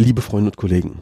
Liebe 0.00 0.22
Freunde 0.22 0.50
und 0.50 0.56
Kollegen, 0.56 1.00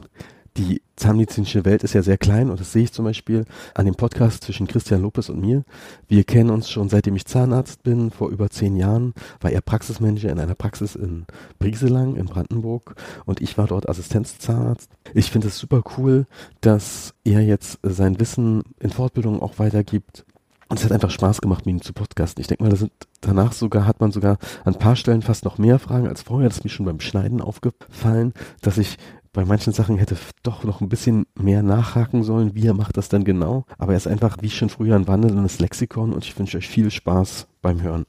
die 0.57 0.81
zahnmedizinische 0.97 1.67
Welt 1.67 1.85
ist 1.85 1.93
ja 1.93 2.03
sehr 2.03 2.17
klein 2.17 2.49
und 2.49 2.59
das 2.59 2.73
sehe 2.73 2.85
ich 2.85 2.95
zum 2.95 3.05
Beispiel 3.05 3.45
an 3.75 3.85
dem 3.85 3.95
Podcast 3.95 4.43
zwischen 4.43 4.67
Christian 4.67 5.03
Lopez 5.03 5.29
und 5.29 5.39
mir. 5.39 5.65
Wir 6.09 6.25
kennen 6.25 6.49
uns 6.49 6.71
schon 6.71 6.89
seitdem 6.89 7.15
ich 7.15 7.27
Zahnarzt 7.27 7.83
bin, 7.83 8.11
vor 8.11 8.31
über 8.31 8.49
zehn 8.49 8.75
Jahren 8.75 9.13
war 9.43 9.53
er 9.53 9.61
Praxismanager 9.61 10.31
in 10.31 10.41
einer 10.41 10.55
Praxis 10.55 10.95
in 10.95 11.27
Brieselang 11.59 12.17
in 12.17 12.25
Brandenburg 12.25 12.95
und 13.27 13.43
ich 13.43 13.59
war 13.59 13.67
dort 13.67 13.87
Assistenzzahnarzt. 13.87 14.91
Ich 15.13 15.31
finde 15.31 15.49
es 15.49 15.59
super 15.59 15.83
cool, 15.99 16.25
dass 16.63 17.13
er 17.23 17.43
jetzt 17.43 17.79
sein 17.83 18.19
Wissen 18.19 18.63
in 18.81 18.89
Fortbildungen 18.89 19.43
auch 19.43 19.59
weitergibt 19.59 20.25
und 20.69 20.79
es 20.79 20.85
hat 20.85 20.93
einfach 20.93 21.11
Spaß 21.11 21.43
gemacht, 21.43 21.67
mit 21.67 21.75
ihm 21.75 21.83
zu 21.83 21.93
podcasten. 21.93 22.41
Ich 22.41 22.49
denke 22.49 22.65
mal, 22.65 22.71
da 22.71 22.77
sind 22.77 22.93
danach 23.27 23.53
sogar, 23.53 23.87
hat 23.87 24.01
man 24.01 24.13
sogar 24.13 24.39
an 24.65 24.75
ein 24.75 24.79
paar 24.79 24.97
Stellen 24.97 25.23
fast 25.23 25.45
noch 25.45 25.59
mehr 25.59 25.79
Fragen 25.79 26.09
als 26.09 26.23
vorher. 26.23 26.49
Das 26.49 26.59
ist 26.59 26.65
mir 26.65 26.71
schon 26.71 26.87
beim 26.87 27.01
Schneiden 27.01 27.41
aufgefallen, 27.41 28.33
dass 28.63 28.79
ich 28.79 28.97
bei 29.33 29.45
manchen 29.45 29.75
Sachen 29.75 29.99
hätte 29.99 30.17
doch 30.43 30.65
noch 30.65 30.81
ein 30.81 30.89
bisschen 30.89 31.27
mehr 31.39 31.63
nachhaken 31.63 32.23
sollen. 32.23 32.55
Wie 32.55 32.67
er 32.67 32.75
macht 32.75 32.97
das 32.97 33.11
dann 33.11 33.23
genau? 33.23 33.67
Aber 33.77 33.93
er 33.93 33.99
ist 33.99 34.07
einfach, 34.07 34.39
wie 34.41 34.49
schon 34.49 34.71
früher, 34.71 34.97
ein 34.97 35.07
wandelndes 35.07 35.59
Lexikon 35.61 36.15
und 36.15 36.25
ich 36.25 36.39
wünsche 36.39 36.57
euch 36.57 36.69
viel 36.69 36.91
Spaß 36.91 37.47
beim 37.61 37.83
Hören. 37.83 38.07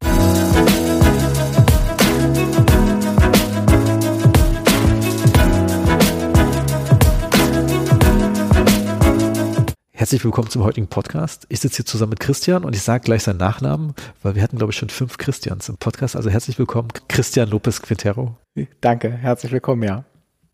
Herzlich 10.08 10.24
willkommen 10.24 10.50
zum 10.50 10.64
heutigen 10.64 10.88
Podcast. 10.88 11.46
Ich 11.50 11.60
sitze 11.60 11.76
hier 11.76 11.86
zusammen 11.86 12.12
mit 12.12 12.22
Christian 12.22 12.64
und 12.64 12.74
ich 12.74 12.82
sage 12.82 13.04
gleich 13.04 13.24
seinen 13.24 13.40
Nachnamen, 13.40 13.94
weil 14.24 14.36
wir 14.36 14.42
hatten, 14.42 14.58
glaube 14.58 14.72
ich, 14.72 14.78
schon 14.78 14.88
fünf 14.88 15.18
Christians 15.18 15.68
im 15.68 15.76
Podcast. 15.76 16.16
Also 16.16 16.30
herzlich 16.30 16.58
willkommen, 16.58 16.88
Christian 17.10 17.50
Lopez 17.50 17.82
Quintero. 17.82 18.38
Danke, 18.80 19.12
herzlich 19.12 19.52
willkommen, 19.52 19.84
ja. 19.84 20.06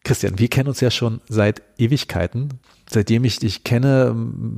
Christian, 0.04 0.40
wir 0.40 0.48
kennen 0.48 0.70
uns 0.70 0.80
ja 0.80 0.90
schon 0.90 1.22
seit 1.30 1.62
Ewigkeiten. 1.78 2.50
Seitdem 2.90 3.26
ich 3.26 3.38
dich 3.38 3.64
kenne, 3.64 4.08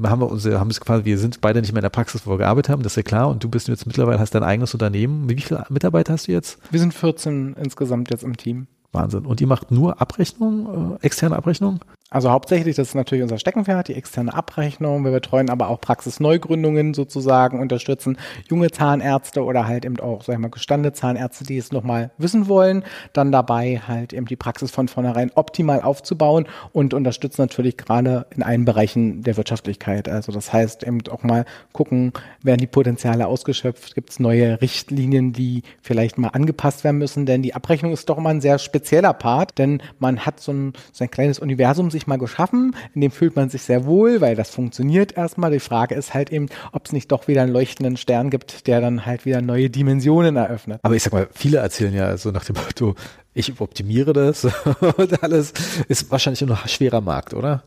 haben 0.04 0.22
wir 0.22 0.32
uns, 0.32 0.46
haben 0.46 0.70
es 0.70 0.80
quasi, 0.80 1.04
wir 1.04 1.18
sind 1.18 1.42
beide 1.42 1.60
nicht 1.60 1.74
mehr 1.74 1.82
in 1.82 1.84
der 1.84 1.90
Praxis, 1.90 2.26
wo 2.26 2.32
wir 2.32 2.38
gearbeitet 2.38 2.70
haben, 2.70 2.82
das 2.82 2.94
ist 2.94 2.96
ja 2.96 3.04
klar. 3.04 3.28
Und 3.28 3.44
du 3.44 3.50
bist 3.50 3.68
jetzt 3.68 3.86
mittlerweile, 3.86 4.20
hast 4.20 4.34
dein 4.34 4.44
eigenes 4.44 4.74
Unternehmen. 4.74 5.28
Wie 5.30 5.36
viele 5.42 5.66
Mitarbeiter 5.68 6.14
hast 6.14 6.30
du 6.30 6.32
jetzt? 6.32 6.58
Wir 6.72 6.80
sind 6.80 6.94
14 6.94 7.58
insgesamt 7.62 8.12
jetzt 8.12 8.24
im 8.24 8.38
Team. 8.38 8.68
Wahnsinn. 8.94 9.26
Und 9.26 9.42
ihr 9.42 9.48
macht 9.48 9.72
nur 9.72 10.00
Abrechnung, 10.00 11.00
äh, 11.02 11.06
externe 11.06 11.36
Abrechnung? 11.36 11.82
Also 12.16 12.32
hauptsächlich, 12.32 12.78
das 12.78 12.88
ist 12.88 12.96
natürlich 12.96 13.24
unser 13.24 13.38
Steckenpferd, 13.38 13.90
die 13.90 13.94
externe 13.94 14.34
Abrechnung. 14.34 15.04
Wir 15.04 15.12
betreuen 15.12 15.50
aber 15.50 15.68
auch 15.68 15.82
Praxisneugründungen 15.82 16.94
sozusagen, 16.94 17.60
unterstützen 17.60 18.18
junge 18.50 18.72
Zahnärzte 18.72 19.44
oder 19.44 19.68
halt 19.68 19.84
eben 19.84 20.00
auch, 20.00 20.24
sag 20.24 20.36
ich 20.36 20.40
mal, 20.40 20.50
gestandene 20.50 20.94
Zahnärzte, 20.94 21.44
die 21.44 21.58
es 21.58 21.74
nochmal 21.74 22.12
wissen 22.18 22.48
wollen. 22.48 22.86
Dann 23.12 23.34
dabei 23.34 23.82
halt 23.86 24.14
eben 24.14 24.28
die 24.28 24.38
Praxis 24.38 24.72
von 24.72 24.88
vornherein 24.88 25.30
optimal 25.36 25.82
aufzubauen 25.82 26.46
und 26.72 26.94
unterstützen 26.94 27.42
natürlich 27.42 27.76
gerade 27.76 28.28
in 28.34 28.44
allen 28.44 28.64
Bereichen 28.64 29.22
der 29.22 29.36
Wirtschaftlichkeit. 29.36 30.08
Also 30.08 30.32
das 30.32 30.54
heißt 30.54 30.84
eben 30.84 31.00
auch 31.10 31.24
mal 31.24 31.44
gucken, 31.74 32.14
werden 32.42 32.62
die 32.62 32.68
Potenziale 32.68 33.28
ausgeschöpft, 33.28 33.94
gibt 33.94 34.12
es 34.12 34.22
neue 34.22 34.62
Richtlinien, 34.62 35.34
die 35.34 35.64
vielleicht 35.82 36.18
mal 36.18 36.30
angepasst 36.30 36.86
werden 36.86 36.98
müssen, 36.98 37.26
denn 37.26 37.42
die 37.42 37.56
Abrechnung 37.56 37.92
ist 37.92 38.08
doch 38.08 38.18
immer 38.18 38.30
ein 38.30 38.40
sehr 38.40 38.58
spezieller 38.58 39.12
Part, 39.12 39.58
denn 39.58 39.82
man 40.00 40.26
hat 40.26 40.40
so 40.40 40.54
ein, 40.54 40.72
so 40.94 41.04
ein 41.04 41.12
kleines 41.12 41.40
Universum 41.40 41.92
sich 41.92 42.05
mal 42.08 42.18
geschaffen, 42.18 42.76
in 42.94 43.02
dem 43.02 43.12
fühlt 43.12 43.36
man 43.36 43.50
sich 43.50 43.64
sehr 43.64 43.86
wohl, 43.86 44.22
weil 44.22 44.36
das 44.36 44.50
funktioniert 44.50 45.18
erstmal. 45.18 45.52
Die 45.52 45.60
Frage 45.60 45.96
ist 45.96 46.14
halt 46.14 46.32
eben, 46.32 46.48
ob 46.72 46.86
es 46.86 46.94
nicht 46.94 47.12
doch 47.12 47.28
wieder 47.28 47.42
einen 47.42 47.52
leuchtenden 47.52 47.98
Stern 47.98 48.30
gibt, 48.30 48.68
der 48.68 48.82
dann 48.82 49.06
halt 49.06 49.26
wieder 49.26 49.42
neue 49.42 49.70
Dimensionen 49.70 50.36
eröffnet. 50.36 50.80
Aber 50.84 50.96
ich 50.96 51.04
sag 51.04 51.14
mal, 51.14 51.28
viele 51.34 51.58
erzählen 51.58 51.94
ja 51.94 52.16
so 52.18 52.32
nach 52.32 52.46
dem 52.46 52.56
Motto, 52.56 52.96
ich 53.34 53.60
optimiere 53.60 54.14
das 54.14 54.46
und 54.98 55.24
alles 55.24 55.54
ist 55.88 56.10
wahrscheinlich 56.12 56.42
nur 56.42 56.52
noch 56.52 56.68
schwerer 56.68 57.02
Markt, 57.02 57.34
oder? 57.34 57.64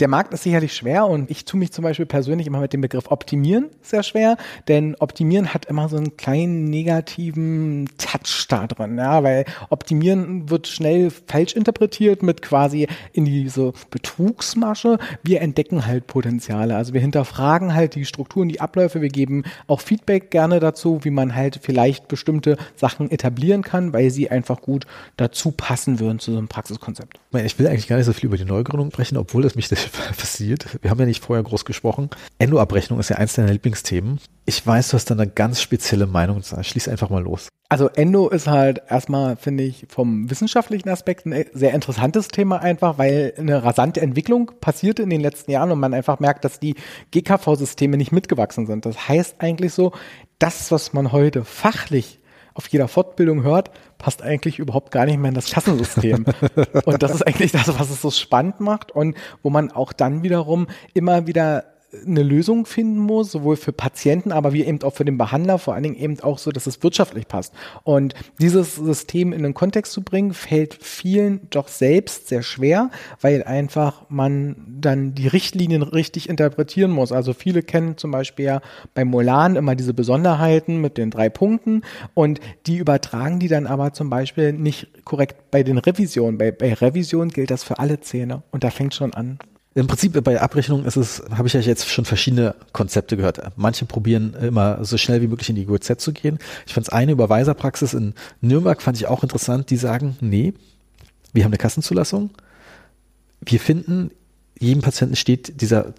Der 0.00 0.06
Markt 0.06 0.32
ist 0.32 0.44
sicherlich 0.44 0.74
schwer 0.74 1.08
und 1.08 1.28
ich 1.28 1.44
tue 1.44 1.58
mich 1.58 1.72
zum 1.72 1.82
Beispiel 1.82 2.06
persönlich 2.06 2.46
immer 2.46 2.60
mit 2.60 2.72
dem 2.72 2.80
Begriff 2.80 3.10
Optimieren 3.10 3.66
sehr 3.82 4.04
schwer, 4.04 4.36
denn 4.68 4.94
Optimieren 5.00 5.52
hat 5.52 5.64
immer 5.64 5.88
so 5.88 5.96
einen 5.96 6.16
kleinen 6.16 6.66
negativen 6.66 7.88
Touch 7.98 8.46
da 8.48 8.68
drin, 8.68 8.96
ja, 8.96 9.24
weil 9.24 9.44
Optimieren 9.70 10.50
wird 10.50 10.68
schnell 10.68 11.10
falsch 11.10 11.56
interpretiert 11.56 12.22
mit 12.22 12.42
quasi 12.42 12.86
in 13.12 13.24
diese 13.24 13.72
Betrugsmasche. 13.90 14.98
Wir 15.24 15.40
entdecken 15.40 15.84
halt 15.84 16.06
Potenziale, 16.06 16.76
also 16.76 16.94
wir 16.94 17.00
hinterfragen 17.00 17.74
halt 17.74 17.96
die 17.96 18.04
Strukturen, 18.04 18.48
die 18.48 18.60
Abläufe, 18.60 19.00
wir 19.00 19.08
geben 19.08 19.42
auch 19.66 19.80
Feedback 19.80 20.30
gerne 20.30 20.60
dazu, 20.60 21.00
wie 21.02 21.10
man 21.10 21.34
halt 21.34 21.58
vielleicht 21.60 22.06
bestimmte 22.06 22.56
Sachen 22.76 23.10
etablieren 23.10 23.62
kann, 23.62 23.92
weil 23.92 24.10
sie 24.10 24.30
einfach 24.30 24.60
gut 24.60 24.86
dazu 25.16 25.50
passen 25.50 25.98
würden 25.98 26.20
zu 26.20 26.30
so 26.30 26.38
einem 26.38 26.46
Praxiskonzept. 26.46 27.18
Ich 27.32 27.58
will 27.58 27.66
eigentlich 27.66 27.88
gar 27.88 27.96
nicht 27.96 28.06
so 28.06 28.12
viel 28.12 28.28
über 28.28 28.36
die 28.36 28.44
Neugründung 28.44 28.92
sprechen, 28.92 29.16
obwohl 29.16 29.42
das 29.42 29.56
mich 29.56 29.66
passiert. 30.16 30.78
Wir 30.82 30.90
haben 30.90 31.00
ja 31.00 31.06
nicht 31.06 31.24
vorher 31.24 31.42
groß 31.42 31.64
gesprochen. 31.64 32.10
Endo-Abrechnung 32.38 33.00
ist 33.00 33.10
ja 33.10 33.16
eins 33.16 33.34
deiner 33.34 33.52
Lieblingsthemen. 33.52 34.20
Ich 34.46 34.66
weiß, 34.66 34.90
du 34.90 34.94
hast 34.94 35.10
da 35.10 35.14
eine 35.14 35.26
ganz 35.26 35.60
spezielle 35.60 36.06
Meinung. 36.06 36.42
Schließ 36.42 36.88
einfach 36.88 37.10
mal 37.10 37.22
los. 37.22 37.48
Also 37.70 37.88
Endo 37.88 38.30
ist 38.30 38.46
halt 38.46 38.80
erstmal, 38.88 39.36
finde 39.36 39.64
ich, 39.64 39.86
vom 39.90 40.30
wissenschaftlichen 40.30 40.88
Aspekt 40.88 41.26
ein 41.26 41.44
sehr 41.52 41.74
interessantes 41.74 42.28
Thema 42.28 42.62
einfach, 42.62 42.96
weil 42.96 43.34
eine 43.36 43.62
rasante 43.62 44.00
Entwicklung 44.00 44.52
passierte 44.58 45.02
in 45.02 45.10
den 45.10 45.20
letzten 45.20 45.50
Jahren 45.50 45.70
und 45.70 45.78
man 45.78 45.92
einfach 45.92 46.18
merkt, 46.18 46.46
dass 46.46 46.60
die 46.60 46.76
GKV-Systeme 47.10 47.98
nicht 47.98 48.10
mitgewachsen 48.10 48.66
sind. 48.66 48.86
Das 48.86 49.08
heißt 49.08 49.36
eigentlich 49.40 49.74
so, 49.74 49.92
das, 50.38 50.72
was 50.72 50.94
man 50.94 51.12
heute 51.12 51.44
fachlich 51.44 52.20
auf 52.58 52.68
jeder 52.68 52.88
Fortbildung 52.88 53.44
hört, 53.44 53.70
passt 53.98 54.20
eigentlich 54.20 54.58
überhaupt 54.58 54.90
gar 54.90 55.06
nicht 55.06 55.16
mehr 55.16 55.28
in 55.28 55.34
das 55.34 55.50
Kassensystem. 55.50 56.26
und 56.84 57.02
das 57.02 57.14
ist 57.14 57.22
eigentlich 57.22 57.52
das, 57.52 57.68
was 57.78 57.88
es 57.88 58.02
so 58.02 58.10
spannend 58.10 58.58
macht 58.58 58.90
und 58.90 59.16
wo 59.44 59.48
man 59.48 59.70
auch 59.70 59.92
dann 59.92 60.24
wiederum 60.24 60.66
immer 60.92 61.28
wieder 61.28 61.64
eine 62.06 62.22
Lösung 62.22 62.66
finden 62.66 62.98
muss, 62.98 63.32
sowohl 63.32 63.56
für 63.56 63.72
Patienten, 63.72 64.30
aber 64.30 64.52
wie 64.52 64.64
eben 64.64 64.82
auch 64.82 64.94
für 64.94 65.06
den 65.06 65.16
Behandler, 65.16 65.58
vor 65.58 65.74
allen 65.74 65.84
Dingen 65.84 65.96
eben 65.96 66.20
auch 66.20 66.38
so, 66.38 66.50
dass 66.50 66.66
es 66.66 66.82
wirtschaftlich 66.82 67.28
passt. 67.28 67.54
Und 67.82 68.14
dieses 68.38 68.76
System 68.76 69.32
in 69.32 69.42
den 69.42 69.54
Kontext 69.54 69.92
zu 69.92 70.02
bringen, 70.02 70.34
fällt 70.34 70.74
vielen 70.74 71.48
doch 71.48 71.68
selbst 71.68 72.28
sehr 72.28 72.42
schwer, 72.42 72.90
weil 73.22 73.42
einfach 73.42 74.02
man 74.10 74.56
dann 74.80 75.14
die 75.14 75.28
Richtlinien 75.28 75.82
richtig 75.82 76.28
interpretieren 76.28 76.90
muss. 76.90 77.10
Also 77.10 77.32
viele 77.32 77.62
kennen 77.62 77.96
zum 77.96 78.10
Beispiel 78.10 78.44
ja 78.44 78.60
bei 78.92 79.06
Molan 79.06 79.56
immer 79.56 79.74
diese 79.74 79.94
Besonderheiten 79.94 80.80
mit 80.80 80.98
den 80.98 81.10
drei 81.10 81.30
Punkten 81.30 81.82
und 82.12 82.40
die 82.66 82.76
übertragen 82.76 83.38
die 83.38 83.48
dann 83.48 83.66
aber 83.66 83.94
zum 83.94 84.10
Beispiel 84.10 84.52
nicht 84.52 85.04
korrekt 85.04 85.50
bei 85.50 85.62
den 85.62 85.78
Revisionen. 85.78 86.36
Bei, 86.36 86.50
bei 86.50 86.74
Revision 86.74 87.30
gilt 87.30 87.50
das 87.50 87.64
für 87.64 87.78
alle 87.78 88.00
Zähne 88.00 88.42
und 88.50 88.62
da 88.62 88.70
fängt 88.70 88.94
schon 88.94 89.14
an. 89.14 89.38
Im 89.78 89.86
Prinzip 89.86 90.24
bei 90.24 90.40
Abrechnung 90.40 90.84
ist 90.84 90.96
es, 90.96 91.22
habe 91.30 91.46
ich 91.46 91.54
ja 91.54 91.60
jetzt 91.60 91.88
schon 91.88 92.04
verschiedene 92.04 92.56
Konzepte 92.72 93.16
gehört. 93.16 93.40
Manche 93.54 93.84
probieren 93.84 94.34
immer 94.34 94.84
so 94.84 94.98
schnell 94.98 95.22
wie 95.22 95.28
möglich 95.28 95.50
in 95.50 95.54
die 95.54 95.66
GOZ 95.66 95.98
zu 95.98 96.12
gehen. 96.12 96.40
Ich 96.66 96.74
fand 96.74 96.88
es 96.88 96.92
eine 96.92 97.12
Überweiserpraxis 97.12 97.94
in 97.94 98.14
Nürnberg, 98.40 98.82
fand 98.82 98.96
ich 98.96 99.06
auch 99.06 99.22
interessant, 99.22 99.70
die 99.70 99.76
sagen, 99.76 100.16
nee, 100.20 100.52
wir 101.32 101.44
haben 101.44 101.50
eine 101.52 101.58
Kassenzulassung. 101.58 102.30
Wir 103.40 103.60
finden, 103.60 104.10
jedem 104.58 104.82
Patienten 104.82 105.14
steht 105.14 105.60
dieser 105.60 105.94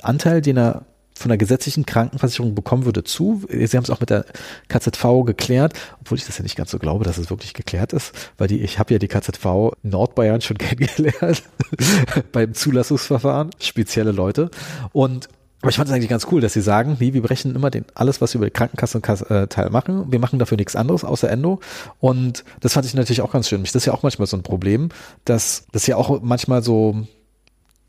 Anteil, 0.00 0.40
den 0.40 0.56
er 0.56 0.86
von 1.16 1.30
der 1.30 1.38
gesetzlichen 1.38 1.86
Krankenversicherung 1.86 2.54
bekommen 2.54 2.84
würde, 2.84 3.04
zu. 3.04 3.42
Sie 3.48 3.76
haben 3.76 3.84
es 3.84 3.90
auch 3.90 4.00
mit 4.00 4.10
der 4.10 4.26
KZV 4.68 5.24
geklärt, 5.24 5.72
obwohl 6.00 6.18
ich 6.18 6.26
das 6.26 6.38
ja 6.38 6.42
nicht 6.42 6.56
ganz 6.56 6.70
so 6.70 6.78
glaube, 6.78 7.04
dass 7.04 7.18
es 7.18 7.30
wirklich 7.30 7.54
geklärt 7.54 7.92
ist, 7.92 8.12
weil 8.38 8.48
die, 8.48 8.60
ich 8.60 8.78
habe 8.78 8.92
ja 8.92 8.98
die 8.98 9.08
KZV 9.08 9.72
Nordbayern 9.82 10.40
schon 10.40 10.58
kennengelernt 10.58 11.42
beim 12.32 12.54
Zulassungsverfahren, 12.54 13.50
spezielle 13.58 14.12
Leute. 14.12 14.50
Und 14.92 15.28
aber 15.62 15.70
ich 15.70 15.76
fand 15.76 15.88
es 15.88 15.94
eigentlich 15.94 16.10
ganz 16.10 16.26
cool, 16.30 16.40
dass 16.40 16.52
sie 16.52 16.60
sagen, 16.60 16.96
nee, 17.00 17.14
wir 17.14 17.22
berechnen 17.22 17.56
immer 17.56 17.70
den, 17.70 17.86
alles, 17.94 18.20
was 18.20 18.34
wir 18.34 18.38
über 18.38 18.46
die 18.46 18.52
Krankenkasse 18.52 19.00
Teil 19.48 19.70
machen. 19.70 20.12
Wir 20.12 20.18
machen 20.18 20.38
dafür 20.38 20.56
nichts 20.58 20.76
anderes 20.76 21.02
außer 21.02 21.30
Endo. 21.30 21.60
Und 21.98 22.44
das 22.60 22.74
fand 22.74 22.86
ich 22.86 22.94
natürlich 22.94 23.22
auch 23.22 23.32
ganz 23.32 23.48
schön. 23.48 23.62
Das 23.62 23.74
ist 23.74 23.86
ja 23.86 23.94
auch 23.94 24.02
manchmal 24.02 24.26
so 24.26 24.36
ein 24.36 24.42
Problem, 24.42 24.90
dass 25.24 25.66
das 25.72 25.86
ja 25.86 25.96
auch 25.96 26.20
manchmal 26.22 26.62
so 26.62 27.06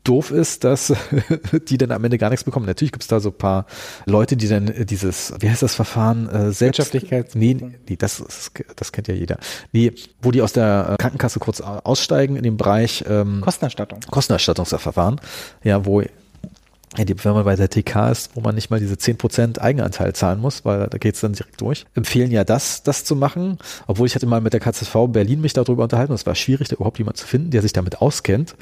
doof 0.04 0.30
ist, 0.30 0.64
dass 0.64 0.92
die 1.68 1.78
dann 1.78 1.90
am 1.92 2.04
Ende 2.04 2.18
gar 2.18 2.30
nichts 2.30 2.44
bekommen. 2.44 2.66
Natürlich 2.66 2.92
gibt 2.92 3.02
es 3.02 3.08
da 3.08 3.20
so 3.20 3.30
ein 3.30 3.38
paar 3.38 3.66
Leute, 4.06 4.36
die 4.36 4.48
dann 4.48 4.72
dieses, 4.86 5.34
wie 5.40 5.50
heißt 5.50 5.62
das 5.62 5.74
Verfahren, 5.74 6.28
äh, 6.28 6.52
selbst, 6.52 6.78
Wirtschaftlichkeit. 6.78 7.34
Nee, 7.34 7.54
nee, 7.88 7.96
das, 7.96 8.20
ist, 8.20 8.52
das 8.76 8.92
kennt 8.92 9.08
ja 9.08 9.14
jeder. 9.14 9.38
Nee, 9.72 9.92
wo 10.22 10.30
die 10.30 10.42
aus 10.42 10.52
der 10.52 10.96
Krankenkasse 10.98 11.40
kurz 11.40 11.60
aussteigen 11.60 12.36
in 12.36 12.42
dem 12.42 12.56
Bereich 12.56 13.04
ähm, 13.08 13.40
Kostenerstattung. 13.42 14.00
Kostenerstattungsverfahren, 14.10 15.20
ja, 15.62 15.84
wo 15.84 16.02
wenn 16.96 17.32
man 17.32 17.44
bei 17.44 17.56
der 17.56 17.68
TK 17.68 18.10
ist, 18.10 18.30
wo 18.34 18.40
man 18.40 18.54
nicht 18.54 18.70
mal 18.70 18.80
diese 18.80 18.94
10% 18.94 19.58
Eigenanteil 19.58 20.14
zahlen 20.14 20.40
muss, 20.40 20.64
weil 20.64 20.86
da 20.88 20.98
geht 20.98 21.14
es 21.14 21.20
dann 21.20 21.32
direkt 21.32 21.60
durch, 21.60 21.84
empfehlen 21.94 22.30
ja 22.30 22.44
das, 22.44 22.82
das 22.82 23.04
zu 23.04 23.16
machen. 23.16 23.58
Obwohl 23.86 24.06
ich 24.06 24.14
hatte 24.14 24.26
mal 24.26 24.40
mit 24.40 24.52
der 24.52 24.60
KZV 24.60 25.08
Berlin 25.08 25.40
mich 25.40 25.52
darüber 25.52 25.84
unterhalten 25.84 26.12
es 26.12 26.26
war 26.26 26.34
schwierig, 26.34 26.68
da 26.68 26.76
überhaupt 26.76 26.98
jemand 26.98 27.16
zu 27.16 27.26
finden, 27.26 27.50
der 27.50 27.62
sich 27.62 27.72
damit 27.72 28.00
auskennt. 28.00 28.56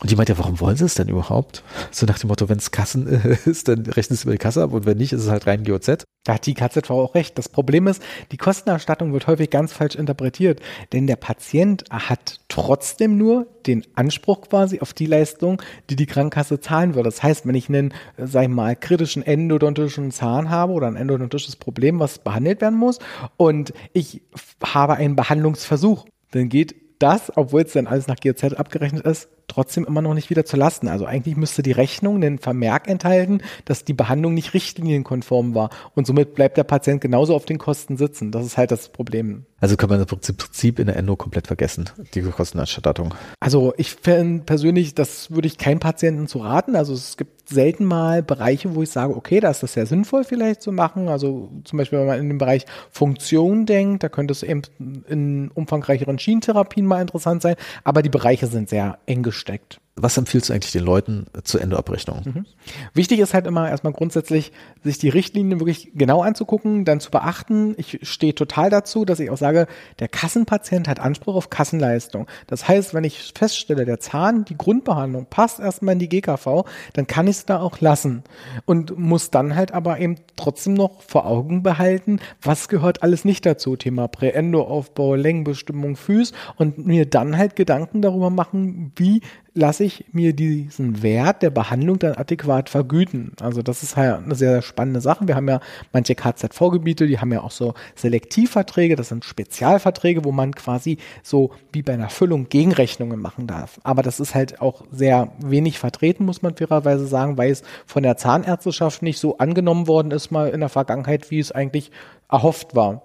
Und 0.00 0.10
die 0.10 0.16
meint 0.16 0.28
ja, 0.28 0.38
warum 0.38 0.60
wollen 0.60 0.76
sie 0.76 0.84
es 0.84 0.94
denn 0.94 1.08
überhaupt? 1.08 1.62
So 1.90 2.06
nach 2.06 2.18
dem 2.18 2.28
Motto, 2.28 2.48
wenn 2.48 2.58
es 2.58 2.70
Kassen 2.70 3.06
ist, 3.44 3.68
dann 3.68 3.86
rechnen 3.86 4.16
sie 4.16 4.24
über 4.24 4.32
die 4.32 4.38
Kasse 4.38 4.62
ab 4.62 4.72
und 4.72 4.86
wenn 4.86 4.98
nicht, 4.98 5.12
ist 5.12 5.22
es 5.22 5.30
halt 5.30 5.46
rein 5.46 5.64
GOZ. 5.64 6.04
Da 6.24 6.34
hat 6.34 6.46
die 6.46 6.54
KZV 6.54 6.90
auch 6.90 7.14
recht. 7.14 7.38
Das 7.38 7.48
Problem 7.48 7.86
ist, 7.86 8.02
die 8.32 8.36
Kostenerstattung 8.36 9.12
wird 9.12 9.28
häufig 9.28 9.48
ganz 9.48 9.72
falsch 9.72 9.94
interpretiert, 9.94 10.60
denn 10.92 11.06
der 11.06 11.14
Patient 11.14 11.84
hat 11.90 12.40
trotzdem 12.48 13.16
nur 13.16 13.46
den 13.66 13.84
Anspruch 13.94 14.42
quasi 14.42 14.80
auf 14.80 14.92
die 14.92 15.06
Leistung, 15.06 15.62
die 15.88 15.96
die 15.96 16.06
Krankenkasse 16.06 16.60
zahlen 16.60 16.94
würde. 16.94 17.08
Das 17.08 17.22
heißt, 17.22 17.46
wenn 17.46 17.54
ich 17.54 17.65
einen, 17.68 17.92
sag 18.16 18.44
ich 18.44 18.48
mal, 18.48 18.76
kritischen 18.76 19.22
endodontischen 19.22 20.10
Zahn 20.10 20.50
habe 20.50 20.72
oder 20.72 20.86
ein 20.86 20.96
endodontisches 20.96 21.56
Problem, 21.56 22.00
was 22.00 22.18
behandelt 22.18 22.60
werden 22.60 22.78
muss 22.78 22.98
und 23.36 23.72
ich 23.92 24.22
habe 24.62 24.94
einen 24.94 25.16
Behandlungsversuch, 25.16 26.06
dann 26.32 26.48
geht 26.48 26.74
das, 26.98 27.36
obwohl 27.36 27.62
es 27.62 27.72
dann 27.72 27.86
alles 27.86 28.06
nach 28.06 28.16
GOZ 28.16 28.54
abgerechnet 28.54 29.04
ist, 29.04 29.28
trotzdem 29.48 29.84
immer 29.84 30.02
noch 30.02 30.14
nicht 30.14 30.30
wieder 30.30 30.44
zu 30.44 30.56
lasten. 30.56 30.88
Also 30.88 31.06
eigentlich 31.06 31.36
müsste 31.36 31.62
die 31.62 31.72
Rechnung 31.72 32.16
einen 32.16 32.38
Vermerk 32.38 32.88
enthalten, 32.88 33.42
dass 33.64 33.84
die 33.84 33.92
Behandlung 33.92 34.34
nicht 34.34 34.54
richtlinienkonform 34.54 35.54
war. 35.54 35.70
Und 35.94 36.06
somit 36.06 36.34
bleibt 36.34 36.56
der 36.56 36.64
Patient 36.64 37.00
genauso 37.00 37.34
auf 37.34 37.44
den 37.44 37.58
Kosten 37.58 37.96
sitzen. 37.96 38.32
Das 38.32 38.44
ist 38.44 38.56
halt 38.56 38.70
das 38.70 38.88
Problem. 38.88 39.44
Also 39.60 39.76
kann 39.76 39.88
man 39.88 40.00
im 40.00 40.06
Prinzip 40.06 40.78
in 40.78 40.86
der 40.86 40.96
Endo 40.96 41.16
komplett 41.16 41.46
vergessen, 41.46 41.88
die 42.14 42.22
Kostenerstattung. 42.22 43.14
Also 43.40 43.72
ich 43.76 43.94
finde 43.94 44.44
persönlich, 44.44 44.94
das 44.94 45.30
würde 45.30 45.48
ich 45.48 45.58
keinem 45.58 45.80
Patienten 45.80 46.26
zu 46.26 46.38
raten. 46.38 46.76
Also 46.76 46.94
es 46.94 47.16
gibt 47.16 47.35
selten 47.48 47.84
mal 47.84 48.22
Bereiche, 48.22 48.74
wo 48.74 48.82
ich 48.82 48.90
sage, 48.90 49.16
okay, 49.16 49.40
da 49.40 49.50
ist 49.50 49.62
das 49.62 49.72
sehr 49.72 49.86
sinnvoll 49.86 50.24
vielleicht 50.24 50.62
zu 50.62 50.72
machen. 50.72 51.08
Also 51.08 51.50
zum 51.64 51.78
Beispiel, 51.78 52.00
wenn 52.00 52.06
man 52.06 52.20
in 52.20 52.28
den 52.28 52.38
Bereich 52.38 52.66
Funktion 52.90 53.66
denkt, 53.66 54.02
da 54.02 54.08
könnte 54.08 54.32
es 54.32 54.42
eben 54.42 54.62
in 55.08 55.50
umfangreicheren 55.52 56.18
Schienentherapien 56.18 56.86
mal 56.86 57.00
interessant 57.00 57.42
sein. 57.42 57.56
Aber 57.84 58.02
die 58.02 58.08
Bereiche 58.08 58.46
sind 58.46 58.68
sehr 58.68 58.98
eng 59.06 59.22
gesteckt. 59.22 59.80
Was 59.98 60.18
empfiehlst 60.18 60.50
du 60.50 60.52
eigentlich 60.52 60.72
den 60.72 60.84
Leuten 60.84 61.26
zur 61.42 61.62
Endoabrechnung? 61.62 62.20
Mhm. 62.24 62.46
Wichtig 62.92 63.18
ist 63.18 63.32
halt 63.32 63.46
immer 63.46 63.70
erstmal 63.70 63.94
grundsätzlich, 63.94 64.52
sich 64.84 64.98
die 64.98 65.08
Richtlinien 65.08 65.58
wirklich 65.58 65.92
genau 65.94 66.20
anzugucken, 66.20 66.84
dann 66.84 67.00
zu 67.00 67.10
beachten. 67.10 67.74
Ich 67.78 68.00
stehe 68.02 68.34
total 68.34 68.68
dazu, 68.68 69.06
dass 69.06 69.20
ich 69.20 69.30
auch 69.30 69.38
sage, 69.38 69.66
der 69.98 70.08
Kassenpatient 70.08 70.86
hat 70.86 71.00
Anspruch 71.00 71.34
auf 71.34 71.48
Kassenleistung. 71.48 72.26
Das 72.46 72.68
heißt, 72.68 72.92
wenn 72.92 73.04
ich 73.04 73.32
feststelle, 73.34 73.86
der 73.86 73.98
Zahn, 73.98 74.44
die 74.44 74.58
Grundbehandlung 74.58 75.28
passt 75.30 75.60
erstmal 75.60 75.94
in 75.94 75.98
die 75.98 76.10
GKV, 76.10 76.64
dann 76.92 77.06
kann 77.06 77.26
ich 77.26 77.36
es 77.36 77.46
da 77.46 77.60
auch 77.60 77.80
lassen 77.80 78.22
und 78.66 78.98
muss 78.98 79.30
dann 79.30 79.56
halt 79.56 79.72
aber 79.72 79.98
eben 79.98 80.16
trotzdem 80.36 80.74
noch 80.74 81.00
vor 81.00 81.24
Augen 81.24 81.62
behalten, 81.62 82.20
was 82.42 82.68
gehört 82.68 83.02
alles 83.02 83.24
nicht 83.24 83.46
dazu. 83.46 83.76
Thema 83.76 84.08
Präendoaufbau, 84.08 85.14
Längenbestimmung, 85.14 85.96
Füß 85.96 86.32
und 86.56 86.86
mir 86.86 87.06
dann 87.06 87.38
halt 87.38 87.56
Gedanken 87.56 88.02
darüber 88.02 88.28
machen, 88.28 88.92
wie 88.96 89.22
lasse 89.56 89.84
ich 89.84 90.04
mir 90.12 90.34
diesen 90.34 91.02
Wert 91.02 91.42
der 91.42 91.50
Behandlung 91.50 91.98
dann 91.98 92.14
adäquat 92.14 92.68
vergüten. 92.68 93.32
Also 93.40 93.62
das 93.62 93.82
ist 93.82 93.96
halt 93.96 94.22
eine 94.22 94.34
sehr, 94.34 94.50
sehr 94.50 94.62
spannende 94.62 95.00
Sache. 95.00 95.26
Wir 95.26 95.34
haben 95.34 95.48
ja 95.48 95.60
manche 95.92 96.14
KZV-Gebiete, 96.14 97.06
die 97.06 97.18
haben 97.18 97.32
ja 97.32 97.40
auch 97.42 97.50
so 97.50 97.72
Selektivverträge, 97.94 98.96
das 98.96 99.08
sind 99.08 99.24
Spezialverträge, 99.24 100.24
wo 100.24 100.30
man 100.30 100.54
quasi 100.54 100.98
so 101.22 101.52
wie 101.72 101.82
bei 101.82 101.94
einer 101.94 102.10
Füllung 102.10 102.50
Gegenrechnungen 102.50 103.18
machen 103.18 103.46
darf. 103.46 103.80
Aber 103.82 104.02
das 104.02 104.20
ist 104.20 104.34
halt 104.34 104.60
auch 104.60 104.84
sehr 104.92 105.32
wenig 105.38 105.78
vertreten, 105.78 106.26
muss 106.26 106.42
man 106.42 106.54
fairerweise 106.54 107.06
sagen, 107.06 107.38
weil 107.38 107.50
es 107.50 107.62
von 107.86 108.02
der 108.02 108.18
Zahnärzteschaft 108.18 109.02
nicht 109.02 109.18
so 109.18 109.38
angenommen 109.38 109.88
worden 109.88 110.10
ist 110.10 110.30
mal 110.30 110.50
in 110.50 110.60
der 110.60 110.68
Vergangenheit, 110.68 111.30
wie 111.30 111.38
es 111.38 111.50
eigentlich 111.50 111.90
erhofft 112.28 112.74
war. 112.74 113.02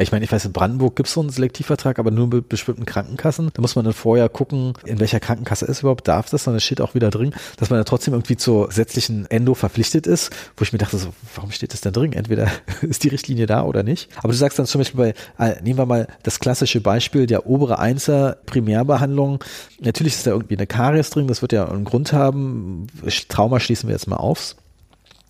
Ich 0.00 0.12
meine, 0.12 0.24
ich 0.24 0.32
weiß, 0.32 0.46
in 0.46 0.52
Brandenburg 0.52 0.96
gibt 0.96 1.08
es 1.08 1.14
so 1.14 1.20
einen 1.20 1.30
Selektivvertrag, 1.30 1.98
aber 1.98 2.10
nur 2.10 2.26
mit 2.26 2.48
bestimmten 2.48 2.86
Krankenkassen. 2.86 3.50
Da 3.52 3.60
muss 3.60 3.76
man 3.76 3.84
dann 3.84 3.92
vorher 3.94 4.28
gucken, 4.28 4.72
in 4.84 4.98
welcher 4.98 5.20
Krankenkasse 5.20 5.66
ist 5.66 5.80
überhaupt, 5.80 6.08
darf 6.08 6.30
das, 6.30 6.46
es 6.46 6.64
steht 6.64 6.80
auch 6.80 6.94
wieder 6.94 7.10
drin, 7.10 7.34
dass 7.58 7.70
man 7.70 7.78
ja 7.78 7.84
trotzdem 7.84 8.14
irgendwie 8.14 8.36
zur 8.36 8.68
gesetzlichen 8.68 9.26
Endo 9.30 9.54
verpflichtet 9.54 10.06
ist, 10.06 10.30
wo 10.56 10.62
ich 10.62 10.72
mir 10.72 10.78
dachte, 10.78 10.96
so, 10.96 11.12
warum 11.34 11.50
steht 11.50 11.72
das 11.74 11.82
denn 11.82 11.92
drin? 11.92 12.12
Entweder 12.12 12.50
ist 12.82 13.04
die 13.04 13.08
Richtlinie 13.08 13.46
da 13.46 13.62
oder 13.62 13.82
nicht. 13.82 14.08
Aber 14.18 14.32
du 14.32 14.38
sagst 14.38 14.58
dann 14.58 14.66
zum 14.66 14.80
Beispiel 14.80 15.14
bei, 15.36 15.44
äh, 15.44 15.62
nehmen 15.62 15.78
wir 15.78 15.86
mal 15.86 16.08
das 16.22 16.40
klassische 16.40 16.80
Beispiel 16.80 17.26
der 17.26 17.46
obere 17.46 17.78
Einser 17.78 18.38
Primärbehandlung. 18.46 19.44
Natürlich 19.80 20.14
ist 20.14 20.26
da 20.26 20.30
irgendwie 20.30 20.56
eine 20.56 20.66
Karies 20.66 21.10
drin, 21.10 21.28
das 21.28 21.42
wird 21.42 21.52
ja 21.52 21.68
einen 21.68 21.84
Grund 21.84 22.12
haben. 22.12 22.86
Trauma 23.28 23.60
schließen 23.60 23.88
wir 23.88 23.94
jetzt 23.94 24.06
mal 24.06 24.16
auf. 24.16 24.56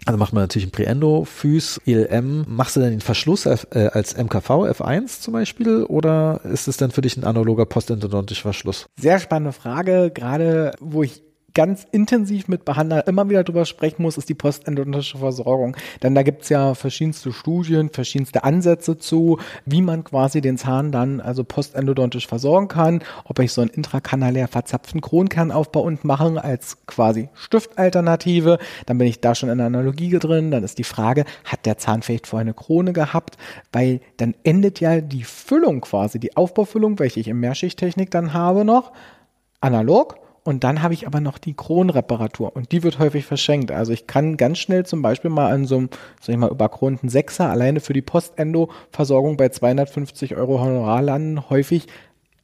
Also 0.07 0.19
macht 0.19 0.33
man 0.33 0.43
natürlich 0.43 0.69
ein 0.69 0.73
Preendo, 0.73 1.25
Füß, 1.25 1.83
ELM. 1.87 2.45
Machst 2.49 2.77
du 2.77 2.81
dann 2.81 2.91
den 2.91 3.01
Verschluss 3.01 3.47
äh, 3.47 3.91
als 3.93 4.17
MKV 4.17 4.51
F1 4.51 5.21
zum 5.21 5.33
Beispiel 5.33 5.85
oder 5.85 6.41
ist 6.45 6.69
es 6.69 6.77
dann 6.77 6.91
für 6.91 7.03
dich 7.03 7.17
ein 7.17 7.25
analoger 7.25 7.67
postendodontischer 7.67 8.43
Verschluss? 8.43 8.87
Sehr 8.99 9.19
spannende 9.19 9.53
Frage, 9.53 10.11
gerade 10.13 10.73
wo 10.81 11.03
ich 11.03 11.23
ganz 11.55 11.87
intensiv 11.91 12.49
mit 12.49 12.65
Behandlern 12.65 13.03
immer 13.07 13.29
wieder 13.29 13.45
drüber 13.45 13.65
sprechen 13.65 14.03
muss, 14.03 14.19
ist 14.19 14.29
die 14.29 14.35
postendodontische 14.35 15.19
Versorgung. 15.19 15.77
Denn 16.03 16.15
da 16.15 16.23
gibt's 16.23 16.49
ja 16.49 16.75
verschiedenste 16.75 17.33
Studien, 17.33 17.91
verschiedenste 17.91 18.45
Ansätze 18.45 18.99
zu, 18.99 19.39
wie 19.67 19.83
man 19.83 20.05
quasi 20.05 20.41
den 20.41 20.59
Zahn 20.59 20.93
dann 20.93 21.21
also 21.21 21.45
postendodontisch 21.45 22.27
versorgen 22.27 22.69
kann. 22.69 23.03
Ob 23.25 23.39
ich 23.39 23.53
so 23.53 23.61
einen 23.61 23.71
intrakanalär 23.71 24.49
verzapften 24.49 25.01
Kronkernaufbau 25.01 25.83
und 25.83 26.05
machen 26.05 26.39
als 26.39 26.87
quasi 26.87 27.29
Stiftalternative, 27.35 28.59
dann 28.87 28.99
bin 28.99 29.07
ich 29.07 29.21
da 29.21 29.35
schon 29.35 29.49
in 29.49 29.59
der 29.59 29.67
Analogie 29.67 30.19
drin. 30.19 30.51
Dann 30.51 30.65
ist 30.65 30.79
die 30.79 30.85
Frage, 30.85 31.25
hat 31.45 31.67
der 31.67 31.79
Zahn 31.79 32.03
vielleicht 32.03 32.27
vorher 32.27 32.43
eine 32.43 32.55
Krone 32.55 32.93
gehabt? 32.93 33.37
Weil 33.73 34.01
dann 34.17 34.35
endet 34.45 34.81
ja 34.81 35.01
die 35.01 35.25
Füllung 35.25 35.81
quasi, 35.81 36.19
die 36.19 36.37
Aufbaufüllung, 36.37 36.99
welche 36.99 37.21
ich 37.21 37.29
in 37.29 37.39
Mehrschichttechnik 37.41 38.11
dann 38.11 38.33
habe 38.33 38.65
noch, 38.65 38.93
analog 39.61 40.17
und 40.43 40.65
dann 40.65 40.83
habe 40.83 40.95
ich 40.95 41.07
aber 41.07 41.21
noch 41.21 41.39
die 41.39 41.55
Kronreparatur 41.55 42.55
und 42.57 42.73
die 42.73 42.83
wird 42.83 42.99
häufig 42.99 43.27
verschenkt. 43.27 43.71
Also 43.71 43.93
ich 43.93 44.07
kann 44.07 44.37
ganz 44.37 44.59
schnell 44.59 44.87
zum 44.87 45.03
Beispiel 45.03 45.31
mal 45.31 45.53
an 45.53 45.67
so 45.67 45.77
einem, 45.77 45.91
sag 46.21 46.33
ich 46.33 46.39
mal, 46.39 46.51
überkronten 46.51 47.09
Sechser 47.09 47.51
alleine 47.51 47.81
für 47.81 47.93
die 47.93 48.03
Postendo-Versorgung 48.03 49.37
bei 49.37 49.51
250 49.51 50.37
Euro 50.37 50.61
Honorar 50.61 51.03
landen. 51.03 51.51
Häufig 51.51 51.89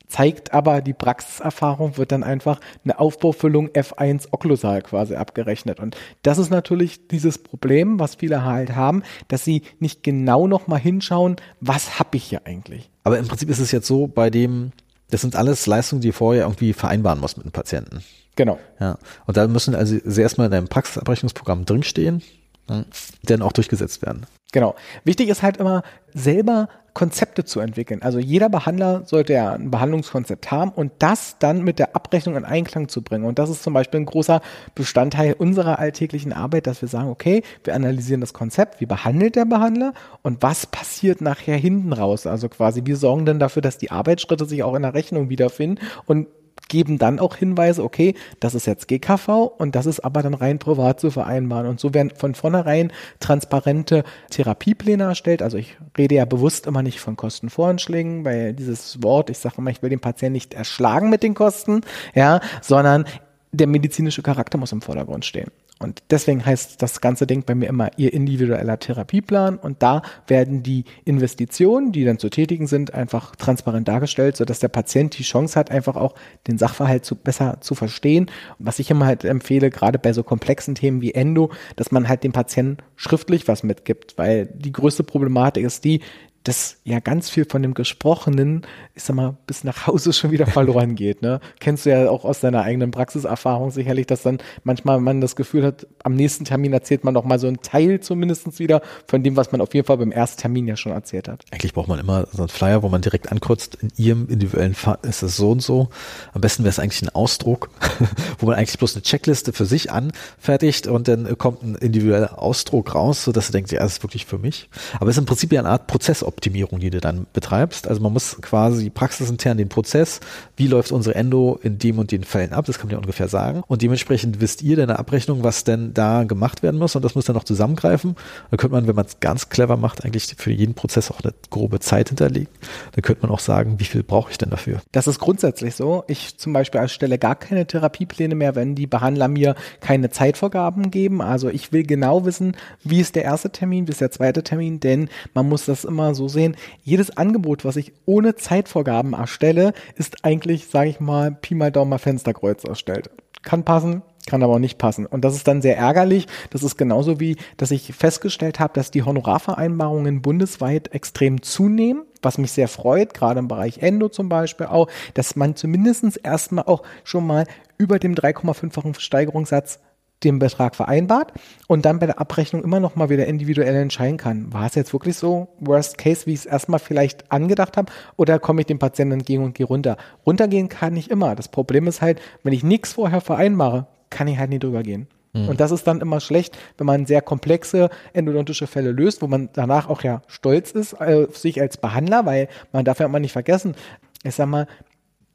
zeigt 0.09 0.55
aber 0.55 0.83
die 0.83 0.93
Praxiserfahrung, 0.93 1.97
wird 1.97 2.13
dann 2.13 2.23
einfach 2.23 2.61
eine 2.85 2.99
Aufbaufüllung 2.99 3.69
F1 3.69 4.29
okklusal 4.31 4.83
quasi 4.83 5.17
abgerechnet. 5.17 5.81
Und 5.81 5.97
das 6.23 6.39
ist 6.39 6.51
natürlich 6.51 7.09
dieses 7.09 7.39
Problem, 7.39 7.99
was 7.99 8.17
viele 8.17 8.45
halt 8.45 8.77
haben, 8.77 9.03
dass 9.29 9.45
sie 9.45 9.63
nicht 9.81 10.03
genau 10.03 10.47
nochmal 10.47 10.81
hinschauen, 10.81 11.37
was 11.61 11.99
habe 11.99 12.17
ich 12.17 12.25
hier 12.25 12.43
eigentlich. 12.47 12.91
Aber 13.05 13.19
im 13.19 13.27
Prinzip 13.27 13.51
ist 13.51 13.59
es 13.59 13.73
jetzt 13.73 13.87
so, 13.87 14.07
bei 14.07 14.31
dem 14.31 14.73
das 15.11 15.21
sind 15.21 15.37
alles 15.37 15.67
Leistungen, 15.67 16.03
die 16.03 16.13
vorher 16.13 16.45
irgendwie 16.45 16.73
vereinbaren 16.73 17.21
muss 17.21 17.37
mit 17.37 17.47
dem 17.47 17.53
Patienten. 17.53 18.03
Genau. 18.35 18.59
Ja. 18.81 18.99
Und 19.27 19.37
da 19.37 19.47
müssen 19.49 19.75
also 19.75 19.97
sie 20.05 20.23
erstmal 20.23 20.47
in 20.47 20.51
deinem 20.51 20.69
Praxisabrechnungsprogramm 20.69 21.65
drinstehen, 21.65 22.23
ne, 22.69 22.85
dann 23.25 23.43
auch 23.43 23.53
durchgesetzt 23.53 24.03
werden. 24.03 24.27
Genau. 24.53 24.75
Wichtig 25.05 25.29
ist 25.29 25.43
halt 25.43 25.59
immer 25.59 25.83
selber 26.15 26.69
Konzepte 26.97 27.45
zu 27.45 27.61
entwickeln. 27.61 28.01
Also 28.01 28.19
jeder 28.19 28.49
Behandler 28.49 29.03
sollte 29.05 29.35
ja 29.35 29.53
ein 29.53 29.71
Behandlungskonzept 29.71 30.51
haben 30.51 30.71
und 30.71 30.93
das 31.01 31.37
dann 31.39 31.63
mit 31.63 31.79
der 31.79 31.95
Abrechnung 31.95 32.37
in 32.37 32.47
Einklang 32.47 32.89
zu 32.89 33.03
bringen. 33.03 33.27
Und 33.27 33.39
das 33.39 33.51
ist 33.51 33.63
zum 33.63 33.75
Beispiel 33.75 34.01
ein 34.01 34.07
großer 34.07 34.41
Bestandteil 34.75 35.35
unserer 35.35 35.79
alltäglichen 35.79 36.33
Arbeit, 36.33 36.67
dass 36.67 36.81
wir 36.81 36.89
sagen, 36.89 37.11
okay, 37.11 37.43
wir 37.65 37.75
analysieren 37.75 38.23
das 38.23 38.33
Konzept, 38.33 38.81
wie 38.81 38.87
behandelt 38.87 39.37
der 39.37 39.45
Behandler 39.45 39.93
und 40.23 40.43
was 40.43 40.67
passiert 40.67 41.21
nachher 41.21 41.59
hinten 41.59 41.93
raus. 41.93 42.27
Also 42.27 42.49
quasi, 42.49 42.81
wir 42.87 42.97
sorgen 42.97 43.27
dann 43.27 43.39
dafür, 43.39 43.61
dass 43.61 43.77
die 43.77 43.91
Arbeitsschritte 43.91 44.47
sich 44.47 44.63
auch 44.63 44.75
in 44.75 44.81
der 44.81 44.95
Rechnung 44.95 45.29
wiederfinden 45.29 45.85
und 46.07 46.29
geben 46.77 46.99
dann 46.99 47.19
auch 47.21 47.37
Hinweise, 47.37 47.83
okay, 47.83 48.13
das 48.39 48.55
ist 48.55 48.67
jetzt 48.67 48.87
GKV 48.87 49.51
und 49.57 49.75
das 49.75 49.87
ist 49.87 50.01
aber 50.01 50.23
dann 50.23 50.35
rein 50.35 50.59
privat 50.59 51.01
zu 51.01 51.11
vereinbaren. 51.11 51.67
Und 51.67 51.81
so 51.81 51.95
werden 51.95 52.13
von 52.15 52.35
vornherein 52.35 52.93
transparente 53.19 54.05
Therapiepläne 54.29 55.05
erstellt. 55.05 55.41
Also 55.41 55.57
ich 55.57 55.79
rede 55.97 56.17
ja 56.17 56.27
bewusst 56.27 56.67
immer 56.67 56.83
nicht 56.83 57.01
von 57.01 57.17
Kostenvoranschlägen, 57.17 58.27
weil 58.27 58.53
dieses 58.53 59.03
Wort, 59.03 59.31
ich 59.31 59.39
sage 59.39 59.55
immer, 59.57 59.71
ich 59.71 59.81
will 59.81 59.89
den 59.89 60.01
Patienten 60.01 60.35
nicht 60.35 60.53
erschlagen 60.53 61.09
mit 61.09 61.23
den 61.23 61.33
Kosten, 61.33 61.81
ja, 62.15 62.41
sondern 62.61 63.07
der 63.53 63.69
medizinische 63.69 64.21
Charakter 64.21 64.59
muss 64.59 64.73
im 64.73 64.83
Vordergrund 64.83 65.25
stehen. 65.25 65.51
Und 65.79 66.03
deswegen 66.11 66.45
heißt 66.45 66.81
das 66.81 67.03
ganze 67.03 67.27
Ding 67.27 67.45
bei 67.45 67.55
mir 67.55 67.69
immer 67.69 67.91
Ihr 67.99 68.15
individueller 68.15 68.79
Therapieplan. 68.79 69.59
Und 69.59 69.83
da 69.83 70.01
werden 70.27 70.63
die 70.63 70.85
Investitionen, 71.05 71.93
die 71.93 72.05
dann 72.05 72.19
zu 72.19 72.31
tätigen 72.31 72.67
sind, 72.67 72.95
einfach 72.95 73.37
transparent 73.37 73.87
dargestellt, 73.87 74.39
sodass 74.39 74.59
der 74.59 74.69
Patient 74.69 75.19
die 75.19 75.23
Chance 75.23 75.59
hat, 75.59 75.71
einfach 75.71 75.97
auch 75.97 76.15
den 76.47 76.57
Sachverhalt 76.57 77.05
zu, 77.05 77.15
besser 77.15 77.59
zu 77.61 77.75
verstehen. 77.75 78.31
Was 78.59 78.79
ich 78.79 78.91
immer 78.91 79.05
halt 79.05 79.25
empfehle, 79.25 79.69
gerade 79.69 79.99
bei 79.99 80.15
so 80.15 80.23
komplexen 80.23 80.75
Themen 80.75 81.03
wie 81.03 81.13
Endo, 81.13 81.53
dass 81.77 81.91
man 81.91 82.09
halt 82.09 82.25
dem 82.25 82.33
Patienten 82.33 82.79
schriftlich 82.95 83.47
was 83.47 83.63
mitgibt, 83.63 84.17
weil 84.17 84.47
die 84.47 84.73
größte 84.73 85.05
Problematik 85.05 85.65
ist 85.65 85.85
die, 85.85 86.01
dass 86.47 86.77
ja 86.85 87.01
ganz 87.01 87.29
viel 87.29 87.45
von 87.45 87.61
dem 87.61 87.75
Gesprochenen, 87.75 88.63
ich 88.95 89.03
sag 89.03 89.17
mal, 89.17 89.37
bis 89.49 89.65
nach 89.65 89.89
Hause 89.89 90.13
schon 90.13 90.31
wieder 90.31 90.47
verloren 90.47 90.95
geht. 90.95 91.21
Ne? 91.21 91.41
Kennst 91.59 91.87
du 91.87 91.91
ja 91.91 92.09
auch 92.09 92.25
aus 92.25 92.39
deiner 92.39 92.63
eigenen 92.63 92.93
Praxiserfahrung 92.93 93.73
sicherlich, 93.73 94.07
dass 94.07 94.23
dann 94.23 94.39
manchmal 94.63 95.01
man 95.01 95.21
das 95.21 95.35
Gefühl 95.35 95.65
hat, 95.65 95.89
am 96.05 96.15
nächsten 96.15 96.45
Termin 96.45 96.73
erzählt 96.73 97.03
man 97.03 97.15
noch 97.15 97.25
mal 97.25 97.41
so 97.41 97.49
einen 97.49 97.63
Teil 97.63 97.99
zumindest 98.01 98.61
wieder 98.61 98.81
von 99.09 99.25
dem, 99.25 99.35
was 99.37 99.51
man 99.51 99.61
auf 99.61 99.75
jeden 99.75 99.87
Fall 99.87 99.97
beim 99.97 100.13
ersten 100.13 100.41
Termin 100.41 100.69
ja 100.69 100.77
schon 100.77 100.93
erzählt 100.93 101.27
hat. 101.27 101.43
Eigentlich 101.51 101.75
braucht 101.75 101.89
man 101.89 101.99
immer 101.99 102.29
so 102.33 102.43
einen 102.43 102.49
Flyer, 102.49 102.83
wo 102.85 102.89
man 102.89 103.03
direkt 103.03 103.33
ankreuzt, 103.33 103.79
in 103.83 103.91
ihrem 103.97 104.29
individuellen 104.29 104.75
Fall 104.75 104.99
ist 105.03 105.23
es 105.23 105.37
so 105.37 105.51
und 105.51 105.63
so. 105.63 105.89
Am 106.33 106.43
besten 106.43 106.63
wäre 106.63 106.71
es 106.71 106.79
eigentlich 106.79 107.03
ein 107.03 107.09
Ausdruck, 107.09 107.71
wo 108.39 108.47
man 108.47 108.55
eigentlich 108.55 108.79
bloß 108.79 108.95
eine 108.95 109.03
Checkliste 109.03 109.53
für 109.53 109.67
sich 109.67 109.91
anfertigt 109.91 110.87
und 110.87 111.09
dann 111.09 111.37
kommt 111.39 111.63
ein 111.65 111.75
individueller 111.75 112.41
Ausdruck 112.41 112.95
raus, 112.95 113.25
so 113.25 113.33
dass 113.33 113.47
du 113.47 113.53
denkst, 113.53 113.73
ja, 113.73 113.81
das 113.81 113.95
ist 113.95 114.03
wirklich 114.05 114.27
für 114.27 114.39
mich. 114.39 114.69
Aber 115.01 115.11
es 115.11 115.17
ist 115.17 115.21
im 115.21 115.27
Prinzip 115.27 115.53
ja 115.53 115.61
eine 115.61 115.71
Art 115.71 115.89
Prozessoptimierung, 116.37 116.81
die 116.81 116.91
du 116.91 117.01
dann 117.01 117.27
betreibst. 117.33 117.89
Also 117.89 118.01
man 118.01 118.13
muss 118.13 118.37
quasi 118.41 118.91
praxisintern 118.91 119.57
den 119.57 119.69
Prozess, 119.69 120.21
wie 120.57 120.67
läuft 120.67 120.93
unsere 120.93 121.15
Endo 121.15 121.59
in 121.63 121.79
dem 121.79 121.99
und 121.99 122.13
den 122.13 122.25
Fällen 122.25 122.53
ab, 122.53 122.67
das 122.67 122.79
kann 122.79 122.89
man 122.89 122.93
ja 122.93 122.99
ungefähr 122.99 123.29
sagen. 123.29 123.63
Und 123.67 123.83
dementsprechend 123.83 124.41
wisst 124.41 124.63
ihr 124.63 124.77
deine 124.77 124.99
Abrechnung, 124.99 125.43
was 125.43 125.65
denn 125.65 125.95
da 125.95 126.25
gemacht 126.25 126.63
werden 126.63 126.79
muss 126.79 126.95
und 126.95 127.05
das 127.05 127.15
muss 127.15 127.25
dann 127.25 127.37
noch 127.37 127.45
zusammengreifen. 127.45 128.17
Da 128.51 128.57
könnte 128.57 128.75
man, 128.75 128.87
wenn 128.87 128.95
man 128.95 129.07
es 129.07 129.21
ganz 129.21 129.49
clever 129.49 129.77
macht, 129.77 130.05
eigentlich 130.05 130.27
für 130.37 130.53
jeden 130.53 130.75
Prozess 130.75 131.11
auch 131.11 131.21
eine 131.23 131.33
grobe 131.51 131.81
Zeit 131.81 132.09
hinterlegen. 132.09 132.49
Dann 132.93 133.03
könnte 133.03 133.23
man 133.23 133.31
auch 133.31 133.41
sagen, 133.41 133.79
wie 133.79 133.85
viel 133.85 134.03
brauche 134.03 134.31
ich 134.31 134.39
denn 134.39 134.51
dafür? 134.51 134.81
Das 134.93 135.07
ist 135.07 135.19
grundsätzlich 135.19 135.75
so. 135.75 136.05
Ich 136.07 136.39
zum 136.39 136.53
Beispiel 136.53 136.81
erstelle 136.81 137.19
gar 137.19 137.35
keine 137.35 137.67
Therapiepläne 137.67 138.35
mehr, 138.35 138.55
wenn 138.55 138.75
die 138.75 138.87
Behandler 138.87 139.29
mir 139.29 139.55
keine 139.81 140.11
Zeitvorgaben 140.11 140.91
geben. 140.91 141.23
Also 141.23 141.49
ich 141.49 141.73
will 141.73 141.85
genau 141.85 142.25
wissen, 142.25 142.57
wie 142.85 143.01
ist 143.01 143.17
der 143.17 143.25
erste 143.25 143.51
Termin, 143.51 143.87
wie 143.87 143.93
ist 143.93 144.01
der 144.01 144.11
zweite 144.11 144.43
Termin, 144.43 144.81
denn 144.81 145.09
man 145.35 145.49
muss 145.49 145.65
das 145.67 145.85
immer 145.85 146.15
so 146.15 146.26
sehen. 146.29 146.57
Jedes 146.83 147.17
Angebot, 147.17 147.65
was 147.65 147.77
ich 147.77 147.93
ohne 148.05 148.35
Zeitvorgaben 148.35 149.13
erstelle, 149.13 149.73
ist 149.95 150.25
eigentlich, 150.25 150.69
sage 150.69 150.91
ich 150.91 151.01
mal, 151.01 151.33
Pi 151.33 151.55
mal 151.55 151.73
Daumen 151.73 151.91
mal 151.91 151.99
Fensterkreuz 151.99 152.65
erstellt. 152.65 153.11
Kann 153.43 153.65
passen, 153.65 154.03
kann 154.27 154.43
aber 154.43 154.55
auch 154.55 154.59
nicht 154.59 154.79
passen. 154.79 155.07
Und 155.07 155.25
das 155.25 155.35
ist 155.35 155.47
dann 155.47 155.63
sehr 155.63 155.77
ärgerlich. 155.77 156.27
Das 156.51 156.63
ist 156.63 156.77
genauso 156.77 157.21
wie, 157.21 157.37
dass 157.57 157.71
ich 157.71 157.95
festgestellt 157.95 158.61
habe, 158.61 158.75
dass 158.75 158.91
die 158.91 159.05
Honorarvereinbarungen 159.05 160.21
bundesweit 160.21 160.93
extrem 160.93 161.43
zunehmen, 161.43 162.03
was 162.23 162.39
mich 162.39 162.53
sehr 162.53 162.69
freut, 162.69 163.15
gerade 163.15 163.39
im 163.39 163.49
Bereich 163.49 163.79
Endo 163.79 164.09
zum 164.09 164.29
Beispiel 164.29 164.67
auch, 164.67 164.89
dass 165.15 165.37
man 165.37 165.55
zumindest 165.55 166.21
erstmal 166.23 166.65
auch 166.65 166.83
schon 167.05 167.27
mal 167.27 167.47
über 167.79 167.99
dem 167.99 168.15
3,5-fachen 168.15 168.95
Steigerungssatz 168.95 169.81
den 170.25 170.39
Betrag 170.39 170.75
vereinbart 170.75 171.33
und 171.67 171.85
dann 171.85 171.99
bei 171.99 172.07
der 172.07 172.21
Abrechnung 172.21 172.65
immer 172.65 172.81
noch 172.81 172.97
mal 172.97 173.11
wieder 173.11 173.27
individuell 173.27 173.75
entscheiden 173.77 174.17
kann. 174.17 174.53
War 174.53 174.67
es 174.67 174.75
jetzt 174.75 174.93
wirklich 174.93 175.17
so 175.17 175.49
Worst 175.61 175.99
Case, 175.99 176.27
wie 176.27 176.33
ich 176.33 176.41
es 176.41 176.47
erstmal 176.47 176.81
vielleicht 176.81 177.31
angedacht 177.31 177.77
habe, 177.77 177.93
oder 178.17 178.39
komme 178.39 178.63
ich 178.63 178.67
dem 178.67 178.79
Patienten 178.79 179.15
entgegen 179.15 179.45
und 179.45 179.55
gehe 179.55 179.67
runter? 179.67 179.97
Runtergehen 180.25 180.69
kann 180.69 180.97
ich 180.97 181.11
immer. 181.11 181.35
Das 181.35 181.49
Problem 181.49 181.87
ist 181.87 182.01
halt, 182.01 182.21
wenn 182.43 182.53
ich 182.53 182.65
nichts 182.65 182.95
vorher 182.95 183.21
vereinbare, 183.21 183.87
kann 184.11 184.29
ich 184.29 184.39
halt 184.39 184.51
nie 184.51 184.59
drüber 184.59 184.83
gehen. 184.83 185.09
Mhm. 185.37 185.49
Und 185.51 185.61
das 185.61 185.71
ist 185.71 185.87
dann 185.87 186.01
immer 186.01 186.21
schlecht, 186.21 186.57
wenn 186.79 186.87
man 186.87 187.07
sehr 187.07 187.21
komplexe 187.21 187.91
endodontische 188.13 188.67
Fälle 188.67 188.93
löst, 188.93 189.23
wo 189.23 189.27
man 189.27 189.51
danach 189.53 189.89
auch 189.89 190.03
ja 190.03 190.23
stolz 190.29 190.71
ist 190.71 190.95
äh, 190.95 191.27
auf 191.29 191.37
sich 191.37 191.61
als 191.61 191.77
Behandler, 191.77 192.25
weil 192.25 192.49
man 192.73 192.85
darf 192.85 193.01
ja 193.01 193.07
immer 193.07 193.21
nicht 193.21 193.33
vergessen, 193.33 193.75
ich 194.23 194.35
sag 194.35 194.49
mal, 194.49 194.67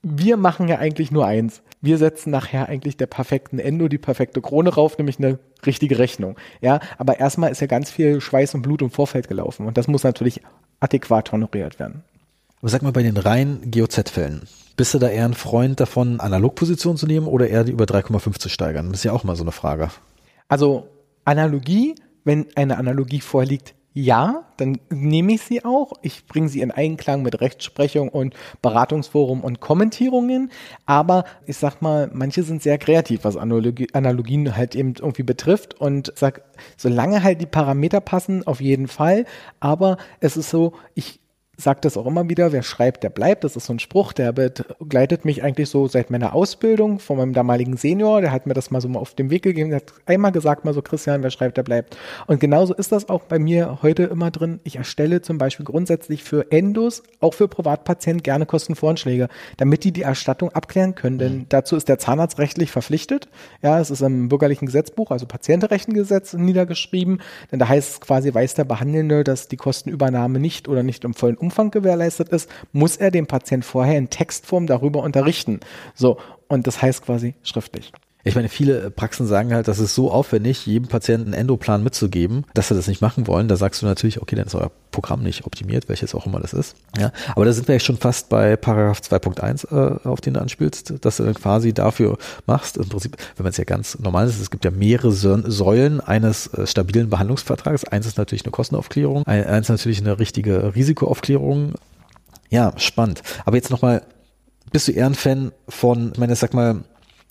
wir 0.03 0.37
machen 0.37 0.67
ja 0.67 0.79
eigentlich 0.79 1.11
nur 1.11 1.25
eins. 1.25 1.61
Wir 1.81 1.97
setzen 1.97 2.31
nachher 2.31 2.69
eigentlich 2.69 2.97
der 2.97 3.07
perfekten 3.07 3.59
Endo 3.59 3.87
die 3.87 3.97
perfekte 3.97 4.41
Krone 4.41 4.73
rauf, 4.73 4.97
nämlich 4.97 5.19
eine 5.19 5.39
richtige 5.65 5.97
Rechnung. 5.99 6.37
Ja, 6.59 6.79
aber 6.97 7.19
erstmal 7.19 7.51
ist 7.51 7.61
ja 7.61 7.67
ganz 7.67 7.89
viel 7.89 8.21
Schweiß 8.21 8.55
und 8.55 8.61
Blut 8.61 8.81
im 8.81 8.91
Vorfeld 8.91 9.27
gelaufen 9.27 9.67
und 9.67 9.77
das 9.77 9.87
muss 9.87 10.03
natürlich 10.03 10.41
adäquat 10.79 11.31
honoriert 11.31 11.79
werden. 11.79 12.03
Aber 12.59 12.69
sag 12.69 12.83
mal 12.83 12.91
bei 12.91 13.03
den 13.03 13.17
reinen 13.17 13.71
GOZ-Fällen. 13.71 14.47
Bist 14.77 14.93
du 14.93 14.99
da 14.99 15.09
eher 15.09 15.25
ein 15.25 15.33
Freund 15.33 15.79
davon, 15.79 16.19
Analogposition 16.19 16.97
zu 16.97 17.05
nehmen 17.07 17.27
oder 17.27 17.47
eher 17.47 17.63
die 17.63 17.71
über 17.71 17.85
3,5 17.85 18.39
zu 18.39 18.49
steigern? 18.49 18.89
Das 18.89 18.99
ist 18.99 19.03
ja 19.03 19.11
auch 19.11 19.23
mal 19.23 19.35
so 19.35 19.43
eine 19.43 19.51
Frage. 19.51 19.89
Also 20.47 20.87
Analogie, 21.25 21.95
wenn 22.23 22.47
eine 22.55 22.77
Analogie 22.77 23.21
vorliegt, 23.21 23.73
ja, 23.93 24.45
dann 24.57 24.79
nehme 24.89 25.33
ich 25.33 25.41
sie 25.41 25.65
auch. 25.65 25.93
Ich 26.01 26.25
bringe 26.25 26.47
sie 26.47 26.61
in 26.61 26.71
Einklang 26.71 27.23
mit 27.23 27.41
Rechtsprechung 27.41 28.09
und 28.09 28.35
Beratungsforum 28.61 29.41
und 29.41 29.59
Kommentierungen. 29.59 30.51
Aber 30.85 31.25
ich 31.45 31.57
sag 31.57 31.81
mal, 31.81 32.09
manche 32.13 32.43
sind 32.43 32.61
sehr 32.61 32.77
kreativ, 32.77 33.23
was 33.23 33.35
Analogie, 33.35 33.87
Analogien 33.93 34.55
halt 34.55 34.75
eben 34.75 34.93
irgendwie 34.97 35.23
betrifft. 35.23 35.73
Und 35.79 36.13
sag, 36.15 36.43
solange 36.77 37.21
halt 37.23 37.41
die 37.41 37.45
Parameter 37.45 37.99
passen, 38.01 38.47
auf 38.47 38.61
jeden 38.61 38.87
Fall. 38.87 39.25
Aber 39.59 39.97
es 40.19 40.37
ist 40.37 40.49
so, 40.49 40.73
ich 40.93 41.20
sage 41.61 41.79
das 41.81 41.97
auch 41.97 42.05
immer 42.05 42.29
wieder, 42.29 42.51
wer 42.51 42.63
schreibt, 42.63 43.03
der 43.03 43.09
bleibt. 43.09 43.43
Das 43.43 43.55
ist 43.55 43.65
so 43.65 43.73
ein 43.73 43.79
Spruch, 43.79 44.13
der 44.13 44.31
begleitet 44.31 45.25
mich 45.25 45.43
eigentlich 45.43 45.69
so 45.69 45.87
seit 45.87 46.09
meiner 46.09 46.33
Ausbildung 46.33 46.99
von 46.99 47.17
meinem 47.17 47.33
damaligen 47.33 47.77
Senior. 47.77 48.21
Der 48.21 48.31
hat 48.31 48.47
mir 48.47 48.53
das 48.53 48.71
mal 48.71 48.81
so 48.81 48.89
mal 48.89 48.99
auf 48.99 49.13
den 49.13 49.29
Weg 49.29 49.43
gegeben. 49.43 49.69
Der 49.69 49.77
hat 49.77 49.93
einmal 50.05 50.31
gesagt, 50.31 50.65
mal 50.65 50.73
so, 50.73 50.81
Christian, 50.81 51.23
wer 51.23 51.29
schreibt, 51.29 51.57
der 51.57 51.63
bleibt. 51.63 51.97
Und 52.27 52.39
genauso 52.39 52.73
ist 52.73 52.91
das 52.91 53.09
auch 53.09 53.23
bei 53.23 53.39
mir 53.39 53.79
heute 53.81 54.03
immer 54.03 54.31
drin. 54.31 54.59
Ich 54.63 54.77
erstelle 54.77 55.21
zum 55.21 55.37
Beispiel 55.37 55.65
grundsätzlich 55.65 56.23
für 56.23 56.51
Endos, 56.51 57.03
auch 57.19 57.33
für 57.33 57.47
Privatpatienten, 57.47 58.23
gerne 58.23 58.45
Kostenvoranschläge, 58.45 59.27
damit 59.57 59.83
die 59.83 59.91
die 59.91 60.01
Erstattung 60.01 60.49
abklären 60.49 60.95
können. 60.95 61.17
Denn 61.17 61.33
mhm. 61.33 61.45
dazu 61.49 61.75
ist 61.75 61.87
der 61.89 61.99
Zahnarzt 61.99 62.39
rechtlich 62.39 62.71
verpflichtet. 62.71 63.27
Ja, 63.61 63.79
es 63.79 63.91
ist 63.91 64.01
im 64.01 64.29
bürgerlichen 64.29 64.65
Gesetzbuch, 64.65 65.11
also 65.11 65.25
Patientenrechtengesetz 65.25 66.33
niedergeschrieben. 66.33 67.21
Denn 67.51 67.59
da 67.59 67.67
heißt 67.67 67.89
es 67.91 68.01
quasi, 68.01 68.33
weiß 68.33 68.55
der 68.55 68.65
Behandelnde, 68.65 69.23
dass 69.23 69.47
die 69.47 69.57
Kostenübernahme 69.57 70.39
nicht 70.39 70.67
oder 70.67 70.83
nicht 70.83 71.03
im 71.03 71.13
vollen 71.13 71.37
Umfang 71.37 71.50
Umfang 71.51 71.69
gewährleistet 71.69 72.29
ist, 72.29 72.49
muss 72.71 72.95
er 72.95 73.11
den 73.11 73.27
Patient 73.27 73.65
vorher 73.65 73.97
in 73.97 74.09
Textform 74.09 74.67
darüber 74.67 75.03
unterrichten. 75.03 75.59
So, 75.95 76.17
und 76.47 76.65
das 76.65 76.81
heißt 76.81 77.05
quasi 77.05 77.35
schriftlich. 77.43 77.91
Ich 78.23 78.35
meine, 78.35 78.49
viele 78.49 78.91
Praxen 78.91 79.25
sagen 79.25 79.53
halt, 79.53 79.67
das 79.67 79.79
ist 79.79 79.95
so 79.95 80.11
aufwendig, 80.11 80.65
jedem 80.65 80.87
Patienten 80.87 81.27
einen 81.27 81.41
Endoplan 81.41 81.83
mitzugeben, 81.83 82.45
dass 82.53 82.67
sie 82.67 82.75
das 82.75 82.87
nicht 82.87 83.01
machen 83.01 83.27
wollen. 83.27 83.47
Da 83.47 83.55
sagst 83.55 83.81
du 83.81 83.85
natürlich, 83.85 84.21
okay, 84.21 84.35
dann 84.35 84.45
ist 84.45 84.55
euer 84.55 84.71
Programm 84.91 85.23
nicht 85.23 85.45
optimiert, 85.45 85.89
welches 85.89 86.13
auch 86.13 86.25
immer 86.25 86.39
das 86.39 86.53
ist. 86.53 86.75
Ja, 86.97 87.11
aber 87.35 87.45
da 87.45 87.53
sind 87.53 87.67
wir 87.67 87.75
ja 87.75 87.79
schon 87.79 87.97
fast 87.97 88.29
bei 88.29 88.55
Paragraph 88.55 88.99
2.1, 88.99 89.71
äh, 89.71 90.07
auf 90.07 90.21
den 90.21 90.35
du 90.35 90.41
anspielst, 90.41 90.93
dass 91.01 91.17
du 91.17 91.23
dann 91.23 91.33
quasi 91.33 91.73
dafür 91.73 92.17
machst. 92.45 92.77
Im 92.77 92.89
Prinzip, 92.89 93.17
wenn 93.37 93.43
man 93.43 93.51
es 93.51 93.57
ja 93.57 93.63
ganz 93.63 93.97
normal 93.99 94.27
ist, 94.27 94.39
es 94.39 94.51
gibt 94.51 94.65
ja 94.65 94.71
mehrere 94.71 95.11
Säulen 95.11 95.99
eines 96.01 96.47
äh, 96.47 96.67
stabilen 96.67 97.09
Behandlungsvertrags. 97.09 97.85
Eins 97.85 98.05
ist 98.05 98.17
natürlich 98.17 98.45
eine 98.45 98.51
Kostenaufklärung, 98.51 99.25
eins 99.25 99.69
natürlich 99.69 99.99
eine 100.01 100.19
richtige 100.19 100.75
Risikoaufklärung. 100.75 101.73
Ja, 102.49 102.73
spannend. 102.77 103.23
Aber 103.45 103.55
jetzt 103.55 103.71
nochmal, 103.71 104.03
bist 104.71 104.87
du 104.87 104.91
eher 104.91 105.05
ein 105.05 105.15
Fan 105.15 105.51
von, 105.69 106.11
ich 106.13 106.19
meine, 106.19 106.35
sag 106.35 106.53
mal, 106.53 106.83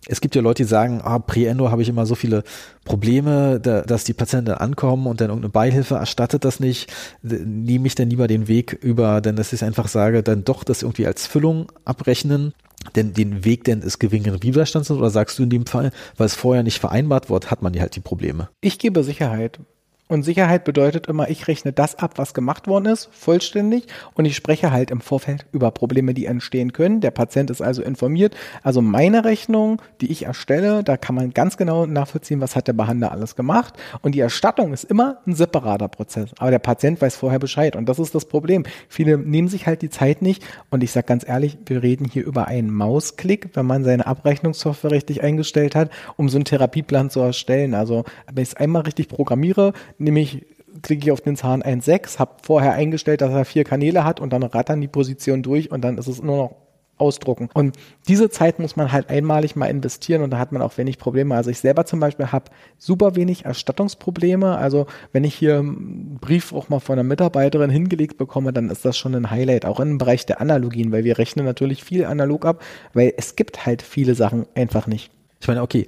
es 0.06 0.20
gibt 0.20 0.34
ja 0.34 0.42
Leute, 0.42 0.62
die 0.62 0.68
sagen, 0.68 1.00
ah, 1.02 1.18
Pre-Endo 1.18 1.70
habe 1.70 1.82
ich 1.82 1.88
immer 1.88 2.06
so 2.06 2.14
viele 2.14 2.42
Probleme, 2.84 3.60
da, 3.60 3.82
dass 3.82 4.04
die 4.04 4.14
Patienten 4.14 4.52
ankommen 4.52 5.06
und 5.06 5.20
dann 5.20 5.28
irgendeine 5.28 5.52
Beihilfe 5.52 5.96
erstattet 5.96 6.44
das 6.44 6.58
nicht. 6.58 6.90
Nehme 7.22 7.86
ich 7.86 7.94
dann 7.94 8.08
lieber 8.08 8.26
den 8.26 8.48
Weg 8.48 8.72
über, 8.72 9.20
denn 9.20 9.36
dass 9.36 9.52
ich 9.52 9.62
einfach 9.62 9.88
sage, 9.88 10.22
dann 10.22 10.44
doch 10.44 10.64
das 10.64 10.82
irgendwie 10.82 11.06
als 11.06 11.26
Füllung 11.26 11.70
abrechnen, 11.84 12.54
denn 12.96 13.12
den 13.12 13.44
Weg 13.44 13.64
denn 13.64 13.82
des 13.82 13.98
geringeren 13.98 14.42
Widerstands 14.42 14.90
oder 14.90 15.10
sagst 15.10 15.38
du 15.38 15.42
in 15.42 15.50
dem 15.50 15.66
Fall, 15.66 15.92
weil 16.16 16.26
es 16.26 16.34
vorher 16.34 16.62
nicht 16.62 16.78
vereinbart 16.78 17.28
wird, 17.28 17.50
hat 17.50 17.60
man 17.60 17.74
ja 17.74 17.82
halt 17.82 17.94
die 17.94 18.00
Probleme? 18.00 18.48
Ich 18.62 18.78
gebe 18.78 19.04
Sicherheit. 19.04 19.60
Und 20.10 20.24
Sicherheit 20.24 20.64
bedeutet 20.64 21.06
immer, 21.06 21.30
ich 21.30 21.46
rechne 21.46 21.72
das 21.72 21.94
ab, 21.94 22.14
was 22.16 22.34
gemacht 22.34 22.66
worden 22.66 22.86
ist, 22.86 23.08
vollständig. 23.12 23.86
Und 24.14 24.24
ich 24.24 24.34
spreche 24.34 24.72
halt 24.72 24.90
im 24.90 25.00
Vorfeld 25.00 25.46
über 25.52 25.70
Probleme, 25.70 26.14
die 26.14 26.26
entstehen 26.26 26.72
können. 26.72 27.00
Der 27.00 27.12
Patient 27.12 27.48
ist 27.48 27.62
also 27.62 27.80
informiert. 27.80 28.34
Also 28.64 28.82
meine 28.82 29.24
Rechnung, 29.24 29.80
die 30.00 30.10
ich 30.10 30.24
erstelle, 30.24 30.82
da 30.82 30.96
kann 30.96 31.14
man 31.14 31.30
ganz 31.30 31.56
genau 31.56 31.86
nachvollziehen, 31.86 32.40
was 32.40 32.56
hat 32.56 32.66
der 32.66 32.72
Behandler 32.72 33.12
alles 33.12 33.36
gemacht. 33.36 33.74
Und 34.02 34.16
die 34.16 34.18
Erstattung 34.18 34.72
ist 34.72 34.82
immer 34.82 35.18
ein 35.28 35.36
separater 35.36 35.86
Prozess. 35.86 36.30
Aber 36.38 36.50
der 36.50 36.58
Patient 36.58 37.00
weiß 37.00 37.14
vorher 37.14 37.38
Bescheid. 37.38 37.76
Und 37.76 37.88
das 37.88 38.00
ist 38.00 38.12
das 38.12 38.24
Problem. 38.24 38.64
Viele 38.88 39.16
nehmen 39.16 39.46
sich 39.46 39.68
halt 39.68 39.80
die 39.80 39.90
Zeit 39.90 40.22
nicht. 40.22 40.42
Und 40.70 40.82
ich 40.82 40.90
sage 40.90 41.06
ganz 41.06 41.24
ehrlich, 41.24 41.56
wir 41.66 41.84
reden 41.84 42.04
hier 42.04 42.26
über 42.26 42.48
einen 42.48 42.74
Mausklick, 42.74 43.50
wenn 43.54 43.66
man 43.66 43.84
seine 43.84 44.08
Abrechnungssoftware 44.08 44.90
richtig 44.90 45.22
eingestellt 45.22 45.76
hat, 45.76 45.88
um 46.16 46.28
so 46.28 46.36
einen 46.36 46.46
Therapieplan 46.46 47.10
zu 47.10 47.20
erstellen. 47.20 47.74
Also 47.74 48.02
wenn 48.26 48.42
ich 48.42 48.48
es 48.48 48.56
einmal 48.56 48.82
richtig 48.82 49.06
programmiere, 49.06 49.72
nämlich 50.00 50.46
klicke 50.82 51.06
ich 51.06 51.12
auf 51.12 51.20
den 51.20 51.36
Zahn 51.36 51.62
1.6, 51.62 52.18
habe 52.18 52.36
vorher 52.42 52.72
eingestellt, 52.72 53.20
dass 53.20 53.32
er 53.32 53.44
vier 53.44 53.64
Kanäle 53.64 54.04
hat 54.04 54.20
und 54.20 54.32
dann 54.32 54.42
rattern 54.42 54.80
die 54.80 54.88
Position 54.88 55.42
durch 55.42 55.70
und 55.70 55.82
dann 55.82 55.98
ist 55.98 56.06
es 56.06 56.22
nur 56.22 56.36
noch 56.36 56.56
ausdrucken. 57.00 57.48
Und 57.54 57.76
diese 58.08 58.30
Zeit 58.30 58.58
muss 58.58 58.76
man 58.76 58.92
halt 58.92 59.08
einmalig 59.08 59.56
mal 59.56 59.66
investieren 59.66 60.22
und 60.22 60.30
da 60.30 60.38
hat 60.38 60.52
man 60.52 60.62
auch 60.62 60.76
wenig 60.76 60.98
Probleme. 60.98 61.34
Also 61.34 61.50
ich 61.50 61.58
selber 61.58 61.86
zum 61.86 61.98
Beispiel 61.98 62.30
habe 62.30 62.50
super 62.78 63.16
wenig 63.16 63.46
Erstattungsprobleme. 63.46 64.56
Also 64.56 64.86
wenn 65.12 65.24
ich 65.24 65.34
hier 65.34 65.58
einen 65.58 66.18
Brief 66.20 66.52
auch 66.52 66.68
mal 66.68 66.80
von 66.80 66.94
einer 66.94 67.08
Mitarbeiterin 67.08 67.70
hingelegt 67.70 68.18
bekomme, 68.18 68.52
dann 68.52 68.70
ist 68.70 68.84
das 68.84 68.98
schon 68.98 69.14
ein 69.14 69.30
Highlight, 69.30 69.64
auch 69.64 69.80
im 69.80 69.98
Bereich 69.98 70.26
der 70.26 70.40
Analogien, 70.40 70.92
weil 70.92 71.04
wir 71.04 71.18
rechnen 71.18 71.46
natürlich 71.46 71.82
viel 71.82 72.04
analog 72.04 72.44
ab, 72.44 72.62
weil 72.92 73.14
es 73.16 73.34
gibt 73.34 73.64
halt 73.66 73.82
viele 73.82 74.14
Sachen 74.14 74.46
einfach 74.54 74.86
nicht. 74.86 75.10
Ich 75.40 75.48
meine, 75.48 75.62
okay, 75.62 75.86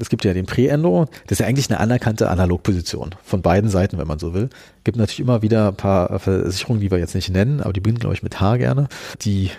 es 0.00 0.08
gibt 0.08 0.24
ja 0.24 0.32
den 0.32 0.46
Pre-Endo, 0.46 1.06
das 1.26 1.32
ist 1.32 1.38
ja 1.40 1.46
eigentlich 1.46 1.68
eine 1.68 1.80
anerkannte 1.80 2.30
Analogposition 2.30 3.14
von 3.22 3.42
beiden 3.42 3.68
Seiten, 3.68 3.98
wenn 3.98 4.06
man 4.06 4.18
so 4.18 4.32
will. 4.32 4.48
Gibt 4.84 4.96
natürlich 4.96 5.20
immer 5.20 5.42
wieder 5.42 5.68
ein 5.68 5.74
paar 5.74 6.18
Versicherungen, 6.18 6.80
die 6.80 6.90
wir 6.90 6.98
jetzt 6.98 7.14
nicht 7.14 7.28
nennen, 7.30 7.60
aber 7.60 7.72
die 7.72 7.80
beginnen, 7.80 7.98
glaube 7.98 8.14
ich, 8.14 8.22
mit 8.22 8.40
H 8.40 8.56
gerne, 8.56 8.88
die 9.22 9.50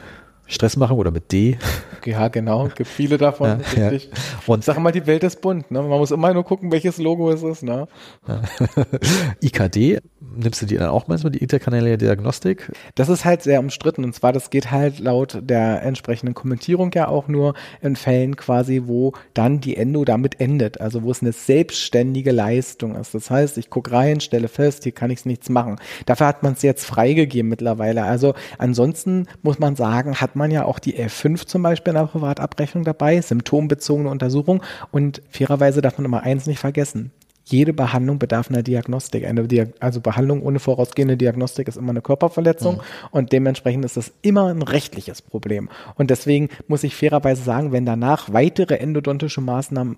Stress 0.54 0.78
machen 0.78 0.98
oder 0.98 1.12
mit 1.12 1.32
D. 1.32 1.58
Ja, 2.06 2.28
genau, 2.28 2.70
gibt 2.76 2.90
viele 2.90 3.18
davon, 3.18 3.62
ja. 3.78 3.92
Ja. 3.92 4.00
Und 4.46 4.64
sag 4.64 4.78
mal, 4.80 4.92
die 4.92 5.06
Welt 5.08 5.24
ist 5.24 5.42
bunt, 5.42 5.72
ne? 5.72 5.82
Man 5.82 5.98
muss 6.00 6.12
immer 6.12 6.34
nur 6.34 6.44
gucken, 6.44 6.72
welches 6.72 6.98
Logo 6.98 7.32
es 7.32 7.44
ist, 7.44 7.64
ne? 7.64 7.88
IKD, 9.42 10.00
nimmst 10.36 10.62
du 10.62 10.66
die 10.66 10.78
dann 10.78 10.90
auch 10.90 11.08
manchmal, 11.08 11.32
die 11.32 11.40
interkanäle 11.40 11.98
Diagnostik? 11.98 12.72
Das 12.96 13.10
ist 13.10 13.26
halt 13.26 13.42
sehr 13.42 13.60
umstritten 13.60 14.04
und 14.04 14.14
zwar, 14.14 14.34
das 14.34 14.50
geht 14.50 14.72
halt 14.72 15.00
laut 15.00 15.40
der 15.42 15.84
entsprechenden 15.84 16.34
Kommentierung 16.34 16.92
ja 16.94 17.08
auch 17.08 17.28
nur 17.28 17.54
in 17.82 17.96
Fällen 17.96 18.36
quasi, 18.36 18.84
wo 18.86 19.14
dann 19.34 19.62
die 19.62 19.78
Endo 19.78 20.06
damit 20.06 20.40
endet, 20.40 20.82
also 20.82 21.04
wo 21.04 21.12
es 21.12 21.22
eine 21.22 21.32
selbstständige 21.32 22.32
Leistung 22.32 22.96
ist. 22.96 23.14
Das 23.14 23.30
heißt, 23.30 23.58
ich 23.58 23.70
gucke 23.70 23.92
rein, 23.92 24.20
stelle 24.20 24.48
fest, 24.48 24.84
hier 24.84 24.92
kann 24.92 25.10
ich 25.10 25.26
nichts 25.26 25.50
machen. 25.50 25.78
Dafür 26.06 26.28
hat 26.28 26.44
man 26.44 26.54
es 26.54 26.62
jetzt 26.62 26.86
freigegeben 26.86 27.50
mittlerweile. 27.50 28.04
Also 28.04 28.34
ansonsten 28.58 29.28
muss 29.42 29.60
man 29.60 29.76
sagen, 29.76 30.20
hat 30.20 30.36
man 30.36 30.43
ja 30.52 30.66
auch 30.66 30.80
die 30.80 30.98
F5 30.98 31.46
zum 31.46 31.64
Beispiel 31.64 31.92
in 31.92 32.00
der 32.00 32.08
Privatabrechnung 32.08 32.84
dabei, 32.84 33.22
symptombezogene 33.22 34.10
Untersuchung. 34.10 34.64
Und 34.92 35.22
fairerweise 35.30 35.82
darf 35.82 35.98
man 35.98 36.06
immer 36.06 36.24
eins 36.24 36.46
nicht 36.46 36.60
vergessen. 36.60 37.12
Jede 37.46 37.74
Behandlung 37.74 38.20
bedarf 38.20 38.50
einer 38.50 38.64
Diagnostik. 38.64 39.26
Eine 39.26 39.48
Diag 39.48 39.74
also 39.80 40.00
Behandlung 40.00 40.42
ohne 40.44 40.60
vorausgehende 40.60 41.18
Diagnostik 41.18 41.68
ist 41.68 41.76
immer 41.76 41.90
eine 41.90 42.02
Körperverletzung 42.02 42.76
mhm. 42.76 42.82
und 43.12 43.32
dementsprechend 43.34 43.84
ist 43.84 43.98
das 43.98 44.14
immer 44.22 44.48
ein 44.48 44.62
rechtliches 44.62 45.22
Problem. 45.22 45.70
Und 45.96 46.10
deswegen 46.10 46.50
muss 46.68 46.86
ich 46.86 46.96
fairerweise 46.96 47.44
sagen, 47.44 47.74
wenn 47.74 47.86
danach 47.86 48.32
weitere 48.32 48.76
endodontische 48.76 49.42
Maßnahmen 49.42 49.98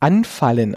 anfallen, 0.00 0.76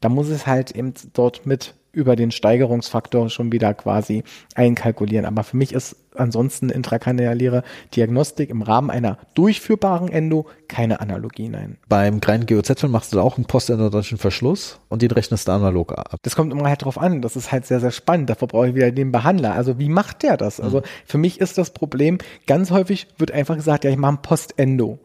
dann 0.00 0.12
muss 0.12 0.28
es 0.28 0.46
halt 0.46 0.70
eben 0.70 0.94
dort 1.12 1.44
mit 1.44 1.74
über 1.92 2.16
den 2.16 2.30
Steigerungsfaktor 2.30 3.28
schon 3.28 3.52
wieder 3.52 3.74
quasi 3.74 4.24
einkalkulieren. 4.54 5.26
Aber 5.26 5.44
für 5.44 5.56
mich 5.56 5.72
ist 5.72 5.96
ansonsten 6.14 6.70
intrakranialäre 6.70 7.62
Diagnostik 7.94 8.50
im 8.50 8.62
Rahmen 8.62 8.90
einer 8.90 9.18
durchführbaren 9.34 10.08
Endo 10.08 10.46
keine 10.68 11.00
Analogie, 11.00 11.48
nein. 11.48 11.78
Beim 11.88 12.20
kleinen 12.20 12.46
GOZ 12.46 12.82
machst 12.84 13.12
du 13.12 13.16
da 13.16 13.22
auch 13.22 13.36
einen 13.36 13.46
postendodontischen 13.46 14.18
Verschluss 14.18 14.80
und 14.88 15.02
den 15.02 15.10
rechnest 15.10 15.48
du 15.48 15.52
analog 15.52 15.92
ab. 15.92 16.16
Das 16.22 16.36
kommt 16.36 16.52
immer 16.52 16.68
halt 16.68 16.84
drauf 16.84 16.98
an. 16.98 17.22
Das 17.22 17.36
ist 17.36 17.52
halt 17.52 17.66
sehr, 17.66 17.80
sehr 17.80 17.90
spannend. 17.90 18.30
Dafür 18.30 18.48
brauche 18.48 18.68
ich 18.68 18.74
wieder 18.74 18.90
den 18.90 19.12
Behandler. 19.12 19.54
Also 19.54 19.78
wie 19.78 19.88
macht 19.88 20.22
der 20.22 20.36
das? 20.36 20.60
Also 20.60 20.78
mhm. 20.78 20.84
für 21.04 21.18
mich 21.18 21.40
ist 21.40 21.58
das 21.58 21.70
Problem, 21.70 22.18
ganz 22.46 22.70
häufig 22.70 23.08
wird 23.18 23.32
einfach 23.32 23.56
gesagt, 23.56 23.84
ja, 23.84 23.90
ich 23.90 23.98
mache 23.98 24.14
ein 24.14 24.22
Postendo. 24.22 24.98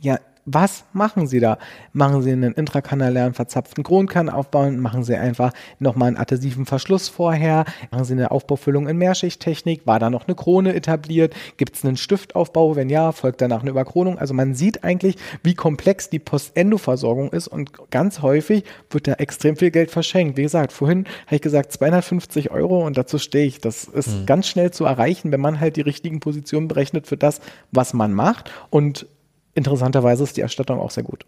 Ja, 0.00 0.18
was 0.46 0.84
machen 0.92 1.26
Sie 1.26 1.40
da? 1.40 1.58
Machen 1.92 2.22
Sie 2.22 2.30
einen 2.30 2.52
intrakanälären 2.52 3.34
verzapften 3.34 3.82
Kronkern 3.82 4.28
aufbauen? 4.28 4.78
Machen 4.78 5.02
Sie 5.02 5.14
einfach 5.14 5.52
nochmal 5.78 6.08
einen 6.08 6.16
adhesiven 6.16 6.66
Verschluss 6.66 7.08
vorher? 7.08 7.64
Machen 7.90 8.04
Sie 8.04 8.12
eine 8.12 8.30
Aufbaufüllung 8.30 8.86
in 8.86 8.98
Mehrschichttechnik? 8.98 9.86
War 9.86 9.98
da 9.98 10.10
noch 10.10 10.26
eine 10.26 10.34
Krone 10.34 10.74
etabliert? 10.74 11.34
Gibt 11.56 11.76
es 11.76 11.84
einen 11.84 11.96
Stiftaufbau? 11.96 12.76
Wenn 12.76 12.90
ja, 12.90 13.12
folgt 13.12 13.40
danach 13.40 13.62
eine 13.62 13.70
Überkronung? 13.70 14.18
Also 14.18 14.34
man 14.34 14.54
sieht 14.54 14.84
eigentlich, 14.84 15.16
wie 15.42 15.54
komplex 15.54 16.10
die 16.10 16.18
Postendo-Versorgung 16.18 17.32
ist 17.32 17.48
und 17.48 17.90
ganz 17.90 18.20
häufig 18.20 18.64
wird 18.90 19.06
da 19.08 19.14
extrem 19.14 19.56
viel 19.56 19.70
Geld 19.70 19.90
verschenkt. 19.90 20.36
Wie 20.36 20.42
gesagt, 20.42 20.72
vorhin 20.72 21.06
habe 21.26 21.36
ich 21.36 21.42
gesagt 21.42 21.72
250 21.72 22.50
Euro 22.50 22.84
und 22.84 22.98
dazu 22.98 23.18
stehe 23.18 23.46
ich. 23.46 23.60
Das 23.60 23.84
ist 23.84 24.08
mhm. 24.08 24.26
ganz 24.26 24.46
schnell 24.46 24.70
zu 24.72 24.84
erreichen, 24.84 25.32
wenn 25.32 25.40
man 25.40 25.60
halt 25.60 25.76
die 25.76 25.80
richtigen 25.80 26.20
Positionen 26.20 26.68
berechnet 26.68 27.06
für 27.06 27.16
das, 27.16 27.40
was 27.72 27.94
man 27.94 28.12
macht 28.12 28.50
und 28.68 29.06
interessanterweise 29.54 30.24
ist 30.24 30.36
die 30.36 30.40
Erstattung 30.42 30.80
auch 30.80 30.90
sehr 30.90 31.04
gut. 31.04 31.24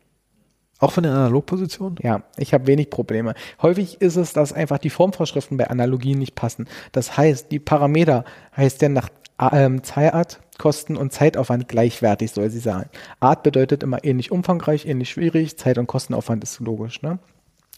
Auch 0.78 0.92
von 0.92 1.04
der 1.04 1.12
Analogposition? 1.12 1.97
Ja, 2.02 2.23
ich 2.37 2.52
habe 2.52 2.66
wenig 2.66 2.90
Probleme. 2.90 3.35
Häufig 3.62 4.00
ist 4.02 4.16
es, 4.16 4.35
dass 4.35 4.52
einfach 4.52 4.78
die 4.78 4.90
Formvorschriften 4.90 5.56
bei 5.56 5.68
Analogien 5.71 6.18
nicht 6.18 6.35
passen. 6.35 6.68
Das 6.92 7.16
heißt, 7.16 7.50
die 7.50 7.59
Parameter 7.59 8.25
heißt 8.56 8.83
ja 8.83 8.90
nach 8.90 9.09
ähm, 9.52 9.83
Zeit, 9.83 10.40
Kosten 10.59 10.97
und 10.97 11.12
Zeitaufwand 11.12 11.68
gleichwertig 11.68 12.30
soll 12.30 12.50
sie 12.50 12.59
sein. 12.59 12.87
Art 13.21 13.42
bedeutet 13.42 13.83
immer 13.83 14.04
ähnlich 14.04 14.33
umfangreich, 14.33 14.87
ähnlich 14.87 15.11
schwierig, 15.11 15.59
Zeit- 15.59 15.78
und 15.78 15.87
Kostenaufwand 15.87 16.42
ist 16.45 16.61
logisch. 16.61 17.02
Ne? 17.02 17.18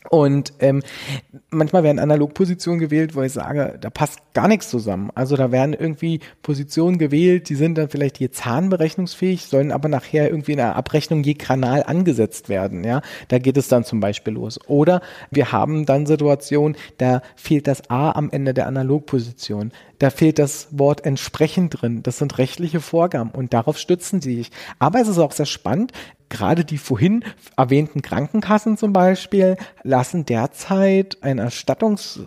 Und 0.09 0.55
ähm, 0.61 0.83
manchmal 1.51 1.83
werden 1.83 1.99
Analogpositionen 1.99 2.81
gewählt, 2.81 3.15
wo 3.15 3.23
ich 3.23 3.33
sage, 3.33 3.77
da 3.81 3.91
passt 3.91 4.21
gar 4.33 4.49
nichts 4.49 4.71
zusammen. 4.71 5.11
Also 5.15 5.37
da 5.37 5.53
werden 5.53 5.75
irgendwie 5.75 6.21
Positionen 6.43 6.99
gewählt, 6.99 7.49
die 7.49 7.55
sind 7.55 7.77
dann 7.77 7.91
vielleicht 7.91 8.19
je 8.19 8.31
zahnberechnungsfähig, 8.31 9.45
sollen 9.45 9.71
aber 9.71 9.89
nachher 9.89 10.31
irgendwie 10.31 10.53
in 10.53 10.59
der 10.59 10.77
Abrechnung 10.77 11.23
je 11.23 11.35
Kanal 11.35 11.83
angesetzt 11.83 12.49
werden. 12.49 12.85
Ja, 12.85 13.03
da 13.29 13.39
geht 13.39 13.57
es 13.57 13.69
dann 13.69 13.85
zum 13.85 14.01
Beispiel 14.01 14.33
los. 14.33 14.59
Oder 14.67 15.03
wir 15.31 15.53
haben 15.53 15.85
dann 15.85 16.07
Situationen, 16.07 16.77
da 16.97 17.23
fehlt 17.37 17.67
das 17.67 17.91
A 17.91 18.13
am 18.13 18.31
Ende 18.31 18.55
der 18.55 18.67
Analogposition. 18.67 19.73
Da 19.99 20.11
fehlt 20.11 20.39
das 20.39 20.69
Wort 20.71 21.05
entsprechend 21.05 21.83
drin. 21.83 22.03
Das 22.03 22.19
sind 22.19 22.39
rechtliche 22.39 22.81
Vorgaben 22.81 23.31
und 23.31 23.53
darauf 23.53 23.79
stützen 23.79 24.21
sie 24.21 24.37
sich. 24.37 24.51
Aber 24.79 25.01
es 25.01 25.09
ist 25.09 25.19
auch 25.19 25.33
sehr 25.33 25.47
spannend 25.47 25.93
gerade 26.29 26.65
die 26.65 26.79
vorhin 26.79 27.25
erwähnten 27.57 28.03
Krankenkassen 28.03 28.77
zum 28.77 28.93
Beispiel 28.93 29.57
lassen 29.83 30.27
derzeit 30.27 31.19
ein 31.23 31.39
Erstattungs 31.39 32.21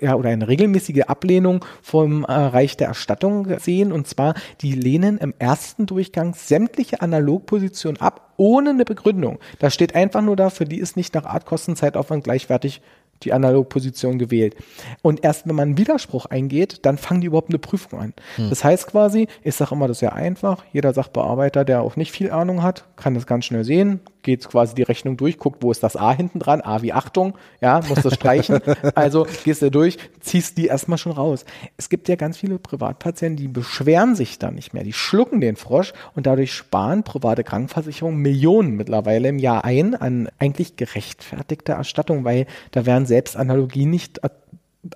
ja, 0.00 0.14
oder 0.14 0.30
eine 0.30 0.48
regelmäßige 0.48 1.02
Ablehnung 1.02 1.64
vom 1.82 2.24
äh, 2.24 2.32
Reich 2.32 2.76
der 2.76 2.88
Erstattung 2.88 3.58
sehen. 3.58 3.92
Und 3.92 4.06
zwar, 4.06 4.34
die 4.60 4.72
lehnen 4.72 5.18
im 5.18 5.34
ersten 5.38 5.86
Durchgang 5.86 6.34
sämtliche 6.34 7.00
Analogpositionen 7.00 8.00
ab, 8.00 8.34
ohne 8.36 8.70
eine 8.70 8.84
Begründung. 8.84 9.38
Da 9.58 9.70
steht 9.70 9.94
einfach 9.94 10.22
nur 10.22 10.36
da, 10.36 10.50
für 10.50 10.64
die 10.64 10.78
ist 10.78 10.96
nicht 10.96 11.14
nach 11.14 11.24
Art, 11.24 11.46
Kosten, 11.46 11.76
Zeitaufwand 11.76 12.24
gleichwertig 12.24 12.82
die 13.22 13.32
Analogposition 13.32 14.18
gewählt. 14.18 14.56
Und 15.02 15.24
erst 15.24 15.46
wenn 15.46 15.54
man 15.54 15.68
einen 15.68 15.78
Widerspruch 15.78 16.26
eingeht, 16.26 16.84
dann 16.84 16.98
fangen 16.98 17.20
die 17.20 17.28
überhaupt 17.28 17.50
eine 17.50 17.58
Prüfung 17.58 18.00
an. 18.00 18.14
Hm. 18.36 18.50
Das 18.50 18.64
heißt 18.64 18.86
quasi, 18.88 19.28
ich 19.42 19.54
sage 19.54 19.74
immer, 19.74 19.88
das 19.88 19.98
ist 19.98 20.02
ja 20.02 20.12
einfach. 20.12 20.64
Jeder 20.72 20.92
Sachbearbeiter, 20.92 21.64
der 21.64 21.82
auch 21.82 21.96
nicht 21.96 22.12
viel 22.12 22.30
Ahnung 22.30 22.62
hat, 22.62 22.84
kann 22.96 23.14
das 23.14 23.26
ganz 23.26 23.44
schnell 23.44 23.64
sehen, 23.64 24.00
geht 24.26 24.46
quasi 24.48 24.74
die 24.74 24.82
Rechnung 24.82 25.16
durch, 25.16 25.38
guckt, 25.38 25.62
wo 25.62 25.70
ist 25.70 25.84
das 25.84 25.96
A 25.96 26.12
hinten 26.12 26.40
dran, 26.40 26.60
A 26.60 26.82
wie 26.82 26.92
Achtung, 26.92 27.34
ja, 27.60 27.80
muss 27.88 28.02
das 28.02 28.14
streichen. 28.14 28.58
also 28.96 29.24
gehst 29.44 29.62
du 29.62 29.70
durch, 29.70 29.98
ziehst 30.20 30.58
die 30.58 30.66
erstmal 30.66 30.98
schon 30.98 31.12
raus. 31.12 31.44
Es 31.76 31.88
gibt 31.88 32.08
ja 32.08 32.16
ganz 32.16 32.36
viele 32.36 32.58
Privatpatienten, 32.58 33.36
die 33.36 33.48
beschweren 33.48 34.16
sich 34.16 34.38
da 34.38 34.50
nicht 34.50 34.74
mehr, 34.74 34.82
die 34.82 34.92
schlucken 34.92 35.40
den 35.40 35.54
Frosch 35.54 35.92
und 36.14 36.26
dadurch 36.26 36.52
sparen 36.52 37.04
private 37.04 37.44
Krankenversicherungen 37.44 38.20
Millionen 38.20 38.72
mittlerweile 38.72 39.28
im 39.28 39.38
Jahr 39.38 39.64
ein 39.64 39.94
an 39.94 40.28
eigentlich 40.40 40.74
gerechtfertigter 40.74 41.74
Erstattung, 41.74 42.24
weil 42.24 42.46
da 42.72 42.84
werden 42.84 43.06
selbst 43.06 43.36
Analogien 43.36 43.90
nicht 43.90 44.20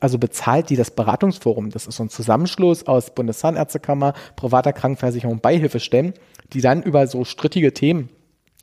also 0.01 0.19
bezahlt 0.19 0.71
die 0.71 0.77
das 0.77 0.93
Beratungsforum. 0.93 1.71
Das 1.71 1.87
ist 1.87 1.97
so 1.97 2.05
ein 2.05 2.11
Zusammenschluss 2.11 2.87
aus 2.87 3.13
Bundeszahnärztekammer, 3.15 4.13
privater 4.37 4.73
Krankenversicherung, 4.73 5.41
Beihilfestellen, 5.41 6.15
die 6.53 6.61
dann 6.61 6.83
über 6.83 7.07
so 7.09 7.25
strittige 7.25 7.73
Themen 7.73 8.09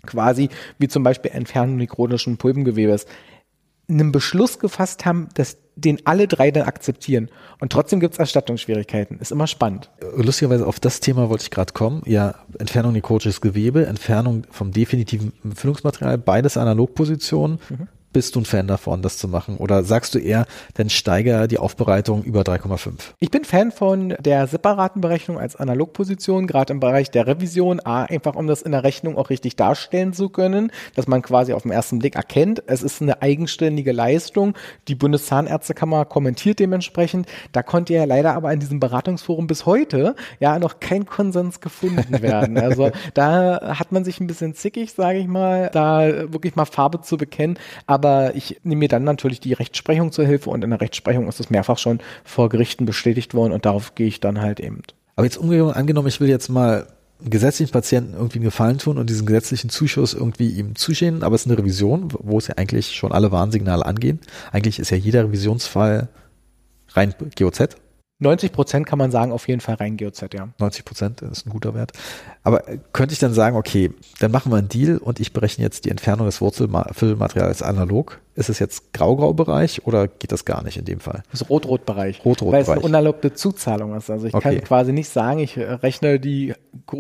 quasi 0.08 0.50
wie 0.80 0.88
zum 0.88 1.04
Beispiel 1.04 1.32
Entfernung 1.32 1.78
nekronischen 1.78 2.38
Pulpengewebes 2.38 3.06
einen 3.90 4.12
Beschluss 4.12 4.60
gefasst 4.60 5.06
haben, 5.06 5.30
dass 5.36 5.58
den 5.76 6.06
alle 6.06 6.28
drei 6.28 6.52
dann 6.52 6.64
akzeptieren. 6.64 7.30
Und 7.60 7.72
trotzdem 7.72 8.00
gibt 8.00 8.14
es 8.14 8.20
Erstattungsschwierigkeiten. 8.20 9.20
Ist 9.20 9.32
immer 9.32 9.48
spannend. 9.48 9.92
Lustigerweise 10.16 10.66
auf 10.66 10.80
das 10.80 11.00
Thema 11.00 11.30
wollte 11.30 11.44
ich 11.44 11.52
gerade 11.52 11.72
kommen. 11.74 12.02
Ja, 12.06 12.36
Entfernung 12.58 12.94
nekrotisches 12.94 13.42
Gewebe, 13.42 13.86
Entfernung 13.86 14.46
vom 14.50 14.72
definitiven 14.72 15.32
Füllungsmaterial, 15.56 16.18
beides 16.18 16.58
Analogpositionen. 16.58 17.60
Mhm. 17.70 17.88
Bist 18.14 18.36
du 18.36 18.40
ein 18.40 18.46
Fan 18.46 18.68
davon, 18.68 19.02
das 19.02 19.18
zu 19.18 19.28
machen? 19.28 19.58
Oder 19.58 19.84
sagst 19.84 20.16
du 20.16 20.20
eher, 20.20 20.46
dann 20.76 20.90
steigere 20.90 21.48
die 21.50 21.58
Aufbereitung 21.58 22.24
über 22.24 22.42
3,5? 22.42 22.94
Ich 23.20 23.32
bin 23.32 23.44
Fan 23.44 23.72
von 23.72 24.16
der 24.20 24.48
separaten 24.48 25.02
Berechnung 25.02 25.38
als 25.38 25.58
Analogposition, 25.58 26.48
gerade 26.48 26.72
im 26.72 26.80
Bereich 26.80 27.12
der 27.12 27.28
Revision. 27.28 27.82
A, 27.84 28.04
einfach 28.04 28.36
um 28.36 28.48
das 28.48 28.62
in 28.62 28.72
der 28.72 28.86
Rechnung 28.86 29.18
auch 29.18 29.30
richtig 29.30 29.58
darstellen 29.58 30.14
zu 30.14 30.30
können, 30.30 30.72
dass 30.96 31.08
man 31.08 31.22
quasi 31.22 31.52
auf 31.52 31.64
den 31.64 31.72
ersten 31.72 32.00
Blick 32.00 32.16
erkennt, 32.16 32.64
es 32.66 32.82
ist 32.82 33.02
eine 33.02 33.22
eigenständige 33.22 33.92
Leistung. 33.92 34.54
Die 34.88 34.96
Bundeszahnärztekammer 34.96 36.06
kommentiert 36.06 36.60
dementsprechend. 36.60 37.28
Da 37.52 37.62
konnte 37.62 37.94
ja 37.94 38.06
leider 38.06 38.34
aber 38.36 38.54
in 38.54 38.62
diesem 38.62 38.80
Beratungsforum 38.80 39.48
bis 39.48 39.66
heute 39.66 40.16
ja 40.40 40.60
noch 40.60 40.80
kein 40.80 41.06
Konsens 41.06 41.60
gefunden 41.60 42.22
werden. 42.22 42.58
Also 42.58 42.90
da 43.14 43.78
hat 43.78 43.92
man 43.92 44.06
sich 44.06 44.22
ein 44.22 44.28
bisschen 44.28 44.56
zickig, 44.56 44.94
sage 44.94 45.20
ich 45.20 45.28
mal, 45.28 45.70
da 45.74 46.32
wirklich 46.32 46.56
mal 46.56 46.66
Farbe 46.66 47.02
zu 47.02 47.18
bekennen. 47.18 47.60
Aber 47.86 47.97
aber 47.98 48.36
ich 48.36 48.60
nehme 48.64 48.82
mir 48.82 48.90
dann 48.90 49.04
natürlich 49.04 49.40
die 49.40 49.54
Rechtsprechung 49.54 50.12
zur 50.12 50.24
Hilfe 50.24 50.52
und 50.52 50.64
in 50.64 50.70
der 50.70 50.80
Rechtsprechung 50.80 51.28
ist 51.28 51.40
es 51.40 51.50
mehrfach 51.50 51.80
schon 51.80 52.00
vor 52.24 52.48
Gerichten 52.48 52.86
bestätigt 52.86 53.34
worden 53.34 53.54
und 53.54 53.66
darauf 53.66 53.96
gehe 53.96 54.06
ich 54.06 54.20
dann 54.20 54.40
halt 54.40 54.60
eben. 54.60 54.84
Aber 55.16 55.26
jetzt 55.26 55.38
umgekehrt 55.38 55.76
angenommen, 55.76 56.08
ich 56.08 56.22
will 56.22 56.30
jetzt 56.30 56.50
mal 56.50 56.86
gesetzlichen 57.24 57.72
Patienten 57.72 58.14
irgendwie 58.14 58.38
einen 58.38 58.46
Gefallen 58.46 58.78
tun 58.78 59.00
und 59.00 59.10
diesen 59.10 59.26
gesetzlichen 59.26 59.72
Zuschuss 59.72 60.14
irgendwie 60.14 60.50
ihm 60.50 60.76
zuschieben, 60.76 61.24
aber 61.24 61.34
es 61.34 61.42
ist 61.42 61.48
eine 61.48 61.58
Revision, 61.58 62.10
wo 62.12 62.38
es 62.38 62.46
ja 62.46 62.56
eigentlich 62.58 62.96
schon 62.96 63.12
alle 63.12 63.32
Warnsignale 63.32 63.84
angehen. 63.84 64.20
Eigentlich 64.52 64.78
ist 64.78 64.92
ja 64.92 64.98
jeder 64.98 65.24
Revisionsfall 65.24 66.10
rein 66.90 67.16
GOZ. 67.36 67.70
90 68.20 68.52
Prozent 68.52 68.88
kann 68.88 68.98
man 68.98 69.12
sagen, 69.12 69.32
auf 69.32 69.48
jeden 69.48 69.62
Fall 69.62 69.76
rein 69.76 69.96
GOZ, 69.96 70.26
ja. 70.34 70.50
90 70.58 70.86
Prozent 70.86 71.22
ist 71.22 71.46
ein 71.46 71.52
guter 71.52 71.76
Wert. 71.76 71.92
Aber 72.44 72.68
äh, 72.68 72.80
könnte 72.94 73.14
ich 73.14 73.20
dann 73.20 73.34
sagen, 73.34 73.56
okay, 73.56 73.92
dann 74.20 74.32
machen 74.32 74.52
wir 74.52 74.58
einen 74.58 74.70
Deal 74.70 74.98
und 74.98 75.20
ich 75.20 75.34
berechne 75.34 75.64
jetzt 75.64 75.86
die 75.86 75.92
Entfernung 75.92 76.26
des 76.26 76.42
Wurzelfüllmaterials 76.42 77.62
analog. 77.62 78.20
Ist 78.38 78.50
es 78.50 78.60
jetzt 78.60 78.94
Grau-Grau-Bereich 78.94 79.86
oder 79.88 80.08
geht 80.08 80.32
das 80.32 80.46
gar 80.46 80.64
nicht 80.64 80.78
in 80.78 80.86
dem 80.86 81.00
Fall? 81.00 81.24
Das 81.32 81.42
ist 81.42 81.50
Rot-Rot-Bereich. 81.50 82.24
Rot-Rot-Bereich. 82.24 82.52
Weil 82.54 82.62
es 82.62 82.70
eine 82.70 82.82
unerlaubte 82.82 83.34
Zuzahlung 83.34 83.96
ist. 83.98 84.10
Also 84.12 84.28
ich 84.28 84.34
Okay. 84.36 84.56
kann 84.58 84.64
quasi 84.64 84.94
nicht 84.94 85.10
sagen, 85.10 85.40
ich 85.40 85.58
äh, 85.58 85.64
rechne 85.64 86.20
die 86.20 86.54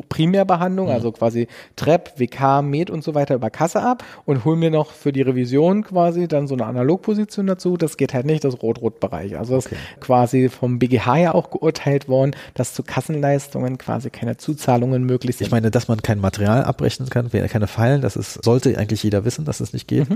Primärbehandlung, 0.09 0.89
also 0.89 1.11
quasi 1.11 1.47
TREP, 1.75 2.13
WK, 2.19 2.61
MED 2.63 2.89
und 2.89 3.03
so 3.03 3.13
weiter 3.13 3.35
über 3.35 3.49
Kasse 3.49 3.81
ab 3.83 4.03
und 4.25 4.45
hole 4.45 4.55
mir 4.57 4.71
noch 4.71 4.91
für 4.91 5.13
die 5.13 5.21
Revision 5.21 5.83
quasi 5.83 6.27
dann 6.27 6.47
so 6.47 6.55
eine 6.55 6.65
Analogposition 6.65 7.45
dazu. 7.47 7.77
Das 7.77 7.97
geht 7.97 8.13
halt 8.13 8.25
nicht, 8.25 8.43
das 8.43 8.61
Rot-Rot-Bereich. 8.61 9.37
Also 9.37 9.55
das 9.55 9.67
ist 9.67 9.75
quasi 9.99 10.49
vom 10.49 10.79
BGH 10.79 11.17
ja 11.17 11.33
auch 11.35 11.51
geurteilt 11.51 12.07
worden, 12.09 12.35
dass 12.55 12.73
zu 12.73 12.81
Kassenleistungen 12.83 13.77
quasi 13.77 14.09
keine 14.09 14.37
Zuzahlungen 14.37 15.03
möglich 15.03 15.37
sind. 15.37 15.45
Ich 15.47 15.51
meine, 15.51 15.69
dass 15.71 15.87
man 15.87 16.01
kein 16.01 16.19
Material 16.19 16.63
abrechnen 16.63 17.09
kann, 17.09 17.29
keine 17.29 17.67
Fallen, 17.67 18.01
das 18.01 18.15
ist, 18.15 18.43
sollte 18.43 18.77
eigentlich 18.77 19.03
jeder 19.03 19.23
wissen, 19.25 19.45
dass 19.45 19.59
es 19.59 19.73
nicht 19.73 19.87
geht. 19.87 20.07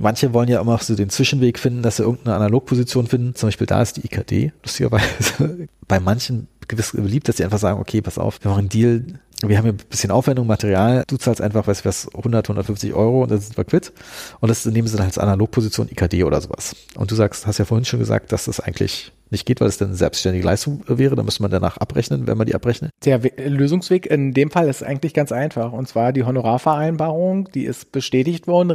Manche 0.00 0.32
wollen 0.32 0.48
ja 0.48 0.60
immer 0.60 0.78
so 0.78 0.94
den 0.94 1.10
Zwischenweg 1.10 1.58
finden, 1.58 1.82
dass 1.82 1.96
sie 1.96 2.02
irgendeine 2.04 2.36
Analogposition 2.36 3.06
finden. 3.06 3.34
Zum 3.34 3.48
Beispiel 3.48 3.66
da 3.66 3.82
ist 3.82 3.96
die 3.96 4.06
IKD, 4.06 4.52
lustigerweise. 4.62 5.68
Bei 5.88 6.00
manchen 6.00 6.48
gewiss 6.68 6.92
beliebt, 6.92 7.28
dass 7.28 7.36
sie 7.38 7.44
einfach 7.44 7.58
sagen, 7.58 7.80
okay, 7.80 8.00
pass 8.00 8.16
auf, 8.18 8.38
wir 8.42 8.50
machen 8.50 8.60
einen 8.60 8.68
Deal, 8.68 9.04
wir 9.44 9.56
haben 9.56 9.64
hier 9.64 9.72
ein 9.72 9.76
bisschen 9.88 10.10
Aufwendung, 10.12 10.46
Material, 10.46 11.02
du 11.08 11.16
zahlst 11.16 11.40
einfach, 11.40 11.66
weißt 11.66 11.84
du 11.84 11.88
was, 11.88 12.08
100, 12.14 12.46
150 12.48 12.94
Euro 12.94 13.22
und 13.22 13.30
dann 13.30 13.40
sind 13.40 13.56
wir 13.56 13.64
quitt. 13.64 13.92
Und 14.40 14.48
das 14.50 14.64
nehmen 14.66 14.86
sie 14.86 14.96
dann 14.96 15.06
als 15.06 15.18
Analogposition 15.18 15.88
IKD 15.88 16.22
oder 16.24 16.40
sowas. 16.40 16.76
Und 16.96 17.10
du 17.10 17.14
sagst, 17.16 17.46
hast 17.46 17.58
ja 17.58 17.64
vorhin 17.64 17.84
schon 17.86 17.98
gesagt, 17.98 18.30
dass 18.32 18.44
das 18.44 18.60
eigentlich 18.60 19.10
nicht 19.30 19.46
geht, 19.46 19.60
weil 19.60 19.68
es 19.68 19.78
dann 19.78 19.88
eine 19.88 19.96
selbstständige 19.96 20.44
Leistung 20.44 20.84
wäre, 20.86 21.16
da 21.16 21.22
müsste 21.22 21.42
man 21.42 21.50
danach 21.50 21.76
abrechnen, 21.78 22.26
wenn 22.26 22.36
man 22.38 22.46
die 22.46 22.54
abrechnet. 22.54 22.90
Der 23.04 23.24
We- 23.24 23.32
Lösungsweg 23.48 24.06
in 24.06 24.32
dem 24.34 24.50
Fall 24.50 24.68
ist 24.68 24.82
eigentlich 24.84 25.14
ganz 25.14 25.32
einfach. 25.32 25.72
Und 25.72 25.88
zwar 25.88 26.12
die 26.12 26.22
Honorarvereinbarung, 26.24 27.48
die 27.52 27.64
ist 27.64 27.92
bestätigt 27.92 28.46
worden, 28.46 28.70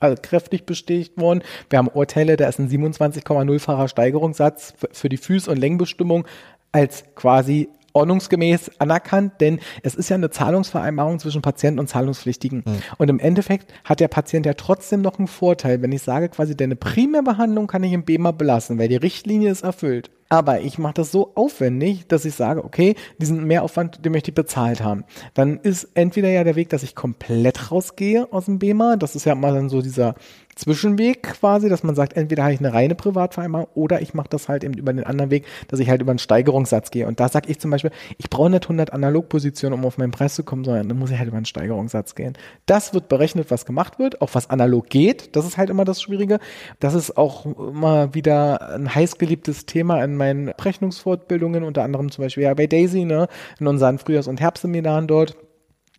rechtskräftig 0.00 0.66
bestätigt 0.66 1.18
worden. 1.18 1.42
Wir 1.70 1.78
haben 1.78 1.88
Urteile, 1.88 2.36
da 2.36 2.48
ist 2.48 2.58
ein 2.58 2.68
27,0-facher 2.68 3.88
Steigerungssatz 3.88 4.74
für 4.92 5.08
die 5.08 5.18
Fuß- 5.18 5.48
und 5.48 5.58
Längenbestimmung 5.58 6.26
als 6.72 7.04
quasi 7.14 7.68
ordnungsgemäß 7.94 8.72
anerkannt, 8.78 9.40
denn 9.40 9.58
es 9.82 9.94
ist 9.94 10.10
ja 10.10 10.16
eine 10.16 10.30
Zahlungsvereinbarung 10.30 11.18
zwischen 11.18 11.40
Patienten 11.40 11.80
und 11.80 11.88
Zahlungspflichtigen. 11.88 12.62
Und 12.98 13.08
im 13.08 13.18
Endeffekt 13.18 13.72
hat 13.84 14.00
der 14.00 14.08
Patient 14.08 14.44
ja 14.44 14.52
trotzdem 14.52 15.00
noch 15.00 15.18
einen 15.18 15.28
Vorteil, 15.28 15.80
wenn 15.80 15.92
ich 15.92 16.02
sage 16.02 16.28
quasi, 16.28 16.54
deine 16.54 16.76
Primärbehandlung 16.76 17.66
kann 17.66 17.82
ich 17.82 17.92
im 17.92 18.04
BEMA 18.04 18.32
belassen, 18.32 18.78
weil 18.78 18.88
die 18.88 18.96
Richtlinie 18.96 19.50
ist 19.50 19.62
erfüllt. 19.62 20.10
Aber 20.28 20.60
ich 20.60 20.78
mache 20.78 20.94
das 20.94 21.12
so 21.12 21.32
aufwendig, 21.34 22.06
dass 22.08 22.24
ich 22.24 22.34
sage, 22.34 22.64
okay, 22.64 22.96
diesen 23.18 23.44
Mehraufwand, 23.44 24.04
den 24.04 24.12
möchte 24.12 24.30
ich 24.30 24.34
bezahlt 24.34 24.82
haben. 24.82 25.04
Dann 25.34 25.58
ist 25.58 25.88
entweder 25.94 26.28
ja 26.28 26.42
der 26.42 26.56
Weg, 26.56 26.68
dass 26.70 26.82
ich 26.82 26.94
komplett 26.94 27.70
rausgehe 27.70 28.32
aus 28.32 28.46
dem 28.46 28.58
BEMA. 28.58 28.96
Das 28.96 29.14
ist 29.14 29.24
ja 29.24 29.34
mal 29.34 29.54
dann 29.54 29.68
so 29.68 29.82
dieser 29.82 30.14
Zwischenweg 30.56 31.22
quasi, 31.22 31.68
dass 31.68 31.82
man 31.82 31.94
sagt, 31.94 32.14
entweder 32.14 32.44
habe 32.44 32.54
ich 32.54 32.60
eine 32.60 32.72
reine 32.72 32.94
Privatvereinbarung 32.94 33.68
oder 33.74 34.00
ich 34.00 34.14
mache 34.14 34.28
das 34.30 34.48
halt 34.48 34.64
eben 34.64 34.72
über 34.72 34.92
den 34.92 35.04
anderen 35.04 35.30
Weg, 35.30 35.44
dass 35.68 35.80
ich 35.80 35.90
halt 35.90 36.00
über 36.00 36.12
einen 36.12 36.18
Steigerungssatz 36.18 36.90
gehe. 36.90 37.06
Und 37.06 37.20
da 37.20 37.28
sage 37.28 37.50
ich 37.50 37.60
zum 37.60 37.70
Beispiel, 37.70 37.90
ich 38.16 38.30
brauche 38.30 38.48
nicht 38.48 38.64
100 38.64 38.92
Analogpositionen, 38.92 39.78
um 39.78 39.84
auf 39.84 39.98
meinen 39.98 40.12
Preis 40.12 40.34
zu 40.34 40.44
kommen, 40.44 40.64
sondern 40.64 40.88
dann 40.88 40.98
muss 40.98 41.10
ich 41.10 41.18
halt 41.18 41.28
über 41.28 41.36
einen 41.36 41.44
Steigerungssatz 41.44 42.14
gehen. 42.14 42.38
Das 42.64 42.94
wird 42.94 43.08
berechnet, 43.08 43.50
was 43.50 43.66
gemacht 43.66 43.98
wird, 43.98 44.22
auch 44.22 44.30
was 44.32 44.48
analog 44.48 44.88
geht. 44.88 45.36
Das 45.36 45.46
ist 45.46 45.58
halt 45.58 45.68
immer 45.68 45.84
das 45.84 46.00
Schwierige. 46.00 46.38
Das 46.80 46.94
ist 46.94 47.18
auch 47.18 47.44
immer 47.44 48.14
wieder 48.14 48.74
ein 48.74 48.94
heißgeliebtes 48.94 49.66
Thema 49.66 50.02
in 50.02 50.16
meinen 50.16 50.48
Rechnungsfortbildungen, 50.48 51.64
unter 51.64 51.82
anderem 51.82 52.10
zum 52.10 52.24
Beispiel 52.24 52.44
ja 52.44 52.54
bei 52.54 52.66
Daisy, 52.66 53.04
ne, 53.04 53.28
in 53.60 53.66
unseren 53.66 53.98
Frühjahrs- 53.98 54.26
und 54.26 54.40
Herbstseminaren 54.40 55.06
dort 55.06 55.36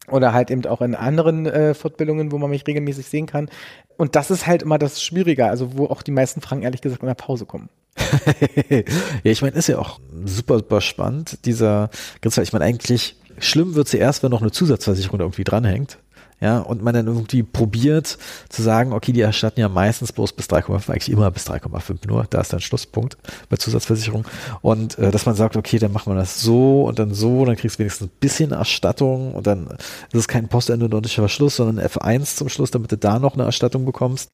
oder 0.09 0.33
halt 0.33 0.51
eben 0.51 0.65
auch 0.65 0.81
in 0.81 0.95
anderen 0.95 1.45
äh, 1.45 1.73
Fortbildungen, 1.73 2.31
wo 2.31 2.37
man 2.37 2.49
mich 2.49 2.65
regelmäßig 2.65 3.07
sehen 3.07 3.25
kann. 3.25 3.49
Und 3.97 4.15
das 4.15 4.31
ist 4.31 4.47
halt 4.47 4.61
immer 4.61 4.77
das 4.77 5.01
Schwierige, 5.01 5.47
also 5.47 5.77
wo 5.77 5.85
auch 5.87 6.01
die 6.01 6.11
meisten 6.11 6.41
Fragen 6.41 6.61
ehrlich 6.61 6.81
gesagt 6.81 7.01
in 7.01 7.07
der 7.07 7.15
Pause 7.15 7.45
kommen. 7.45 7.69
ja, 8.69 8.83
ich 9.23 9.41
meine, 9.41 9.55
ist 9.55 9.67
ja 9.67 9.79
auch 9.79 9.99
super, 10.25 10.59
super 10.59 10.81
spannend, 10.81 11.45
dieser 11.45 11.89
Grenzfall. 12.21 12.43
Ich 12.43 12.53
meine, 12.53 12.65
eigentlich 12.65 13.15
schlimm 13.39 13.75
wird 13.75 13.87
sie 13.87 13.97
erst, 13.97 14.23
wenn 14.23 14.31
noch 14.31 14.41
eine 14.41 14.51
Zusatzversicherung 14.51 15.19
da 15.19 15.25
irgendwie 15.25 15.43
dranhängt. 15.43 15.97
Ja, 16.39 16.59
und 16.59 16.83
man 16.83 16.93
dann 16.93 17.07
irgendwie 17.07 17.41
probiert 17.41 18.19
zu 18.49 18.61
sagen, 18.61 18.93
okay, 18.93 19.11
die 19.11 19.21
erstatten 19.21 19.59
ja 19.59 19.69
meistens 19.69 20.11
bloß 20.11 20.33
bis 20.33 20.45
3,5, 20.45 20.91
eigentlich 20.91 21.09
immer 21.09 21.31
bis 21.31 21.49
3,5 21.49 22.07
nur, 22.07 22.25
da 22.29 22.41
ist 22.41 22.53
dann 22.53 22.59
Schlusspunkt 22.59 23.17
bei 23.49 23.57
Zusatzversicherung. 23.57 24.25
Und 24.61 24.99
äh, 24.99 25.09
dass 25.09 25.25
man 25.25 25.33
sagt, 25.33 25.57
okay, 25.57 25.79
dann 25.79 25.91
machen 25.91 26.13
wir 26.13 26.17
das 26.17 26.39
so 26.39 26.83
und 26.83 26.99
dann 26.99 27.15
so, 27.15 27.43
dann 27.43 27.55
kriegst 27.55 27.77
du 27.77 27.79
wenigstens 27.79 28.07
ein 28.07 28.11
bisschen 28.19 28.51
Erstattung 28.51 29.33
und 29.33 29.47
dann 29.47 29.67
ist 29.67 29.79
es 30.19 30.27
kein 30.27 30.47
postendodontischer 30.47 31.23
Verschluss, 31.23 31.55
sondern 31.55 31.83
F1 31.83 32.35
zum 32.35 32.49
Schluss, 32.49 32.69
damit 32.69 32.91
du 32.91 32.97
da 32.97 33.17
noch 33.17 33.33
eine 33.33 33.45
Erstattung 33.45 33.85
bekommst. 33.85 34.29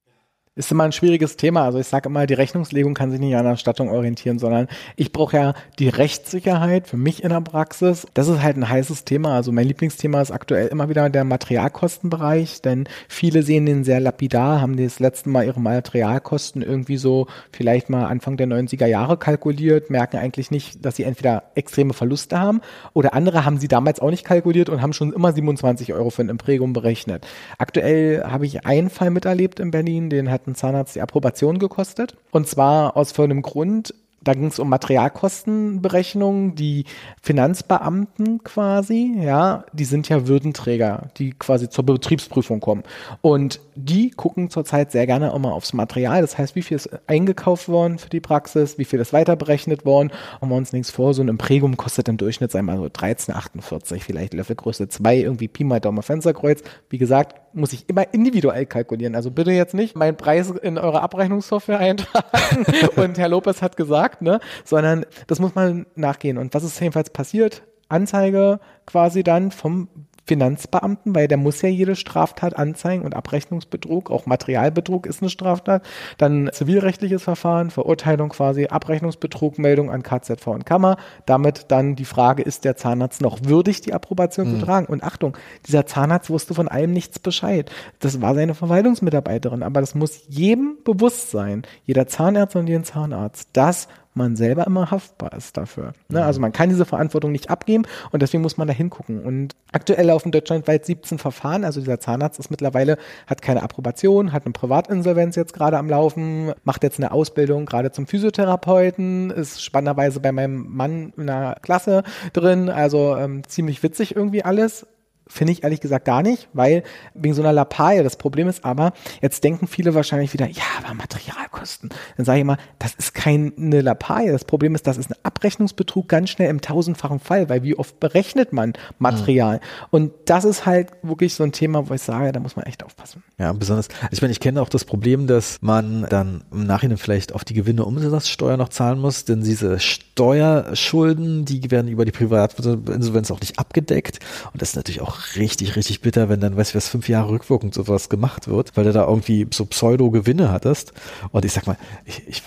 Ist 0.56 0.72
immer 0.72 0.84
ein 0.84 0.92
schwieriges 0.92 1.36
Thema. 1.36 1.64
Also 1.64 1.80
ich 1.80 1.88
sage 1.88 2.10
immer, 2.10 2.28
die 2.28 2.36
Rechnungslegung 2.36 2.94
kann 2.94 3.10
sich 3.10 3.20
nicht 3.20 3.36
an 3.36 3.42
der 3.42 3.54
Erstattung 3.54 3.90
orientieren, 3.90 4.38
sondern 4.38 4.68
ich 4.96 5.12
brauche 5.12 5.36
ja 5.36 5.54
die 5.80 5.90
Rechtssicherheit 5.90 6.88
für 6.88 6.96
mich 6.96 7.24
in 7.24 7.30
der 7.30 7.42
Praxis. 7.42 8.06
Das 8.14 8.28
ist 8.28 8.44
halt 8.44 8.58
ein 8.58 8.70
heißes 8.70 9.04
Thema. 9.04 9.34
Also 9.34 9.52
mein 9.52 9.68
Lieblingsthema 9.68 10.22
ist 10.22 10.30
aktuell 10.30 10.68
immer 10.68 10.90
wieder 10.90 11.10
der 11.10 11.24
Materialkostenbereich, 11.24 12.62
denn 12.62 12.88
viele 13.08 13.42
sehen 13.42 13.66
den 13.66 13.84
sehr 13.84 14.00
lapidar, 14.00 14.62
haben 14.62 14.78
das 14.78 15.00
letzte 15.00 15.30
Mal 15.30 15.44
ihre 15.44 15.60
Materialkosten 15.60 16.62
irgendwie 16.62 16.98
so 16.98 17.26
vielleicht 17.52 17.90
mal 17.90 18.06
Anfang 18.06 18.38
der 18.38 18.46
90er 18.46 18.86
Jahre 18.86 19.18
kalkuliert, 19.18 19.90
merken 19.90 20.18
eigentlich 20.18 20.52
nicht, 20.52 20.86
dass 20.86 20.98
sie 20.98 21.04
entweder 21.04 21.46
extreme 21.56 21.94
Verluste 21.94 22.40
haben 22.40 22.62
oder 22.94 23.16
andere 23.16 23.44
haben 23.44 23.58
sie 23.58 23.68
damals 23.68 24.00
auch 24.00 24.12
nicht 24.12 24.24
kalkuliert 24.24 24.70
und 24.70 24.84
haben 24.84 24.94
schon 24.94 25.14
immer 25.14 25.34
27 25.34 25.96
Euro 25.96 26.12
für 26.12 26.22
ein 26.22 26.30
Imprägum 26.30 26.74
berechnet. 26.74 27.26
Aktuell 27.58 28.24
habe 28.24 28.46
ich 28.46 28.68
einen 28.68 28.92
Fall 28.92 29.10
miterlebt 29.10 29.60
in 29.60 29.72
Berlin, 29.72 30.12
den 30.12 30.30
hat 30.30 30.43
ein 30.48 30.56
Zahnarzt 30.56 30.96
die 30.96 31.02
Approbation 31.02 31.60
gekostet. 31.60 32.16
Und 32.32 32.48
zwar 32.48 32.96
aus 32.98 33.12
folgendem 33.12 33.42
Grund. 33.42 33.94
Da 34.24 34.34
ging 34.34 34.48
es 34.48 34.60
um 34.60 34.70
Materialkostenberechnungen. 34.70 36.56
Die 36.56 36.86
Finanzbeamten 37.22 38.44
quasi, 38.44 39.16
ja, 39.20 39.66
die 39.74 39.86
sind 39.86 40.10
ja 40.10 40.28
Würdenträger, 40.28 41.10
die 41.18 41.32
quasi 41.32 41.70
zur 41.70 41.86
Betriebsprüfung 41.86 42.60
kommen. 42.60 42.84
Und 43.22 43.60
die 43.76 44.12
gucken 44.12 44.50
zurzeit 44.50 44.92
sehr 44.92 45.08
gerne 45.08 45.32
immer 45.36 45.54
aufs 45.54 45.74
Material. 45.74 46.22
Das 46.22 46.38
heißt, 46.38 46.56
wie 46.56 46.62
viel 46.62 46.76
ist 46.76 46.90
eingekauft 47.08 47.68
worden 47.70 47.98
für 47.98 48.10
die 48.10 48.20
Praxis, 48.20 48.78
wie 48.78 48.86
viel 48.86 49.00
ist 49.00 49.14
weiter 49.14 49.36
berechnet 49.36 49.86
worden. 49.86 50.12
Machen 50.40 50.50
wir 50.50 50.56
uns 50.56 50.74
nichts 50.74 50.92
vor, 50.92 51.14
so 51.14 51.22
ein 51.22 51.28
Imprägum 51.28 51.78
kostet 51.78 52.08
im 52.08 52.18
Durchschnitt 52.18 52.52
sei 52.52 52.62
mal 52.62 52.78
so 52.78 52.86
13,48, 52.86 54.00
vielleicht 54.00 54.34
Löffelgröße 54.34 54.88
2, 54.88 55.18
irgendwie 55.18 55.48
Pi 55.48 55.64
mal 55.64 55.80
Daumen 55.80 56.04
Fensterkreuz. 56.04 56.62
Wie 56.90 56.98
gesagt, 56.98 57.36
muss 57.54 57.74
ich 57.74 57.88
immer 57.90 58.14
individuell 58.14 58.66
kalkulieren. 58.66 59.16
Also 59.16 59.32
bitte 59.32 59.52
jetzt 59.52 59.74
nicht 59.74 59.96
meinen 59.96 60.18
Preis 60.18 60.50
in 60.50 60.78
eure 60.78 61.02
Abrechnungssoftware 61.02 61.80
eintragen 61.80 62.66
und 62.96 63.18
Herr 63.18 63.30
Lopez 63.30 63.62
hat 63.62 63.78
gesagt, 63.78 64.13
ne, 64.22 64.40
sondern 64.64 65.06
das 65.28 65.40
muss 65.40 65.56
man 65.56 65.86
nachgehen. 65.96 66.38
Und 66.38 66.54
was 66.54 66.64
ist 66.64 66.80
jedenfalls 66.80 67.10
passiert? 67.10 67.64
Anzeige 67.90 68.60
quasi 68.86 69.24
dann 69.24 69.52
vom 69.52 69.88
Finanzbeamten, 70.26 71.14
weil 71.14 71.28
der 71.28 71.38
muss 71.38 71.62
ja 71.62 71.70
jede 71.70 71.96
Straftat 71.96 72.58
anzeigen 72.58 73.04
und 73.04 73.14
Abrechnungsbetrug, 73.14 74.10
auch 74.10 74.26
Materialbetrug 74.26 75.06
ist 75.06 75.22
eine 75.22 75.30
Straftat. 75.30 75.84
Dann 76.18 76.50
zivilrechtliches 76.54 77.24
Verfahren, 77.24 77.72
Verurteilung 77.72 78.30
quasi, 78.30 78.68
Abrechnungsbetrug, 78.68 79.60
Meldung 79.60 79.92
an 79.92 80.02
KZV 80.02 80.48
und 80.48 80.66
Kammer. 80.66 80.98
Damit 81.26 81.66
dann 81.70 81.96
die 81.96 82.06
Frage, 82.06 82.42
ist 82.42 82.64
der 82.64 82.78
Zahnarzt 82.78 83.22
noch 83.22 83.40
würdig, 83.44 83.82
die 83.82 83.94
Approbation 83.94 84.60
zu 84.60 84.66
tragen? 84.66 84.86
Und 84.86 85.04
Achtung, 85.04 85.36
dieser 85.68 85.86
Zahnarzt 85.86 86.30
wusste 86.30 86.54
von 86.54 86.70
allem 86.70 86.92
nichts 86.92 87.20
Bescheid. 87.20 87.70
Das 88.00 88.22
war 88.22 88.34
seine 88.34 88.56
Verwaltungsmitarbeiterin, 88.56 89.62
aber 89.62 89.82
das 89.82 89.94
muss 89.94 90.22
jedem 90.30 90.78
bewusst 90.86 91.32
sein, 91.32 91.64
jeder 91.86 92.08
Zahnarzt 92.08 92.56
und 92.56 92.68
jeden 92.68 92.86
Zahnarzt, 92.86 93.50
dass 93.54 93.90
man 94.14 94.36
selber 94.36 94.66
immer 94.68 94.92
haftbar 94.92 95.34
ist 95.34 95.58
dafür. 95.58 95.94
Ne? 96.10 96.24
Also 96.24 96.40
man 96.40 96.52
kann 96.52 96.70
diese 96.70 96.86
Verantwortung 96.86 97.32
nicht 97.32 97.50
abgeben 97.50 97.84
und 98.12 98.22
deswegen 98.22 98.44
muss 98.44 98.58
man 98.58 98.68
da 98.68 98.74
hingucken. 98.74 99.24
Und 99.24 99.56
aktuell 99.72 100.08
laufen 100.08 100.32
deutschlandweit 100.32 100.86
17 100.86 101.18
Verfahren. 101.18 101.64
Also 101.64 101.80
dieser 101.80 102.00
Zahnarzt 102.00 102.40
ist 102.40 102.52
mittlerweile, 102.52 102.98
hat 103.28 103.42
keine 103.42 103.64
Approbation, 103.64 104.32
hat 104.32 104.46
eine 104.46 104.54
Privatinsolvenz 104.54 105.36
jetzt 105.36 105.54
gerade 105.54 105.78
am 105.78 105.90
Laufen, 105.90 106.54
macht 106.64 106.84
jetzt 106.84 107.00
eine 107.00 107.12
Ausbildung 107.12 107.66
gerade 107.66 107.92
zum 107.92 108.08
Physiotherapeuten, 108.08 109.32
ist 109.32 109.64
spannenderweise 109.64 110.20
bei 110.20 110.32
meinem 110.32 110.68
Mann 110.76 111.14
in 111.18 111.30
einer 111.30 111.56
Klasse 111.62 112.04
drin. 112.34 112.70
Also 112.70 113.16
ähm, 113.18 113.44
ziemlich 113.48 113.84
witzig 113.84 114.16
irgendwie 114.16 114.44
alles 114.44 114.86
Finde 115.28 115.54
ich 115.54 115.64
ehrlich 115.64 115.80
gesagt 115.80 116.06
gar 116.06 116.22
nicht, 116.22 116.50
weil 116.54 116.84
wegen 117.14 117.34
so 117.34 117.42
einer 117.42 117.54
Lappalie, 117.54 118.04
das 118.04 118.18
Problem 118.18 118.48
ist 118.48 118.66
aber, 118.66 118.92
jetzt 119.22 119.44
denken 119.44 119.68
viele 119.68 119.96
wahrscheinlich 119.96 120.34
wieder, 120.34 120.48
ja, 120.48 120.64
aber 120.84 120.94
Materialkosten. 120.94 121.90
Dann 122.18 122.26
sage 122.26 122.40
ich 122.40 122.42
immer, 122.42 122.58
das 122.78 122.94
ist 122.96 123.14
keine 123.14 123.82
Lappalie. 123.82 124.32
Das 124.32 124.44
Problem 124.44 124.76
ist, 124.76 124.86
das 124.86 124.98
ist 124.98 125.12
ein 125.12 125.16
Abrechnungsbetrug 125.24 126.10
ganz 126.10 126.30
schnell 126.30 126.50
im 126.50 126.60
tausendfachen 126.62 127.20
Fall, 127.20 127.48
weil 127.50 127.64
wie 127.64 127.76
oft 127.76 128.00
berechnet 128.00 128.52
man 128.52 128.74
Material? 129.00 129.56
Mhm. 129.56 129.88
Und 129.92 130.12
das 130.26 130.44
ist 130.44 130.66
halt 130.66 130.92
wirklich 131.04 131.34
so 131.36 131.44
ein 131.44 131.54
Thema, 131.54 131.90
wo 131.90 131.94
ich 131.94 132.02
sage, 132.02 132.32
da 132.32 132.40
muss 132.40 132.56
man 132.56 132.66
echt 132.66 132.84
aufpassen. 132.84 133.24
Ja, 133.38 133.54
besonders, 133.54 133.88
ich 134.12 134.22
meine, 134.22 134.34
ich 134.34 134.40
kenne 134.40 134.62
auch 134.62 134.70
das 134.70 134.84
Problem, 134.84 135.28
dass 135.28 135.58
man 135.62 136.06
dann 136.10 136.44
im 136.52 136.66
Nachhinein 136.66 136.98
vielleicht 136.98 137.34
auf 137.34 137.44
die 137.46 137.54
Gewinne 137.54 137.86
Umsatzsteuer 137.86 138.58
noch 138.58 138.70
zahlen 138.70 139.00
muss, 139.00 139.26
denn 139.26 139.42
diese 139.42 139.80
Steuerschulden, 139.80 141.46
die 141.46 141.72
werden 141.72 141.88
über 141.88 142.06
die 142.06 142.12
Privatinsolvenz 142.12 143.32
auch 143.32 143.40
nicht 143.40 143.58
abgedeckt. 143.58 144.20
Und 144.52 144.62
das 144.62 144.70
ist 144.70 144.76
natürlich 144.76 145.02
auch 145.02 145.13
richtig, 145.36 145.76
richtig 145.76 146.02
bitter, 146.02 146.30
wenn 146.30 146.40
dann, 146.40 146.56
weißt 146.58 146.74
du, 146.74 146.78
was 146.78 146.88
fünf 146.88 147.10
Jahre 147.10 147.30
rückwirkend 147.30 147.74
sowas 147.74 148.10
gemacht 148.10 148.48
wird, 148.48 148.76
weil 148.76 148.86
du 148.86 148.94
da 148.94 149.08
irgendwie 149.08 149.48
so 149.52 149.66
Pseudo-Gewinne 149.66 150.52
hattest. 150.52 150.94
Und 151.32 151.46
ich 151.46 151.54
sag 151.54 151.68
mal, 151.68 151.78
ich, 152.06 152.28
ich, 152.28 152.44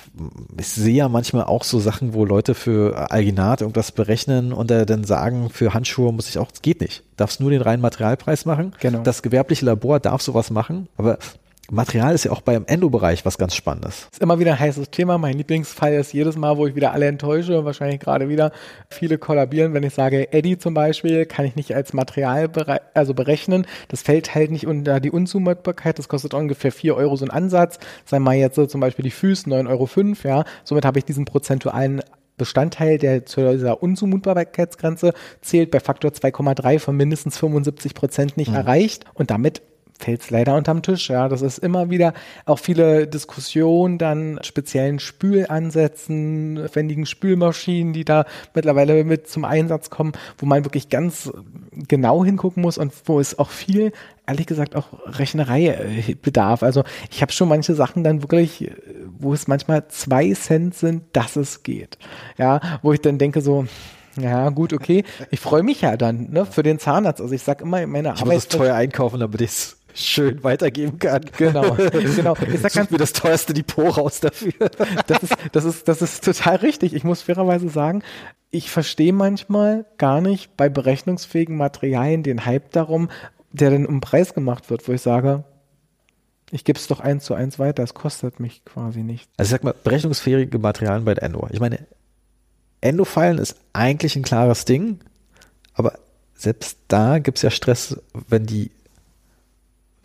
ich 0.59 0.69
sehe 0.69 0.95
ja 0.95 1.09
manchmal 1.09 1.45
auch 1.45 1.65
so 1.65 1.81
Sachen, 1.81 2.15
wo 2.15 2.25
Leute 2.25 2.55
für 2.55 3.11
Alginat 3.11 3.61
irgendwas 3.61 3.93
berechnen 3.93 4.53
und 4.53 4.71
dann 4.71 5.05
sagen, 5.05 5.51
für 5.51 5.75
Handschuhe 5.75 6.13
muss 6.13 6.29
ich 6.29 6.39
auch, 6.39 6.49
geht 6.63 6.81
nicht. 6.81 7.03
Darfst 7.17 7.41
nur 7.41 7.51
den 7.51 7.63
reinen 7.63 7.83
Materialpreis 7.83 8.45
machen. 8.45 8.73
Genau. 8.81 9.03
Das 9.03 9.23
gewerbliche 9.23 9.65
Labor 9.65 10.01
darf 10.01 10.23
sowas 10.23 10.51
machen, 10.51 10.89
aber 10.97 11.19
Material 11.71 12.15
ist 12.15 12.25
ja 12.25 12.31
auch 12.31 12.43
beim 12.43 12.65
Endo-Bereich 12.67 13.25
was 13.25 13.39
ganz 13.39 13.55
Spannendes. 13.55 14.09
Ist 14.13 14.23
immer 14.23 14.39
wieder 14.39 14.53
ein 14.53 14.61
heißes 14.61 14.91
Thema. 14.91 15.19
Mein 15.19 15.37
Lieblingsfall 15.37 15.95
ist 15.95 16.13
jedes 16.13 16.37
Mal, 16.37 16.57
wo 16.57 16.67
ich 16.67 16.77
wieder 16.77 16.93
alle 16.93 17.07
enttäusche, 17.07 17.65
wahrscheinlich 17.65 18.01
gerade 18.01 18.29
wieder 18.29 18.53
viele 18.89 19.19
kollabieren, 19.19 19.75
wenn 19.75 19.83
ich 19.83 19.95
sage, 19.95 20.33
Eddie 20.33 20.59
zum 20.59 20.75
Beispiel 20.75 21.27
kann 21.27 21.45
ich 21.45 21.57
nicht 21.57 21.75
als 21.75 21.93
Material 21.93 22.49
also 22.95 23.15
berechnen. 23.15 23.67
Das 23.89 24.03
fällt 24.03 24.35
halt 24.35 24.51
nicht 24.51 24.67
unter 24.67 25.01
die 25.01 25.11
Unzumutbarkeit. 25.11 25.99
Das 25.99 26.09
kostet 26.09 26.35
ungefähr 26.35 26.71
vier 26.71 26.95
Euro 26.97 27.17
so 27.17 27.25
ein 27.25 27.31
Ansatz. 27.31 27.79
Sei 28.05 28.19
mal 28.19 28.37
jetzt 28.37 28.55
so 28.55 28.67
zum 28.67 28.81
Beispiel 28.81 29.03
die 29.03 29.11
Füße, 29.11 29.49
9,05 29.49 29.69
Euro, 29.69 30.17
ja. 30.25 30.45
Somit 30.63 30.85
habe 30.85 30.99
ich 30.99 31.05
diesen 31.05 31.25
prozentualen 31.25 32.03
Bestandteil, 32.37 32.99
der 32.99 33.27
zu 33.27 33.41
dieser 33.51 33.83
Unzumutbarkeitsgrenze 33.83 35.15
zählt, 35.41 35.71
bei 35.71 35.81
Faktor 35.81 36.11
2,3 36.11 36.79
von 36.79 36.97
mindestens 36.97 37.39
75 37.39 37.95
Prozent 37.95 38.37
nicht 38.37 38.51
mhm. 38.51 38.57
erreicht. 38.57 39.05
Und 39.15 39.31
damit 39.31 39.63
fällt 39.99 40.23
es 40.23 40.31
leider 40.31 40.55
unterm 40.55 40.83
Tisch. 40.83 41.09
Ja, 41.09 41.29
das 41.29 41.43
ist 41.43 41.59
immer 41.59 41.91
wieder 41.91 42.13
auch 42.45 42.59
viele 42.59 43.07
Diskussionen, 43.07 43.99
dann 43.99 44.39
speziellen 44.43 44.99
Spülansätzen, 44.99 46.69
wendigen 46.75 47.07
Spülmaschinen, 47.07 47.93
die 47.93 48.05
da 48.05 48.25
mittlerweile 48.55 49.05
mit 49.05 49.29
zum 49.29 49.45
Einsatz 49.45 49.91
kommen, 49.91 50.13
wo 50.39 50.47
man 50.47 50.65
wirklich 50.65 50.89
ganz 50.89 51.33
genau 51.89 52.25
hingucken 52.25 52.63
muss 52.63 52.79
und 52.79 52.93
wo 53.05 53.21
es 53.21 53.39
auch 53.39 53.51
viel, 53.51 53.93
ehrlich 54.27 54.47
gesagt, 54.47 54.77
auch 54.77 54.87
Rechnerei 55.07 55.69
äh, 55.69 56.15
bedarf. 56.15 56.63
Also 56.63 56.85
ich 57.11 57.23
habe 57.23 57.33
schon 57.33 57.49
manche 57.49 57.75
Sachen 57.75 58.05
dann 58.05 58.23
wirklich, 58.23 58.71
wo 59.19 59.33
es 59.33 59.49
manchmal 59.49 59.89
zwei 59.89 60.33
Cent 60.35 60.75
sind, 60.75 61.03
dass 61.13 61.37
es 61.37 61.63
geht. 61.63 61.99
Ja, 62.39 62.61
wo 62.83 62.93
ich 62.93 63.01
dann 63.01 63.19
denke 63.19 63.41
so, 63.41 63.67
ja, 64.21 64.49
gut, 64.49 64.73
okay. 64.73 65.05
Ich 65.31 65.41
freue 65.41 65.63
mich 65.63 65.83
ja 65.83 65.97
dann 65.97 66.31
ne, 66.31 66.47
für 66.47 66.63
den 66.63 66.79
Zahnarzt. 66.79 67.21
Also 67.21 67.35
ich 67.35 67.43
sage 67.43 67.65
immer, 67.65 67.87
meine 67.87 68.09
ich 68.09 68.21
Arbeit. 68.21 68.27
Ich 68.27 68.35
muss 68.35 68.49
teuer 68.49 68.75
einkaufen, 68.75 69.21
damit 69.21 69.41
ich 69.41 69.51
es 69.51 69.76
schön 69.97 70.45
weitergeben 70.45 70.99
kann. 70.99 71.23
Genau, 71.37 71.75
genau. 71.75 72.37
Ich 72.53 72.61
sag 72.61 72.73
ganz, 72.73 72.91
mir 72.91 72.99
das 72.99 73.13
teuerste 73.13 73.55
Depot 73.55 73.97
raus 73.97 74.21
dafür. 74.21 74.53
Das 75.07 75.23
ist, 75.23 75.35
das 75.53 75.65
ist, 75.65 75.89
das 75.89 76.03
ist 76.03 76.25
total 76.25 76.57
richtig. 76.57 76.95
Ich 76.95 77.05
muss 77.05 77.23
fairerweise 77.23 77.69
sagen, 77.69 78.03
ich 78.51 78.71
verstehe 78.71 79.13
manchmal 79.13 79.85
gar 79.99 80.21
nicht 80.21 80.57
bei 80.57 80.69
berechnungsfähigen 80.69 81.57
Materialien 81.57 82.23
den 82.23 82.45
Hype 82.45 82.71
darum, 82.73 83.11
der 83.53 83.71
dann 83.71 83.87
um 83.87 84.01
Preis 84.01 84.35
gemacht 84.35 84.71
wird, 84.71 84.87
wo 84.89 84.93
ich 84.93 85.03
sage, 85.03 85.45
ich 86.51 86.65
gebe 86.65 86.79
es 86.79 86.87
doch 86.87 87.01
eins 87.01 87.25
zu 87.25 87.35
eins 87.35 87.59
weiter, 87.59 87.83
es 87.83 87.95
kostet 87.95 88.41
mich 88.41 88.65
quasi 88.65 89.03
nicht. 89.03 89.29
Also 89.37 89.49
ich 89.49 89.53
sag 89.53 89.65
mal, 89.65 89.75
berechnungsfähige 89.83 90.59
Materialien 90.59 91.05
bei 91.05 91.13
Endo. 91.15 91.49
Ich 91.51 91.61
meine, 91.61 91.87
Endo-Filen 92.81 93.39
ist 93.39 93.57
eigentlich 93.73 94.17
ein 94.17 94.23
klares 94.23 94.65
Ding, 94.65 95.01
aber 95.75 95.99
selbst 96.35 96.79
da 96.89 97.19
gibt 97.19 97.39
es 97.39 97.43
ja 97.43 97.51
Stress, 97.51 98.01
wenn 98.29 98.47
die 98.47 98.71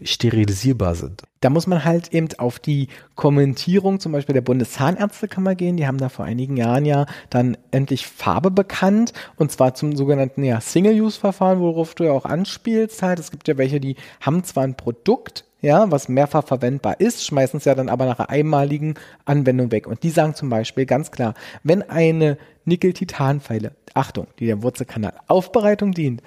sterilisierbar 0.03 0.95
sind. 0.95 1.23
Da 1.41 1.49
muss 1.49 1.67
man 1.67 1.83
halt 1.83 2.13
eben 2.13 2.27
auf 2.37 2.59
die 2.59 2.87
Kommentierung 3.15 3.99
zum 3.99 4.11
Beispiel 4.11 4.33
der 4.33 4.41
Bundeszahnärztekammer 4.41 5.55
gehen. 5.55 5.77
Die 5.77 5.87
haben 5.87 5.97
da 5.97 6.09
vor 6.09 6.25
einigen 6.25 6.57
Jahren 6.57 6.85
ja 6.85 7.05
dann 7.29 7.57
endlich 7.71 8.07
Farbe 8.07 8.51
bekannt 8.51 9.13
und 9.37 9.51
zwar 9.51 9.73
zum 9.73 9.95
sogenannten 9.95 10.43
ja, 10.43 10.61
Single-Use-Verfahren, 10.61 11.59
worauf 11.59 11.95
du 11.95 12.03
ja 12.05 12.11
auch 12.11 12.25
anspielst 12.25 13.01
halt. 13.01 13.19
Es 13.19 13.31
gibt 13.31 13.47
ja 13.47 13.57
welche, 13.57 13.79
die 13.79 13.95
haben 14.19 14.43
zwar 14.43 14.63
ein 14.63 14.75
Produkt, 14.75 15.45
ja, 15.61 15.91
was 15.91 16.09
mehrfach 16.09 16.45
verwendbar 16.45 16.99
ist, 16.99 17.25
schmeißen 17.25 17.57
es 17.57 17.65
ja 17.65 17.75
dann 17.75 17.89
aber 17.89 18.05
nach 18.05 18.19
einer 18.19 18.29
einmaligen 18.29 18.95
Anwendung 19.25 19.71
weg. 19.71 19.87
Und 19.87 20.03
die 20.03 20.09
sagen 20.09 20.33
zum 20.33 20.49
Beispiel 20.49 20.85
ganz 20.85 21.11
klar, 21.11 21.35
wenn 21.63 21.87
eine 21.87 22.37
Nickel-Titan-Pfeile, 22.65 23.75
Achtung, 23.93 24.27
die 24.39 24.47
der 24.47 24.63
Wurzelkanal 24.63 25.13
Aufbereitung 25.27 25.91
dient, 25.91 26.21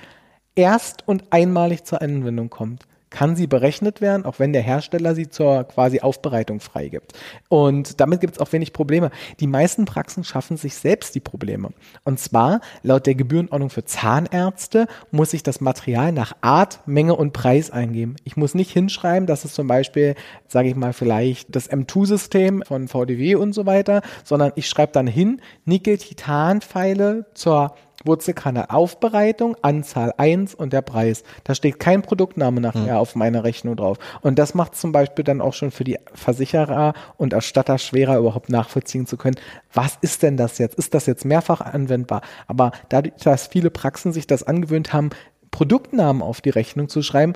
erst 0.54 1.06
und 1.06 1.24
einmalig 1.32 1.84
zur 1.84 2.00
Anwendung 2.00 2.50
kommt, 2.50 2.86
kann 3.14 3.36
sie 3.36 3.46
berechnet 3.46 4.00
werden, 4.00 4.26
auch 4.26 4.40
wenn 4.40 4.52
der 4.52 4.62
Hersteller 4.62 5.14
sie 5.14 5.28
zur 5.28 5.62
quasi 5.62 6.00
Aufbereitung 6.00 6.58
freigibt. 6.58 7.12
Und 7.48 8.00
damit 8.00 8.20
gibt 8.20 8.34
es 8.34 8.40
auch 8.40 8.52
wenig 8.52 8.72
Probleme. 8.72 9.12
Die 9.38 9.46
meisten 9.46 9.84
Praxen 9.84 10.24
schaffen 10.24 10.56
sich 10.56 10.74
selbst 10.74 11.14
die 11.14 11.20
Probleme. 11.20 11.68
Und 12.02 12.18
zwar, 12.18 12.60
laut 12.82 13.06
der 13.06 13.14
Gebührenordnung 13.14 13.70
für 13.70 13.84
Zahnärzte, 13.84 14.88
muss 15.12 15.32
ich 15.32 15.44
das 15.44 15.60
Material 15.60 16.10
nach 16.10 16.34
Art, 16.40 16.80
Menge 16.86 17.14
und 17.14 17.32
Preis 17.32 17.70
eingeben. 17.70 18.16
Ich 18.24 18.36
muss 18.36 18.56
nicht 18.56 18.72
hinschreiben, 18.72 19.28
dass 19.28 19.44
es 19.44 19.54
zum 19.54 19.68
Beispiel, 19.68 20.16
sage 20.48 20.68
ich 20.68 20.74
mal, 20.74 20.92
vielleicht 20.92 21.54
das 21.54 21.70
M2-System 21.70 22.64
von 22.66 22.88
VDW 22.88 23.36
und 23.36 23.52
so 23.52 23.64
weiter, 23.64 24.02
sondern 24.24 24.50
ich 24.56 24.68
schreibe 24.68 24.90
dann 24.90 25.06
hin, 25.06 25.40
Nickel-Titan-Pfeile 25.66 27.26
zur 27.34 27.76
Wurzelkanne-Aufbereitung, 28.04 29.56
Anzahl 29.62 30.14
1 30.16 30.54
und 30.54 30.72
der 30.72 30.82
Preis. 30.82 31.22
Da 31.44 31.54
steht 31.54 31.80
kein 31.80 32.02
Produktname 32.02 32.60
nachher 32.60 32.94
mhm. 32.94 33.00
auf 33.00 33.14
meiner 33.14 33.44
Rechnung 33.44 33.76
drauf. 33.76 33.98
Und 34.20 34.38
das 34.38 34.54
macht 34.54 34.76
zum 34.76 34.92
Beispiel 34.92 35.24
dann 35.24 35.40
auch 35.40 35.54
schon 35.54 35.70
für 35.70 35.84
die 35.84 35.98
Versicherer 36.14 36.94
und 37.16 37.32
Erstatter 37.32 37.78
schwerer, 37.78 38.18
überhaupt 38.18 38.48
nachvollziehen 38.48 39.06
zu 39.06 39.16
können, 39.16 39.36
was 39.72 39.98
ist 40.00 40.22
denn 40.22 40.36
das 40.36 40.58
jetzt? 40.58 40.76
Ist 40.76 40.94
das 40.94 41.06
jetzt 41.06 41.24
mehrfach 41.24 41.60
anwendbar? 41.60 42.22
Aber 42.46 42.72
dadurch, 42.88 43.14
dass 43.22 43.48
viele 43.48 43.70
Praxen 43.70 44.12
sich 44.12 44.26
das 44.26 44.42
angewöhnt 44.42 44.92
haben, 44.92 45.10
Produktnamen 45.50 46.20
auf 46.20 46.40
die 46.40 46.50
Rechnung 46.50 46.88
zu 46.88 47.00
schreiben, 47.02 47.34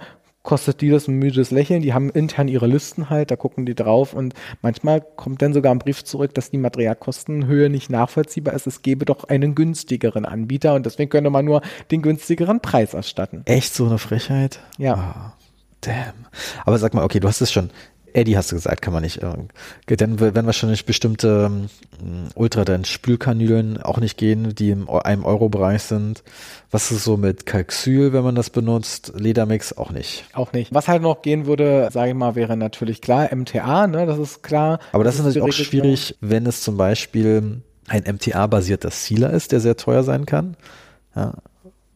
kostet 0.48 0.80
die 0.80 0.88
das 0.88 1.08
ein 1.08 1.16
müdes 1.16 1.50
Lächeln. 1.50 1.82
Die 1.82 1.92
haben 1.92 2.08
intern 2.08 2.48
ihre 2.48 2.66
Listen 2.66 3.10
halt, 3.10 3.30
da 3.30 3.36
gucken 3.36 3.66
die 3.66 3.74
drauf 3.74 4.14
und 4.14 4.32
manchmal 4.62 5.02
kommt 5.02 5.42
dann 5.42 5.52
sogar 5.52 5.72
ein 5.72 5.78
Brief 5.78 6.04
zurück, 6.04 6.32
dass 6.32 6.50
die 6.50 6.56
Materialkostenhöhe 6.56 7.68
nicht 7.68 7.90
nachvollziehbar 7.90 8.54
ist. 8.54 8.66
Es 8.66 8.80
gäbe 8.80 9.04
doch 9.04 9.24
einen 9.24 9.54
günstigeren 9.54 10.24
Anbieter 10.24 10.72
und 10.72 10.86
deswegen 10.86 11.10
könnte 11.10 11.28
man 11.28 11.44
nur 11.44 11.60
den 11.90 12.00
günstigeren 12.00 12.60
Preis 12.60 12.94
erstatten. 12.94 13.42
Echt 13.44 13.74
so 13.74 13.84
eine 13.84 13.98
Frechheit? 13.98 14.60
Ja. 14.78 15.34
Oh, 15.34 15.44
damn. 15.82 16.14
Aber 16.64 16.78
sag 16.78 16.94
mal, 16.94 17.04
okay, 17.04 17.20
du 17.20 17.28
hast 17.28 17.42
es 17.42 17.52
schon 17.52 17.68
Eddie 18.12 18.36
hast 18.36 18.52
du 18.52 18.56
gesagt, 18.56 18.82
kann 18.82 18.92
man 18.92 19.02
nicht. 19.02 19.22
Äh, 19.22 19.96
dann 19.96 20.20
werden 20.20 20.46
wahrscheinlich 20.46 20.86
bestimmte 20.86 21.50
ähm, 22.00 22.28
Ultra 22.34 22.64
dann 22.64 22.84
Spülkanülen 22.84 23.82
auch 23.82 23.98
nicht 23.98 24.16
gehen, 24.16 24.54
die 24.54 24.70
im 24.70 24.88
einem 24.88 25.24
Euro-Bereich 25.24 25.82
sind. 25.82 26.22
Was 26.70 26.90
ist 26.90 27.04
so 27.04 27.16
mit 27.16 27.46
Kalxyl, 27.46 28.12
wenn 28.12 28.24
man 28.24 28.34
das 28.34 28.50
benutzt? 28.50 29.12
Ledermix 29.16 29.72
auch 29.72 29.90
nicht. 29.90 30.24
Auch 30.32 30.52
nicht. 30.52 30.72
Was 30.74 30.88
halt 30.88 31.02
noch 31.02 31.22
gehen 31.22 31.46
würde, 31.46 31.88
sage 31.92 32.10
ich 32.10 32.16
mal, 32.16 32.34
wäre 32.34 32.56
natürlich 32.56 33.00
klar 33.00 33.34
MTA, 33.34 33.86
ne, 33.86 34.06
das 34.06 34.18
ist 34.18 34.42
klar. 34.42 34.78
Aber 34.92 35.04
das, 35.04 35.16
das 35.16 35.20
ist 35.20 35.34
natürlich 35.36 35.60
auch 35.60 35.64
schwierig, 35.64 36.16
wenn 36.20 36.46
es 36.46 36.62
zum 36.62 36.76
Beispiel 36.76 37.62
ein 37.88 38.02
MTA-basierter 38.02 38.90
Sealer 38.90 39.30
ist, 39.30 39.52
der 39.52 39.60
sehr 39.60 39.76
teuer 39.76 40.02
sein 40.02 40.26
kann. 40.26 40.56
Ja. 41.16 41.34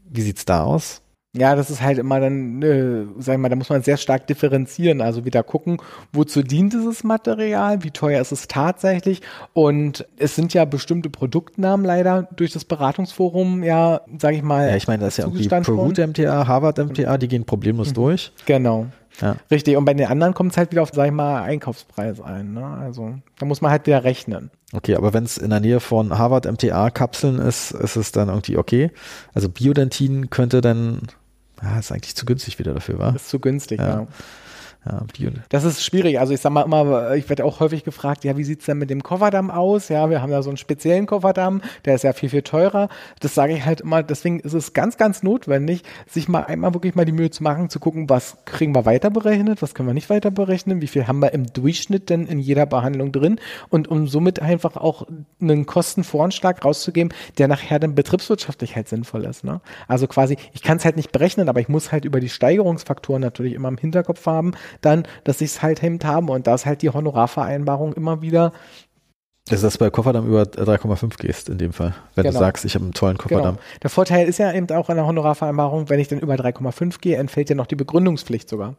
Wie 0.08 0.22
sieht's 0.22 0.44
da 0.44 0.64
aus? 0.64 1.02
Ja, 1.34 1.56
das 1.56 1.70
ist 1.70 1.80
halt 1.80 1.96
immer 1.96 2.20
dann, 2.20 2.60
äh, 2.60 3.06
sag 3.18 3.34
ich 3.34 3.40
mal, 3.40 3.48
da 3.48 3.56
muss 3.56 3.70
man 3.70 3.82
sehr 3.82 3.96
stark 3.96 4.26
differenzieren. 4.26 5.00
Also 5.00 5.24
wieder 5.24 5.42
gucken, 5.42 5.78
wozu 6.12 6.42
dient 6.42 6.74
dieses 6.74 7.04
Material, 7.04 7.82
wie 7.82 7.90
teuer 7.90 8.20
ist 8.20 8.32
es 8.32 8.48
tatsächlich. 8.48 9.22
Und 9.54 10.06
es 10.18 10.36
sind 10.36 10.52
ja 10.52 10.66
bestimmte 10.66 11.08
Produktnamen 11.08 11.86
leider 11.86 12.28
durch 12.36 12.52
das 12.52 12.66
Beratungsforum, 12.66 13.62
ja, 13.62 14.02
sag 14.18 14.34
ich 14.34 14.42
mal. 14.42 14.68
Ja, 14.68 14.76
ich 14.76 14.86
meine, 14.88 15.04
das 15.04 15.14
ist 15.14 15.18
ja 15.18 15.24
irgendwie 15.24 15.48
ProRoot 15.48 15.98
MTA, 15.98 16.46
Harvard 16.46 16.76
MTA, 16.76 17.16
die 17.16 17.28
gehen 17.28 17.46
problemlos 17.46 17.90
mhm. 17.90 17.94
durch. 17.94 18.32
Genau. 18.44 18.88
Ja. 19.22 19.36
Richtig. 19.50 19.78
Und 19.78 19.86
bei 19.86 19.94
den 19.94 20.08
anderen 20.08 20.34
kommt 20.34 20.52
es 20.52 20.58
halt 20.58 20.70
wieder 20.70 20.82
auf, 20.82 20.90
sag 20.92 21.06
ich 21.06 21.12
mal, 21.12 21.42
Einkaufspreis 21.42 22.20
ein. 22.20 22.52
Ne? 22.52 22.64
Also 22.64 23.14
da 23.38 23.46
muss 23.46 23.62
man 23.62 23.70
halt 23.70 23.86
wieder 23.86 24.04
rechnen. 24.04 24.50
Okay, 24.74 24.96
aber 24.96 25.14
wenn 25.14 25.24
es 25.24 25.38
in 25.38 25.50
der 25.50 25.60
Nähe 25.60 25.80
von 25.80 26.18
Harvard 26.18 26.50
MTA-Kapseln 26.50 27.38
ist, 27.38 27.72
ist 27.72 27.96
es 27.96 28.12
dann 28.12 28.28
irgendwie 28.28 28.56
okay. 28.56 28.90
Also 29.34 29.48
Biodentin 29.48 30.28
könnte 30.30 30.60
dann 30.60 31.08
Ah, 31.62 31.78
ist 31.78 31.92
eigentlich 31.92 32.16
zu 32.16 32.26
günstig 32.26 32.58
wieder 32.58 32.74
dafür, 32.74 32.98
war? 32.98 33.14
Ist 33.14 33.28
zu 33.28 33.38
günstig, 33.38 33.80
ja. 33.80 34.00
ja. 34.00 34.06
Ja, 34.84 35.04
die, 35.16 35.30
Das 35.48 35.62
ist 35.62 35.84
schwierig. 35.84 36.18
Also 36.18 36.34
ich 36.34 36.40
sag 36.40 36.50
mal 36.50 36.62
immer, 36.62 37.14
ich 37.14 37.28
werde 37.28 37.44
auch 37.44 37.60
häufig 37.60 37.84
gefragt, 37.84 38.24
ja, 38.24 38.36
wie 38.36 38.42
sieht's 38.42 38.66
denn 38.66 38.78
mit 38.78 38.90
dem 38.90 39.04
Kofferdamm 39.04 39.48
aus? 39.52 39.88
Ja, 39.88 40.10
wir 40.10 40.20
haben 40.20 40.32
da 40.32 40.42
so 40.42 40.50
einen 40.50 40.56
speziellen 40.56 41.06
Kofferdamm, 41.06 41.62
der 41.84 41.94
ist 41.94 42.02
ja 42.02 42.12
viel, 42.12 42.30
viel 42.30 42.42
teurer. 42.42 42.88
Das 43.20 43.32
sage 43.34 43.52
ich 43.52 43.64
halt 43.64 43.82
immer, 43.82 44.02
deswegen 44.02 44.40
ist 44.40 44.54
es 44.54 44.72
ganz, 44.72 44.96
ganz 44.96 45.22
notwendig, 45.22 45.84
sich 46.08 46.28
mal 46.28 46.40
einmal 46.40 46.74
wirklich 46.74 46.96
mal 46.96 47.04
die 47.04 47.12
Mühe 47.12 47.30
zu 47.30 47.44
machen, 47.44 47.70
zu 47.70 47.78
gucken, 47.78 48.10
was 48.10 48.38
kriegen 48.44 48.74
wir 48.74 48.84
weiter 48.84 49.10
berechnet, 49.10 49.62
was 49.62 49.74
können 49.74 49.88
wir 49.88 49.94
nicht 49.94 50.10
weiter 50.10 50.32
berechnen, 50.32 50.80
wie 50.80 50.88
viel 50.88 51.06
haben 51.06 51.20
wir 51.20 51.32
im 51.32 51.52
Durchschnitt 51.52 52.10
denn 52.10 52.26
in 52.26 52.40
jeder 52.40 52.66
Behandlung 52.66 53.12
drin 53.12 53.38
und 53.68 53.86
um 53.86 54.08
somit 54.08 54.42
einfach 54.42 54.76
auch 54.76 55.06
einen 55.40 55.64
Kostenvoranschlag 55.64 56.64
rauszugeben, 56.64 57.14
der 57.38 57.46
nachher 57.46 57.78
dann 57.78 57.94
betriebswirtschaftlich 57.94 58.74
halt 58.74 58.88
sinnvoll 58.88 59.26
ist. 59.26 59.44
Ne? 59.44 59.60
Also 59.86 60.08
quasi, 60.08 60.36
ich 60.54 60.62
kann 60.62 60.78
es 60.78 60.84
halt 60.84 60.96
nicht 60.96 61.12
berechnen, 61.12 61.48
aber 61.48 61.60
ich 61.60 61.68
muss 61.68 61.92
halt 61.92 62.04
über 62.04 62.18
die 62.18 62.28
Steigerungsfaktoren 62.28 63.22
natürlich 63.22 63.52
immer 63.52 63.68
im 63.68 63.78
Hinterkopf 63.78 64.26
haben, 64.26 64.54
dann, 64.80 65.04
dass 65.24 65.40
ich 65.40 65.50
es 65.52 65.62
halt 65.62 65.82
hemmt 65.82 66.04
habe 66.04 66.32
und 66.32 66.46
da 66.46 66.54
ist 66.54 66.66
halt 66.66 66.82
die 66.82 66.90
Honorarvereinbarung 66.90 67.92
immer 67.92 68.22
wieder 68.22 68.52
Also, 69.50 69.66
dass 69.66 69.74
du 69.74 69.80
bei 69.80 69.90
Kofferdamm 69.90 70.26
über 70.26 70.42
3,5 70.42 71.18
gehst 71.18 71.48
in 71.48 71.58
dem 71.58 71.72
Fall. 71.72 71.94
Wenn 72.14 72.22
Genau. 72.22 72.32
du 72.34 72.38
sagst, 72.38 72.64
ich 72.64 72.74
habe 72.74 72.84
einen 72.84 72.94
tollen 72.94 73.18
Kofferdamm. 73.18 73.56
Genau. 73.56 73.66
Der 73.82 73.90
Vorteil 73.90 74.28
ist 74.28 74.38
ja 74.38 74.52
eben 74.52 74.70
auch 74.70 74.88
an 74.88 74.96
der 74.96 75.06
Honorarvereinbarung, 75.06 75.88
wenn 75.88 75.98
ich 76.00 76.08
dann 76.08 76.20
über 76.20 76.34
3,5 76.34 77.00
gehe, 77.00 77.16
entfällt 77.16 77.50
ja 77.50 77.56
noch 77.56 77.66
die 77.66 77.74
Begründungspflicht 77.76 78.48
sogar. 78.48 78.76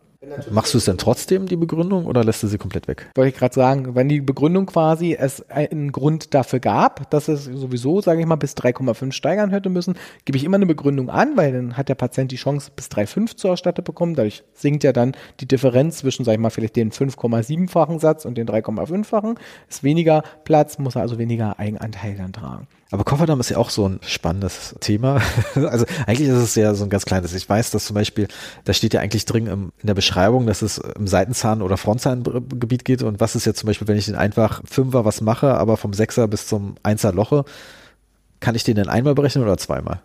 Machst 0.51 0.73
du 0.73 0.77
es 0.77 0.85
denn 0.85 0.97
trotzdem, 0.97 1.47
die 1.47 1.55
Begründung, 1.55 2.05
oder 2.05 2.23
lässt 2.23 2.43
du 2.43 2.47
sie 2.47 2.57
komplett 2.57 2.87
weg? 2.87 3.09
Wollte 3.15 3.29
ich 3.29 3.35
gerade 3.35 3.53
sagen, 3.53 3.95
wenn 3.95 4.07
die 4.09 4.21
Begründung 4.21 4.65
quasi 4.65 5.15
es 5.19 5.49
einen 5.49 5.91
Grund 5.91 6.33
dafür 6.33 6.59
gab, 6.59 7.09
dass 7.09 7.27
es 7.27 7.45
sowieso, 7.45 8.01
sage 8.01 8.21
ich 8.21 8.25
mal, 8.25 8.35
bis 8.35 8.53
3,5 8.53 9.11
steigern 9.11 9.51
hätte 9.51 9.69
müssen, 9.69 9.95
gebe 10.25 10.37
ich 10.37 10.43
immer 10.43 10.55
eine 10.55 10.65
Begründung 10.65 11.09
an, 11.09 11.35
weil 11.35 11.51
dann 11.51 11.77
hat 11.77 11.89
der 11.89 11.95
Patient 11.95 12.31
die 12.31 12.37
Chance, 12.37 12.71
bis 12.75 12.87
3,5 12.87 13.35
zu 13.35 13.47
erstattet 13.47 13.85
bekommen. 13.85 14.15
Dadurch 14.15 14.43
sinkt 14.53 14.83
ja 14.83 14.93
dann 14.93 15.13
die 15.39 15.47
Differenz 15.47 15.97
zwischen, 15.97 16.23
sage 16.23 16.35
ich 16.35 16.41
mal, 16.41 16.49
vielleicht 16.49 16.75
den 16.75 16.91
5,7-fachen 16.91 17.99
Satz 17.99 18.25
und 18.25 18.37
den 18.37 18.47
3,5-fachen. 18.47 19.35
Ist 19.69 19.83
weniger 19.83 20.23
Platz, 20.43 20.77
muss 20.77 20.95
er 20.95 21.01
also 21.01 21.17
weniger 21.17 21.59
Eigenanteil 21.59 22.15
dann 22.15 22.33
tragen. 22.33 22.67
Aber 22.93 23.05
Kofferdamm 23.05 23.39
ist 23.39 23.49
ja 23.49 23.57
auch 23.57 23.71
so 23.71 23.89
ein 23.89 23.99
spannendes 24.05 24.75
Thema. 24.79 25.19
Also 25.55 25.85
eigentlich 26.05 26.29
ist 26.29 26.37
es 26.37 26.53
ja 26.53 26.75
so 26.75 26.83
ein 26.83 26.91
ganz 26.91 27.05
kleines. 27.05 27.33
Ich 27.33 27.49
weiß, 27.49 27.71
dass 27.71 27.85
zum 27.85 27.95
Beispiel, 27.95 28.27
da 28.65 28.73
steht 28.73 28.93
ja 28.93 28.99
eigentlich 28.99 29.25
drin 29.25 29.47
im, 29.47 29.71
in 29.79 29.87
der 29.87 29.95
Beschreibung, 29.95 30.45
dass 30.45 30.61
es 30.61 30.77
im 30.77 31.07
Seitenzahn- 31.07 31.63
oder 31.63 31.77
Frontzahngebiet 31.77 32.85
geht. 32.85 33.01
Und 33.01 33.19
was 33.19 33.35
ist 33.35 33.45
jetzt 33.45 33.57
zum 33.57 33.65
Beispiel, 33.65 33.87
wenn 33.87 33.97
ich 33.97 34.05
den 34.05 34.15
einfach 34.15 34.61
Fünfer 34.65 35.05
was 35.05 35.21
mache, 35.21 35.55
aber 35.55 35.75
vom 35.75 35.93
Sechser 35.93 36.27
bis 36.27 36.45
zum 36.45 36.75
Einser 36.83 37.11
Loche, 37.13 37.45
kann 38.39 38.53
ich 38.53 38.63
den 38.63 38.75
denn 38.75 38.89
einmal 38.89 39.15
berechnen 39.15 39.43
oder 39.43 39.57
zweimal? 39.57 39.99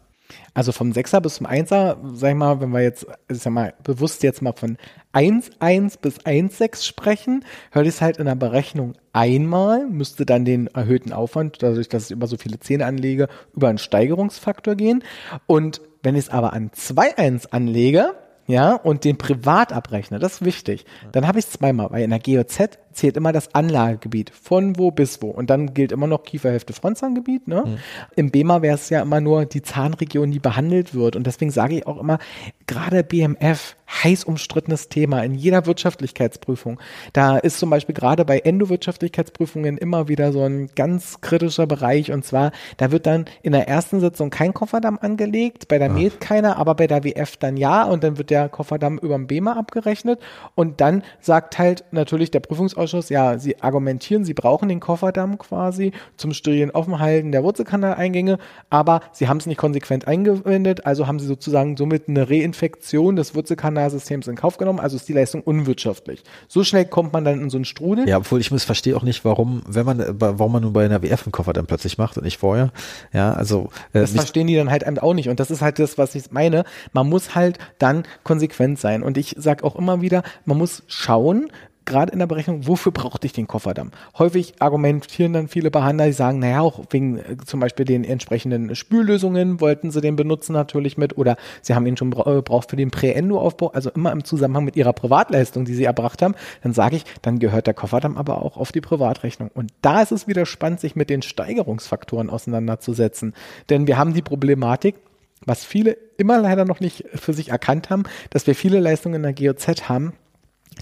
Also 0.55 0.73
vom 0.73 0.93
Sechser 0.93 1.21
bis 1.21 1.37
zum 1.37 1.47
Einser, 1.47 1.99
sag 2.15 2.31
ich 2.31 2.37
mal, 2.37 2.61
wenn 2.61 2.71
wir 2.71 2.83
jetzt, 2.83 3.07
ich 3.31 3.39
sag 3.39 3.53
mal, 3.53 3.75
bewusst 3.85 4.23
jetzt 4.23 4.43
mal 4.43 4.53
von 4.53 4.77
1,1 5.13 6.01
bis 6.01 6.19
1,6 6.21 6.85
sprechen, 6.85 7.45
hört 7.71 7.87
es 7.87 8.01
halt 8.01 8.19
in 8.19 8.27
der 8.27 8.35
Berechnung 8.35 8.95
einmal, 9.13 9.87
müsste 9.87 10.27
dann 10.27 10.45
den 10.45 10.67
erhöhten 10.69 11.13
Aufwand, 11.13 11.63
dadurch, 11.63 11.89
dass 11.89 12.07
ich 12.07 12.11
über 12.11 12.27
so 12.27 12.37
viele 12.37 12.59
Zähne 12.61 12.87
anlege, 12.87 13.29
über 13.55 13.69
einen 13.69 13.79
Steigerungsfaktor 13.79 14.75
gehen. 14.75 15.05
Und 15.47 15.81
wenn 16.03 16.15
ich 16.15 16.27
es 16.27 16.31
aber 16.31 16.53
an 16.53 16.71
2,1 16.71 17.51
anlege, 17.51 18.15
ja, 18.49 18.75
und 18.75 19.05
den 19.05 19.19
privat 19.19 19.75
abrechne, 19.75 20.19
das 20.19 20.35
ist 20.35 20.45
wichtig, 20.45 20.87
dann 21.13 21.29
habe 21.29 21.39
ich 21.39 21.45
es 21.45 21.53
zweimal, 21.53 21.91
weil 21.91 22.03
in 22.03 22.11
der 22.11 22.19
GOZ 22.19 22.79
zählt 22.99 23.17
immer 23.17 23.33
das 23.33 23.55
Anlagegebiet, 23.55 24.31
von 24.31 24.77
wo 24.77 24.91
bis 24.91 25.23
wo. 25.23 25.29
Und 25.29 25.51
dann 25.51 25.73
gilt 25.73 25.93
immer 25.93 26.09
noch 26.09 26.25
Kieferhälfte 26.25 26.73
Frontzahngebiet. 26.73 27.47
Ne? 27.47 27.79
Im 28.17 28.31
BEMA 28.31 28.61
wäre 28.61 28.75
es 28.75 28.91
ja 28.91 29.01
immer 29.03 29.21
nur 29.21 29.47
die 29.47 29.63
Zahnregion, 29.63 30.33
die 30.33 30.41
behandelt 30.41 30.95
wird. 30.95 31.15
Und 31.15 31.27
deswegen 31.27 31.53
sage 31.53 31.77
ich 31.77 31.87
auch 31.87 31.99
immer, 31.99 32.19
gerade 32.67 33.05
BMF, 33.05 33.77
heiß 34.03 34.25
umstrittenes 34.25 34.89
Thema 34.89 35.23
in 35.23 35.35
jeder 35.35 35.65
Wirtschaftlichkeitsprüfung. 35.65 36.79
Da 37.13 37.39
ist 37.39 37.59
zum 37.59 37.71
Beispiel 37.71 37.95
gerade 37.95 38.25
bei 38.25 38.41
Endowirtschaftlichkeitsprüfungen 38.41 39.79
immer 39.79 40.09
wieder 40.09 40.33
so 40.33 40.43
ein 40.43 40.69
ganz 40.75 41.21
kritischer 41.21 41.67
Bereich. 41.67 42.13
Und 42.13 42.25
zwar, 42.25 42.53
da 42.77 42.91
wird 42.91 43.07
dann 43.07 43.25
in 43.43 43.53
der 43.53 43.69
ersten 43.69 44.01
Sitzung 44.01 44.31
kein 44.31 44.53
Kofferdamm 44.53 44.99
angelegt, 45.01 45.69
bei 45.69 45.79
der 45.79 45.89
MED 45.89 46.21
keiner, 46.21 46.59
aber 46.59 46.75
bei 46.75 46.87
der 46.87 47.05
WF 47.05 47.37
dann 47.37 47.57
ja. 47.57 47.85
Und 47.85 48.05
dann 48.05 48.19
wird 48.19 48.31
der 48.31 48.49
Kofferdamm 48.49 48.99
über 48.99 49.15
dem 49.15 49.27
BEMA 49.27 49.55
abgerechnet. 49.55 50.21
Und 50.55 50.81
dann 50.81 51.03
sagt 51.21 51.59
halt 51.59 51.85
natürlich 51.93 52.31
der 52.31 52.41
Prüfungsausschuss, 52.41 52.88
ja, 53.09 53.39
sie 53.39 53.61
argumentieren, 53.61 54.25
sie 54.25 54.35
brauchen 54.35 54.69
den 54.69 54.81
Kofferdamm 54.81 55.39
quasi 55.39 55.93
zum 56.17 56.33
sterilen 56.33 56.71
Offenhalten 56.71 57.33
der 57.33 57.43
Wurzelkanaleingänge, 57.43 58.39
aber 58.71 59.01
sie 59.13 59.29
haben 59.29 59.39
es 59.39 59.47
nicht 59.47 59.59
konsequent 59.59 60.07
eingewendet, 60.07 60.87
also 60.87 61.07
haben 61.07 61.19
sie 61.19 61.27
sozusagen 61.27 61.77
somit 61.77 62.09
eine 62.09 62.29
Reinfektion 62.29 63.17
des 63.17 63.35
Wurzelkanalsystems 63.35 64.27
in 64.29 64.37
Kauf 64.37 64.59
genommen, 64.59 64.81
also 64.81 64.97
ist 64.97 65.09
die 65.09 65.13
Leistung 65.13 65.43
unwirtschaftlich. 65.43 66.23
So 66.49 66.65
schnell 66.65 66.85
kommt 66.85 67.13
man 67.13 67.25
dann 67.25 67.41
in 67.41 67.51
so 67.51 67.59
einen 67.59 67.65
Strudel. 67.65 68.09
Ja, 68.09 68.19
obwohl 68.19 68.41
ich 68.41 68.51
muss 68.51 68.65
verstehe 68.65 68.97
auch 68.97 69.03
nicht, 69.03 69.25
warum, 69.25 69.63
wenn 69.67 69.87
man, 69.87 70.01
äh, 70.01 70.13
warum 70.19 70.53
man 70.53 70.63
nur 70.63 70.73
bei 70.73 70.85
einer 70.85 71.03
WF 71.03 71.25
einen 71.25 71.33
Kofferdamm 71.33 71.67
plötzlich 71.67 71.99
macht 71.99 72.17
und 72.17 72.25
nicht 72.25 72.39
vorher. 72.39 72.73
Ja, 73.13 73.33
also 73.33 73.71
äh, 73.93 74.01
Das 74.01 74.13
verstehen 74.13 74.47
die 74.47 74.57
dann 74.57 74.71
halt 74.71 74.87
eben 74.87 74.99
auch 74.99 75.15
nicht. 75.15 75.29
Und 75.29 75.41
das 75.41 75.51
ist 75.51 75.63
halt 75.63 75.79
das, 75.79 75.99
was 75.99 76.15
ich 76.15 76.31
meine. 76.31 76.65
Man 76.93 77.09
muss 77.09 77.35
halt 77.35 77.59
dann 77.79 78.05
konsequent 78.25 78.79
sein. 78.79 79.03
Und 79.03 79.19
ich 79.19 79.35
sage 79.39 79.65
auch 79.65 79.77
immer 79.77 80.01
wieder, 80.01 80.23
man 80.45 80.59
muss 80.59 80.83
schauen, 80.87 81.51
gerade 81.89 82.13
in 82.13 82.21
der 82.21 82.27
Berechnung, 82.27 82.67
wofür 82.67 82.93
brauchte 82.93 83.27
ich 83.27 83.33
den 83.33 83.49
Kofferdamm? 83.49 83.91
Häufig 84.19 84.55
argumentieren 84.61 85.33
dann 85.33 85.49
viele 85.49 85.71
Behandler, 85.71 86.07
die 86.07 86.13
sagen, 86.13 86.39
naja, 86.39 86.61
auch 86.61 86.85
wegen 86.91 87.19
äh, 87.19 87.37
zum 87.45 87.59
Beispiel 87.59 87.85
den 87.85 88.05
entsprechenden 88.05 88.77
Spüllösungen 88.77 89.61
wollten 89.61 89.91
sie 89.91 90.01
den 90.01 90.15
benutzen 90.15 90.53
natürlich 90.53 90.97
mit 90.97 91.19
oder 91.19 91.37
sie 91.63 91.75
haben 91.75 91.87
ihn 91.87 91.97
schon 91.97 92.11
bra- 92.11 92.31
äh, 92.31 92.37
gebraucht 92.37 92.71
für 92.71 92.77
den 92.77 92.91
Prä-Endo-Aufbau, 92.91 93.69
also 93.73 93.91
immer 93.91 94.13
im 94.13 94.25
Zusammenhang 94.25 94.65
mit 94.65 94.77
ihrer 94.77 94.93
Privatleistung, 94.93 95.65
die 95.65 95.75
sie 95.75 95.85
erbracht 95.85 96.23
haben. 96.23 96.35
Dann 96.63 96.75
sage 96.75 96.97
ich, 96.97 97.05
dann 97.23 97.39
gehört 97.39 97.67
der 97.67 97.75
Kofferdamm 97.75 98.17
aber 98.17 98.43
auch 98.43 98.57
auf 98.57 98.71
die 98.71 98.81
Privatrechnung. 98.81 99.51
Und 99.55 99.73
da 99.83 100.03
ist 100.03 100.13
es 100.13 100.29
wieder 100.29 100.47
spannend, 100.47 100.81
sich 100.81 100.95
mit 100.95 101.11
den 101.11 101.23
Steigerungsfaktoren 101.23 102.31
auseinanderzusetzen. 102.31 103.35
Denn 103.71 103.87
wir 103.87 103.99
haben 103.99 104.15
die 104.15 104.23
Problematik, 104.23 104.97
was 105.45 105.65
viele 105.65 105.97
immer 106.17 106.39
leider 106.39 106.65
noch 106.65 106.81
nicht 106.81 107.05
für 107.15 107.33
sich 107.33 107.51
erkannt 107.51 107.91
haben, 107.91 108.05
dass 108.31 108.47
wir 108.47 108.55
viele 108.55 108.81
Leistungen 108.81 109.17
in 109.17 109.23
der 109.23 109.33
GOZ 109.33 109.89
haben, 109.89 110.13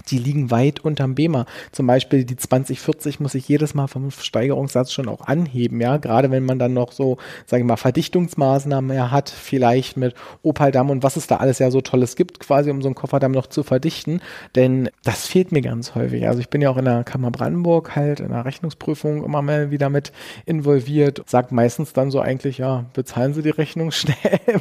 die 0.09 0.17
liegen 0.17 0.51
weit 0.51 0.79
unterm 0.79 1.15
BEMA. 1.15 1.45
Zum 1.71 1.87
Beispiel 1.87 2.23
die 2.23 2.35
2040 2.35 3.19
muss 3.19 3.35
ich 3.35 3.47
jedes 3.47 3.73
Mal 3.73 3.87
vom 3.87 4.11
Steigerungssatz 4.11 4.91
schon 4.91 5.09
auch 5.09 5.21
anheben, 5.21 5.81
ja. 5.81 5.97
Gerade 5.97 6.31
wenn 6.31 6.45
man 6.45 6.59
dann 6.59 6.73
noch 6.73 6.91
so, 6.91 7.17
sage 7.45 7.61
ich 7.61 7.67
mal, 7.67 7.77
Verdichtungsmaßnahmen 7.77 8.95
ja 8.95 9.11
hat, 9.11 9.29
vielleicht 9.29 9.97
mit 9.97 10.15
Opaldamm 10.43 10.89
und 10.89 11.03
was 11.03 11.17
es 11.17 11.27
da 11.27 11.37
alles 11.37 11.59
ja 11.59 11.71
so 11.71 11.81
Tolles 11.81 12.15
gibt, 12.15 12.39
quasi 12.39 12.69
um 12.69 12.81
so 12.81 12.87
einen 12.87 12.95
Kofferdamm 12.95 13.31
noch 13.31 13.47
zu 13.47 13.63
verdichten. 13.63 14.21
Denn 14.55 14.89
das 15.03 15.27
fehlt 15.27 15.51
mir 15.51 15.61
ganz 15.61 15.95
häufig. 15.95 16.27
Also 16.27 16.39
ich 16.39 16.49
bin 16.49 16.61
ja 16.61 16.69
auch 16.69 16.77
in 16.77 16.85
der 16.85 17.03
Kammer 17.03 17.31
Brandenburg 17.31 17.95
halt 17.95 18.19
in 18.19 18.29
der 18.29 18.45
Rechnungsprüfung 18.45 19.23
immer 19.23 19.41
mal 19.41 19.71
wieder 19.71 19.89
mit 19.89 20.11
involviert. 20.45 21.23
Sagt 21.25 21.51
meistens 21.51 21.93
dann 21.93 22.11
so 22.11 22.19
eigentlich, 22.19 22.57
ja, 22.57 22.85
bezahlen 22.93 23.33
Sie 23.33 23.41
die 23.41 23.49
Rechnung 23.49 23.91
schnell, 23.91 24.15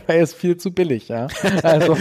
weil 0.07 0.21
es 0.21 0.35
viel 0.35 0.57
zu 0.57 0.73
billig, 0.73 1.09
ja. 1.09 1.29
Also 1.63 1.97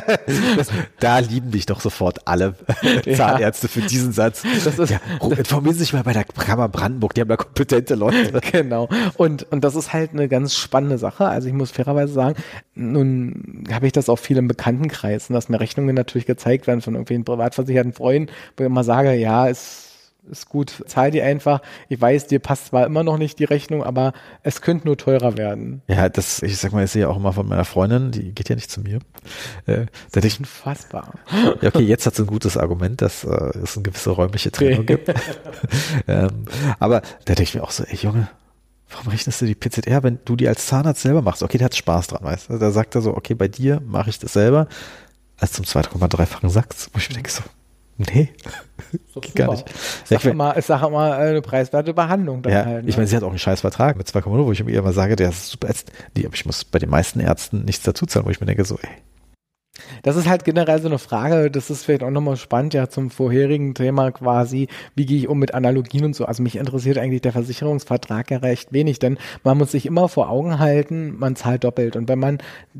da 1.00 1.18
lieben 1.18 1.50
dich 1.50 1.66
doch 1.66 1.80
sofort 1.80 2.26
alle 2.30 2.54
Ja. 3.04 3.14
Zahnärzte 3.14 3.68
für 3.68 3.80
diesen 3.82 4.12
Satz. 4.12 4.42
Das 4.64 4.78
ist- 4.78 4.90
ja, 4.90 5.00
informieren 5.36 5.74
Sie 5.74 5.80
sich 5.80 5.92
mal 5.92 6.02
bei 6.02 6.12
der 6.12 6.24
Kammer 6.24 6.68
Brandenburg, 6.68 7.14
die 7.14 7.20
haben 7.20 7.28
da 7.28 7.36
kompetente 7.36 7.94
Leute. 7.94 8.40
Genau. 8.52 8.88
Und, 9.16 9.44
und 9.52 9.62
das 9.64 9.74
ist 9.76 9.92
halt 9.92 10.12
eine 10.12 10.28
ganz 10.28 10.54
spannende 10.54 10.98
Sache. 10.98 11.26
Also 11.26 11.48
ich 11.48 11.54
muss 11.54 11.70
fairerweise 11.70 12.12
sagen, 12.12 12.36
nun 12.74 13.64
habe 13.72 13.86
ich 13.86 13.92
das 13.92 14.08
auch 14.08 14.18
viel 14.18 14.36
im 14.38 14.48
Bekanntenkreis, 14.48 15.28
dass 15.28 15.48
mir 15.48 15.60
Rechnungen 15.60 15.94
natürlich 15.94 16.26
gezeigt 16.26 16.66
werden 16.66 16.80
von 16.80 16.94
irgendwelchen 16.94 17.24
privatversicherten 17.24 17.92
Freunden, 17.92 18.32
wo 18.56 18.64
ich 18.64 18.66
immer 18.66 18.84
sage, 18.84 19.14
ja, 19.14 19.46
ist, 19.46 19.89
ist 20.30 20.48
gut, 20.48 20.82
zahl 20.86 21.10
die 21.10 21.22
einfach. 21.22 21.60
Ich 21.88 22.00
weiß, 22.00 22.26
dir 22.26 22.38
passt 22.38 22.66
zwar 22.66 22.86
immer 22.86 23.02
noch 23.02 23.18
nicht 23.18 23.38
die 23.38 23.44
Rechnung, 23.44 23.82
aber 23.82 24.12
es 24.42 24.60
könnte 24.60 24.86
nur 24.86 24.96
teurer 24.96 25.36
werden. 25.36 25.82
Ja, 25.88 26.08
das, 26.08 26.42
ich 26.42 26.56
sag 26.58 26.72
mal, 26.72 26.84
ich 26.84 26.90
sehe 26.90 27.08
auch 27.08 27.16
immer 27.16 27.32
von 27.32 27.48
meiner 27.48 27.64
Freundin, 27.64 28.10
die 28.10 28.32
geht 28.32 28.48
ja 28.48 28.54
nicht 28.54 28.70
zu 28.70 28.80
mir. 28.80 29.00
Äh, 29.66 29.86
da 30.12 30.20
denke 30.20 30.28
ich, 30.28 30.38
Unfassbar. 30.40 31.14
ja, 31.60 31.68
okay, 31.68 31.82
jetzt 31.82 32.06
hat 32.06 32.14
sie 32.14 32.22
ein 32.22 32.26
gutes 32.26 32.56
Argument, 32.56 33.00
dass 33.02 33.24
äh, 33.24 33.58
es 33.62 33.76
eine 33.76 33.84
gewisse 33.84 34.10
räumliche 34.10 34.50
Trennung 34.50 34.86
gibt. 34.86 35.08
ähm, 36.08 36.46
aber 36.78 37.00
da 37.00 37.34
denke 37.34 37.42
ich 37.42 37.54
mir 37.54 37.62
auch 37.62 37.70
so, 37.70 37.84
ey 37.84 37.96
Junge, 37.96 38.28
warum 38.90 39.08
rechnest 39.08 39.40
du 39.40 39.46
die 39.46 39.54
PZR, 39.54 40.02
wenn 40.02 40.18
du 40.24 40.36
die 40.36 40.48
als 40.48 40.66
Zahnarzt 40.66 41.02
selber 41.02 41.22
machst? 41.22 41.42
Okay, 41.42 41.58
der 41.58 41.66
hat 41.66 41.76
Spaß 41.76 42.08
dran, 42.08 42.24
weißt 42.24 42.50
du? 42.50 42.58
Da 42.58 42.70
sagt 42.70 42.94
er 42.94 43.02
so, 43.02 43.16
okay, 43.16 43.34
bei 43.34 43.48
dir 43.48 43.80
mache 43.84 44.10
ich 44.10 44.18
das 44.18 44.32
selber, 44.32 44.68
als 45.38 45.52
zum 45.52 45.64
2,3-fachen 45.64 46.50
Satz, 46.50 46.90
wo 46.92 46.98
ich 46.98 47.08
mir 47.08 47.14
denke 47.14 47.30
so, 47.30 47.42
nee, 48.14 48.30
geht 49.20 49.34
gar 49.34 49.50
nicht. 49.50 49.68
Sag 50.04 50.24
ich 50.24 50.32
ich 50.58 50.66
sage 50.66 50.86
immer 50.86 51.18
äh, 51.18 51.28
eine 51.28 51.42
preiswerte 51.42 51.92
Behandlung. 51.92 52.42
Ja, 52.46 52.64
halt, 52.64 52.86
ich 52.86 52.94
ne? 52.94 53.00
meine, 53.00 53.06
sie 53.06 53.16
hat 53.16 53.22
auch 53.22 53.30
einen 53.30 53.38
scheiß 53.38 53.60
Vertrag 53.60 53.96
mit 53.96 54.06
2,0, 54.06 54.24
wo 54.44 54.52
ich 54.52 54.64
mir 54.64 54.78
immer 54.78 54.92
sage, 54.92 55.16
der 55.16 55.30
ist 55.30 55.50
super 55.50 55.68
ätzend. 55.68 55.92
Nee, 56.16 56.24
aber 56.24 56.34
ich 56.34 56.46
muss 56.46 56.64
bei 56.64 56.78
den 56.78 56.90
meisten 56.90 57.20
Ärzten 57.20 57.64
nichts 57.64 57.84
dazu 57.84 58.06
zahlen, 58.06 58.26
wo 58.26 58.30
ich 58.30 58.40
mir 58.40 58.46
denke 58.46 58.64
so, 58.64 58.78
ey, 58.80 58.88
Das 60.02 60.16
ist 60.16 60.28
halt 60.28 60.44
generell 60.44 60.80
so 60.80 60.88
eine 60.88 60.98
Frage, 60.98 61.50
das 61.50 61.70
ist 61.70 61.84
vielleicht 61.84 62.02
auch 62.02 62.10
nochmal 62.10 62.36
spannend, 62.36 62.74
ja, 62.74 62.88
zum 62.88 63.10
vorherigen 63.10 63.74
Thema 63.74 64.10
quasi, 64.10 64.68
wie 64.94 65.06
gehe 65.06 65.18
ich 65.18 65.28
um 65.28 65.38
mit 65.38 65.54
Analogien 65.54 66.04
und 66.04 66.14
so. 66.14 66.24
Also 66.24 66.42
mich 66.42 66.56
interessiert 66.56 66.98
eigentlich 66.98 67.22
der 67.22 67.32
Versicherungsvertrag 67.32 68.30
ja 68.30 68.38
recht 68.38 68.72
wenig, 68.72 68.98
denn 68.98 69.18
man 69.44 69.58
muss 69.58 69.72
sich 69.72 69.86
immer 69.86 70.08
vor 70.08 70.30
Augen 70.30 70.58
halten, 70.58 71.16
man 71.18 71.36
zahlt 71.36 71.64
doppelt. 71.64 71.96
Und 71.96 72.08
wenn 72.08 72.18
man, 72.18 72.38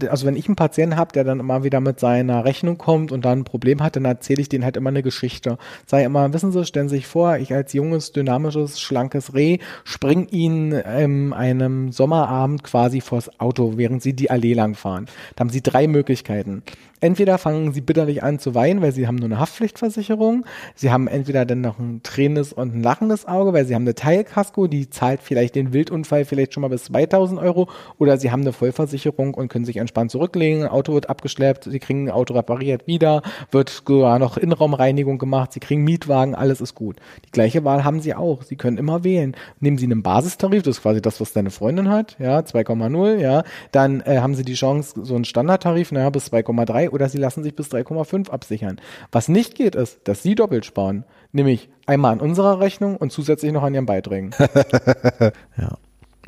also 0.09 0.27
wenn 0.27 0.37
ich 0.37 0.47
einen 0.47 0.57
Patienten 0.57 0.97
habe, 0.97 1.13
der 1.13 1.25
dann 1.25 1.41
immer 1.41 1.65
wieder 1.65 1.81
mit 1.81 2.01
seiner 2.01 2.45
Rechnung 2.45 2.79
kommt 2.79 3.13
und 3.13 3.25
dann 3.25 3.41
ein 3.41 3.45
Problem 3.45 3.83
hat, 3.83 3.97
dann 3.97 4.05
erzähle 4.05 4.43
ich 4.43 4.49
denen 4.49 4.65
halt 4.65 4.77
immer 4.77 4.91
eine 4.91 5.03
Geschichte. 5.03 5.59
Sei 5.87 6.05
immer, 6.05 6.33
wissen 6.33 6.53
Sie, 6.53 6.65
stellen 6.65 6.89
Sie 6.89 6.97
sich 6.97 7.07
vor, 7.07 7.37
ich 7.37 7.55
als 7.55 7.73
junges, 7.73 8.13
dynamisches, 8.13 8.81
schlankes 8.81 9.35
Reh 9.35 9.59
spring 9.85 10.29
Ihnen 10.31 10.73
in 10.73 11.33
einem 11.33 11.93
Sommerabend 11.93 12.63
quasi 12.63 13.01
vors 13.01 13.41
Auto, 13.41 13.75
während 13.77 14.03
Sie 14.03 14.15
die 14.15 14.31
Allee 14.31 14.55
lang 14.55 14.75
fahren. 14.75 15.07
Da 15.37 15.41
haben 15.41 15.51
Sie 15.51 15.63
drei 15.63 15.87
Möglichkeiten. 15.87 16.63
Entweder 17.01 17.39
fangen 17.39 17.73
sie 17.73 17.81
bitterlich 17.81 18.23
an 18.23 18.39
zu 18.39 18.55
weinen, 18.55 18.83
weil 18.83 18.93
sie 18.93 19.07
haben 19.07 19.17
nur 19.17 19.27
eine 19.27 19.39
Haftpflichtversicherung. 19.39 20.45
Sie 20.75 20.91
haben 20.91 21.09
entweder 21.09 21.47
dann 21.47 21.63
noch 21.63 21.79
ein 21.79 22.03
tränendes 22.03 22.53
und 22.53 22.75
ein 22.75 22.83
lachendes 22.83 23.27
Auge, 23.27 23.53
weil 23.53 23.65
sie 23.65 23.75
haben 23.75 23.83
eine 23.83 23.95
Teilkasko, 23.95 24.67
die 24.67 24.91
zahlt 24.91 25.21
vielleicht 25.23 25.55
den 25.55 25.73
Wildunfall 25.73 26.25
vielleicht 26.25 26.53
schon 26.53 26.61
mal 26.61 26.69
bis 26.69 26.85
2000 26.85 27.41
Euro. 27.41 27.69
Oder 27.99 28.19
sie 28.19 28.31
haben 28.31 28.43
eine 28.43 28.53
Vollversicherung 28.53 29.33
und 29.33 29.49
können 29.49 29.65
sich 29.65 29.79
entspannt 29.79 30.11
zurücklegen. 30.11 30.63
Ein 30.63 30.69
Auto 30.69 30.93
wird 30.93 31.09
abgeschleppt, 31.09 31.65
sie 31.65 31.79
kriegen 31.79 32.09
ein 32.09 32.11
Auto 32.11 32.35
repariert 32.35 32.87
wieder, 32.87 33.23
wird 33.51 33.71
sogar 33.71 34.19
noch 34.19 34.37
Innenraumreinigung 34.37 35.19
gemacht, 35.19 35.53
sie 35.53 35.61
kriegen 35.61 35.85
Mietwagen, 35.85 36.35
alles 36.35 36.61
ist 36.61 36.75
gut. 36.75 36.97
Die 37.25 37.31
gleiche 37.31 37.65
Wahl 37.65 37.85
haben 37.85 38.01
sie 38.01 38.15
auch. 38.15 38.43
Sie 38.43 38.57
können 38.57 38.77
immer 38.77 39.05
wählen. 39.05 39.35
Nehmen 39.61 39.79
sie 39.79 39.87
einen 39.87 40.03
Basistarif, 40.03 40.63
das 40.63 40.77
ist 40.77 40.83
quasi 40.83 41.01
das, 41.01 41.21
was 41.21 41.33
deine 41.33 41.51
Freundin 41.51 41.89
hat, 41.89 42.17
ja, 42.19 42.41
2,0, 42.41 43.17
ja. 43.17 43.43
Dann 43.73 44.01
äh, 44.03 44.19
haben 44.19 44.35
sie 44.35 44.45
die 44.45 44.55
Chance, 44.55 45.01
so 45.03 45.15
einen 45.15 45.25
Standardtarif, 45.25 45.93
naja, 45.93 46.11
bis 46.11 46.31
2,3 46.31 46.90
oder 46.91 47.09
sie 47.09 47.19
lassen 47.19 47.43
sich 47.43 47.55
bis 47.55 47.69
3,5 47.69 48.31
absichern. 48.31 48.81
Was 49.13 49.29
nicht 49.29 49.55
geht, 49.55 49.75
ist, 49.75 50.01
dass 50.05 50.23
sie 50.23 50.35
doppelt 50.35 50.65
sparen. 50.65 51.05
Nämlich 51.33 51.69
einmal 51.87 52.13
an 52.13 52.21
unserer 52.21 52.61
Rechnung 52.61 52.97
und 52.97 53.13
zusätzlich 53.13 53.53
noch 53.53 53.63
an 53.63 53.75
ihren 53.75 53.87
Beiträgen. 53.87 54.31
ja. 55.57 55.79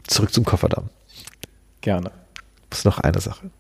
Zurück 0.07 0.33
zum 0.33 0.45
Kofferdamm. 0.45 0.91
Gerne. 1.81 2.11
Ist 2.71 2.85
noch 2.85 2.99
eine 2.99 3.21
Sache. 3.21 3.51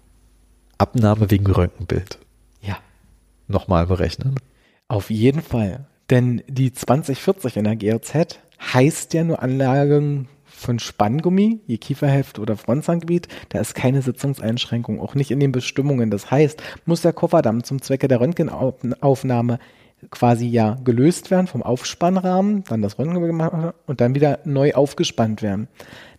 Abnahme 0.79 1.31
wegen 1.31 1.47
Röntgenbild. 1.47 2.19
Ja. 2.61 2.77
Nochmal 3.47 3.87
berechnen. 3.87 4.37
Auf 4.89 5.11
jeden 5.11 5.43
Fall. 5.43 5.87
Denn 6.11 6.43
die 6.49 6.73
2040 6.73 7.57
in 7.57 7.65
der 7.65 7.77
GRZ 7.77 8.39
heißt 8.61 9.15
ja 9.15 9.25
nur 9.25 9.43
Anlagen 9.43 10.29
von 10.63 10.79
Spanngummi, 10.79 11.61
je 11.67 11.77
Kieferheft 11.77 12.39
oder 12.39 12.57
Frontzahngebiet, 12.57 13.29
da 13.51 13.61
ist 13.61 13.75
keine 13.75 14.01
Sitzungseinschränkung, 14.01 15.01
auch 15.01 15.15
nicht 15.15 15.31
in 15.31 15.41
den 15.41 15.53
Bestimmungen. 15.53 16.11
Das 16.11 16.31
heißt, 16.31 16.63
muss 16.87 17.03
der 17.03 17.13
Kofferdamm 17.13 17.65
zum 17.65 17.83
Zwecke 17.83 18.09
der 18.09 18.21
Röntgenaufnahme 18.21 19.59
quasi 20.11 20.47
ja 20.47 20.79
gelöst 20.85 21.31
werden 21.31 21.47
vom 21.47 21.63
Aufspannrahmen, 21.63 22.65
dann 22.65 22.83
das 22.83 22.99
Röntgen 22.99 23.23
gemacht 23.23 23.75
und 23.87 24.01
dann 24.01 24.15
wieder 24.15 24.41
neu 24.45 24.75
aufgespannt 24.75 25.43
werden. 25.43 25.69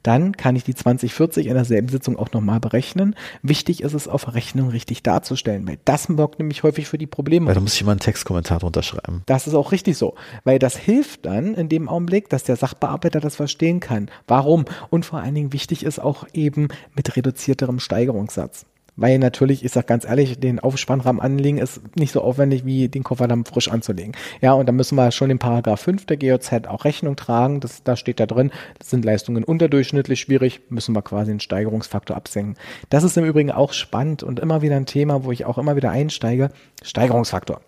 Dann 0.03 0.35
kann 0.35 0.57
ich 0.57 0.65
die 0.65 0.75
2040 0.75 1.47
in 1.47 1.53
derselben 1.53 1.87
Sitzung 1.87 2.19
auch 2.19 2.31
nochmal 2.33 2.59
berechnen. 2.59 3.15
Wichtig 3.41 3.81
ist 3.81 3.93
es, 3.93 4.09
auf 4.09 4.33
Rechnung 4.33 4.69
richtig 4.69 5.01
darzustellen, 5.01 5.65
weil 5.67 5.79
das 5.85 6.03
sorgt 6.03 6.39
nämlich 6.39 6.63
häufig 6.63 6.87
für 6.87 6.97
die 6.97 7.07
Probleme. 7.07 7.47
Weil 7.47 7.55
da 7.55 7.61
muss 7.61 7.73
ich 7.73 7.81
immer 7.81 7.91
einen 7.91 8.01
Textkommentar 8.01 8.59
drunter 8.59 8.83
schreiben. 8.83 9.23
Das 9.25 9.47
ist 9.47 9.53
auch 9.53 9.71
richtig 9.71 9.97
so, 9.97 10.15
weil 10.43 10.59
das 10.59 10.75
hilft 10.75 11.25
dann 11.25 11.55
in 11.55 11.69
dem 11.69 11.87
Augenblick, 11.87 12.27
dass 12.29 12.43
der 12.43 12.57
Sachbearbeiter 12.57 13.21
das 13.21 13.37
verstehen 13.37 13.79
kann. 13.79 14.11
Warum? 14.27 14.65
Und 14.89 15.05
vor 15.05 15.19
allen 15.19 15.35
Dingen 15.35 15.53
wichtig 15.53 15.85
ist 15.85 15.99
auch 15.99 16.27
eben 16.33 16.67
mit 16.95 17.15
reduzierterem 17.15 17.79
Steigerungssatz. 17.79 18.65
Weil 18.95 19.17
natürlich, 19.17 19.65
ich 19.65 19.71
sag 19.71 19.87
ganz 19.87 20.05
ehrlich, 20.05 20.39
den 20.39 20.59
Aufspannrahmen 20.59 21.21
anlegen 21.21 21.57
ist 21.57 21.81
nicht 21.95 22.11
so 22.11 22.21
aufwendig 22.21 22.63
wie 22.65 22.89
den 22.89 23.03
Kofferdamm 23.03 23.45
frisch 23.45 23.69
anzulegen. 23.69 24.13
Ja, 24.41 24.53
und 24.53 24.67
da 24.67 24.71
müssen 24.71 24.95
wir 24.95 25.11
schon 25.11 25.29
den 25.29 25.39
Paragraph 25.39 25.81
5 25.81 26.05
der 26.05 26.17
GOZ 26.17 26.67
auch 26.67 26.85
Rechnung 26.85 27.15
tragen. 27.15 27.59
Das, 27.59 27.83
da 27.83 27.95
steht 27.95 28.19
da 28.19 28.25
drin, 28.25 28.51
das 28.77 28.91
sind 28.91 29.03
Leistungen 29.03 29.43
unterdurchschnittlich 29.43 30.19
schwierig, 30.19 30.61
müssen 30.69 30.95
wir 30.95 31.01
quasi 31.01 31.31
den 31.31 31.39
Steigerungsfaktor 31.39 32.15
absenken. 32.15 32.55
Das 32.89 33.03
ist 33.03 33.17
im 33.17 33.25
Übrigen 33.25 33.51
auch 33.51 33.73
spannend 33.73 34.21
und 34.21 34.39
immer 34.39 34.61
wieder 34.61 34.75
ein 34.75 34.85
Thema, 34.85 35.23
wo 35.23 35.31
ich 35.31 35.45
auch 35.45 35.57
immer 35.57 35.75
wieder 35.75 35.89
einsteige. 35.89 36.49
Steigerungsfaktor. 36.83 37.61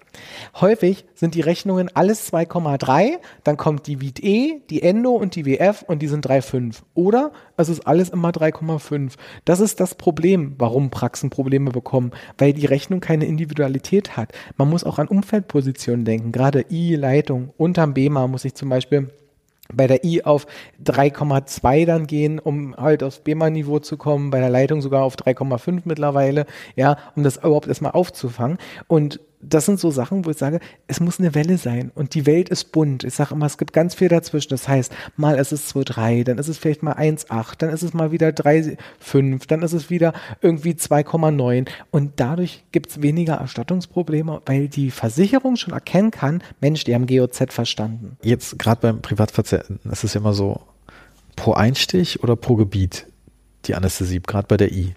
Häufig 0.60 1.06
sind 1.14 1.36
die 1.36 1.42
Rechnungen 1.42 1.90
alles 1.94 2.32
2,3, 2.32 3.18
dann 3.44 3.58
kommt 3.58 3.88
die 3.88 4.02
VIT 4.02 4.24
E, 4.24 4.62
die 4.70 4.82
Endo 4.84 5.12
und 5.12 5.36
die 5.36 5.46
WF 5.46 5.84
und 5.88 6.02
die 6.02 6.08
sind 6.08 6.26
3,5. 6.26 6.82
Oder 6.94 7.32
es 7.58 7.70
ist 7.70 7.88
alles 7.88 8.10
immer 8.10 8.30
3,5. 8.30 9.14
Das 9.46 9.60
ist 9.60 9.80
das 9.80 9.96
Problem, 9.96 10.56
warum 10.58 10.90
Praxen 10.90 11.30
Probleme 11.30 11.72
bekommen, 11.72 12.12
weil 12.38 12.54
die 12.54 12.66
Rechnung 12.66 13.00
keine 13.00 13.26
Individualität 13.26 14.18
hat. 14.18 14.32
Man 14.58 14.70
muss 14.70 14.84
auch 14.84 15.00
an 15.00 15.08
Umfeldpositionen 15.08 16.06
denken, 16.06 16.32
gerade 16.32 16.66
I, 16.70 16.96
Leitung, 16.96 17.54
unterm 17.58 17.94
BEMA 17.94 18.28
muss 18.28 18.46
ich 18.46 18.56
zum 18.56 18.70
Beispiel 18.70 19.10
bei 19.74 19.88
der 19.88 20.04
I 20.04 20.24
auf 20.24 20.46
3,2 20.84 21.86
dann 21.86 22.08
gehen, 22.08 22.40
um 22.40 22.76
halt 22.76 23.04
aufs 23.04 23.20
BEMA-Niveau 23.20 23.80
zu 23.80 23.98
kommen, 23.98 24.30
bei 24.30 24.40
der 24.40 24.50
Leitung 24.50 24.82
sogar 24.82 25.04
auf 25.04 25.16
3,5 25.16 25.82
mittlerweile, 25.86 26.46
ja, 26.76 26.98
um 27.16 27.24
das 27.24 27.38
überhaupt 27.38 27.68
erstmal 27.68 27.92
aufzufangen. 27.92 28.58
Und 28.88 29.20
das 29.50 29.66
sind 29.66 29.80
so 29.80 29.92
Sachen, 29.92 30.26
wo 30.26 30.32
ich 30.32 30.38
sage, 30.38 30.60
es 30.88 31.00
muss 31.00 31.20
eine 31.20 31.36
Welle 31.36 31.58
sein 31.58 31.92
und 31.94 32.14
die 32.14 32.26
Welt 32.26 32.50
ist 32.50 32.72
bunt. 32.72 33.04
Ich 33.04 33.14
sage 33.14 33.34
immer, 33.34 33.46
es 33.46 33.58
gibt 33.58 33.74
ganz 33.74 33.96
viel 33.96 34.08
dazwischen. 34.08 34.50
Das 34.50 34.68
heißt, 34.68 34.94
mal 35.16 35.38
ist 35.38 35.52
es 35.52 35.74
2,3, 35.74 36.24
dann 36.24 36.38
ist 36.38 36.48
es 36.48 36.58
vielleicht 36.58 36.84
mal 36.84 36.94
1,8, 36.94 37.56
dann 37.58 37.70
ist 37.70 37.84
es 37.84 37.94
mal 37.94 38.12
wieder 38.12 38.30
3,5, 38.30 39.48
dann 39.48 39.62
ist 39.62 39.74
es 39.74 39.90
wieder 39.90 40.14
irgendwie 40.42 40.74
2,9 40.74 41.68
und 41.92 42.14
dadurch 42.18 42.64
gibt 42.72 42.92
es 42.92 43.02
weniger 43.02 43.36
Erstattungsprobleme, 43.36 44.42
weil 44.46 44.68
die 44.68 44.92
Versicherung 44.92 45.56
schon 45.56 45.74
erkennen 45.74 46.12
kann, 46.12 46.42
Mensch, 46.62 46.84
die 46.84 46.96
haben 46.96 47.08
GOZ 47.08 47.54
verstanden. 47.54 48.18
Jetzt 48.22 48.60
gerade 48.60 48.82
beim 48.82 49.02
Privatpatienten 49.02 49.80
ist 49.92 50.04
es 50.04 50.14
ja 50.14 50.22
immer 50.22 50.34
so 50.34 50.62
pro 51.36 51.54
Einstich 51.54 52.24
oder 52.24 52.36
pro 52.36 52.56
Gebiet 52.56 53.08
die 53.66 53.76
Anästhesie, 53.76 54.22
gerade 54.22 54.48
bei 54.48 54.58
der 54.58 54.72
I. 54.72 54.94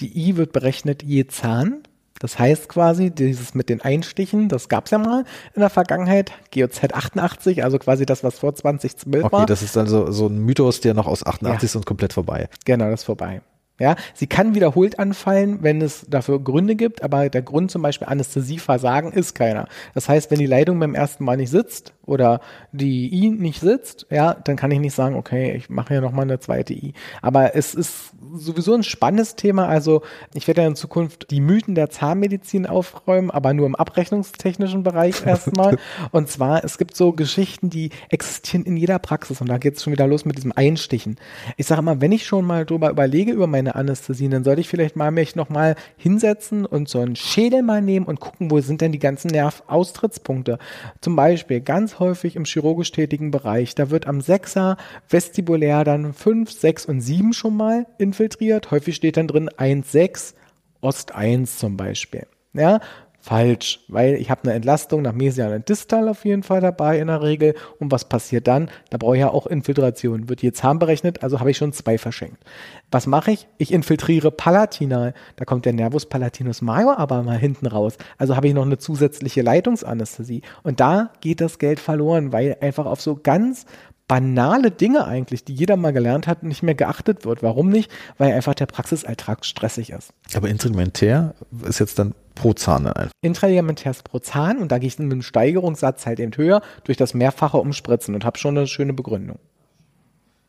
Die 0.00 0.16
I 0.16 0.36
wird 0.36 0.52
berechnet 0.52 1.02
je 1.02 1.26
Zahn 1.26 1.82
das 2.22 2.38
heißt 2.38 2.68
quasi, 2.68 3.10
dieses 3.10 3.52
mit 3.52 3.68
den 3.68 3.80
Einstichen, 3.80 4.48
das 4.48 4.68
gab 4.68 4.84
es 4.84 4.92
ja 4.92 4.98
mal 4.98 5.24
in 5.54 5.60
der 5.60 5.70
Vergangenheit, 5.70 6.30
GOZ 6.54 6.84
88, 6.94 7.64
also 7.64 7.80
quasi 7.80 8.06
das, 8.06 8.22
was 8.22 8.38
vor 8.38 8.54
2012 8.54 9.24
okay, 9.24 9.32
war. 9.32 9.40
Okay, 9.40 9.48
das 9.48 9.62
ist 9.62 9.74
dann 9.74 9.88
so, 9.88 10.12
so 10.12 10.28
ein 10.28 10.38
Mythos, 10.38 10.80
der 10.80 10.94
noch 10.94 11.08
aus 11.08 11.26
88 11.26 11.62
ja. 11.62 11.66
ist 11.66 11.74
und 11.74 11.84
komplett 11.84 12.12
vorbei. 12.12 12.48
Genau, 12.64 12.88
das 12.90 13.00
ist 13.00 13.06
vorbei. 13.06 13.42
Ja, 13.80 13.96
sie 14.14 14.28
kann 14.28 14.54
wiederholt 14.54 15.00
anfallen, 15.00 15.64
wenn 15.64 15.82
es 15.82 16.06
dafür 16.08 16.38
Gründe 16.38 16.76
gibt, 16.76 17.02
aber 17.02 17.28
der 17.28 17.42
Grund 17.42 17.72
zum 17.72 17.82
Beispiel 17.82 18.06
Anästhesieversagen 18.06 19.10
ist 19.10 19.34
keiner. 19.34 19.66
Das 19.92 20.08
heißt, 20.08 20.30
wenn 20.30 20.38
die 20.38 20.46
Leitung 20.46 20.78
beim 20.78 20.94
ersten 20.94 21.24
Mal 21.24 21.36
nicht 21.36 21.50
sitzt 21.50 21.92
oder 22.04 22.40
die 22.72 23.12
I 23.12 23.30
nicht 23.30 23.60
sitzt, 23.60 24.06
ja, 24.10 24.34
dann 24.34 24.56
kann 24.56 24.70
ich 24.70 24.80
nicht 24.80 24.94
sagen, 24.94 25.14
okay, 25.14 25.54
ich 25.54 25.70
mache 25.70 25.94
hier 25.94 26.00
nochmal 26.00 26.24
eine 26.24 26.40
zweite 26.40 26.72
I. 26.72 26.94
Aber 27.20 27.54
es 27.54 27.74
ist 27.74 28.12
sowieso 28.34 28.74
ein 28.74 28.82
spannendes 28.82 29.36
Thema. 29.36 29.68
Also 29.68 30.02
ich 30.34 30.46
werde 30.48 30.62
ja 30.62 30.66
in 30.66 30.76
Zukunft 30.76 31.30
die 31.30 31.40
Mythen 31.40 31.74
der 31.74 31.90
Zahnmedizin 31.90 32.66
aufräumen, 32.66 33.30
aber 33.30 33.54
nur 33.54 33.66
im 33.66 33.74
abrechnungstechnischen 33.74 34.82
Bereich 34.82 35.24
erstmal. 35.26 35.78
und 36.10 36.28
zwar, 36.28 36.64
es 36.64 36.78
gibt 36.78 36.96
so 36.96 37.12
Geschichten, 37.12 37.70
die 37.70 37.90
existieren 38.08 38.64
in 38.64 38.76
jeder 38.76 38.98
Praxis 38.98 39.40
und 39.40 39.48
da 39.48 39.58
geht 39.58 39.76
es 39.76 39.82
schon 39.82 39.92
wieder 39.92 40.06
los 40.06 40.24
mit 40.24 40.36
diesem 40.36 40.52
Einstichen. 40.52 41.16
Ich 41.56 41.66
sage 41.66 41.80
immer, 41.80 42.00
wenn 42.00 42.12
ich 42.12 42.26
schon 42.26 42.44
mal 42.44 42.66
drüber 42.66 42.90
überlege, 42.90 43.32
über 43.32 43.46
meine 43.46 43.74
Anästhesien, 43.74 44.30
dann 44.30 44.44
sollte 44.44 44.60
ich 44.60 44.68
vielleicht 44.68 44.96
mal 44.96 45.10
mich 45.10 45.36
nochmal 45.36 45.76
hinsetzen 45.96 46.66
und 46.66 46.88
so 46.88 47.00
einen 47.00 47.16
Schädel 47.16 47.62
mal 47.62 47.82
nehmen 47.82 48.06
und 48.06 48.20
gucken, 48.20 48.50
wo 48.50 48.60
sind 48.60 48.80
denn 48.80 48.92
die 48.92 48.98
ganzen 48.98 49.28
Nervaustrittspunkte. 49.28 50.58
Zum 51.00 51.16
Beispiel 51.16 51.60
ganz 51.60 51.91
häufig 52.00 52.36
im 52.36 52.44
chirurgisch 52.44 52.92
tätigen 52.92 53.30
Bereich, 53.30 53.74
da 53.74 53.90
wird 53.90 54.06
am 54.06 54.20
Sechser 54.20 54.76
vestibulär 55.08 55.84
dann 55.84 56.12
5, 56.12 56.50
6 56.50 56.86
und 56.86 57.00
7 57.00 57.32
schon 57.32 57.56
mal 57.56 57.86
infiltriert. 57.98 58.70
Häufig 58.70 58.96
steht 58.96 59.16
dann 59.16 59.28
drin 59.28 59.48
1, 59.56 59.90
6, 59.92 60.34
Ost 60.80 61.14
1 61.14 61.58
zum 61.58 61.76
Beispiel. 61.76 62.26
Ja, 62.54 62.80
falsch, 63.22 63.80
weil 63.86 64.14
ich 64.14 64.30
habe 64.30 64.42
eine 64.42 64.52
Entlastung 64.52 65.00
nach 65.02 65.12
Mesial 65.12 65.54
und 65.54 65.68
Distal 65.68 66.08
auf 66.08 66.24
jeden 66.24 66.42
Fall 66.42 66.60
dabei 66.60 66.98
in 66.98 67.06
der 67.06 67.22
Regel. 67.22 67.54
Und 67.78 67.92
was 67.92 68.04
passiert 68.04 68.48
dann? 68.48 68.68
Da 68.90 68.98
brauche 68.98 69.14
ich 69.14 69.20
ja 69.20 69.30
auch 69.30 69.46
Infiltration. 69.46 70.28
Wird 70.28 70.42
jetzt 70.42 70.58
Zahn 70.58 70.80
berechnet, 70.80 71.22
also 71.22 71.38
habe 71.38 71.52
ich 71.52 71.56
schon 71.56 71.72
zwei 71.72 71.98
verschenkt. 71.98 72.42
Was 72.90 73.06
mache 73.06 73.30
ich? 73.30 73.46
Ich 73.58 73.72
infiltriere 73.72 74.32
palatinal. 74.32 75.14
Da 75.36 75.44
kommt 75.44 75.64
der 75.64 75.72
Nervus 75.72 76.06
palatinus 76.06 76.62
major 76.62 76.98
aber 76.98 77.22
mal 77.22 77.38
hinten 77.38 77.66
raus. 77.66 77.96
Also 78.18 78.34
habe 78.34 78.48
ich 78.48 78.54
noch 78.54 78.66
eine 78.66 78.78
zusätzliche 78.78 79.42
Leitungsanästhesie. 79.42 80.42
Und 80.64 80.80
da 80.80 81.12
geht 81.20 81.40
das 81.40 81.60
Geld 81.60 81.78
verloren, 81.78 82.32
weil 82.32 82.56
einfach 82.60 82.86
auf 82.86 83.00
so 83.00 83.18
ganz 83.22 83.66
banale 84.08 84.70
Dinge 84.70 85.06
eigentlich, 85.06 85.44
die 85.44 85.54
jeder 85.54 85.76
mal 85.76 85.92
gelernt 85.92 86.26
hat, 86.26 86.42
nicht 86.42 86.62
mehr 86.62 86.74
geachtet 86.74 87.24
wird. 87.24 87.42
Warum 87.42 87.68
nicht? 87.68 87.90
Weil 88.18 88.32
einfach 88.32 88.54
der 88.54 88.66
Praxisalltag 88.66 89.46
stressig 89.46 89.90
ist. 89.90 90.12
Aber 90.34 90.48
instrumentär 90.48 91.34
ist 91.66 91.78
jetzt 91.78 91.98
dann 91.98 92.14
pro 92.34 92.52
Zahn 92.52 92.84
dann 92.84 92.94
einfach. 92.94 93.12
Intraligamentär 93.22 93.90
ist 93.90 94.04
pro 94.04 94.18
Zahn 94.18 94.58
und 94.58 94.72
da 94.72 94.78
gehe 94.78 94.88
ich 94.88 94.98
mit 94.98 95.10
einem 95.10 95.22
Steigerungssatz 95.22 96.06
halt 96.06 96.20
eben 96.20 96.36
höher 96.36 96.62
durch 96.84 96.96
das 96.96 97.14
mehrfache 97.14 97.58
Umspritzen 97.58 98.14
und 98.14 98.24
habe 98.24 98.38
schon 98.38 98.56
eine 98.56 98.66
schöne 98.66 98.92
Begründung. 98.92 99.38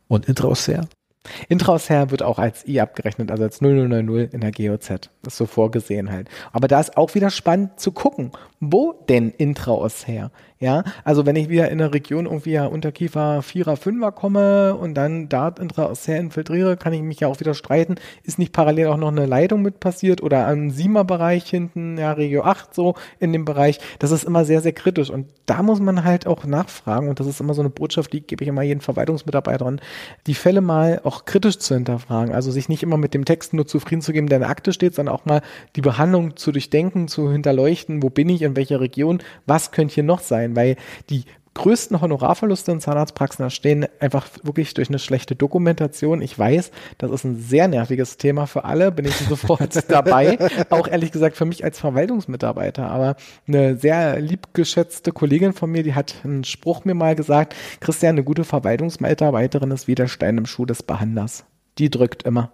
Und 0.08 0.28
intraossär? 0.28 0.88
Intraossär 1.48 2.12
wird 2.12 2.22
auch 2.22 2.38
als 2.38 2.68
I 2.68 2.82
abgerechnet, 2.82 3.32
also 3.32 3.44
als 3.44 3.62
0090 3.62 4.34
in 4.34 4.42
der 4.42 4.52
GOZ. 4.52 4.88
Das 5.22 5.34
ist 5.34 5.38
so 5.38 5.46
vorgesehen 5.46 6.12
halt. 6.12 6.30
Aber 6.52 6.68
da 6.68 6.80
ist 6.80 6.98
auch 6.98 7.16
wieder 7.16 7.30
spannend 7.30 7.80
zu 7.80 7.92
gucken, 7.92 8.32
wo 8.72 8.94
denn 9.10 9.32
Intraossär? 9.32 10.32
Ja, 10.64 10.86
also 11.04 11.26
wenn 11.26 11.36
ich 11.36 11.50
wieder 11.50 11.70
in 11.70 11.80
der 11.80 11.94
Region 11.94 12.26
irgendwie 12.26 12.52
ja 12.52 12.66
Unterkiefer 12.68 13.40
4er, 13.42 13.76
5er 13.76 14.12
komme 14.14 14.76
und 14.76 14.94
dann 14.94 15.28
Dart 15.28 15.60
Intraossär 15.60 16.18
infiltriere, 16.18 16.78
kann 16.78 16.94
ich 16.94 17.02
mich 17.02 17.20
ja 17.20 17.28
auch 17.28 17.42
wieder 17.42 17.54
streiten, 17.54 17.96
ist 18.24 18.40
nicht 18.40 18.54
parallel 18.54 18.88
auch 18.88 18.96
noch 18.96 19.10
eine 19.10 19.26
Leitung 19.26 19.62
mit 19.62 19.82
passiert 19.82 20.24
oder 20.24 20.48
am 20.48 20.70
7er 20.70 21.04
Bereich 21.04 21.50
hinten, 21.50 21.98
ja, 21.98 22.14
Regio 22.14 22.44
8 22.44 22.74
so 22.74 22.96
in 23.20 23.34
dem 23.34 23.44
Bereich. 23.44 23.80
Das 24.00 24.12
ist 24.12 24.24
immer 24.24 24.46
sehr, 24.46 24.62
sehr 24.62 24.72
kritisch 24.72 25.10
und 25.10 25.28
da 25.48 25.62
muss 25.64 25.82
man 25.82 26.06
halt 26.06 26.28
auch 26.28 26.46
nachfragen 26.46 27.10
und 27.10 27.20
das 27.20 27.28
ist 27.28 27.42
immer 27.42 27.54
so 27.54 27.62
eine 27.62 27.70
Botschaft, 27.70 28.14
die 28.14 28.22
gebe 28.22 28.46
ich 28.46 28.48
immer 28.48 28.62
jeden 28.62 28.80
Verwaltungsmitarbeitern, 28.80 29.82
die 30.28 30.34
Fälle 30.34 30.62
mal 30.62 31.02
auch 31.04 31.26
kritisch 31.26 31.60
zu 31.60 31.74
hinterfragen. 31.74 32.34
Also 32.34 32.52
sich 32.52 32.70
nicht 32.70 32.84
immer 32.84 32.96
mit 32.96 33.14
dem 33.14 33.26
Text 33.26 33.54
nur 33.54 33.68
zufrieden 33.68 34.02
zu 34.02 34.14
geben, 34.14 34.28
der 34.28 34.38
in 34.38 34.44
der 34.44 34.50
Akte 34.50 34.72
steht, 34.72 34.96
sondern 34.96 35.14
auch 35.14 35.26
mal 35.26 35.42
die 35.76 35.82
Behandlung 35.82 36.38
zu 36.38 36.54
durchdenken, 36.54 37.10
zu 37.10 37.30
hinterleuchten, 37.30 38.02
wo 38.02 38.10
bin 38.10 38.30
ich, 38.30 38.46
in 38.54 38.56
welcher 38.56 38.80
Region, 38.80 39.20
was 39.46 39.72
könnte 39.72 39.96
hier 39.96 40.04
noch 40.04 40.20
sein, 40.20 40.56
weil 40.56 40.76
die 41.10 41.26
größten 41.54 42.02
Honorarverluste 42.02 42.72
in 42.72 42.80
Zahnarztpraxen 42.80 43.44
entstehen 43.44 43.86
einfach 44.00 44.28
wirklich 44.44 44.74
durch 44.74 44.90
eine 44.90 45.00
schlechte 45.00 45.36
Dokumentation. 45.36 46.22
Ich 46.22 46.38
weiß, 46.38 46.72
das 46.98 47.12
ist 47.12 47.24
ein 47.24 47.38
sehr 47.38 47.68
nerviges 47.68 48.18
Thema 48.18 48.48
für 48.48 48.66
alle, 48.66 48.92
bin 48.92 49.06
ich 49.06 49.16
sofort 49.16 49.78
dabei. 49.90 50.38
Auch 50.70 50.88
ehrlich 50.88 51.12
gesagt 51.12 51.38
für 51.38 51.46
mich 51.46 51.64
als 51.64 51.80
Verwaltungsmitarbeiter. 51.80 52.90
Aber 52.90 53.16
eine 53.48 53.78
sehr 53.78 54.20
liebgeschätzte 54.20 55.12
Kollegin 55.12 55.54
von 55.54 55.72
mir, 55.72 55.84
die 55.84 55.94
hat 55.94 56.16
einen 56.24 56.44
Spruch 56.44 56.86
mir 56.86 56.96
mal 56.96 57.16
gesagt, 57.16 57.56
Christian, 57.80 58.16
eine 58.16 58.24
gute 58.24 58.44
Verwaltungsmitarbeiterin 58.44 59.72
ist 59.72 59.88
wie 59.88 59.96
der 59.96 60.08
Stein 60.08 60.38
im 60.38 60.46
Schuh 60.46 60.66
des 60.66 60.84
Behandlers. 60.84 61.46
Die 61.78 61.90
drückt 61.90 62.24
immer. 62.24 62.52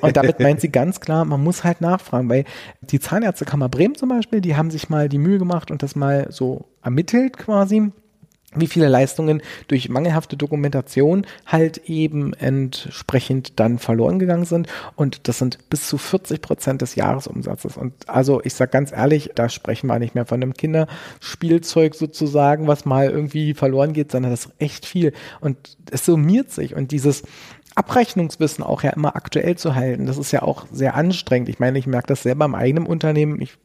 Und 0.00 0.16
damit 0.16 0.40
meint 0.40 0.60
sie 0.60 0.70
ganz 0.70 1.00
klar, 1.00 1.24
man 1.24 1.42
muss 1.42 1.64
halt 1.64 1.80
nachfragen, 1.80 2.28
weil 2.28 2.44
die 2.82 3.00
Zahnärztekammer 3.00 3.68
Bremen 3.68 3.94
zum 3.94 4.10
Beispiel, 4.10 4.40
die 4.40 4.56
haben 4.56 4.70
sich 4.70 4.88
mal 4.88 5.08
die 5.08 5.18
Mühe 5.18 5.38
gemacht 5.38 5.70
und 5.70 5.82
das 5.82 5.96
mal 5.96 6.26
so 6.30 6.66
ermittelt 6.82 7.38
quasi 7.38 7.92
wie 8.54 8.66
viele 8.66 8.88
Leistungen 8.88 9.42
durch 9.68 9.90
mangelhafte 9.90 10.36
Dokumentation 10.36 11.26
halt 11.44 11.88
eben 11.88 12.32
entsprechend 12.32 13.60
dann 13.60 13.78
verloren 13.78 14.18
gegangen 14.18 14.46
sind. 14.46 14.68
Und 14.96 15.28
das 15.28 15.38
sind 15.38 15.68
bis 15.68 15.86
zu 15.86 15.98
40 15.98 16.40
Prozent 16.40 16.80
des 16.80 16.94
Jahresumsatzes. 16.94 17.76
Und 17.76 18.08
also 18.08 18.40
ich 18.44 18.54
sage 18.54 18.70
ganz 18.70 18.90
ehrlich, 18.90 19.32
da 19.34 19.50
sprechen 19.50 19.88
wir 19.88 19.98
nicht 19.98 20.14
mehr 20.14 20.24
von 20.24 20.42
einem 20.42 20.54
Kinderspielzeug 20.54 21.94
sozusagen, 21.94 22.66
was 22.66 22.86
mal 22.86 23.10
irgendwie 23.10 23.52
verloren 23.52 23.92
geht, 23.92 24.12
sondern 24.12 24.30
das 24.30 24.46
ist 24.46 24.52
echt 24.58 24.86
viel. 24.86 25.12
Und 25.40 25.76
es 25.90 26.06
summiert 26.06 26.50
sich. 26.50 26.74
Und 26.74 26.90
dieses 26.90 27.24
Abrechnungswissen 27.78 28.64
auch 28.64 28.82
ja 28.82 28.90
immer 28.90 29.14
aktuell 29.16 29.56
zu 29.56 29.74
halten, 29.74 30.06
das 30.06 30.18
ist 30.18 30.32
ja 30.32 30.42
auch 30.42 30.66
sehr 30.72 30.94
anstrengend. 30.94 31.48
Ich 31.48 31.60
meine, 31.60 31.78
ich 31.78 31.86
merke 31.86 32.08
das 32.08 32.22
selber 32.22 32.44
im 32.44 32.54
eigenen 32.54 32.86
Unternehmen. 32.86 33.40
Ich 33.40 33.56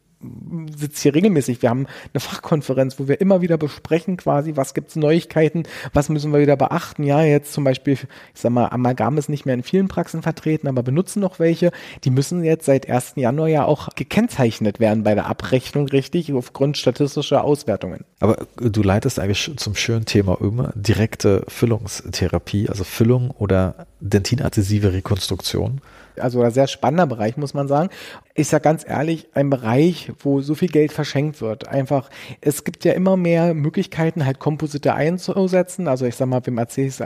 sitze 0.76 1.04
hier 1.04 1.16
regelmäßig. 1.16 1.62
Wir 1.62 1.70
haben 1.70 1.88
eine 2.14 2.20
Fachkonferenz, 2.20 3.00
wo 3.00 3.08
wir 3.08 3.22
immer 3.22 3.42
wieder 3.42 3.58
besprechen 3.58 4.18
quasi, 4.18 4.56
was 4.56 4.74
gibt's 4.74 4.96
Neuigkeiten, 4.96 5.64
was 5.94 6.10
müssen 6.10 6.32
wir 6.32 6.40
wieder 6.40 6.56
beachten. 6.56 7.04
Ja, 7.04 7.22
jetzt 7.22 7.54
zum 7.54 7.64
Beispiel, 7.64 7.94
ich 7.94 8.08
sag 8.34 8.52
mal, 8.52 8.68
Amalgam 8.68 9.18
ist 9.18 9.30
nicht 9.30 9.46
mehr 9.46 9.56
in 9.56 9.64
vielen 9.64 9.88
Praxen 9.88 10.22
vertreten, 10.22 10.68
aber 10.68 10.84
benutzen 10.84 11.20
noch 11.20 11.40
welche. 11.40 11.72
Die 12.04 12.10
müssen 12.10 12.44
jetzt 12.44 12.66
seit 12.66 12.90
1. 12.90 13.14
Januar 13.16 13.48
ja 13.48 13.66
auch 13.66 13.90
gekennzeichnet 13.96 14.80
werden 14.80 15.04
bei 15.04 15.16
der 15.16 15.28
Abrechnung 15.28 15.88
richtig, 15.88 16.34
aufgrund 16.34 16.78
statistischer 16.78 17.44
Auswertungen. 17.44 18.06
Aber 18.20 18.48
du 18.58 18.82
leitest 18.82 19.20
eigentlich 19.20 19.52
zum 19.58 19.76
schönen 19.76 20.06
Thema 20.06 20.38
immer 20.42 20.72
direkte 20.76 21.44
Füllungstherapie, 21.48 22.70
also 22.70 22.84
Füllung 22.84 23.32
oder 23.32 23.88
dentinadhesive 24.00 24.94
Rekonstruktion. 24.94 25.82
Also 26.20 26.42
ein 26.42 26.52
sehr 26.52 26.68
spannender 26.68 27.08
Bereich, 27.08 27.38
muss 27.38 27.54
man 27.54 27.68
sagen. 27.68 27.90
Ich 28.36 28.48
sage 28.48 28.64
ganz 28.64 28.84
ehrlich, 28.88 29.28
ein 29.34 29.50
Bereich, 29.50 30.12
wo 30.20 30.42
so 30.42 30.56
viel 30.56 30.70
Geld 30.70 30.92
verschenkt 30.92 31.42
wird. 31.42 31.68
Einfach, 31.68 32.10
es 32.42 32.64
gibt 32.64 32.84
ja 32.84 32.94
immer 32.94 33.16
mehr 33.16 33.54
Möglichkeiten, 33.54 34.26
halt 34.26 34.40
Komposite 34.40 34.96
einzusetzen. 34.96 35.88
Also 35.88 36.06
ich 36.06 36.16
sag 36.16 36.28
mal, 36.28 36.42
wem 36.46 36.58
erzähle 36.58 36.88
ich 36.88 37.00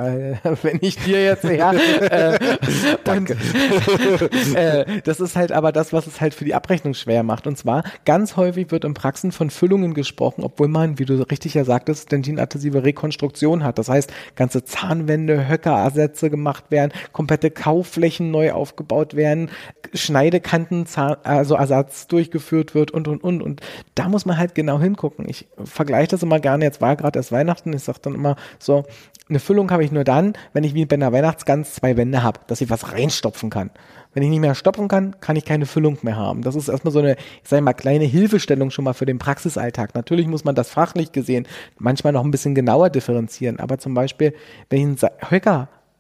wenn 0.64 0.80
ich 0.82 0.97
dir 0.97 1.24
jetzt, 1.24 1.43
ja. 1.43 1.74
äh, 1.74 2.39
Danke. 3.03 3.36
Und, 3.36 4.55
äh, 4.55 5.01
das 5.03 5.20
ist 5.20 5.36
halt 5.36 5.51
aber 5.51 5.72
das, 5.72 5.91
was 5.91 6.08
es 6.08 6.22
halt 6.22 6.34
für 6.34 6.45
die 6.45 6.55
Abrechnung 6.55 6.93
schwer 6.93 7.24
macht. 7.24 7.47
Und 7.47 7.58
zwar, 7.58 7.84
ganz 8.05 8.38
häufig 8.38 8.72
wird 8.72 8.86
in 8.86 8.93
Praxen 8.93 9.32
von 9.32 9.49
Füllungen 9.49 9.93
gesprochen, 9.93 10.43
obwohl 10.43 10.68
man, 10.68 10.99
wie 10.99 11.05
du 11.05 11.16
richtig 11.30 11.53
ja 11.53 11.66
sagtest, 11.66 12.12
dentinadhesive 12.12 12.84
Rekonstruktion 12.84 13.64
hat. 13.64 13.78
Das 13.78 13.89
heißt, 13.89 14.12
ganze 14.36 14.64
Zahnwände, 14.64 15.47
Höckerersätze 15.49 16.30
gemacht 16.30 16.66
werden, 16.70 16.91
komplette 17.12 17.51
Kaufflächen 17.51 18.32
neu 18.32 18.51
aufgebaut 18.51 18.97
werden, 19.16 19.50
Schneidekanten, 19.93 20.86
also 21.24 21.56
Ersatz 21.56 22.08
durchgeführt 22.08 22.76
wird 22.76 22.91
und 22.91 23.08
und 23.08 23.24
und. 23.24 23.41
Und 23.41 23.62
da 23.95 24.10
muss 24.10 24.26
man 24.26 24.38
halt 24.38 24.56
genau 24.56 24.80
hingucken. 24.80 25.28
Ich 25.30 25.48
vergleiche 25.64 26.10
das 26.10 26.24
immer 26.24 26.39
gerne, 26.39 26.66
jetzt 26.66 26.82
war 26.82 26.95
gerade 26.95 27.20
erst 27.20 27.32
Weihnachten, 27.32 27.74
ich 27.74 27.84
sage 27.84 28.00
dann 28.02 28.16
immer 28.16 28.36
so, 28.60 28.84
eine 29.30 29.39
Füllung 29.39 29.72
habe 29.72 29.84
ich 29.84 29.91
nur 29.91 30.06
dann, 30.06 30.34
wenn 30.54 30.64
ich 30.64 30.74
wie 30.74 30.86
bei 30.86 30.95
einer 30.95 31.12
Weihnachtsgans 31.12 31.74
zwei 31.74 31.98
Wände 31.98 32.24
habe, 32.24 32.39
dass 32.48 32.62
ich 32.62 32.70
was 32.70 32.93
reinstopfen 32.93 33.50
kann. 33.50 33.72
Wenn 34.14 34.24
ich 34.24 34.30
nicht 34.30 34.39
mehr 34.39 34.56
stopfen 34.56 34.88
kann, 34.88 35.20
kann 35.20 35.36
ich 35.36 35.45
keine 35.45 35.66
Füllung 35.66 35.98
mehr 36.02 36.16
haben. 36.16 36.41
Das 36.41 36.56
ist 36.56 36.70
erstmal 36.70 36.91
so 36.91 37.00
eine, 37.00 37.18
ich 37.43 37.50
sage 37.50 37.62
mal, 37.62 37.74
kleine 37.74 38.06
Hilfestellung 38.06 38.72
schon 38.72 38.86
mal 38.86 38.93
für 38.93 39.06
den 39.06 39.20
Praxisalltag. 39.20 39.93
Natürlich 39.95 40.28
muss 40.28 40.45
man 40.45 40.56
das 40.56 40.70
fachlich 40.70 41.12
gesehen 41.12 41.45
manchmal 41.78 42.14
noch 42.14 42.24
ein 42.24 42.32
bisschen 42.32 42.56
genauer 42.56 42.89
differenzieren. 42.89 43.60
Aber 43.60 43.78
zum 43.78 43.93
Beispiel, 43.93 44.34
wenn 44.70 44.80
ich 44.80 44.86
einen 44.86 44.98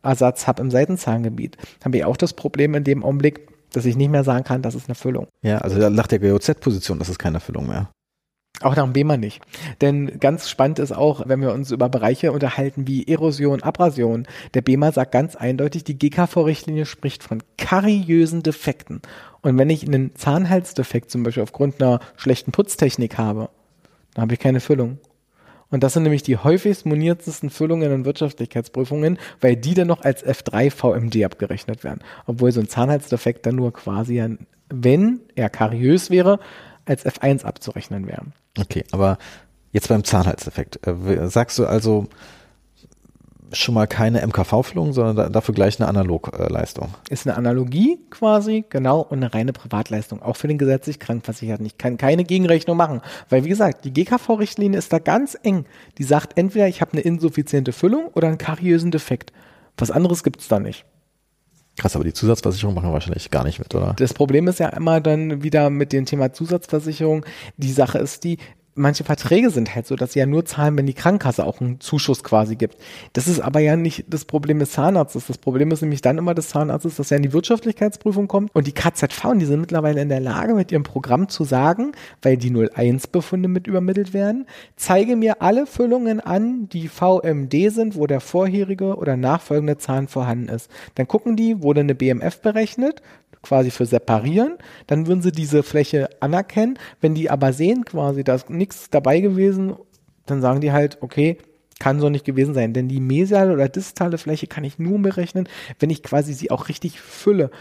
Höckerersatz 0.07 0.47
habe 0.47 0.61
im 0.61 0.71
Seitenzahngebiet, 0.71 1.57
habe 1.83 1.97
ich 1.97 2.05
auch 2.05 2.17
das 2.17 2.33
Problem 2.33 2.73
in 2.75 2.83
dem 2.83 3.03
Augenblick, 3.03 3.47
dass 3.71 3.85
ich 3.85 3.97
nicht 3.97 4.09
mehr 4.09 4.23
sagen 4.23 4.43
kann, 4.43 4.61
das 4.61 4.75
ist 4.75 4.87
eine 4.87 4.95
Füllung. 4.95 5.27
Ja, 5.41 5.57
also 5.59 5.89
nach 5.89 6.07
der 6.07 6.19
GOZ-Position, 6.19 6.99
das 6.99 7.09
ist 7.09 7.19
keine 7.19 7.39
Füllung 7.39 7.67
mehr. 7.67 7.89
Auch 8.61 8.75
nach 8.75 8.85
dem 8.85 8.93
BEMA 8.93 9.17
nicht. 9.17 9.43
Denn 9.81 10.19
ganz 10.19 10.49
spannend 10.49 10.79
ist 10.79 10.91
auch, 10.91 11.27
wenn 11.27 11.41
wir 11.41 11.53
uns 11.53 11.69
über 11.69 11.89
Bereiche 11.89 12.31
unterhalten 12.31 12.87
wie 12.87 13.07
Erosion, 13.07 13.61
Abrasion. 13.61 14.25
Der 14.55 14.61
BEMA 14.61 14.91
sagt 14.91 15.11
ganz 15.11 15.35
eindeutig, 15.35 15.83
die 15.83 15.99
GKV-Richtlinie 15.99 16.87
spricht 16.87 17.21
von 17.21 17.43
kariösen 17.59 18.41
Defekten. 18.41 19.01
Und 19.41 19.59
wenn 19.59 19.69
ich 19.69 19.85
einen 19.85 20.15
Zahnhalsdefekt 20.15 21.11
zum 21.11 21.21
Beispiel 21.21 21.43
aufgrund 21.43 21.79
einer 21.79 21.99
schlechten 22.15 22.51
Putztechnik 22.51 23.19
habe, 23.19 23.49
dann 24.15 24.23
habe 24.23 24.33
ich 24.33 24.39
keine 24.39 24.59
Füllung. 24.59 24.97
Und 25.69 25.83
das 25.83 25.93
sind 25.93 26.03
nämlich 26.03 26.23
die 26.23 26.37
häufigst 26.37 26.85
moniertesten 26.85 27.49
Füllungen 27.49 27.91
in 27.91 28.05
Wirtschaftlichkeitsprüfungen, 28.05 29.19
weil 29.41 29.55
die 29.55 29.73
dann 29.73 29.87
noch 29.87 30.01
als 30.01 30.25
F3 30.25 30.71
VMD 30.71 31.23
abgerechnet 31.25 31.83
werden. 31.83 32.01
Obwohl 32.25 32.51
so 32.51 32.61
ein 32.61 32.69
Zahnhalsdefekt 32.69 33.45
dann 33.45 33.55
nur 33.55 33.73
quasi, 33.73 34.23
wenn 34.69 35.19
er 35.35 35.49
kariös 35.49 36.09
wäre, 36.09 36.39
als 36.85 37.05
F1 37.05 37.43
abzurechnen 37.43 38.07
wäre. 38.07 38.23
Okay, 38.57 38.85
aber 38.91 39.17
jetzt 39.71 39.89
beim 39.89 40.03
Zahnhalsdefekt. 40.03 40.85
Äh, 40.87 41.27
sagst 41.27 41.59
du 41.59 41.65
also, 41.65 42.07
schon 43.51 43.75
mal 43.75 43.87
keine 43.87 44.25
MKV-Füllung, 44.25 44.93
sondern 44.93 45.31
dafür 45.31 45.53
gleich 45.53 45.79
eine 45.79 45.87
Analogleistung. 45.87 46.93
Ist 47.09 47.27
eine 47.27 47.37
Analogie 47.37 47.99
quasi, 48.09 48.65
genau, 48.69 49.01
und 49.01 49.17
eine 49.17 49.33
reine 49.33 49.53
Privatleistung, 49.53 50.21
auch 50.21 50.35
für 50.35 50.47
den 50.47 50.57
gesetzlich 50.57 50.99
Krankenversicherten. 50.99 51.65
Ich 51.65 51.77
kann 51.77 51.97
keine 51.97 52.23
Gegenrechnung 52.23 52.77
machen, 52.77 53.01
weil 53.29 53.43
wie 53.43 53.49
gesagt, 53.49 53.85
die 53.85 53.93
GKV-Richtlinie 53.93 54.77
ist 54.77 54.91
da 54.93 54.99
ganz 54.99 55.37
eng. 55.43 55.65
Die 55.97 56.03
sagt 56.03 56.37
entweder, 56.37 56.67
ich 56.67 56.81
habe 56.81 56.93
eine 56.93 57.01
insuffiziente 57.01 57.71
Füllung 57.71 58.07
oder 58.13 58.27
einen 58.27 58.37
kariösen 58.37 58.91
Defekt. 58.91 59.31
Was 59.77 59.91
anderes 59.91 60.23
gibt 60.23 60.41
es 60.41 60.47
da 60.47 60.59
nicht. 60.59 60.85
Krass, 61.77 61.95
aber 61.95 62.03
die 62.03 62.13
Zusatzversicherung 62.13 62.73
machen 62.73 62.91
wahrscheinlich 62.91 63.29
gar 63.29 63.43
nicht 63.43 63.59
mit, 63.59 63.73
oder? 63.75 63.93
Das 63.99 64.15
Problem 64.15 64.47
ist 64.47 64.59
ja 64.59 64.69
immer 64.69 64.99
dann 64.99 65.43
wieder 65.43 65.69
mit 65.69 65.93
dem 65.93 66.05
Thema 66.05 66.33
Zusatzversicherung. 66.33 67.23
Die 67.57 67.71
Sache 67.71 67.99
ist 67.99 68.23
die, 68.23 68.39
manche 68.77 69.03
Verträge 69.03 69.49
sind 69.49 69.75
halt 69.75 69.87
so, 69.87 69.95
dass 69.95 70.13
sie 70.13 70.19
ja 70.19 70.25
nur 70.25 70.45
zahlen, 70.45 70.77
wenn 70.77 70.85
die 70.85 70.93
Krankenkasse 70.93 71.45
auch 71.45 71.59
einen 71.59 71.79
Zuschuss 71.79 72.23
quasi 72.23 72.55
gibt. 72.55 72.77
Das 73.13 73.27
ist 73.27 73.39
aber 73.39 73.59
ja 73.59 73.75
nicht 73.75 74.05
das 74.07 74.25
Problem 74.25 74.59
des 74.59 74.71
Zahnarztes. 74.71 75.27
Das 75.27 75.37
Problem 75.37 75.71
ist 75.71 75.81
nämlich 75.81 76.01
dann 76.01 76.17
immer 76.17 76.33
des 76.33 76.49
Zahnarztes, 76.49 76.95
dass 76.95 77.11
er 77.11 77.17
in 77.17 77.23
die 77.23 77.33
Wirtschaftlichkeitsprüfung 77.33 78.27
kommt 78.27 78.53
und 78.53 78.67
die 78.67 78.71
KZV, 78.71 79.33
die 79.35 79.45
sind 79.45 79.61
mittlerweile 79.61 80.01
in 80.01 80.09
der 80.09 80.19
Lage, 80.19 80.53
mit 80.53 80.71
ihrem 80.71 80.83
Programm 80.83 81.29
zu 81.29 81.43
sagen, 81.43 81.91
weil 82.21 82.37
die 82.37 82.51
01-Befunde 82.51 83.47
mit 83.47 83.67
übermittelt 83.67 84.13
werden, 84.13 84.45
zeige 84.75 85.15
mir 85.15 85.41
alle 85.41 85.65
Füllungen 85.65 86.19
an, 86.19 86.69
die 86.69 86.87
VMD 86.87 87.71
sind, 87.71 87.95
wo 87.95 88.07
der 88.07 88.21
vorherige 88.21 88.95
oder 88.95 89.17
nachfolgende 89.17 89.77
Zahn 89.77 90.07
vorhanden 90.07 90.49
ist. 90.49 90.69
Dann 90.95 91.07
gucken 91.07 91.35
die, 91.35 91.61
wurde 91.61 91.81
eine 91.81 91.95
BMF 91.95 92.41
berechnet, 92.41 93.01
quasi 93.41 93.71
für 93.71 93.85
separieren, 93.85 94.57
dann 94.87 95.07
würden 95.07 95.21
sie 95.21 95.31
diese 95.31 95.63
Fläche 95.63 96.09
anerkennen. 96.19 96.77
Wenn 97.01 97.15
die 97.15 97.29
aber 97.29 97.53
sehen 97.53 97.85
quasi, 97.85 98.23
da 98.23 98.35
ist 98.35 98.49
nichts 98.49 98.89
dabei 98.89 99.19
gewesen, 99.19 99.75
dann 100.25 100.41
sagen 100.41 100.61
die 100.61 100.71
halt, 100.71 100.97
okay, 101.01 101.37
kann 101.79 101.99
so 101.99 102.09
nicht 102.09 102.25
gewesen 102.25 102.53
sein, 102.53 102.73
denn 102.73 102.87
die 102.87 102.99
mesiale 102.99 103.53
oder 103.53 103.69
distale 103.69 104.17
Fläche 104.17 104.47
kann 104.47 104.63
ich 104.63 104.79
nur 104.79 104.99
berechnen, 104.99 105.47
wenn 105.79 105.89
ich 105.89 106.03
quasi 106.03 106.33
sie 106.33 106.49
auch 106.51 106.69
richtig 106.69 106.99
fülle. 106.99 107.51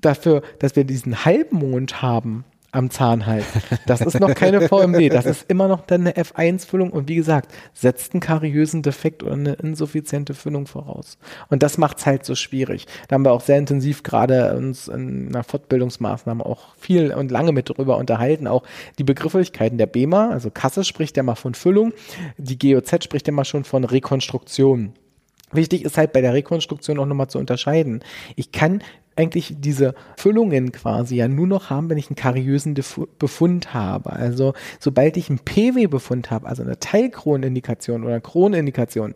Dafür, 0.00 0.42
dass 0.58 0.74
wir 0.74 0.84
diesen 0.84 1.24
Halbmond 1.24 2.02
haben, 2.02 2.44
am 2.72 2.90
Zahn 2.90 3.26
halt. 3.26 3.44
Das 3.86 4.00
ist 4.00 4.18
noch 4.18 4.34
keine 4.34 4.66
VMD, 4.68 5.12
das 5.12 5.26
ist 5.26 5.44
immer 5.48 5.68
noch 5.68 5.82
dann 5.82 6.00
eine 6.02 6.12
F1-Füllung 6.12 6.90
und 6.90 7.08
wie 7.08 7.16
gesagt, 7.16 7.52
setzt 7.74 8.14
einen 8.14 8.20
kariösen 8.20 8.82
Defekt 8.82 9.22
oder 9.22 9.34
eine 9.34 9.52
insuffiziente 9.52 10.34
Füllung 10.34 10.66
voraus. 10.66 11.18
Und 11.50 11.62
das 11.62 11.76
macht 11.76 11.98
es 11.98 12.06
halt 12.06 12.24
so 12.24 12.34
schwierig. 12.34 12.86
Da 13.08 13.14
haben 13.14 13.24
wir 13.24 13.32
auch 13.32 13.42
sehr 13.42 13.58
intensiv 13.58 14.02
gerade 14.02 14.56
uns 14.56 14.88
in 14.88 15.28
einer 15.28 15.44
Fortbildungsmaßnahme 15.44 16.44
auch 16.44 16.74
viel 16.76 17.12
und 17.12 17.30
lange 17.30 17.52
mit 17.52 17.68
drüber 17.68 17.98
unterhalten, 17.98 18.46
auch 18.46 18.62
die 18.98 19.04
Begrifflichkeiten 19.04 19.76
der 19.76 19.86
BEMA, 19.86 20.30
also 20.30 20.50
Kasse 20.50 20.84
spricht 20.84 21.16
ja 21.18 21.22
mal 21.22 21.34
von 21.34 21.54
Füllung, 21.54 21.92
die 22.38 22.58
GOZ 22.58 23.04
spricht 23.04 23.26
ja 23.26 23.32
mal 23.34 23.44
schon 23.44 23.64
von 23.64 23.84
Rekonstruktion. 23.84 24.94
Wichtig 25.52 25.84
ist 25.84 25.98
halt 25.98 26.12
bei 26.12 26.22
der 26.22 26.32
Rekonstruktion 26.32 26.98
auch 26.98 27.04
nochmal 27.04 27.28
zu 27.28 27.38
unterscheiden. 27.38 28.02
Ich 28.36 28.52
kann 28.52 28.82
eigentlich 29.16 29.54
diese 29.58 29.94
Füllungen 30.16 30.72
quasi 30.72 31.16
ja 31.16 31.28
nur 31.28 31.46
noch 31.46 31.70
haben, 31.70 31.90
wenn 31.90 31.98
ich 31.98 32.08
einen 32.08 32.16
kariösen 32.16 32.74
Befund 33.18 33.74
habe. 33.74 34.12
Also 34.12 34.54
sobald 34.80 35.16
ich 35.16 35.28
einen 35.28 35.38
PW-Befund 35.38 36.30
habe, 36.30 36.46
also 36.46 36.62
eine 36.62 36.78
Teilkronindikation 36.78 38.04
oder 38.04 38.20
Kronindikation, 38.20 39.14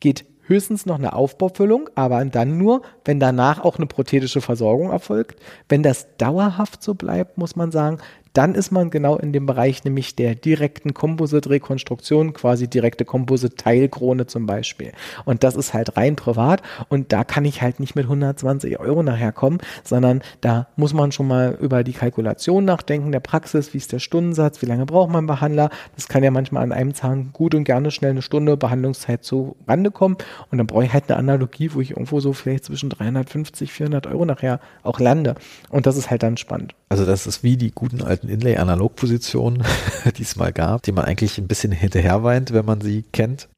geht 0.00 0.24
höchstens 0.48 0.86
noch 0.86 0.98
eine 0.98 1.12
Aufbaufüllung, 1.12 1.90
aber 1.94 2.24
dann 2.24 2.58
nur, 2.58 2.82
wenn 3.04 3.20
danach 3.20 3.64
auch 3.64 3.76
eine 3.76 3.86
prothetische 3.86 4.40
Versorgung 4.40 4.90
erfolgt. 4.90 5.40
Wenn 5.68 5.82
das 5.82 6.08
dauerhaft 6.16 6.82
so 6.82 6.94
bleibt, 6.94 7.38
muss 7.38 7.54
man 7.54 7.70
sagen, 7.70 7.98
dann 8.38 8.54
ist 8.54 8.70
man 8.70 8.90
genau 8.90 9.16
in 9.16 9.32
dem 9.32 9.46
Bereich 9.46 9.82
nämlich 9.82 10.14
der 10.14 10.36
direkten 10.36 10.94
Composite-Rekonstruktion, 10.94 12.34
quasi 12.34 12.68
direkte 12.68 13.04
Composite-Teilkrone 13.04 14.28
zum 14.28 14.46
Beispiel. 14.46 14.92
Und 15.24 15.42
das 15.42 15.56
ist 15.56 15.74
halt 15.74 15.96
rein 15.96 16.14
privat 16.14 16.62
und 16.88 17.12
da 17.12 17.24
kann 17.24 17.44
ich 17.44 17.62
halt 17.62 17.80
nicht 17.80 17.96
mit 17.96 18.04
120 18.04 18.78
Euro 18.78 19.02
nachher 19.02 19.32
kommen, 19.32 19.58
sondern 19.82 20.22
da 20.40 20.68
muss 20.76 20.94
man 20.94 21.10
schon 21.10 21.26
mal 21.26 21.58
über 21.60 21.82
die 21.82 21.94
Kalkulation 21.94 22.64
nachdenken, 22.64 23.10
der 23.10 23.18
Praxis, 23.18 23.74
wie 23.74 23.78
ist 23.78 23.90
der 23.90 23.98
Stundensatz, 23.98 24.62
wie 24.62 24.66
lange 24.66 24.86
braucht 24.86 25.10
man 25.10 25.26
Behandler. 25.26 25.70
Das 25.96 26.06
kann 26.06 26.22
ja 26.22 26.30
manchmal 26.30 26.62
an 26.62 26.70
einem 26.70 26.94
Zahn 26.94 27.30
gut 27.32 27.56
und 27.56 27.64
gerne 27.64 27.90
schnell 27.90 28.12
eine 28.12 28.22
Stunde 28.22 28.56
Behandlungszeit 28.56 29.24
zu 29.24 29.56
Rande 29.66 29.90
kommen 29.90 30.16
und 30.52 30.58
dann 30.58 30.68
brauche 30.68 30.84
ich 30.84 30.92
halt 30.92 31.10
eine 31.10 31.18
Analogie, 31.18 31.74
wo 31.74 31.80
ich 31.80 31.90
irgendwo 31.90 32.20
so 32.20 32.32
vielleicht 32.32 32.66
zwischen 32.66 32.88
350, 32.88 33.72
400 33.72 34.06
Euro 34.06 34.24
nachher 34.24 34.60
auch 34.84 35.00
lande. 35.00 35.34
Und 35.70 35.86
das 35.86 35.96
ist 35.96 36.08
halt 36.08 36.22
dann 36.22 36.36
spannend. 36.36 36.76
Also 36.88 37.04
das 37.04 37.26
ist 37.26 37.42
wie 37.42 37.56
die 37.56 37.72
guten 37.72 38.02
alten 38.02 38.27
Inlay-Analogpositionen, 38.28 39.64
die 40.16 40.22
es 40.22 40.36
mal 40.36 40.52
gab, 40.52 40.82
die 40.82 40.92
man 40.92 41.04
eigentlich 41.04 41.38
ein 41.38 41.48
bisschen 41.48 41.72
hinterher 41.72 42.22
weint, 42.22 42.52
wenn 42.52 42.64
man 42.64 42.80
sie 42.80 43.04
kennt. 43.12 43.48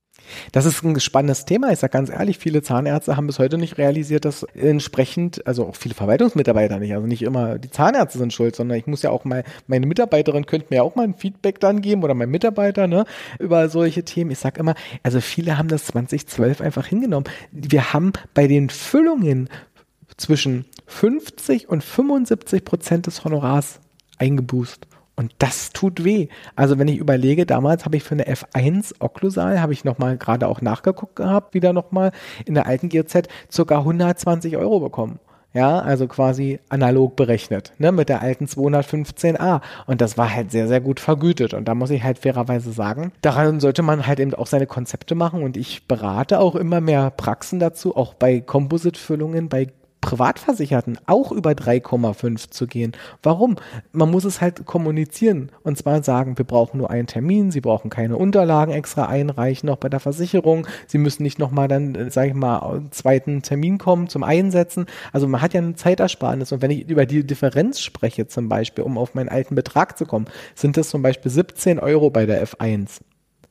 Das 0.53 0.65
ist 0.65 0.83
ein 0.83 0.99
spannendes 1.01 1.45
Thema. 1.45 1.73
Ich 1.73 1.79
sage 1.79 1.93
ganz 1.93 2.11
ehrlich, 2.11 2.39
viele 2.39 2.63
Zahnärzte 2.63 3.17
haben 3.17 3.27
bis 3.27 3.39
heute 3.39 3.59
nicht 3.59 3.79
realisiert, 3.79 4.25
dass 4.25 4.43
entsprechend, 4.43 5.47
also 5.47 5.67
auch 5.67 5.77
viele 5.77 5.95
Verwaltungsmitarbeiter 5.95 6.79
nicht, 6.79 6.95
also 6.95 7.07
nicht 7.07 7.23
immer 7.23 7.59
die 7.59 7.71
Zahnärzte 7.71 8.19
sind 8.19 8.33
schuld, 8.33 8.57
sondern 8.57 8.79
ich 8.79 8.87
muss 8.87 9.03
ja 9.03 9.11
auch 9.11 9.25
mal, 9.25 9.45
meine 9.67 9.87
Mitarbeiterin 9.87 10.47
könnte 10.47 10.69
mir 10.71 10.83
auch 10.83 10.95
mal 10.95 11.05
ein 11.05 11.15
Feedback 11.15 11.61
dann 11.61 11.81
geben 11.81 12.03
oder 12.03 12.15
mein 12.15 12.31
Mitarbeiter, 12.31 12.87
ne, 12.87 13.05
über 13.39 13.69
solche 13.69 14.05
Themen. 14.05 14.31
Ich 14.31 14.39
sage 14.39 14.61
immer, 14.61 14.75
also 15.03 15.21
viele 15.21 15.59
haben 15.59 15.69
das 15.69 15.87
2012 15.87 16.61
einfach 16.61 16.87
hingenommen. 16.87 17.29
Wir 17.53 17.93
haben 17.93 18.13
bei 18.35 18.47
den 18.47 18.71
Füllungen 18.71 19.49
zwischen 20.17 20.67
50 20.87 21.69
und 21.69 21.83
75 21.83 22.65
Prozent 22.65 23.07
des 23.07 23.25
Honorars 23.25 23.81
eingeboost. 24.21 24.87
Und 25.17 25.35
das 25.39 25.71
tut 25.73 26.03
weh. 26.03 26.29
Also 26.57 26.79
wenn 26.79 26.89
ich 26.89 26.97
überlege, 26.97 27.45
damals 27.45 27.85
habe 27.85 27.97
ich 27.97 28.03
für 28.03 28.15
eine 28.15 28.25
F1 28.25 28.95
Okklusal, 29.01 29.61
habe 29.61 29.75
ich 29.75 29.85
nochmal 29.85 30.17
gerade 30.17 30.49
auch 30.49 30.63
nachgeguckt 30.63 31.17
gehabt, 31.17 31.53
wieder 31.53 31.75
nochmal 31.75 32.13
in 32.47 32.55
der 32.55 32.67
alten 32.67 32.89
GZ, 32.89 33.29
ca. 33.55 33.79
120 33.79 34.57
Euro 34.57 34.81
bekommen. 34.81 35.19
Ja, 35.53 35.81
also 35.81 36.07
quasi 36.07 36.61
analog 36.69 37.17
berechnet, 37.17 37.73
ne, 37.77 37.91
mit 37.91 38.09
der 38.09 38.23
alten 38.23 38.45
215a. 38.45 39.61
Und 39.87 40.01
das 40.01 40.17
war 40.17 40.33
halt 40.33 40.53
sehr, 40.53 40.69
sehr 40.69 40.81
gut 40.81 41.01
vergütet. 41.01 41.55
Und 41.55 41.67
da 41.67 41.75
muss 41.75 41.91
ich 41.91 42.05
halt 42.05 42.21
fairerweise 42.21 42.71
sagen, 42.71 43.13
daran 43.21 43.59
sollte 43.59 43.83
man 43.83 44.07
halt 44.07 44.21
eben 44.21 44.33
auch 44.33 44.47
seine 44.47 44.69
Konzepte 44.69 45.17
machen. 45.17 45.43
Und 45.43 45.57
ich 45.57 45.89
berate 45.89 46.39
auch 46.39 46.55
immer 46.55 46.81
mehr 46.81 47.11
Praxen 47.11 47.59
dazu, 47.59 47.97
auch 47.97 48.15
bei 48.15 48.41
Composite-Füllungen, 48.41 49.49
bei 49.49 49.67
Privatversicherten 50.01 50.99
auch 51.07 51.31
über 51.33 51.51
3,5 51.51 52.51
zu 52.51 52.67
gehen. 52.67 52.93
Warum? 53.23 53.57
Man 53.93 54.11
muss 54.11 54.25
es 54.25 54.41
halt 54.41 54.65
kommunizieren 54.67 55.51
und 55.63 55.77
zwar 55.77 56.03
sagen, 56.03 56.39
wir 56.39 56.45
brauchen 56.45 56.79
nur 56.79 56.91
einen 56.91 57.07
Termin, 57.07 57.51
Sie 57.51 57.61
brauchen 57.61 57.91
keine 57.91 58.17
Unterlagen 58.17 58.73
extra 58.73 59.07
einreichen, 59.07 59.69
auch 59.69 59.77
bei 59.77 59.89
der 59.89 60.01
Versicherung. 60.01 60.67
Sie 60.87 60.99
müssen 60.99 61.23
nicht 61.23 61.39
nochmal 61.39 61.69
dann, 61.69 61.95
äh, 61.95 62.11
sage 62.11 62.29
ich 62.29 62.35
mal, 62.35 62.59
einen 62.59 62.93
zweiten 62.93 63.43
Termin 63.43 63.79
kommen 63.79 64.09
zum 64.09 64.23
Einsetzen. 64.23 64.87
Also 65.13 65.29
man 65.29 65.43
hat 65.43 65.55
ja 65.55 65.61
eine 65.61 65.75
Zeitersparnis 65.75 66.53
und 66.53 66.63
wenn 66.63 66.71
ich 66.71 66.89
über 66.89 67.07
die 67.07 67.27
Differenz 67.27 67.81
spreche 67.81 68.27
zum 68.27 68.49
Beispiel, 68.49 68.85
um 68.85 68.99
auf 68.99 69.15
meinen 69.15 69.29
alten 69.29 69.55
Betrag 69.55 69.99
zu 69.99 70.07
kommen, 70.07 70.27
sind 70.55 70.77
das 70.77 70.89
zum 70.89 71.03
Beispiel 71.03 71.31
17 71.31 71.79
Euro 71.79 72.11
bei 72.11 72.27
der 72.27 72.47
F1. 72.47 73.01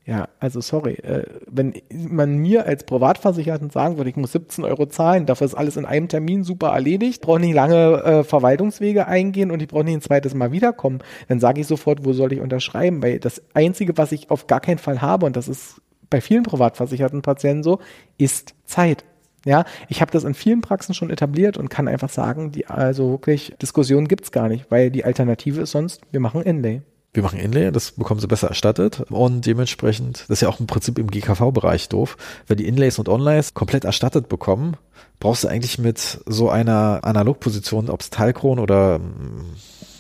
Ja, 0.10 0.28
also 0.40 0.60
sorry, 0.60 0.94
äh, 0.94 1.24
wenn 1.46 1.72
man 1.92 2.40
mir 2.40 2.66
als 2.66 2.84
Privatversicherten 2.84 3.70
sagen 3.70 3.98
würde, 3.98 4.10
ich 4.10 4.16
muss 4.16 4.32
17 4.32 4.64
Euro 4.64 4.88
zahlen, 4.88 5.28
dafür 5.28 5.46
ist 5.46 5.54
alles 5.54 5.78
in 5.78 5.86
einem 5.86 6.08
Termin 6.08 6.44
super 6.44 6.70
erledigt, 6.70 7.22
brauche 7.22 7.40
nicht 7.40 7.54
lange 7.54 8.02
äh, 8.04 8.24
Verwaltungswege 8.24 9.06
eingehen 9.06 9.52
und 9.52 9.62
ich 9.62 9.68
brauche 9.68 9.84
nicht 9.84 9.94
ein 9.94 10.02
zweites 10.02 10.34
Mal 10.34 10.52
wiederkommen, 10.52 10.98
dann 11.28 11.40
sage 11.40 11.62
ich 11.62 11.68
sofort, 11.68 12.06
wo 12.06 12.14
soll 12.14 12.34
ich 12.34 12.40
unterschreiben? 12.40 13.04
Weil 13.04 13.20
das 13.20 13.44
Einzige, 13.54 14.00
was 14.00 14.12
ich 14.12 14.32
auf 14.32 14.48
gar 14.48 14.62
keinen 14.62 14.80
Fall 14.80 15.00
habe, 15.00 15.28
und 15.28 15.36
das 15.36 15.48
ist 15.48 15.80
bei 16.10 16.22
vielen 16.22 16.42
privatversicherten 16.42 17.22
Patienten 17.22 17.62
so, 17.62 17.78
ist 18.18 18.56
Zeit. 18.66 19.06
Ja, 19.46 19.64
ich 19.90 20.02
habe 20.02 20.12
das 20.12 20.24
in 20.24 20.34
vielen 20.34 20.62
Praxen 20.62 20.96
schon 20.96 21.12
etabliert 21.12 21.56
und 21.56 21.70
kann 21.70 21.88
einfach 21.88 22.10
sagen, 22.10 22.52
die 22.52 22.66
also 22.66 23.12
wirklich 23.12 23.54
Diskussionen 23.62 24.08
gibt's 24.08 24.32
gar 24.32 24.50
nicht, 24.50 24.72
weil 24.72 24.90
die 24.90 25.06
Alternative 25.06 25.62
ist 25.62 25.72
sonst, 25.72 26.02
wir 26.10 26.20
machen 26.20 26.42
Inlay 26.42 26.82
wir 27.14 27.24
machen 27.24 27.40
Inlay, 27.40 27.72
das 27.72 27.92
bekommen 27.92 28.20
sie 28.20 28.28
besser 28.28 28.50
erstattet 28.50 29.02
und 29.10 29.46
dementsprechend, 29.46 30.22
das 30.28 30.38
ist 30.38 30.42
ja 30.42 30.50
auch 30.50 30.60
im 30.60 30.68
Prinzip 30.68 31.00
im 31.00 31.10
GKV-Bereich 31.10 31.90
doof, 31.90 32.18
wenn 32.48 32.58
die 32.58 32.68
Inlays 32.68 33.00
und 33.00 33.10
Onlays 33.10 33.54
komplett 33.54 33.84
erstattet 33.84 34.30
bekommen, 34.30 34.78
brauchst 35.20 35.44
du 35.44 35.48
eigentlich 35.48 35.80
mit 35.80 36.20
so 36.26 36.50
einer 36.50 37.00
Analogposition, 37.04 37.90
ob 37.90 38.02
es 38.02 38.12
Teilkron 38.12 38.60
oder 38.60 38.96
hm, 38.96 39.46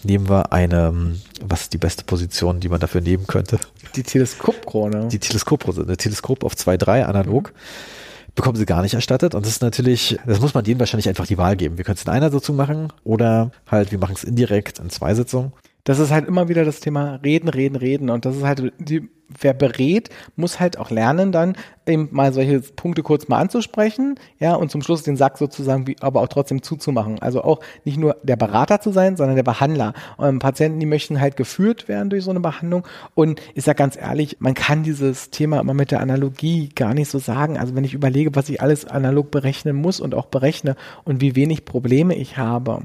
nehmen 0.03 0.29
wir 0.29 0.53
eine, 0.53 1.15
was 1.41 1.61
ist 1.61 1.73
die 1.73 1.79
beste 1.79 2.03
Position, 2.03 2.59
die 2.59 2.69
man 2.69 2.79
dafür 2.79 3.01
nehmen 3.01 3.25
könnte? 3.25 3.59
Die 3.95 4.03
Teleskopkrone. 4.03 5.07
Die 5.07 5.19
Teleskopkrone, 5.19 5.83
eine 5.83 5.97
Teleskop 5.97 6.43
auf 6.43 6.53
2.3 6.53 7.03
analog. 7.03 7.53
Mhm 7.53 7.99
bekommen 8.35 8.57
sie 8.57 8.65
gar 8.65 8.83
nicht 8.83 8.93
erstattet. 8.93 9.35
Und 9.35 9.45
das 9.45 9.53
ist 9.53 9.61
natürlich, 9.61 10.17
das 10.25 10.39
muss 10.39 10.53
man 10.53 10.63
denen 10.63 10.79
wahrscheinlich 10.79 11.09
einfach 11.09 11.27
die 11.27 11.37
Wahl 11.37 11.57
geben. 11.57 11.77
Wir 11.77 11.83
können 11.83 11.97
es 11.97 12.03
in 12.03 12.09
einer 12.09 12.31
Sitzung 12.31 12.55
machen 12.55 12.93
oder 13.03 13.51
halt, 13.69 13.91
wir 13.91 13.99
machen 13.99 14.15
es 14.15 14.23
indirekt 14.23 14.79
in 14.79 14.89
zwei 14.89 15.13
Sitzungen 15.13 15.51
das 15.89 15.97
ist 15.97 16.11
halt 16.11 16.27
immer 16.27 16.49
wieder 16.49 16.65
das 16.65 16.81
Thema 16.81 17.15
reden, 17.23 17.49
reden, 17.49 17.75
reden. 17.75 18.11
Und 18.11 18.23
das 18.23 18.35
ist 18.35 18.43
halt, 18.43 18.71
die, 18.77 19.09
wer 19.27 19.55
berät, 19.55 20.09
muss 20.35 20.59
halt 20.59 20.77
auch 20.77 20.91
lernen, 20.91 21.31
dann 21.31 21.55
eben 21.87 22.09
mal 22.11 22.31
solche 22.31 22.59
Punkte 22.59 23.01
kurz 23.01 23.27
mal 23.27 23.39
anzusprechen, 23.39 24.13
ja, 24.37 24.53
und 24.53 24.69
zum 24.69 24.83
Schluss 24.83 25.01
den 25.01 25.17
Sack 25.17 25.39
sozusagen, 25.39 25.87
wie, 25.87 25.95
aber 25.99 26.21
auch 26.21 26.27
trotzdem 26.27 26.61
zuzumachen. 26.61 27.17
Also 27.23 27.43
auch 27.43 27.61
nicht 27.85 27.97
nur 27.97 28.17
der 28.21 28.35
Berater 28.35 28.81
zu 28.81 28.91
sein, 28.91 29.17
sondern 29.17 29.35
der 29.35 29.41
Behandler. 29.41 29.93
Und 30.17 30.37
Patienten, 30.37 30.79
die 30.79 30.85
möchten 30.85 31.19
halt 31.19 31.37
geführt 31.37 31.87
werden 31.87 32.11
durch 32.11 32.23
so 32.23 32.29
eine 32.29 32.39
Behandlung. 32.39 32.87
Und 33.15 33.41
ich 33.55 33.63
sag 33.63 33.77
ganz 33.77 33.97
ehrlich, 33.97 34.37
man 34.39 34.53
kann 34.53 34.83
dieses 34.83 35.31
Thema 35.31 35.59
immer 35.59 35.73
mit 35.73 35.89
der 35.89 36.01
Analogie 36.01 36.69
gar 36.69 36.93
nicht 36.93 37.09
so 37.09 37.17
sagen. 37.17 37.57
Also 37.57 37.73
wenn 37.73 37.83
ich 37.83 37.95
überlege, 37.95 38.35
was 38.35 38.47
ich 38.49 38.61
alles 38.61 38.85
analog 38.85 39.31
berechnen 39.31 39.75
muss 39.75 39.99
und 39.99 40.13
auch 40.13 40.27
berechne 40.27 40.75
und 41.03 41.19
wie 41.19 41.35
wenig 41.35 41.65
Probleme 41.65 42.13
ich 42.13 42.37
habe, 42.37 42.83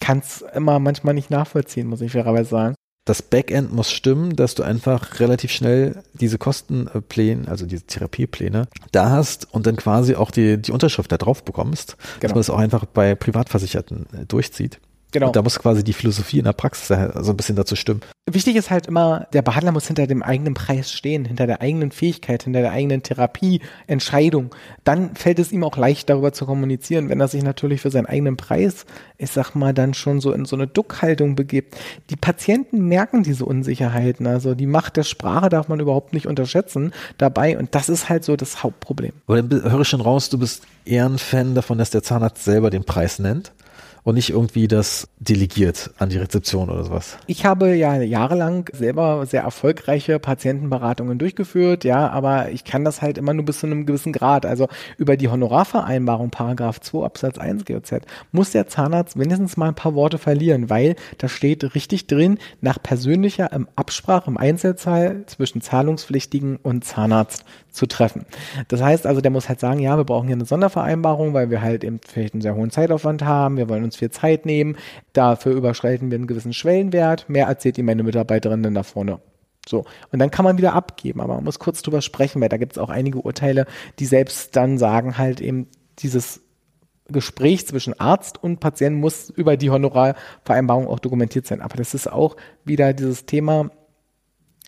kann 0.00 0.18
es 0.18 0.44
immer 0.54 0.78
manchmal 0.78 1.14
nicht 1.14 1.30
nachvollziehen, 1.30 1.86
muss 1.86 2.00
ich 2.00 2.12
fairerweise 2.12 2.50
sagen. 2.50 2.74
Das 3.06 3.22
Backend 3.22 3.72
muss 3.72 3.92
stimmen, 3.92 4.34
dass 4.34 4.56
du 4.56 4.64
einfach 4.64 5.20
relativ 5.20 5.52
schnell 5.52 6.02
diese 6.14 6.38
Kostenpläne, 6.38 7.46
also 7.46 7.64
diese 7.64 7.84
Therapiepläne, 7.86 8.66
da 8.90 9.10
hast 9.10 9.46
und 9.54 9.64
dann 9.66 9.76
quasi 9.76 10.16
auch 10.16 10.32
die, 10.32 10.60
die 10.60 10.72
Unterschrift 10.72 11.12
da 11.12 11.16
drauf 11.16 11.44
bekommst, 11.44 11.96
genau. 11.96 12.20
dass 12.20 12.30
man 12.30 12.38
das 12.40 12.50
auch 12.50 12.58
einfach 12.58 12.84
bei 12.84 13.14
Privatversicherten 13.14 14.06
äh, 14.12 14.26
durchzieht. 14.26 14.80
Genau. 15.16 15.28
Und 15.28 15.36
da 15.36 15.40
muss 15.40 15.58
quasi 15.58 15.82
die 15.82 15.94
Philosophie 15.94 16.40
in 16.40 16.44
der 16.44 16.52
Praxis 16.52 16.88
so 16.88 17.30
ein 17.30 17.36
bisschen 17.38 17.56
dazu 17.56 17.74
stimmen. 17.74 18.02
Wichtig 18.30 18.54
ist 18.54 18.68
halt 18.68 18.86
immer, 18.86 19.26
der 19.32 19.40
Behandler 19.40 19.72
muss 19.72 19.86
hinter 19.86 20.06
dem 20.06 20.22
eigenen 20.22 20.52
Preis 20.52 20.92
stehen, 20.92 21.24
hinter 21.24 21.46
der 21.46 21.62
eigenen 21.62 21.90
Fähigkeit, 21.90 22.42
hinter 22.42 22.60
der 22.60 22.72
eigenen 22.72 23.02
Therapieentscheidung. 23.02 24.54
Dann 24.84 25.14
fällt 25.14 25.38
es 25.38 25.52
ihm 25.52 25.64
auch 25.64 25.78
leicht, 25.78 26.10
darüber 26.10 26.34
zu 26.34 26.44
kommunizieren. 26.44 27.08
Wenn 27.08 27.18
er 27.18 27.28
sich 27.28 27.42
natürlich 27.42 27.80
für 27.80 27.90
seinen 27.90 28.04
eigenen 28.04 28.36
Preis, 28.36 28.84
ich 29.16 29.30
sag 29.30 29.54
mal, 29.54 29.72
dann 29.72 29.94
schon 29.94 30.20
so 30.20 30.32
in 30.32 30.44
so 30.44 30.54
eine 30.54 30.66
Duckhaltung 30.66 31.34
begibt. 31.34 31.78
Die 32.10 32.16
Patienten 32.16 32.86
merken 32.86 33.22
diese 33.22 33.46
Unsicherheiten. 33.46 34.26
Also 34.26 34.54
die 34.54 34.66
Macht 34.66 34.98
der 34.98 35.04
Sprache 35.04 35.48
darf 35.48 35.68
man 35.68 35.80
überhaupt 35.80 36.12
nicht 36.12 36.26
unterschätzen 36.26 36.92
dabei. 37.16 37.56
Und 37.56 37.74
das 37.74 37.88
ist 37.88 38.10
halt 38.10 38.22
so 38.22 38.36
das 38.36 38.62
Hauptproblem. 38.62 39.12
Aber 39.28 39.40
dann 39.40 39.70
höre 39.72 39.80
ich 39.80 39.88
schon 39.88 40.02
raus, 40.02 40.28
du 40.28 40.36
bist 40.36 40.64
eher 40.84 41.06
ein 41.06 41.16
Fan 41.16 41.54
davon, 41.54 41.78
dass 41.78 41.88
der 41.88 42.02
Zahnarzt 42.02 42.44
selber 42.44 42.68
den 42.68 42.84
Preis 42.84 43.18
nennt 43.18 43.52
und 44.06 44.14
nicht 44.14 44.30
irgendwie 44.30 44.68
das 44.68 45.08
delegiert 45.18 45.90
an 45.98 46.10
die 46.10 46.16
Rezeption 46.16 46.70
oder 46.70 46.84
sowas. 46.84 47.18
Ich 47.26 47.44
habe 47.44 47.74
ja 47.74 48.00
jahrelang 48.00 48.70
selber 48.72 49.26
sehr 49.26 49.42
erfolgreiche 49.42 50.20
Patientenberatungen 50.20 51.18
durchgeführt, 51.18 51.82
ja, 51.82 52.08
aber 52.10 52.52
ich 52.52 52.62
kann 52.62 52.84
das 52.84 53.02
halt 53.02 53.18
immer 53.18 53.34
nur 53.34 53.44
bis 53.44 53.58
zu 53.58 53.66
einem 53.66 53.84
gewissen 53.84 54.12
Grad. 54.12 54.46
Also 54.46 54.68
über 54.96 55.16
die 55.16 55.28
Honorarvereinbarung, 55.28 56.30
Paragraph 56.30 56.80
2 56.80 57.04
Absatz 57.04 57.36
1 57.36 57.64
GOZ, 57.64 57.94
muss 58.30 58.52
der 58.52 58.68
Zahnarzt 58.68 59.16
mindestens 59.16 59.56
mal 59.56 59.68
ein 59.68 59.74
paar 59.74 59.96
Worte 59.96 60.18
verlieren, 60.18 60.70
weil 60.70 60.94
da 61.18 61.26
steht 61.26 61.74
richtig 61.74 62.06
drin, 62.06 62.38
nach 62.60 62.80
persönlicher 62.80 63.50
Absprache 63.74 64.30
im 64.30 64.36
Einzelzahl 64.36 65.24
zwischen 65.26 65.62
Zahlungspflichtigen 65.62 66.58
und 66.62 66.84
Zahnarzt 66.84 67.44
zu 67.76 67.86
treffen. 67.86 68.26
Das 68.68 68.82
heißt 68.82 69.06
also, 69.06 69.20
der 69.20 69.30
muss 69.30 69.48
halt 69.48 69.60
sagen, 69.60 69.80
ja, 69.80 69.96
wir 69.96 70.04
brauchen 70.04 70.26
hier 70.26 70.36
eine 70.36 70.44
Sondervereinbarung, 70.44 71.34
weil 71.34 71.50
wir 71.50 71.60
halt 71.60 71.84
eben 71.84 72.00
vielleicht 72.06 72.34
einen 72.34 72.40
sehr 72.40 72.56
hohen 72.56 72.70
Zeitaufwand 72.70 73.24
haben, 73.24 73.56
wir 73.56 73.68
wollen 73.68 73.84
uns 73.84 73.96
viel 73.96 74.10
Zeit 74.10 74.46
nehmen, 74.46 74.76
dafür 75.12 75.52
überschreiten 75.52 76.10
wir 76.10 76.16
einen 76.16 76.26
gewissen 76.26 76.52
Schwellenwert, 76.52 77.28
mehr 77.28 77.46
erzählt 77.46 77.78
ihm 77.78 77.86
meine 77.86 78.02
Mitarbeiterin 78.02 78.62
dann 78.62 78.74
da 78.74 78.82
vorne. 78.82 79.20
So, 79.68 79.84
und 80.12 80.20
dann 80.20 80.30
kann 80.30 80.44
man 80.44 80.58
wieder 80.58 80.74
abgeben, 80.74 81.20
aber 81.20 81.34
man 81.34 81.44
muss 81.44 81.58
kurz 81.58 81.82
drüber 81.82 82.00
sprechen, 82.00 82.40
weil 82.40 82.48
da 82.48 82.56
gibt 82.56 82.72
es 82.72 82.78
auch 82.78 82.88
einige 82.88 83.20
Urteile, 83.20 83.66
die 83.98 84.06
selbst 84.06 84.54
dann 84.54 84.78
sagen 84.78 85.18
halt 85.18 85.40
eben, 85.40 85.66
dieses 85.98 86.40
Gespräch 87.08 87.66
zwischen 87.66 87.98
Arzt 87.98 88.42
und 88.42 88.60
Patient 88.60 88.96
muss 88.96 89.30
über 89.30 89.56
die 89.56 89.70
Honorarvereinbarung 89.70 90.86
auch 90.88 90.98
dokumentiert 90.98 91.46
sein. 91.46 91.60
Aber 91.60 91.76
das 91.76 91.94
ist 91.94 92.10
auch 92.10 92.36
wieder 92.64 92.92
dieses 92.92 93.26
Thema, 93.26 93.70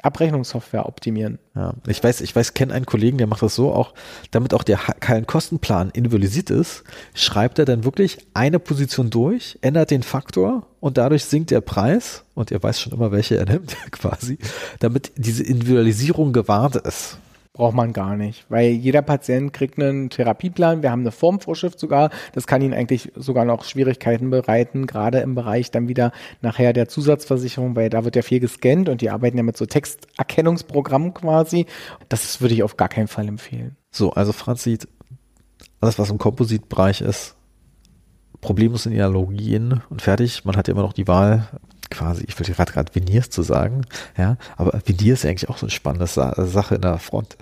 Abrechnungssoftware 0.02 0.86
optimieren. 0.86 1.38
Ja, 1.54 1.74
ich 1.86 2.02
weiß, 2.02 2.20
ich 2.20 2.34
weiß, 2.34 2.54
kenne 2.54 2.74
einen 2.74 2.86
Kollegen, 2.86 3.18
der 3.18 3.26
macht 3.26 3.42
das 3.42 3.54
so 3.54 3.72
auch, 3.72 3.94
damit 4.30 4.54
auch 4.54 4.62
der 4.62 4.78
kein 4.78 5.26
Kostenplan 5.26 5.90
individualisiert 5.90 6.50
ist, 6.50 6.84
schreibt 7.14 7.58
er 7.58 7.64
dann 7.64 7.84
wirklich 7.84 8.18
eine 8.34 8.58
Position 8.58 9.10
durch, 9.10 9.58
ändert 9.60 9.90
den 9.90 10.02
Faktor 10.02 10.66
und 10.80 10.98
dadurch 10.98 11.24
sinkt 11.24 11.50
der 11.50 11.60
Preis 11.60 12.24
und 12.34 12.52
er 12.52 12.62
weiß 12.62 12.80
schon 12.80 12.92
immer, 12.92 13.10
welche 13.12 13.36
er 13.36 13.46
nimmt, 13.50 13.76
quasi, 13.90 14.38
damit 14.78 15.12
diese 15.16 15.42
Individualisierung 15.42 16.32
gewahrt 16.32 16.76
ist 16.76 17.18
braucht 17.58 17.74
man 17.74 17.92
gar 17.92 18.16
nicht, 18.16 18.46
weil 18.48 18.70
jeder 18.70 19.02
Patient 19.02 19.52
kriegt 19.52 19.80
einen 19.80 20.10
Therapieplan. 20.10 20.82
Wir 20.82 20.92
haben 20.92 21.00
eine 21.00 21.10
Formvorschrift 21.10 21.80
sogar. 21.80 22.10
Das 22.32 22.46
kann 22.46 22.62
Ihnen 22.62 22.72
eigentlich 22.72 23.10
sogar 23.16 23.44
noch 23.44 23.64
Schwierigkeiten 23.64 24.30
bereiten, 24.30 24.86
gerade 24.86 25.18
im 25.18 25.34
Bereich 25.34 25.72
dann 25.72 25.88
wieder 25.88 26.12
nachher 26.40 26.72
der 26.72 26.88
Zusatzversicherung, 26.88 27.74
weil 27.74 27.90
da 27.90 28.04
wird 28.04 28.14
ja 28.14 28.22
viel 28.22 28.38
gescannt 28.38 28.88
und 28.88 29.00
die 29.00 29.10
arbeiten 29.10 29.36
ja 29.36 29.42
mit 29.42 29.56
so 29.56 29.66
Texterkennungsprogrammen 29.66 31.14
quasi. 31.14 31.66
Das 32.08 32.40
würde 32.40 32.54
ich 32.54 32.62
auf 32.62 32.76
gar 32.76 32.88
keinen 32.88 33.08
Fall 33.08 33.26
empfehlen. 33.26 33.76
So, 33.90 34.12
also 34.12 34.32
Fazit, 34.32 34.86
alles 35.80 35.98
was 35.98 36.10
im 36.10 36.18
Kompositbereich 36.18 37.00
ist, 37.00 37.34
problemlos 38.40 38.86
in 38.86 38.92
Analogien 38.92 39.82
und 39.90 40.00
fertig. 40.00 40.44
Man 40.44 40.56
hat 40.56 40.68
ja 40.68 40.74
immer 40.74 40.82
noch 40.82 40.92
die 40.92 41.08
Wahl, 41.08 41.48
quasi, 41.90 42.24
ich 42.26 42.38
würde 42.38 42.52
gerade 42.52 42.72
gerade 42.72 42.94
Veneers 42.94 43.30
zu 43.30 43.42
sagen, 43.42 43.82
ja, 44.16 44.36
aber 44.56 44.80
Veneers 44.84 45.20
ist 45.20 45.26
eigentlich 45.26 45.48
auch 45.48 45.58
so 45.58 45.66
eine 45.66 45.70
spannende 45.70 46.06
Sa 46.06 46.34
Sache 46.46 46.76
in 46.76 46.82
der 46.82 46.98
Front. 46.98 47.36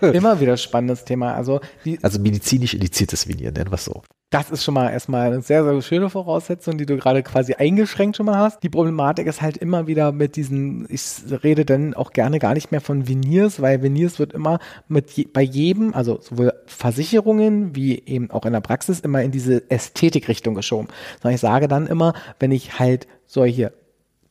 Immer 0.00 0.40
wieder 0.40 0.56
spannendes 0.56 1.04
Thema. 1.04 1.34
Also, 1.34 1.60
also 2.02 2.18
medizinisch 2.18 2.74
indiziertes 2.74 3.28
Venier, 3.28 3.52
nennen 3.52 3.70
wir 3.70 3.76
es 3.76 3.84
so. 3.84 4.02
Das 4.30 4.50
ist 4.50 4.64
schon 4.64 4.74
mal 4.74 4.90
erstmal 4.90 5.28
eine 5.28 5.42
sehr, 5.42 5.62
sehr 5.62 5.80
schöne 5.80 6.10
Voraussetzung, 6.10 6.76
die 6.76 6.86
du 6.86 6.96
gerade 6.96 7.22
quasi 7.22 7.54
eingeschränkt 7.54 8.16
schon 8.16 8.26
mal 8.26 8.38
hast. 8.38 8.64
Die 8.64 8.68
Problematik 8.68 9.28
ist 9.28 9.42
halt 9.42 9.56
immer 9.58 9.86
wieder 9.86 10.10
mit 10.10 10.34
diesen, 10.34 10.86
ich 10.88 11.02
rede 11.44 11.64
dann 11.64 11.94
auch 11.94 12.10
gerne 12.10 12.40
gar 12.40 12.54
nicht 12.54 12.72
mehr 12.72 12.80
von 12.80 13.06
Veneers, 13.06 13.62
weil 13.62 13.82
Veneers 13.82 14.18
wird 14.18 14.32
immer 14.32 14.58
mit 14.88 15.12
je, 15.12 15.26
bei 15.32 15.42
jedem, 15.42 15.94
also 15.94 16.20
sowohl 16.20 16.52
Versicherungen 16.66 17.76
wie 17.76 18.02
eben 18.06 18.30
auch 18.32 18.44
in 18.44 18.52
der 18.52 18.60
Praxis 18.60 18.98
immer 18.98 19.22
in 19.22 19.30
diese 19.30 19.70
Ästhetikrichtung 19.70 20.56
geschoben. 20.56 20.88
Sondern 21.22 21.36
ich 21.36 21.40
sage 21.40 21.68
dann 21.68 21.86
immer, 21.86 22.12
wenn 22.40 22.50
ich 22.50 22.80
halt 22.80 23.06
solche 23.26 23.72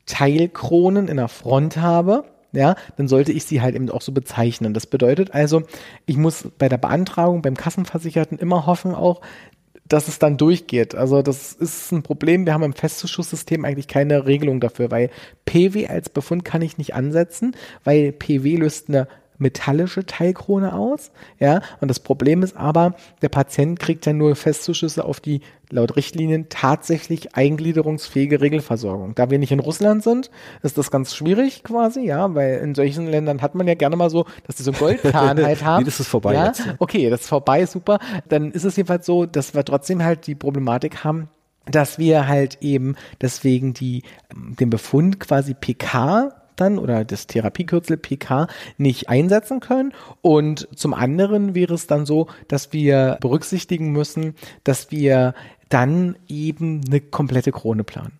Teilkronen 0.06 1.08
in 1.08 1.16
der 1.16 1.30
Front 1.30 1.78
habe, 1.78 2.26
ja, 2.54 2.76
dann 2.98 3.08
sollte 3.08 3.32
ich 3.32 3.46
sie 3.46 3.62
halt 3.62 3.74
eben 3.74 3.90
auch 3.90 4.02
so 4.02 4.12
bezeichnen. 4.12 4.74
Das 4.74 4.86
bedeutet 4.86 5.34
also, 5.34 5.64
ich 6.06 6.18
muss 6.18 6.48
bei 6.58 6.70
der 6.70 6.78
Beantragung 6.78 7.42
beim 7.42 7.58
Kassenversicherten 7.58 8.38
immer 8.38 8.68
hoffen 8.68 8.94
auch, 8.94 9.22
dass 9.86 10.08
es 10.08 10.20
dann 10.20 10.38
durchgeht. 10.38 10.96
Also 10.96 11.22
das 11.22 11.54
ist 11.54 11.92
ein 11.92 12.04
Problem. 12.04 12.46
Wir 12.46 12.54
haben 12.54 12.64
im 12.64 12.74
Festzuschusssystem 12.74 13.66
eigentlich 13.66 13.88
keine 13.88 14.26
Regelung 14.26 14.60
dafür, 14.60 14.92
weil 14.92 15.10
PW 15.46 15.88
als 15.88 16.10
Befund 16.10 16.46
kann 16.46 16.62
ich 16.62 16.78
nicht 16.78 16.96
ansetzen, 16.96 17.56
weil 17.84 18.12
PW 18.12 18.56
löst 18.56 18.90
eine 18.90 19.08
metallische 19.38 20.06
Teilkrone 20.06 20.74
aus. 20.74 21.12
Ja, 21.40 21.62
und 21.82 21.88
das 21.88 22.00
Problem 22.00 22.44
ist 22.44 22.56
aber, 22.56 22.96
der 23.22 23.30
Patient 23.30 23.80
kriegt 23.80 24.06
ja 24.06 24.14
nur 24.14 24.36
Festzuschüsse 24.36 25.06
auf 25.06 25.20
die 25.20 25.42
laut 25.70 25.96
Richtlinien 25.96 26.48
tatsächlich 26.50 27.36
eingliederungsfähige 27.36 28.42
Regelversorgung. 28.42 29.16
Da 29.16 29.30
wir 29.30 29.40
nicht 29.40 29.52
in 29.52 29.60
Russland 29.60 30.04
sind, 30.04 30.30
ist 30.62 30.78
das 30.78 30.92
ganz 30.92 31.16
schwierig 31.16 31.64
quasi, 31.64 32.02
ja, 32.02 32.34
weil 32.36 32.60
in 32.60 32.76
solchen 32.76 33.08
Ländern 33.08 33.42
hat 33.42 33.56
man 33.56 33.68
ja 33.68 33.74
gerne 33.74 33.96
mal 33.96 34.10
so, 34.10 34.26
dass 34.46 34.56
die 34.56 34.64
so 34.64 34.72
Goldkahn 34.72 35.44
halt 35.44 35.64
haben. 35.64 35.84
Wie 35.84 35.90
ist 35.90 36.00
es 36.00 36.08
vorbei 36.08 36.36
ja? 36.36 36.48
jetzt? 36.48 36.64
Okay, 36.80 37.10
das 37.10 37.22
ist 37.22 37.30
vorbei, 37.30 37.66
super. 37.66 38.00
Dann 38.30 38.52
ist 38.52 38.64
es 38.64 38.76
jedenfalls 38.76 39.06
so, 39.06 39.26
dass 39.26 39.56
wir 39.56 39.66
trotzdem 39.66 40.04
halt 40.04 40.28
die 40.28 40.36
Problematik 40.36 41.04
haben, 41.04 41.30
dass 41.66 41.98
wir 41.98 42.28
halt 42.28 42.58
eben 42.62 42.96
deswegen 43.22 43.74
die, 43.74 44.04
den 44.34 44.70
Befund 44.70 45.20
quasi 45.20 45.54
PK 45.54 46.43
dann 46.56 46.78
oder 46.78 47.06
das 47.06 47.28
Therapiekürzel 47.28 47.98
PK 47.98 48.48
nicht 48.78 49.10
einsetzen 49.10 49.60
können. 49.60 49.94
Und 50.22 50.68
zum 50.76 50.94
anderen 50.94 51.56
wäre 51.56 51.74
es 51.74 51.88
dann 51.88 52.06
so, 52.06 52.28
dass 52.48 52.74
wir 52.74 53.18
berücksichtigen 53.22 53.92
müssen, 53.92 54.36
dass 54.64 54.92
wir 54.92 55.34
dann 55.70 56.16
eben 56.28 56.82
eine 56.86 57.02
komplette 57.02 57.52
Krone 57.52 57.84
planen. 57.84 58.20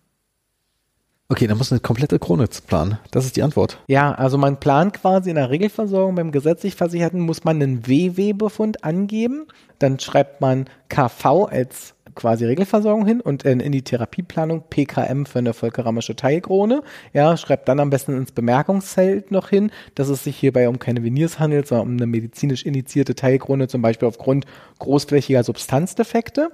Okay, 1.30 1.46
dann 1.46 1.56
muss 1.56 1.72
eine 1.72 1.80
komplette 1.80 2.18
Krone 2.18 2.46
planen. 2.66 2.98
Das 3.10 3.24
ist 3.24 3.36
die 3.36 3.42
Antwort. 3.42 3.78
Ja, 3.88 4.12
also 4.12 4.36
man 4.36 4.60
plant 4.60 4.92
quasi 4.92 5.30
in 5.30 5.36
der 5.36 5.48
Regelversorgung 5.48 6.14
beim 6.14 6.32
gesetzlich 6.32 6.74
Versicherten 6.74 7.20
muss 7.20 7.44
man 7.44 7.62
einen 7.62 7.86
WW-Befund 7.86 8.84
angeben. 8.84 9.46
Dann 9.78 9.98
schreibt 9.98 10.42
man 10.42 10.66
KV 10.90 11.46
als 11.46 11.94
quasi 12.14 12.44
Regelversorgung 12.44 13.06
hin 13.06 13.20
und 13.20 13.44
in, 13.44 13.60
in 13.60 13.72
die 13.72 13.82
Therapieplanung 13.82 14.64
PKM 14.68 15.24
für 15.24 15.38
eine 15.38 15.54
vollkeramische 15.54 16.16
Teilkrone. 16.16 16.82
Ja, 17.12 17.36
schreibt 17.36 17.68
dann 17.68 17.80
am 17.80 17.90
besten 17.90 18.16
ins 18.16 18.32
Bemerkungsfeld 18.32 19.30
noch 19.30 19.48
hin, 19.48 19.70
dass 19.94 20.08
es 20.08 20.24
sich 20.24 20.36
hierbei 20.36 20.68
um 20.68 20.78
keine 20.78 21.02
Veneers 21.02 21.38
handelt, 21.38 21.66
sondern 21.66 21.88
um 21.88 21.96
eine 21.96 22.06
medizinisch 22.06 22.64
indizierte 22.64 23.14
Teilkrone, 23.14 23.68
zum 23.68 23.82
Beispiel 23.82 24.08
aufgrund 24.08 24.46
großflächiger 24.78 25.44
Substanzdefekte. 25.44 26.50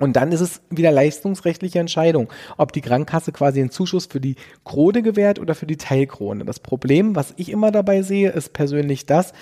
Und 0.00 0.16
dann 0.16 0.32
ist 0.32 0.40
es 0.40 0.62
wieder 0.70 0.90
leistungsrechtliche 0.90 1.78
Entscheidung, 1.78 2.32
ob 2.56 2.72
die 2.72 2.80
Krankenkasse 2.80 3.32
quasi 3.32 3.60
einen 3.60 3.70
Zuschuss 3.70 4.06
für 4.06 4.20
die 4.20 4.36
Krone 4.64 5.02
gewährt 5.02 5.38
oder 5.38 5.54
für 5.54 5.66
die 5.66 5.76
Teilkrone. 5.76 6.44
Das 6.46 6.58
Problem, 6.58 7.14
was 7.14 7.34
ich 7.36 7.50
immer 7.50 7.70
dabei 7.70 8.00
sehe, 8.02 8.30
ist 8.30 8.54
persönlich 8.54 9.04
das, 9.04 9.34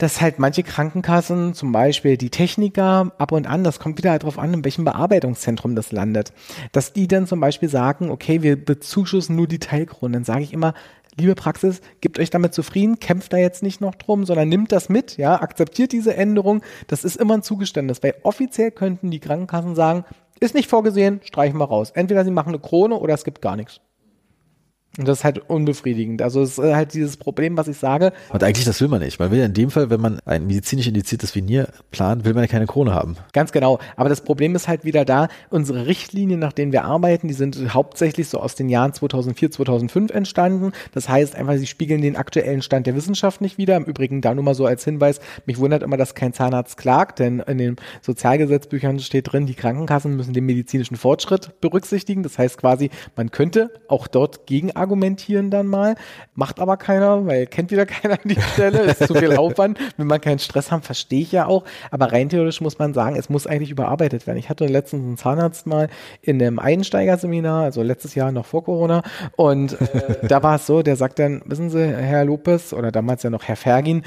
dass 0.00 0.22
halt 0.22 0.38
manche 0.38 0.62
Krankenkassen, 0.62 1.52
zum 1.52 1.72
Beispiel 1.72 2.16
die 2.16 2.30
Techniker, 2.30 3.12
ab 3.18 3.32
und 3.32 3.46
an, 3.46 3.64
das 3.64 3.78
kommt 3.78 3.98
wieder 3.98 4.10
halt 4.10 4.22
darauf 4.22 4.38
an, 4.38 4.54
in 4.54 4.64
welchem 4.64 4.86
Bearbeitungszentrum 4.86 5.76
das 5.76 5.92
landet, 5.92 6.32
dass 6.72 6.94
die 6.94 7.06
dann 7.06 7.26
zum 7.26 7.38
Beispiel 7.38 7.68
sagen, 7.68 8.10
okay, 8.10 8.40
wir 8.42 8.62
bezuschussen 8.62 9.36
nur 9.36 9.46
die 9.46 9.58
Teilkrone. 9.58 10.14
Dann 10.14 10.24
sage 10.24 10.42
ich 10.42 10.54
immer, 10.54 10.72
liebe 11.18 11.34
Praxis, 11.34 11.82
gebt 12.00 12.18
euch 12.18 12.30
damit 12.30 12.54
zufrieden, 12.54 12.98
kämpft 12.98 13.34
da 13.34 13.36
jetzt 13.36 13.62
nicht 13.62 13.82
noch 13.82 13.94
drum, 13.94 14.24
sondern 14.24 14.48
nimmt 14.48 14.72
das 14.72 14.88
mit, 14.88 15.18
ja, 15.18 15.38
akzeptiert 15.38 15.92
diese 15.92 16.16
Änderung. 16.16 16.62
Das 16.86 17.04
ist 17.04 17.16
immer 17.16 17.34
ein 17.34 17.42
Zugeständnis, 17.42 18.02
weil 18.02 18.14
offiziell 18.22 18.70
könnten 18.70 19.10
die 19.10 19.20
Krankenkassen 19.20 19.74
sagen, 19.74 20.04
ist 20.40 20.54
nicht 20.54 20.70
vorgesehen, 20.70 21.20
streichen 21.24 21.58
wir 21.58 21.66
raus. 21.66 21.90
Entweder 21.90 22.24
sie 22.24 22.30
machen 22.30 22.48
eine 22.48 22.58
Krone 22.58 22.94
oder 22.94 23.12
es 23.12 23.24
gibt 23.24 23.42
gar 23.42 23.56
nichts. 23.56 23.80
Und 24.98 25.06
das 25.06 25.18
ist 25.18 25.24
halt 25.24 25.38
unbefriedigend. 25.48 26.20
Also 26.20 26.42
es 26.42 26.58
ist 26.58 26.74
halt 26.74 26.94
dieses 26.94 27.16
Problem, 27.16 27.56
was 27.56 27.68
ich 27.68 27.76
sage. 27.76 28.12
Und 28.30 28.42
eigentlich 28.42 28.64
das 28.64 28.80
will 28.80 28.88
man 28.88 29.00
nicht. 29.00 29.20
Man 29.20 29.30
will 29.30 29.38
ja 29.38 29.44
in 29.46 29.54
dem 29.54 29.70
Fall, 29.70 29.88
wenn 29.88 30.00
man 30.00 30.18
ein 30.24 30.48
medizinisch 30.48 30.88
indiziertes 30.88 31.34
Venier 31.34 31.68
plant, 31.92 32.24
will 32.24 32.34
man 32.34 32.42
ja 32.42 32.48
keine 32.48 32.66
Krone 32.66 32.92
haben. 32.92 33.16
Ganz 33.32 33.52
genau. 33.52 33.78
Aber 33.94 34.08
das 34.08 34.22
Problem 34.22 34.56
ist 34.56 34.66
halt 34.66 34.84
wieder 34.84 35.04
da, 35.04 35.28
unsere 35.48 35.86
Richtlinien, 35.86 36.40
nach 36.40 36.52
denen 36.52 36.72
wir 36.72 36.84
arbeiten, 36.84 37.28
die 37.28 37.34
sind 37.34 37.72
hauptsächlich 37.72 38.28
so 38.28 38.40
aus 38.40 38.56
den 38.56 38.68
Jahren 38.68 38.92
2004, 38.92 39.52
2005 39.52 40.10
entstanden. 40.10 40.72
Das 40.92 41.08
heißt 41.08 41.36
einfach, 41.36 41.56
sie 41.56 41.68
spiegeln 41.68 42.02
den 42.02 42.16
aktuellen 42.16 42.60
Stand 42.60 42.88
der 42.88 42.96
Wissenschaft 42.96 43.40
nicht 43.40 43.58
wieder. 43.58 43.76
Im 43.76 43.84
Übrigen 43.84 44.20
da 44.20 44.34
nur 44.34 44.42
mal 44.42 44.56
so 44.56 44.66
als 44.66 44.84
Hinweis, 44.84 45.20
mich 45.46 45.58
wundert 45.58 45.84
immer, 45.84 45.98
dass 45.98 46.16
kein 46.16 46.32
Zahnarzt 46.32 46.76
klagt, 46.76 47.20
denn 47.20 47.38
in 47.38 47.58
den 47.58 47.76
Sozialgesetzbüchern 48.02 48.98
steht 48.98 49.32
drin, 49.32 49.46
die 49.46 49.54
Krankenkassen 49.54 50.16
müssen 50.16 50.32
den 50.32 50.46
medizinischen 50.46 50.96
Fortschritt 50.96 51.60
berücksichtigen. 51.60 52.24
Das 52.24 52.38
heißt 52.38 52.58
quasi, 52.58 52.90
man 53.14 53.30
könnte 53.30 53.70
auch 53.86 54.08
dort 54.08 54.46
gegen 54.46 54.72
argumentieren 54.80 55.50
dann 55.50 55.66
mal. 55.66 55.94
Macht 56.34 56.58
aber 56.58 56.76
keiner, 56.76 57.26
weil 57.26 57.46
kennt 57.46 57.70
wieder 57.70 57.86
keiner 57.86 58.14
an 58.14 58.28
die 58.28 58.40
Stelle. 58.40 58.80
Ist 58.80 59.06
zu 59.06 59.14
viel 59.14 59.36
Aufwand. 59.36 59.78
Wenn 59.96 60.06
man 60.06 60.20
keinen 60.20 60.38
Stress 60.38 60.70
haben, 60.70 60.82
verstehe 60.82 61.20
ich 61.20 61.32
ja 61.32 61.46
auch. 61.46 61.64
Aber 61.90 62.12
rein 62.12 62.28
theoretisch 62.28 62.60
muss 62.60 62.78
man 62.78 62.94
sagen, 62.94 63.16
es 63.16 63.28
muss 63.28 63.46
eigentlich 63.46 63.70
überarbeitet 63.70 64.26
werden. 64.26 64.38
Ich 64.38 64.48
hatte 64.48 64.66
letztens 64.66 65.04
einen 65.04 65.16
Zahnarzt 65.16 65.66
mal 65.66 65.88
in 66.22 66.40
einem 66.40 66.58
Einsteigerseminar, 66.58 67.64
also 67.64 67.82
letztes 67.82 68.14
Jahr 68.14 68.32
noch 68.32 68.46
vor 68.46 68.64
Corona. 68.64 69.02
Und 69.36 69.80
äh, 69.80 70.16
da 70.26 70.42
war 70.42 70.56
es 70.56 70.66
so, 70.66 70.82
der 70.82 70.96
sagt 70.96 71.18
dann, 71.18 71.42
wissen 71.44 71.70
Sie, 71.70 71.86
Herr 71.86 72.24
Lopez 72.24 72.72
oder 72.72 72.90
damals 72.90 73.22
ja 73.22 73.30
noch 73.30 73.44
Herr 73.44 73.56
Fergin, 73.56 74.02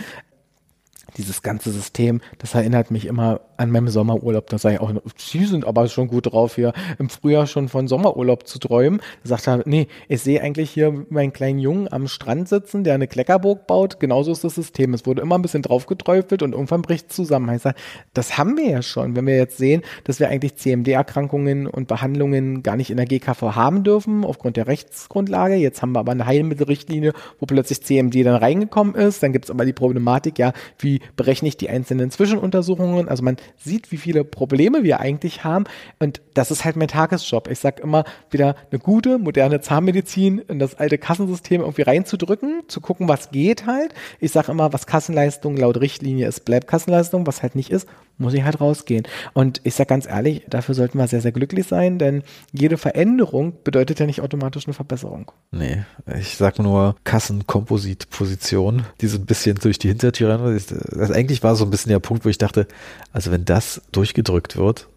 dieses 1.18 1.42
ganze 1.42 1.72
System, 1.72 2.22
das 2.40 2.56
erinnert 2.56 2.92
mich 2.92 3.06
immer 3.06 3.42
an 3.64 3.72
meinem 3.72 3.88
Sommerurlaub. 3.88 4.48
Da 4.50 4.58
sage 4.58 4.76
ich 4.76 4.82
auch, 4.82 4.92
Sie 5.18 5.46
sind 5.46 5.66
aber 5.66 5.88
schon 5.88 6.08
gut 6.08 6.32
drauf, 6.32 6.56
hier 6.56 6.74
im 7.00 7.10
Frühjahr 7.10 7.48
schon 7.48 7.70
von 7.70 7.88
Sommerurlaub 7.88 8.46
zu 8.48 8.60
träumen. 8.60 9.02
Da 9.24 9.30
sagt 9.30 9.48
er, 9.48 9.64
nee, 9.66 9.88
ich 10.08 10.22
sehe 10.22 10.42
eigentlich 10.42 10.72
hier 10.72 11.06
meinen 11.10 11.34
kleinen 11.34 11.60
Jungen 11.60 11.92
am 11.92 12.08
Strand 12.08 12.50
sitzen, 12.50 12.84
der 12.84 12.94
eine 12.94 13.08
Kleckerburg 13.08 13.66
baut. 13.68 14.00
Genauso 14.00 14.32
ist 14.32 14.44
das 14.44 14.56
System. 14.56 14.94
Es 14.94 15.06
wurde 15.06 15.22
immer 15.22 15.36
ein 15.36 15.42
bisschen 15.42 15.62
draufgeträufelt 15.64 16.44
und 16.44 16.54
irgendwann 16.54 16.82
bricht 16.82 17.10
es 17.10 17.16
zusammen. 17.16 17.50
Heißt, 17.50 17.70
das 18.14 18.38
haben 18.38 18.58
wir 18.58 18.70
ja 18.70 18.82
schon. 18.82 19.16
Wenn 19.16 19.26
wir 19.26 19.38
jetzt 19.38 19.58
sehen, 19.58 19.82
dass 20.04 20.20
wir 20.20 20.30
eigentlich 20.30 20.56
CMD-Erkrankungen 20.56 21.68
und 21.68 21.88
Behandlungen 21.88 22.64
gar 22.64 22.76
nicht 22.76 22.90
in 22.90 22.98
der 22.98 23.06
GKV 23.06 23.56
haben 23.56 23.84
dürfen, 23.84 24.26
aufgrund 24.26 24.58
der 24.58 24.68
Rechtsgrundlage. 24.68 25.56
Jetzt 25.56 25.82
haben 25.82 25.94
wir 25.94 26.00
aber 26.00 26.12
eine 26.12 26.26
Heilmittelrichtlinie, 26.26 27.14
wo 27.40 27.46
plötzlich 27.46 27.82
CMD 27.84 28.26
dann 28.26 28.36
reingekommen 28.36 28.96
ist. 28.96 29.24
Dann 29.24 29.32
gibt 29.32 29.46
es 29.46 29.52
aber 29.52 29.66
die 29.66 29.74
Problematik, 29.74 30.38
ja, 30.40 30.54
wie 30.80 31.00
berechne 31.16 31.48
ich 31.48 31.58
die 31.58 31.70
einzelnen 31.70 32.12
Zwischenuntersuchungen? 32.12 33.08
Also 33.08 33.24
man 33.24 33.38
sieht, 33.58 33.92
wie 33.92 33.98
viele 33.98 34.24
Probleme 34.24 34.84
wir 34.84 35.00
eigentlich 35.00 35.44
haben. 35.44 35.66
Und 36.00 36.22
das 36.34 36.52
ist 36.52 36.66
halt 36.66 36.76
mein 36.76 36.88
Tagesjob. 36.88 37.50
Ich 37.50 37.60
sage 37.60 37.82
immer, 37.82 38.04
wieder 38.30 38.56
eine 38.72 38.80
gute, 38.80 39.18
moderne 39.18 39.62
Zahnmedizin 39.62 40.40
in 40.40 40.60
das 40.60 40.76
alte 40.76 40.98
Kassensystem 40.98 41.62
irgendwie 41.62 41.84
reinzudrücken, 41.84 42.64
zu 42.68 42.82
gucken, 42.82 43.08
was 43.08 43.32
geht 43.32 43.66
halt. 43.66 43.94
Ich 44.20 44.32
sage 44.32 44.52
immer, 44.52 44.74
was 44.74 44.88
Kassenleistung 44.88 45.58
laut 45.58 45.80
Richtlinie 45.80 46.28
ist, 46.28 46.46
bleibt 46.46 46.68
Kassenleistung, 46.68 47.28
was 47.28 47.42
halt 47.42 47.56
nicht 47.56 47.72
ist, 47.72 47.88
muss 48.18 48.34
ich 48.34 48.44
halt 48.44 48.62
rausgehen. 48.62 49.06
Und 49.34 49.62
ich 49.64 49.76
sage 49.76 49.88
ganz 49.88 50.08
ehrlich, 50.08 50.46
dafür 50.50 50.76
sollten 50.76 50.98
wir 50.98 51.08
sehr, 51.08 51.22
sehr 51.22 51.32
glücklich 51.32 51.68
sein, 51.68 51.98
denn 52.00 52.24
jede 52.52 52.78
Veränderung 52.78 53.64
bedeutet 53.64 54.00
ja 54.00 54.06
nicht 54.06 54.22
automatisch 54.22 54.68
eine 54.68 54.74
Verbesserung. 54.74 55.32
Nee, 55.52 55.84
ich 56.20 56.38
sag 56.38 56.60
nur 56.60 56.96
Kassenkompositposition, 57.04 58.84
die 59.02 59.08
so 59.08 59.18
ein 59.18 59.26
bisschen 59.26 59.58
durch 59.58 59.80
die 59.80 59.90
Hintertür 59.90 60.30
rein. 60.30 60.62
Das 60.92 61.12
eigentlich 61.12 61.44
war 61.44 61.56
so 61.56 61.66
ein 61.66 61.72
bisschen 61.72 61.90
der 61.92 62.00
Punkt, 62.00 62.26
wo 62.26 62.30
ich 62.30 62.38
dachte, 62.38 62.68
also 63.12 63.32
wenn 63.32 63.46
das 63.46 63.82
durchgedrückt 63.92 64.58
wird, 64.58 64.88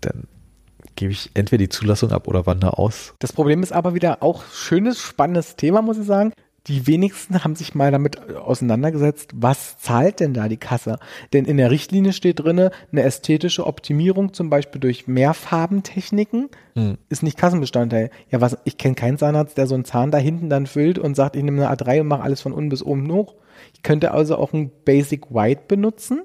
dann 0.00 0.24
gebe 0.96 1.12
ich 1.12 1.30
entweder 1.34 1.58
die 1.58 1.68
Zulassung 1.68 2.10
ab 2.10 2.26
oder 2.26 2.46
wandere 2.46 2.78
aus. 2.78 3.14
Das 3.20 3.32
Problem 3.32 3.62
ist 3.62 3.72
aber 3.72 3.94
wieder 3.94 4.22
auch 4.22 4.44
schönes, 4.52 5.00
spannendes 5.00 5.56
Thema, 5.56 5.80
muss 5.80 5.98
ich 5.98 6.06
sagen 6.06 6.32
die 6.68 6.86
wenigsten 6.86 7.42
haben 7.42 7.56
sich 7.56 7.74
mal 7.74 7.90
damit 7.90 8.34
auseinandergesetzt, 8.36 9.30
was 9.34 9.78
zahlt 9.78 10.20
denn 10.20 10.34
da 10.34 10.48
die 10.48 10.58
Kasse? 10.58 10.98
Denn 11.32 11.46
in 11.46 11.56
der 11.56 11.70
Richtlinie 11.70 12.12
steht 12.12 12.40
drinne, 12.40 12.70
eine 12.92 13.02
ästhetische 13.02 13.66
Optimierung 13.66 14.34
zum 14.34 14.50
Beispiel 14.50 14.80
durch 14.80 15.06
Mehrfarbentechniken 15.06 16.50
hm. 16.74 16.98
ist 17.08 17.22
nicht 17.22 17.38
Kassenbestandteil. 17.38 18.10
Ja, 18.30 18.40
was, 18.40 18.58
ich 18.64 18.76
kenne 18.76 18.94
keinen 18.94 19.18
Zahnarzt, 19.18 19.56
der 19.56 19.66
so 19.66 19.74
einen 19.74 19.86
Zahn 19.86 20.10
da 20.10 20.18
hinten 20.18 20.50
dann 20.50 20.66
füllt 20.66 20.98
und 20.98 21.14
sagt, 21.14 21.36
ich 21.36 21.42
nehme 21.42 21.66
eine 21.66 21.74
A3 21.74 22.02
und 22.02 22.08
mache 22.08 22.22
alles 22.22 22.42
von 22.42 22.52
unten 22.52 22.68
bis 22.68 22.82
oben 22.82 23.10
hoch. 23.10 23.34
Ich 23.74 23.82
könnte 23.82 24.12
also 24.12 24.36
auch 24.36 24.52
ein 24.52 24.70
Basic 24.84 25.34
White 25.34 25.62
benutzen. 25.68 26.22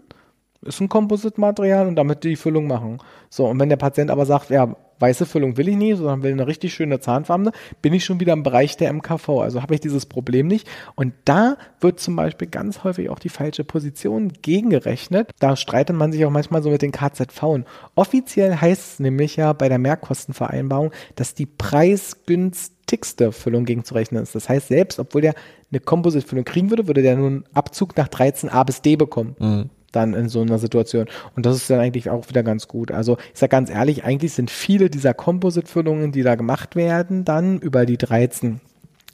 Ist 0.66 0.82
ein 0.82 0.89
Kompositmaterial 0.89 1.88
und 1.88 1.95
damit 1.95 2.24
die 2.24 2.36
Füllung 2.36 2.68
machen. 2.68 2.99
So, 3.30 3.45
und 3.45 3.59
wenn 3.59 3.70
der 3.70 3.78
Patient 3.78 4.11
aber 4.11 4.26
sagt, 4.26 4.49
ja, 4.49 4.76
weiße 5.03 5.26
Füllung 5.26 5.57
will 5.57 5.68
ich 5.68 5.76
nicht, 5.76 5.97
sondern 5.97 6.24
will 6.24 6.32
eine 6.32 6.47
richtig 6.47 6.74
schöne 6.74 6.99
zahnfarbene, 6.99 7.51
bin 7.82 7.93
ich 7.93 8.05
schon 8.05 8.20
wieder 8.22 8.34
im 8.34 8.43
Bereich 8.43 8.78
der 8.78 8.91
MKV. 8.93 9.28
Also 9.41 9.61
habe 9.61 9.76
ich 9.76 9.82
dieses 9.82 10.05
Problem 10.05 10.47
nicht. 10.47 10.68
Und 10.95 11.14
da 11.26 11.57
wird 11.82 11.99
zum 11.99 12.16
Beispiel 12.16 12.47
ganz 12.47 12.84
häufig 12.84 13.09
auch 13.09 13.20
die 13.20 13.30
falsche 13.30 13.64
Position 13.66 14.32
gegengerechnet. 14.41 15.32
Da 15.39 15.55
streitet 15.55 15.95
man 15.95 16.11
sich 16.11 16.26
auch 16.26 16.32
manchmal 16.32 16.64
so 16.64 16.70
mit 16.70 16.82
den 16.82 16.91
KZV. 16.91 17.43
Und 17.43 17.68
offiziell 17.95 18.55
heißt 18.55 18.93
es 18.93 18.99
nämlich 18.99 19.36
ja 19.36 19.51
bei 19.53 19.68
der 19.68 19.80
Mehrkostenvereinbarung, 19.80 20.91
dass 21.16 21.34
die 21.34 21.47
preisgünstigste 21.47 23.34
Füllung 23.34 23.66
gegenzurechnen 23.66 24.24
ist. 24.24 24.36
Das 24.36 24.47
heißt, 24.47 24.70
selbst 24.70 24.99
obwohl 24.99 25.22
der 25.22 25.36
eine 25.72 25.82
Composite-Füllung 25.82 26.45
kriegen 26.45 26.70
würde, 26.70 26.88
würde 26.88 27.01
der 27.01 27.18
nun 27.18 27.43
Abzug 27.53 27.97
nach 27.97 28.07
13a 28.07 28.64
bis 28.64 28.82
d 28.82 28.95
bekommen. 28.95 29.36
Mhm 29.39 29.70
dann 29.96 30.14
in 30.14 30.28
so 30.28 30.41
einer 30.41 30.60
Situation. 30.60 31.08
Und 31.36 31.46
das 31.46 31.56
ist 31.56 31.70
dann 31.70 31.80
eigentlich 31.80 32.10
auch 32.10 32.28
wieder 32.28 32.44
ganz 32.44 32.68
gut. 32.68 32.91
Also 32.91 33.18
ich 33.34 33.39
sage 33.39 33.52
ganz 33.52 33.70
ehrlich, 33.70 34.04
eigentlich 34.04 34.34
sind 34.34 34.52
viele 34.52 34.89
dieser 34.89 35.14
Composite-Füllungen, 35.14 36.12
die 36.12 36.24
da 36.24 36.36
gemacht 36.36 36.76
werden, 36.76 37.24
dann 37.24 37.60
über 37.60 37.86
die 37.86 37.98
13 37.98 38.60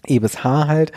E 0.08 0.20
bis 0.20 0.44
H 0.44 0.68
halt, 0.68 0.92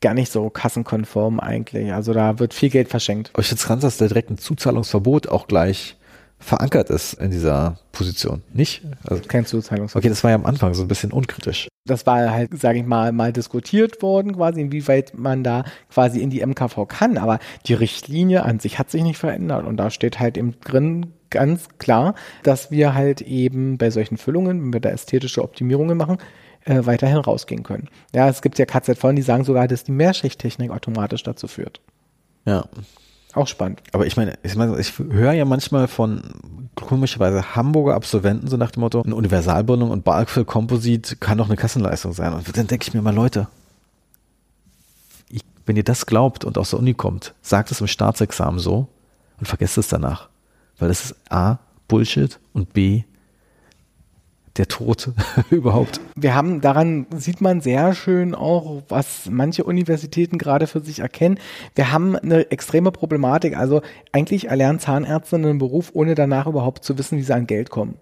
gar 0.00 0.14
nicht 0.14 0.30
so 0.30 0.50
kassenkonform 0.50 1.40
eigentlich. 1.40 1.92
Also 1.92 2.12
da 2.12 2.38
wird 2.38 2.54
viel 2.54 2.70
Geld 2.70 2.88
verschenkt. 2.88 3.30
Aber 3.32 3.40
ich 3.40 3.48
finde 3.48 3.60
es 3.60 3.68
ganz, 3.68 3.82
dass 3.82 3.96
der 3.96 4.08
direkt 4.08 4.30
ein 4.30 4.38
Zuzahlungsverbot 4.38 5.28
auch 5.28 5.48
gleich 5.48 5.96
verankert 6.44 6.90
ist 6.90 7.14
in 7.14 7.30
dieser 7.30 7.78
Position. 7.92 8.42
Nicht? 8.52 8.82
Also, 9.04 9.22
Kein 9.26 9.46
Zuzahlungsverbot. 9.46 10.04
Okay, 10.04 10.08
das 10.08 10.22
war 10.22 10.30
ja 10.30 10.36
am 10.36 10.46
Anfang 10.46 10.74
so 10.74 10.82
ein 10.82 10.88
bisschen 10.88 11.12
unkritisch 11.12 11.68
das 11.86 12.06
war 12.06 12.30
halt, 12.30 12.58
sage 12.58 12.78
ich 12.78 12.86
mal, 12.86 13.12
mal 13.12 13.32
diskutiert 13.32 14.00
worden, 14.00 14.36
quasi, 14.36 14.62
inwieweit 14.62 15.12
man 15.14 15.44
da 15.44 15.64
quasi 15.92 16.20
in 16.20 16.30
die 16.30 16.44
MKV 16.44 16.86
kann. 16.88 17.18
Aber 17.18 17.38
die 17.66 17.74
Richtlinie 17.74 18.42
an 18.44 18.58
sich 18.58 18.78
hat 18.78 18.90
sich 18.90 19.02
nicht 19.02 19.18
verändert. 19.18 19.66
Und 19.66 19.76
da 19.76 19.90
steht 19.90 20.18
halt 20.18 20.38
eben 20.38 20.58
drin 20.60 21.12
ganz 21.28 21.68
klar, 21.78 22.14
dass 22.42 22.70
wir 22.70 22.94
halt 22.94 23.20
eben 23.20 23.76
bei 23.76 23.90
solchen 23.90 24.16
Füllungen, 24.16 24.62
wenn 24.62 24.72
wir 24.72 24.80
da 24.80 24.88
ästhetische 24.88 25.42
Optimierungen 25.42 25.98
machen, 25.98 26.18
äh, 26.64 26.86
weiterhin 26.86 27.18
rausgehen 27.18 27.64
können. 27.64 27.90
Ja, 28.14 28.28
es 28.28 28.40
gibt 28.40 28.58
ja 28.58 28.64
KZV, 28.64 29.12
die 29.14 29.22
sagen 29.22 29.44
sogar, 29.44 29.68
dass 29.68 29.84
die 29.84 29.92
Mehrschichttechnik 29.92 30.70
automatisch 30.70 31.22
dazu 31.22 31.48
führt. 31.48 31.82
Ja. 32.46 32.64
Auch 33.34 33.48
spannend. 33.48 33.82
Aber 33.92 34.06
ich 34.06 34.16
meine, 34.16 34.38
ich, 34.42 34.54
meine, 34.54 34.78
ich 34.78 34.98
höre 34.98 35.32
ja 35.32 35.44
manchmal 35.44 35.88
von 35.88 36.22
komischerweise 36.76 37.56
Hamburger 37.56 37.94
Absolventen 37.94 38.48
so 38.48 38.56
nach 38.56 38.70
dem 38.70 38.80
Motto, 38.80 39.02
eine 39.02 39.14
Universalbildung 39.14 39.90
und 39.90 40.04
Barkville 40.04 40.44
Composite 40.44 41.16
kann 41.16 41.38
doch 41.38 41.46
eine 41.46 41.56
Kassenleistung 41.56 42.12
sein. 42.12 42.32
Und 42.32 42.56
dann 42.56 42.66
denke 42.66 42.84
ich 42.86 42.94
mir 42.94 43.02
mal, 43.02 43.14
Leute, 43.14 43.48
ich, 45.28 45.42
wenn 45.66 45.76
ihr 45.76 45.84
das 45.84 46.06
glaubt 46.06 46.44
und 46.44 46.58
aus 46.58 46.70
der 46.70 46.78
Uni 46.78 46.94
kommt, 46.94 47.34
sagt 47.42 47.70
es 47.70 47.80
im 47.80 47.88
Staatsexamen 47.88 48.60
so 48.60 48.88
und 49.38 49.46
vergesst 49.46 49.78
es 49.78 49.88
danach. 49.88 50.28
Weil 50.78 50.88
das 50.88 51.06
ist 51.06 51.16
A, 51.30 51.58
Bullshit 51.88 52.38
und 52.52 52.72
B, 52.72 53.04
der 54.56 54.68
Tod 54.68 55.12
überhaupt. 55.50 56.00
Wir 56.16 56.34
haben, 56.34 56.60
daran 56.60 57.06
sieht 57.16 57.40
man 57.40 57.60
sehr 57.60 57.94
schön 57.94 58.34
auch, 58.34 58.82
was 58.88 59.28
manche 59.30 59.64
Universitäten 59.64 60.38
gerade 60.38 60.66
für 60.66 60.80
sich 60.80 61.00
erkennen. 61.00 61.38
Wir 61.74 61.92
haben 61.92 62.16
eine 62.16 62.50
extreme 62.50 62.92
Problematik. 62.92 63.56
Also 63.56 63.82
eigentlich 64.12 64.48
erlernen 64.48 64.78
Zahnärzte 64.78 65.36
einen 65.36 65.58
Beruf, 65.58 65.90
ohne 65.94 66.14
danach 66.14 66.46
überhaupt 66.46 66.84
zu 66.84 66.96
wissen, 66.98 67.18
wie 67.18 67.22
sie 67.22 67.34
an 67.34 67.46
Geld 67.46 67.70
kommen. 67.70 67.96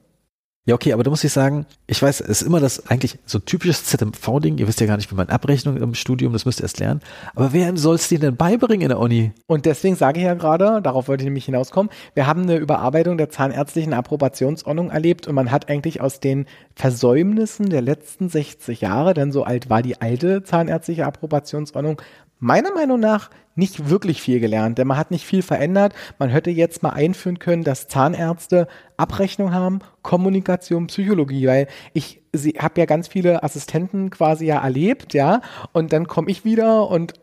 Ja, 0.64 0.76
okay, 0.76 0.92
aber 0.92 1.02
da 1.02 1.10
muss 1.10 1.24
ich 1.24 1.32
sagen, 1.32 1.66
ich 1.88 2.00
weiß, 2.00 2.20
es 2.20 2.28
ist 2.28 2.42
immer 2.42 2.60
das 2.60 2.86
eigentlich 2.86 3.18
so 3.26 3.40
typisches 3.40 3.84
ZMV-Ding. 3.86 4.58
Ihr 4.58 4.68
wisst 4.68 4.80
ja 4.80 4.86
gar 4.86 4.96
nicht, 4.96 5.10
wie 5.10 5.16
man 5.16 5.28
Abrechnung 5.28 5.76
im 5.76 5.94
Studium, 5.94 6.32
das 6.32 6.44
müsst 6.44 6.60
ihr 6.60 6.62
erst 6.62 6.78
lernen. 6.78 7.00
Aber 7.34 7.52
wer 7.52 7.76
soll 7.76 7.96
es 7.96 8.06
dir 8.06 8.20
denn 8.20 8.36
beibringen 8.36 8.82
in 8.82 8.88
der 8.90 9.00
Uni? 9.00 9.32
Und 9.48 9.66
deswegen 9.66 9.96
sage 9.96 10.20
ich 10.20 10.24
ja 10.24 10.34
gerade, 10.34 10.80
darauf 10.80 11.08
wollte 11.08 11.22
ich 11.22 11.26
nämlich 11.26 11.46
hinauskommen, 11.46 11.90
wir 12.14 12.28
haben 12.28 12.42
eine 12.42 12.58
Überarbeitung 12.58 13.18
der 13.18 13.28
zahnärztlichen 13.28 13.92
Approbationsordnung 13.92 14.90
erlebt 14.90 15.26
und 15.26 15.34
man 15.34 15.50
hat 15.50 15.68
eigentlich 15.68 16.00
aus 16.00 16.20
den 16.20 16.46
Versäumnissen 16.76 17.68
der 17.68 17.82
letzten 17.82 18.28
60 18.28 18.82
Jahre, 18.82 19.14
denn 19.14 19.32
so 19.32 19.42
alt 19.42 19.68
war 19.68 19.82
die 19.82 20.00
alte 20.00 20.44
zahnärztliche 20.44 21.06
Approbationsordnung, 21.06 22.00
meiner 22.38 22.72
Meinung 22.72 23.00
nach 23.00 23.30
nicht 23.54 23.88
wirklich 23.88 24.22
viel 24.22 24.40
gelernt, 24.40 24.78
denn 24.78 24.86
man 24.86 24.96
hat 24.96 25.10
nicht 25.10 25.26
viel 25.26 25.42
verändert. 25.42 25.94
Man 26.18 26.30
hätte 26.30 26.50
jetzt 26.50 26.82
mal 26.82 26.90
einführen 26.90 27.38
können, 27.38 27.64
dass 27.64 27.88
Zahnärzte 27.88 28.66
Abrechnung 28.96 29.52
haben, 29.52 29.80
Kommunikation, 30.02 30.86
Psychologie, 30.86 31.46
weil 31.46 31.68
ich 31.92 32.22
habe 32.58 32.80
ja 32.80 32.86
ganz 32.86 33.08
viele 33.08 33.42
Assistenten 33.42 34.10
quasi 34.10 34.46
ja 34.46 34.62
erlebt, 34.62 35.12
ja, 35.14 35.42
und 35.72 35.92
dann 35.92 36.06
komme 36.06 36.30
ich 36.30 36.44
wieder 36.44 36.88
und 36.88 37.14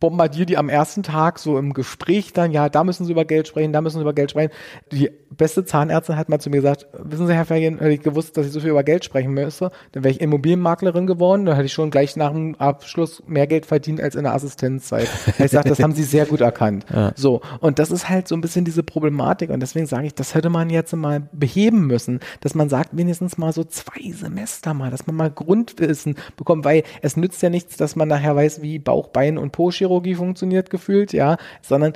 bombardiere 0.00 0.46
die 0.46 0.56
am 0.56 0.68
ersten 0.68 1.02
Tag 1.02 1.38
so 1.38 1.58
im 1.58 1.72
Gespräch 1.72 2.32
dann, 2.32 2.50
ja, 2.50 2.68
da 2.68 2.84
müssen 2.84 3.04
sie 3.04 3.12
über 3.12 3.24
Geld 3.24 3.48
sprechen, 3.48 3.72
da 3.72 3.80
müssen 3.80 3.96
sie 3.96 4.02
über 4.02 4.12
Geld 4.12 4.30
sprechen. 4.30 4.52
Die 4.92 5.10
beste 5.30 5.64
Zahnärztin 5.64 6.16
hat 6.16 6.28
mal 6.28 6.38
zu 6.38 6.50
mir 6.50 6.56
gesagt, 6.56 6.86
wissen 6.98 7.26
Sie, 7.26 7.34
Herr 7.34 7.44
Fergen, 7.44 7.78
hätte 7.78 7.90
ich 7.90 8.02
gewusst, 8.02 8.36
dass 8.36 8.46
ich 8.46 8.52
so 8.52 8.60
viel 8.60 8.70
über 8.70 8.84
Geld 8.84 9.04
sprechen 9.04 9.32
müsste, 9.32 9.70
dann 9.92 10.04
wäre 10.04 10.12
ich 10.12 10.20
Immobilienmaklerin 10.20 11.06
geworden, 11.06 11.44
dann 11.44 11.56
hätte 11.56 11.66
ich 11.66 11.72
schon 11.72 11.90
gleich 11.90 12.16
nach 12.16 12.32
dem 12.32 12.54
Abschluss 12.56 13.22
mehr 13.26 13.46
Geld 13.46 13.66
verdient 13.66 14.00
als 14.00 14.14
in 14.14 14.24
der 14.24 14.34
Assistenzzeit. 14.34 15.08
ich 15.38 15.50
sage, 15.50 15.68
das 15.68 15.80
haben 15.80 15.94
Sie 15.94 16.02
sehr 16.02 16.26
gut 16.26 16.40
erkannt. 16.40 16.86
Ja. 16.92 17.12
So, 17.16 17.40
und 17.60 17.78
das 17.78 17.90
ist 17.90 18.08
halt 18.08 18.28
so 18.28 18.34
ein 18.34 18.40
bisschen 18.40 18.64
diese 18.64 18.82
Problematik 18.82 19.50
und 19.50 19.60
deswegen 19.60 19.86
sage 19.86 20.06
ich, 20.06 20.14
das 20.14 20.34
hätte 20.34 20.50
man 20.50 20.70
jetzt 20.70 20.94
mal 20.94 21.28
beheben 21.32 21.86
müssen, 21.86 22.20
dass 22.40 22.54
man 22.54 22.68
sagt, 22.68 22.90
wenigstens 22.92 23.38
mal 23.38 23.52
so 23.52 23.64
zwei 23.64 24.12
Semester 24.12 24.74
mal, 24.74 24.90
dass 24.90 25.06
man 25.06 25.16
mal 25.16 25.30
Grundwissen 25.30 26.16
bekommt, 26.36 26.64
weil 26.64 26.84
es 27.02 27.16
nützt 27.16 27.42
ja 27.42 27.50
nichts, 27.50 27.76
dass 27.76 27.96
man 27.96 28.08
nachher 28.08 28.36
weiß, 28.36 28.62
wie 28.62 28.78
Bauch, 28.78 29.08
Bein 29.08 29.38
und 29.38 29.52
Po-Chirurgie 29.84 30.14
funktioniert 30.14 30.70
gefühlt, 30.70 31.12
ja, 31.12 31.36
sondern 31.62 31.92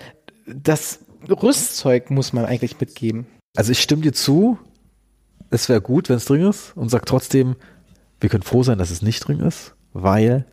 das 0.47 1.01
Rüstzeug 1.29 2.11
muss 2.11 2.33
man 2.33 2.45
eigentlich 2.45 2.79
mitgeben. 2.81 3.27
Also 3.57 3.73
ich 3.73 3.81
stimme 3.81 4.03
dir 4.03 4.13
zu, 4.13 4.59
es 5.51 5.69
wäre 5.69 5.81
gut, 5.81 6.09
wenn 6.09 6.17
es 6.17 6.27
drin 6.27 6.43
ist 6.43 6.77
und 6.77 6.91
sag 6.91 7.07
trotzdem, 7.07 7.57
wir 8.21 8.29
können 8.29 8.43
froh 8.43 8.63
sein, 8.63 8.79
dass 8.79 8.91
es 8.91 9.03
nicht 9.03 9.21
drin 9.21 9.41
ist, 9.41 9.75
weil, 9.93 10.45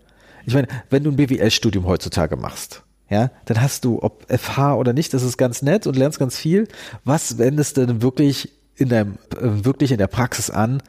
ich 0.45 0.53
meine, 0.53 0.67
wenn 0.89 1.03
du 1.03 1.11
ein 1.11 1.17
BWL-Studium 1.17 1.85
heutzutage 1.85 2.37
machst, 2.37 2.83
ja, 3.09 3.31
dann 3.45 3.61
hast 3.61 3.85
du, 3.85 4.01
ob 4.01 4.25
FH 4.31 4.75
oder 4.75 4.93
nicht, 4.93 5.13
das 5.13 5.21
ist 5.21 5.37
ganz 5.37 5.61
nett 5.61 5.85
und 5.85 5.95
lernst 5.95 6.17
ganz 6.17 6.37
viel. 6.37 6.67
Was 7.03 7.37
wendest 7.37 7.77
du 7.77 7.85
denn 7.85 8.01
wirklich 8.01 8.51
in 8.75 8.89
deinem, 8.89 9.17
äh, 9.35 9.63
wirklich 9.63 9.91
in 9.91 9.99
der 9.99 10.07
Praxis 10.07 10.49
an? 10.49 10.81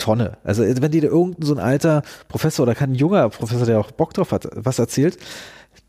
Tonne. 0.00 0.38
Also 0.42 0.64
wenn 0.64 0.90
dir 0.90 1.04
irgendein 1.04 1.46
so 1.46 1.54
ein 1.54 1.60
alter 1.60 2.02
Professor 2.28 2.64
oder 2.64 2.74
kein 2.74 2.94
junger 2.94 3.28
Professor, 3.28 3.66
der 3.66 3.78
auch 3.78 3.92
Bock 3.92 4.12
drauf 4.14 4.32
hat, 4.32 4.48
was 4.54 4.78
erzählt, 4.78 5.18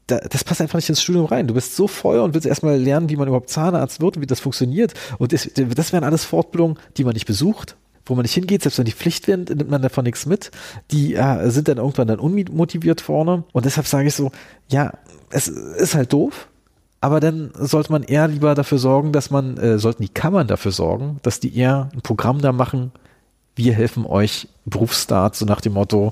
da, 0.07 0.19
das 0.19 0.43
passt 0.43 0.61
einfach 0.61 0.77
nicht 0.77 0.89
ins 0.89 1.01
Studium 1.01 1.25
rein. 1.25 1.47
Du 1.47 1.53
bist 1.53 1.75
so 1.75 1.87
voll 1.87 2.19
und 2.19 2.33
willst 2.33 2.47
erstmal 2.47 2.77
lernen, 2.77 3.09
wie 3.09 3.15
man 3.15 3.27
überhaupt 3.27 3.49
Zahnarzt 3.49 4.01
wird 4.01 4.17
und 4.17 4.21
wie 4.21 4.27
das 4.27 4.39
funktioniert. 4.39 4.93
Und 5.17 5.33
das, 5.33 5.49
das 5.53 5.93
wären 5.93 6.03
alles 6.03 6.25
Fortbildungen, 6.25 6.77
die 6.97 7.03
man 7.03 7.13
nicht 7.13 7.25
besucht, 7.25 7.77
wo 8.05 8.15
man 8.15 8.23
nicht 8.23 8.33
hingeht, 8.33 8.63
selbst 8.63 8.77
wenn 8.77 8.85
die 8.85 8.91
Pflicht 8.91 9.27
werden, 9.27 9.45
nimmt 9.45 9.69
man 9.69 9.81
davon 9.81 10.03
nichts 10.03 10.25
mit. 10.25 10.51
Die 10.91 11.15
äh, 11.15 11.49
sind 11.49 11.67
dann 11.67 11.77
irgendwann 11.77 12.07
dann 12.07 12.19
unmotiviert 12.19 13.01
vorne. 13.01 13.43
Und 13.53 13.65
deshalb 13.65 13.87
sage 13.87 14.07
ich 14.07 14.15
so, 14.15 14.31
ja, 14.69 14.93
es 15.29 15.47
ist 15.47 15.95
halt 15.95 16.11
doof, 16.11 16.49
aber 16.99 17.19
dann 17.19 17.51
sollte 17.55 17.91
man 17.91 18.03
eher 18.03 18.27
lieber 18.27 18.53
dafür 18.53 18.77
sorgen, 18.77 19.11
dass 19.11 19.31
man, 19.31 19.57
äh, 19.57 19.79
sollten 19.79 20.03
die 20.03 20.09
Kammern 20.09 20.47
dafür 20.47 20.71
sorgen, 20.71 21.17
dass 21.23 21.39
die 21.39 21.55
eher 21.55 21.89
ein 21.93 22.01
Programm 22.01 22.41
da 22.41 22.51
machen, 22.51 22.91
wir 23.55 23.73
helfen 23.73 24.05
euch 24.05 24.47
Berufsstart, 24.65 25.35
so 25.35 25.45
nach 25.45 25.61
dem 25.61 25.73
Motto, 25.73 26.11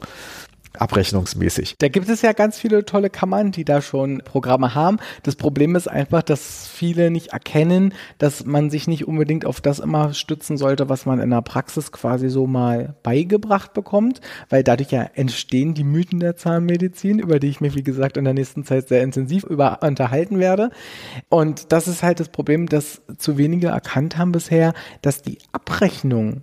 abrechnungsmäßig. 0.79 1.75
Da 1.79 1.87
gibt 1.87 2.09
es 2.09 2.21
ja 2.21 2.33
ganz 2.33 2.59
viele 2.59 2.85
tolle 2.85 3.09
Kammern, 3.09 3.51
die 3.51 3.65
da 3.65 3.81
schon 3.81 4.21
Programme 4.23 4.75
haben. 4.75 4.97
Das 5.23 5.35
Problem 5.35 5.75
ist 5.75 5.87
einfach, 5.87 6.21
dass 6.21 6.67
viele 6.67 7.11
nicht 7.11 7.27
erkennen, 7.27 7.93
dass 8.17 8.45
man 8.45 8.69
sich 8.69 8.87
nicht 8.87 9.07
unbedingt 9.07 9.45
auf 9.45 9.61
das 9.61 9.79
immer 9.79 10.13
stützen 10.13 10.57
sollte, 10.57 10.89
was 10.89 11.05
man 11.05 11.19
in 11.19 11.29
der 11.29 11.41
Praxis 11.41 11.91
quasi 11.91 12.29
so 12.29 12.47
mal 12.47 12.95
beigebracht 13.03 13.73
bekommt, 13.73 14.21
weil 14.49 14.63
dadurch 14.63 14.91
ja 14.91 15.03
entstehen 15.15 15.73
die 15.73 15.83
Mythen 15.83 16.19
der 16.19 16.35
Zahnmedizin, 16.35 17.19
über 17.19 17.39
die 17.39 17.49
ich 17.49 17.61
mich, 17.61 17.75
wie 17.75 17.83
gesagt, 17.83 18.17
in 18.17 18.25
der 18.25 18.33
nächsten 18.33 18.63
Zeit 18.63 18.87
sehr 18.87 19.03
intensiv 19.03 19.43
über 19.43 19.79
unterhalten 19.81 20.39
werde. 20.39 20.69
Und 21.29 21.71
das 21.71 21.87
ist 21.87 22.03
halt 22.03 22.19
das 22.19 22.29
Problem, 22.29 22.67
dass 22.67 23.01
zu 23.17 23.37
wenige 23.37 23.67
erkannt 23.67 24.17
haben 24.17 24.31
bisher, 24.31 24.73
dass 25.01 25.21
die 25.21 25.39
Abrechnung 25.51 26.41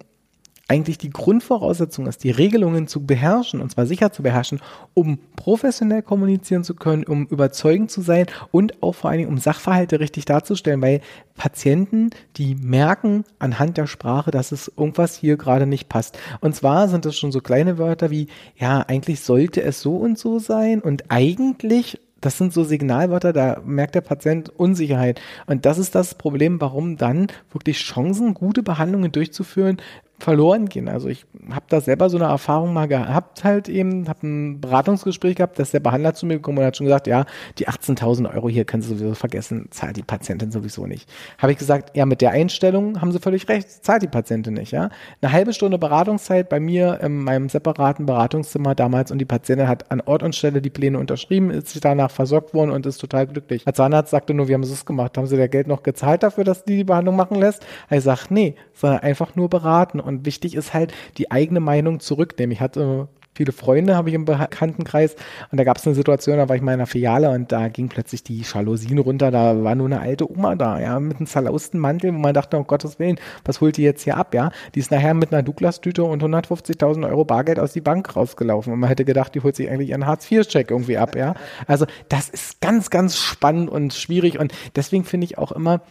eigentlich 0.69 0.99
die 0.99 1.11
Grundvoraussetzung 1.11 2.07
ist, 2.07 2.25
die 2.25 2.31
Regelungen 2.31 2.89
zu 2.89 3.07
beherrschen, 3.07 3.61
und 3.61 3.71
zwar 3.71 3.87
sicher 3.87 4.13
zu 4.13 4.23
beherrschen, 4.23 4.61
um 4.95 5.19
professionell 5.37 6.03
kommunizieren 6.03 6.65
zu 6.65 6.75
können, 6.75 7.05
um 7.05 7.27
überzeugend 7.27 7.91
zu 7.91 8.01
sein 8.01 8.27
und 8.51 8.83
auch 8.83 8.95
vor 8.95 9.11
allen 9.11 9.21
Dingen, 9.21 9.31
um 9.31 9.39
Sachverhalte 9.39 10.01
richtig 10.01 10.25
darzustellen, 10.25 10.83
weil 10.83 11.01
Patienten, 11.37 12.11
die 12.37 12.57
merken 12.57 13.25
anhand 13.39 13.77
der 13.77 13.87
Sprache, 13.87 14.31
dass 14.31 14.51
es 14.51 14.73
irgendwas 14.77 15.17
hier 15.17 15.37
gerade 15.37 15.67
nicht 15.67 15.89
passt. 15.89 16.19
Und 16.41 16.57
zwar 16.57 16.89
sind 16.89 17.05
das 17.05 17.17
schon 17.17 17.33
so 17.33 17.41
kleine 17.41 17.79
Wörter 17.79 18.11
wie, 18.11 18.27
ja, 18.57 18.81
eigentlich 18.81 19.21
sollte 19.21 19.63
es 19.63 19.81
so 19.81 19.97
und 19.97 20.19
so 20.19 20.39
sein 20.39 20.81
und 20.81 21.05
eigentlich 21.11 22.01
das 22.21 22.39
sind 22.39 22.53
so 22.53 22.65
Signalwörter, 22.65 23.33
da 23.33 23.61
merkt 23.65 23.95
der 23.95 24.01
Patient 24.01 24.49
Unsicherheit. 24.49 25.21
Und 25.47 25.67
das 25.67 25.79
ist 25.79 25.95
das 25.95 26.15
Problem, 26.15 26.61
warum 26.61 26.97
dann 26.97 27.29
wirklich 27.53 27.79
Chancen, 27.79 28.35
gute 28.35 28.63
Behandlungen 28.63 29.13
durchzuführen, 29.13 29.77
verloren 30.19 30.69
gehen. 30.69 30.89
Also 30.89 31.09
ich 31.09 31.27
habe 31.51 31.67
da 31.69 31.81
selber 31.81 32.09
so 32.09 32.17
eine 32.17 32.27
Erfahrung 32.27 32.73
mal 32.73 32.89
gehabt, 32.89 33.45
halt 33.45 33.69
eben, 33.69 34.09
habe 34.09 34.27
ein 34.27 34.61
Beratungsgespräch 34.61 35.37
gehabt, 35.37 35.59
dass 35.59 35.73
der 35.73 35.81
Behandler 35.81 36.15
zu 36.15 36.27
mir 36.27 36.35
gekommen 36.35 36.59
und 36.59 36.65
hat 36.65 36.77
schon 36.77 36.87
gesagt, 36.87 37.07
ja, 37.07 37.27
die 37.59 37.69
18.000 37.69 38.35
Euro 38.35 38.49
hier 38.49 38.65
können 38.65 38.83
Sie 38.83 38.89
sowieso 38.89 39.15
vergessen, 39.15 39.69
zahlt 39.71 39.97
die 39.97 40.03
Patientin 40.03 40.51
sowieso 40.51 40.87
nicht. 40.87 41.09
Habe 41.39 41.53
ich 41.53 41.59
gesagt, 41.59 41.97
ja, 41.97 42.07
mit 42.07 42.23
der 42.23 42.31
Einstellung 42.31 43.01
haben 43.01 43.13
Sie 43.13 43.19
völlig 43.19 43.49
recht, 43.49 43.85
zahlt 43.85 44.03
die 44.03 44.09
Patientin 44.09 44.55
nicht, 44.55 44.73
ja. 44.73 44.89
Eine 45.21 45.33
halbe 45.33 45.53
Stunde 45.53 45.79
Beratungszeit 45.79 46.49
bei 46.49 46.61
mir 46.61 46.99
in 47.03 47.19
meinem 47.19 47.49
separaten 47.49 48.07
Beratungszimmer 48.07 48.75
damals 48.75 49.11
und 49.11 49.19
die 49.19 49.27
Patientin 49.27 49.69
hat 49.69 49.91
an 49.91 50.01
Ort 50.01 50.23
und 50.23 50.35
Stelle 50.35 50.63
die 50.63 50.71
Pläne 50.71 50.99
unterschrieben, 50.99 51.51
ist 51.51 51.69
sich 51.69 51.81
danach 51.81 52.11
versorgt 52.11 52.55
worden 52.55 52.71
und 52.71 52.87
ist 52.87 52.99
total 52.99 53.27
glücklich. 53.27 53.65
Der 53.65 53.75
Zahnarzt 53.75 54.11
sagte 54.11 54.33
nur, 54.33 54.49
wie 54.49 54.55
haben 54.55 54.63
es 54.63 54.87
gemacht? 54.87 55.19
Haben 55.19 55.27
Sie 55.27 55.37
der 55.37 55.49
Geld 55.49 55.67
noch 55.67 55.83
gezahlt 55.83 56.23
dafür, 56.23 56.45
dass 56.45 56.65
die 56.65 56.77
die 56.77 56.85
Behandlung 56.85 57.17
machen 57.17 57.39
lässt? 57.39 57.67
Er 57.89 58.01
sagt, 58.01 58.31
nee, 58.31 58.55
sondern 58.73 59.01
einfach 59.01 59.37
nur 59.37 59.51
beraten 59.51 60.01
und 60.07 60.27
wichtig 60.27 60.55
ist 60.55 60.75
halt 60.75 60.93
die 61.19 61.31
eigene 61.31 61.61
Meinung 61.61 62.01
zurücknehmen. 62.01 62.53
Ich 62.53 62.61
hatte 62.61 63.09
viele 63.37 63.53
Freunde 63.53 63.97
habe 63.97 64.09
ich 64.09 64.15
im 64.15 64.25
Bekanntenkreis 64.25 65.15
und 65.53 65.59
da 65.59 65.65
gab 65.65 65.77
es 65.77 65.87
eine 65.87 65.95
Situation, 65.95 66.39
da 66.39 66.49
war 66.49 66.57
ich 66.57 66.63
mal 66.63 66.73
in 66.73 66.81
einer 66.81 66.87
Filiale 66.87 67.31
und 67.31 67.53
da 67.53 67.69
ging 67.69 67.89
plötzlich 67.89 68.23
die 68.23 68.41
Jalousien 68.41 68.99
runter, 68.99 69.31
da 69.31 69.63
war 69.63 69.75
nur 69.75 69.87
eine 69.87 70.01
alte 70.01 70.31
Oma 70.31 70.55
da, 70.57 70.81
ja, 70.81 70.99
mit 70.99 71.19
einem 71.19 71.27
zerlausten 71.27 71.79
Mantel, 71.79 72.15
wo 72.15 72.19
man 72.19 72.35
dachte, 72.35 72.57
um 72.57 72.67
Gottes 72.67 72.99
Willen, 72.99 73.19
was 73.45 73.61
holt 73.61 73.77
die 73.77 73.83
jetzt 73.83 74.03
hier 74.03 74.17
ab, 74.17 74.35
ja? 74.35 74.51
Die 74.75 74.81
ist 74.81 74.91
nachher 74.91 75.15
mit 75.15 75.33
einer 75.33 75.43
Douglas-Tüte 75.43 76.03
und 76.03 76.23
150.000 76.23 77.09
Euro 77.09 77.25
Bargeld 77.25 77.59
aus 77.59 77.73
die 77.73 77.81
Bank 77.81 78.17
rausgelaufen 78.17 78.73
und 78.73 78.81
man 78.81 78.89
hätte 78.89 79.05
gedacht, 79.05 79.35
die 79.35 79.43
holt 79.43 79.55
sich 79.55 79.69
eigentlich 79.71 79.91
ihren 79.91 80.07
Hartz-IV-Check 80.07 80.71
irgendwie 80.71 80.97
ab, 80.97 81.15
ja? 81.15 81.35
Also 81.67 81.87
das 82.09 82.31
ist 82.31 82.61
ganz, 82.61 82.91
ganz 82.91 83.19
spannend 83.19 83.69
und 83.69 83.93
schwierig 83.93 84.39
und 84.39 84.53
deswegen 84.75 85.05
finde 85.05 85.27
ich 85.27 85.37
auch 85.37 85.53
immer, 85.53 85.83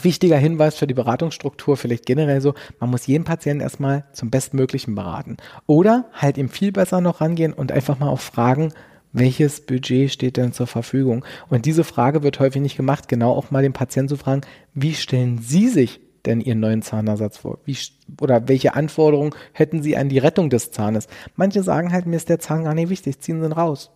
Wichtiger 0.00 0.36
Hinweis 0.36 0.76
für 0.76 0.86
die 0.86 0.94
Beratungsstruktur, 0.94 1.76
vielleicht 1.76 2.06
generell 2.06 2.40
so, 2.40 2.54
man 2.78 2.90
muss 2.90 3.06
jeden 3.06 3.24
Patienten 3.24 3.62
erstmal 3.62 4.04
zum 4.12 4.30
Bestmöglichen 4.30 4.94
beraten. 4.94 5.36
Oder 5.66 6.06
halt 6.12 6.38
ihm 6.38 6.48
viel 6.48 6.72
besser 6.72 7.00
noch 7.00 7.20
rangehen 7.20 7.52
und 7.52 7.72
einfach 7.72 7.98
mal 7.98 8.08
auch 8.08 8.20
fragen, 8.20 8.72
welches 9.12 9.64
Budget 9.64 10.12
steht 10.12 10.36
denn 10.36 10.52
zur 10.52 10.66
Verfügung? 10.66 11.24
Und 11.48 11.66
diese 11.66 11.84
Frage 11.84 12.22
wird 12.22 12.38
häufig 12.40 12.62
nicht 12.62 12.76
gemacht, 12.76 13.08
genau 13.08 13.32
auch 13.32 13.50
mal 13.50 13.62
den 13.62 13.72
Patienten 13.72 14.10
zu 14.10 14.16
fragen, 14.16 14.42
wie 14.74 14.94
stellen 14.94 15.38
Sie 15.38 15.68
sich 15.68 16.00
denn 16.26 16.40
Ihren 16.40 16.60
neuen 16.60 16.82
Zahnersatz 16.82 17.38
vor? 17.38 17.58
Wie, 17.64 17.76
oder 18.20 18.48
welche 18.48 18.74
Anforderungen 18.74 19.34
hätten 19.52 19.82
Sie 19.82 19.96
an 19.96 20.08
die 20.08 20.18
Rettung 20.18 20.50
des 20.50 20.70
Zahnes? 20.70 21.08
Manche 21.36 21.62
sagen 21.62 21.92
halt, 21.92 22.06
mir 22.06 22.16
ist 22.16 22.28
der 22.28 22.38
Zahn 22.38 22.64
gar 22.64 22.74
nicht 22.74 22.90
wichtig, 22.90 23.20
ziehen 23.20 23.40
Sie 23.40 23.46
ihn 23.46 23.52
raus 23.52 23.90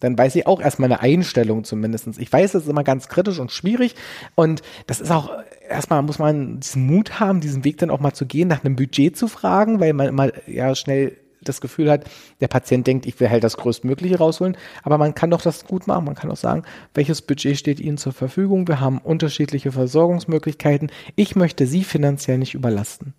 dann 0.00 0.18
weiß 0.18 0.34
ich 0.36 0.46
auch 0.46 0.60
erstmal 0.60 0.90
eine 0.90 1.00
Einstellung 1.00 1.64
zumindestens. 1.64 2.18
Ich 2.18 2.32
weiß, 2.32 2.52
das 2.52 2.64
ist 2.64 2.68
immer 2.68 2.84
ganz 2.84 3.08
kritisch 3.08 3.38
und 3.38 3.52
schwierig 3.52 3.94
und 4.34 4.62
das 4.86 5.00
ist 5.00 5.12
auch, 5.12 5.30
erstmal 5.68 6.02
muss 6.02 6.18
man 6.18 6.60
diesen 6.60 6.86
Mut 6.86 7.20
haben, 7.20 7.40
diesen 7.40 7.64
Weg 7.64 7.78
dann 7.78 7.90
auch 7.90 8.00
mal 8.00 8.12
zu 8.12 8.26
gehen, 8.26 8.48
nach 8.48 8.64
einem 8.64 8.76
Budget 8.76 9.16
zu 9.16 9.28
fragen, 9.28 9.80
weil 9.80 9.92
man 9.92 10.08
immer 10.08 10.30
ja 10.48 10.74
schnell 10.74 11.16
das 11.42 11.60
Gefühl 11.60 11.90
hat, 11.90 12.04
der 12.40 12.48
Patient 12.48 12.86
denkt, 12.86 13.06
ich 13.06 13.18
will 13.18 13.30
halt 13.30 13.44
das 13.44 13.56
Größtmögliche 13.56 14.18
rausholen, 14.18 14.56
aber 14.82 14.98
man 14.98 15.14
kann 15.14 15.30
doch 15.30 15.42
das 15.42 15.64
gut 15.64 15.86
machen. 15.86 16.04
Man 16.04 16.14
kann 16.14 16.30
auch 16.30 16.36
sagen, 16.36 16.64
welches 16.94 17.22
Budget 17.22 17.56
steht 17.56 17.80
Ihnen 17.80 17.96
zur 17.96 18.12
Verfügung? 18.12 18.68
Wir 18.68 18.80
haben 18.80 18.98
unterschiedliche 18.98 19.72
Versorgungsmöglichkeiten. 19.72 20.90
Ich 21.16 21.36
möchte 21.36 21.66
Sie 21.66 21.84
finanziell 21.84 22.38
nicht 22.38 22.54
überlasten. 22.54 23.14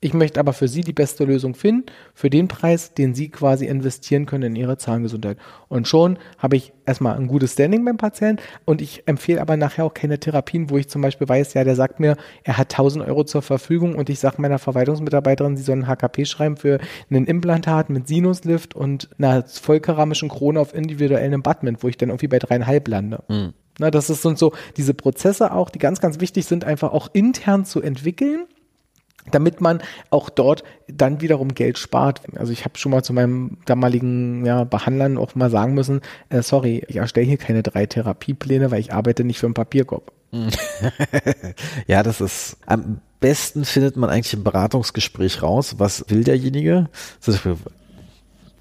Ich 0.00 0.12
möchte 0.12 0.38
aber 0.40 0.52
für 0.52 0.68
Sie 0.68 0.82
die 0.82 0.92
beste 0.92 1.24
Lösung 1.24 1.54
finden, 1.54 1.86
für 2.12 2.28
den 2.28 2.48
Preis, 2.48 2.92
den 2.92 3.14
Sie 3.14 3.30
quasi 3.30 3.64
investieren 3.66 4.26
können 4.26 4.54
in 4.54 4.56
Ihre 4.56 4.76
Zahngesundheit. 4.76 5.38
Und 5.68 5.88
schon 5.88 6.18
habe 6.36 6.56
ich 6.56 6.74
erstmal 6.84 7.16
ein 7.16 7.28
gutes 7.28 7.54
Standing 7.54 7.82
beim 7.84 7.96
Patienten 7.96 8.42
und 8.66 8.82
ich 8.82 9.08
empfehle 9.08 9.40
aber 9.40 9.56
nachher 9.56 9.86
auch 9.86 9.94
keine 9.94 10.20
Therapien, 10.20 10.68
wo 10.68 10.76
ich 10.76 10.88
zum 10.88 11.00
Beispiel 11.00 11.26
weiß, 11.28 11.54
ja, 11.54 11.64
der 11.64 11.76
sagt 11.76 11.98
mir, 11.98 12.16
er 12.44 12.58
hat 12.58 12.72
1000 12.72 13.06
Euro 13.06 13.24
zur 13.24 13.40
Verfügung 13.40 13.94
und 13.94 14.10
ich 14.10 14.18
sage 14.18 14.40
meiner 14.42 14.58
Verwaltungsmitarbeiterin, 14.58 15.56
sie 15.56 15.62
soll 15.62 15.76
ein 15.76 15.86
HKP 15.86 16.26
schreiben 16.26 16.58
für 16.58 16.78
einen 17.08 17.26
Implantat 17.26 17.88
mit 17.88 18.06
Sinuslift 18.06 18.74
und 18.74 19.08
einer 19.18 19.44
vollkeramischen 19.44 20.28
Krone 20.28 20.60
auf 20.60 20.74
individuellem 20.74 21.42
Abutment, 21.42 21.82
wo 21.82 21.88
ich 21.88 21.96
dann 21.96 22.10
irgendwie 22.10 22.28
bei 22.28 22.38
dreieinhalb 22.38 22.86
lande. 22.88 23.24
Mhm. 23.28 23.54
Na, 23.78 23.90
das 23.90 24.06
sind 24.06 24.38
so 24.38 24.52
diese 24.76 24.94
Prozesse 24.94 25.52
auch, 25.52 25.70
die 25.70 25.78
ganz, 25.78 26.00
ganz 26.00 26.20
wichtig 26.20 26.46
sind, 26.46 26.64
einfach 26.64 26.92
auch 26.92 27.08
intern 27.12 27.64
zu 27.64 27.82
entwickeln 27.82 28.46
damit 29.30 29.60
man 29.60 29.82
auch 30.10 30.30
dort 30.30 30.64
dann 30.88 31.20
wiederum 31.20 31.54
Geld 31.54 31.78
spart. 31.78 32.22
Also 32.36 32.52
ich 32.52 32.64
habe 32.64 32.78
schon 32.78 32.92
mal 32.92 33.02
zu 33.02 33.12
meinem 33.12 33.58
damaligen 33.66 34.44
ja, 34.44 34.64
Behandlern 34.64 35.18
auch 35.18 35.34
mal 35.34 35.50
sagen 35.50 35.74
müssen, 35.74 36.00
äh, 36.28 36.42
sorry, 36.42 36.84
ich 36.88 36.96
erstelle 36.96 37.26
hier 37.26 37.38
keine 37.38 37.62
drei 37.62 37.86
Therapiepläne, 37.86 38.70
weil 38.70 38.80
ich 38.80 38.92
arbeite 38.92 39.24
nicht 39.24 39.38
für 39.38 39.46
einen 39.46 39.54
Papierkorb. 39.54 40.12
ja, 41.86 42.02
das 42.02 42.20
ist 42.20 42.58
am 42.66 43.00
besten 43.20 43.64
findet 43.64 43.96
man 43.96 44.10
eigentlich 44.10 44.34
im 44.34 44.44
Beratungsgespräch 44.44 45.42
raus, 45.42 45.76
was 45.78 46.04
will 46.08 46.24
derjenige. 46.24 46.88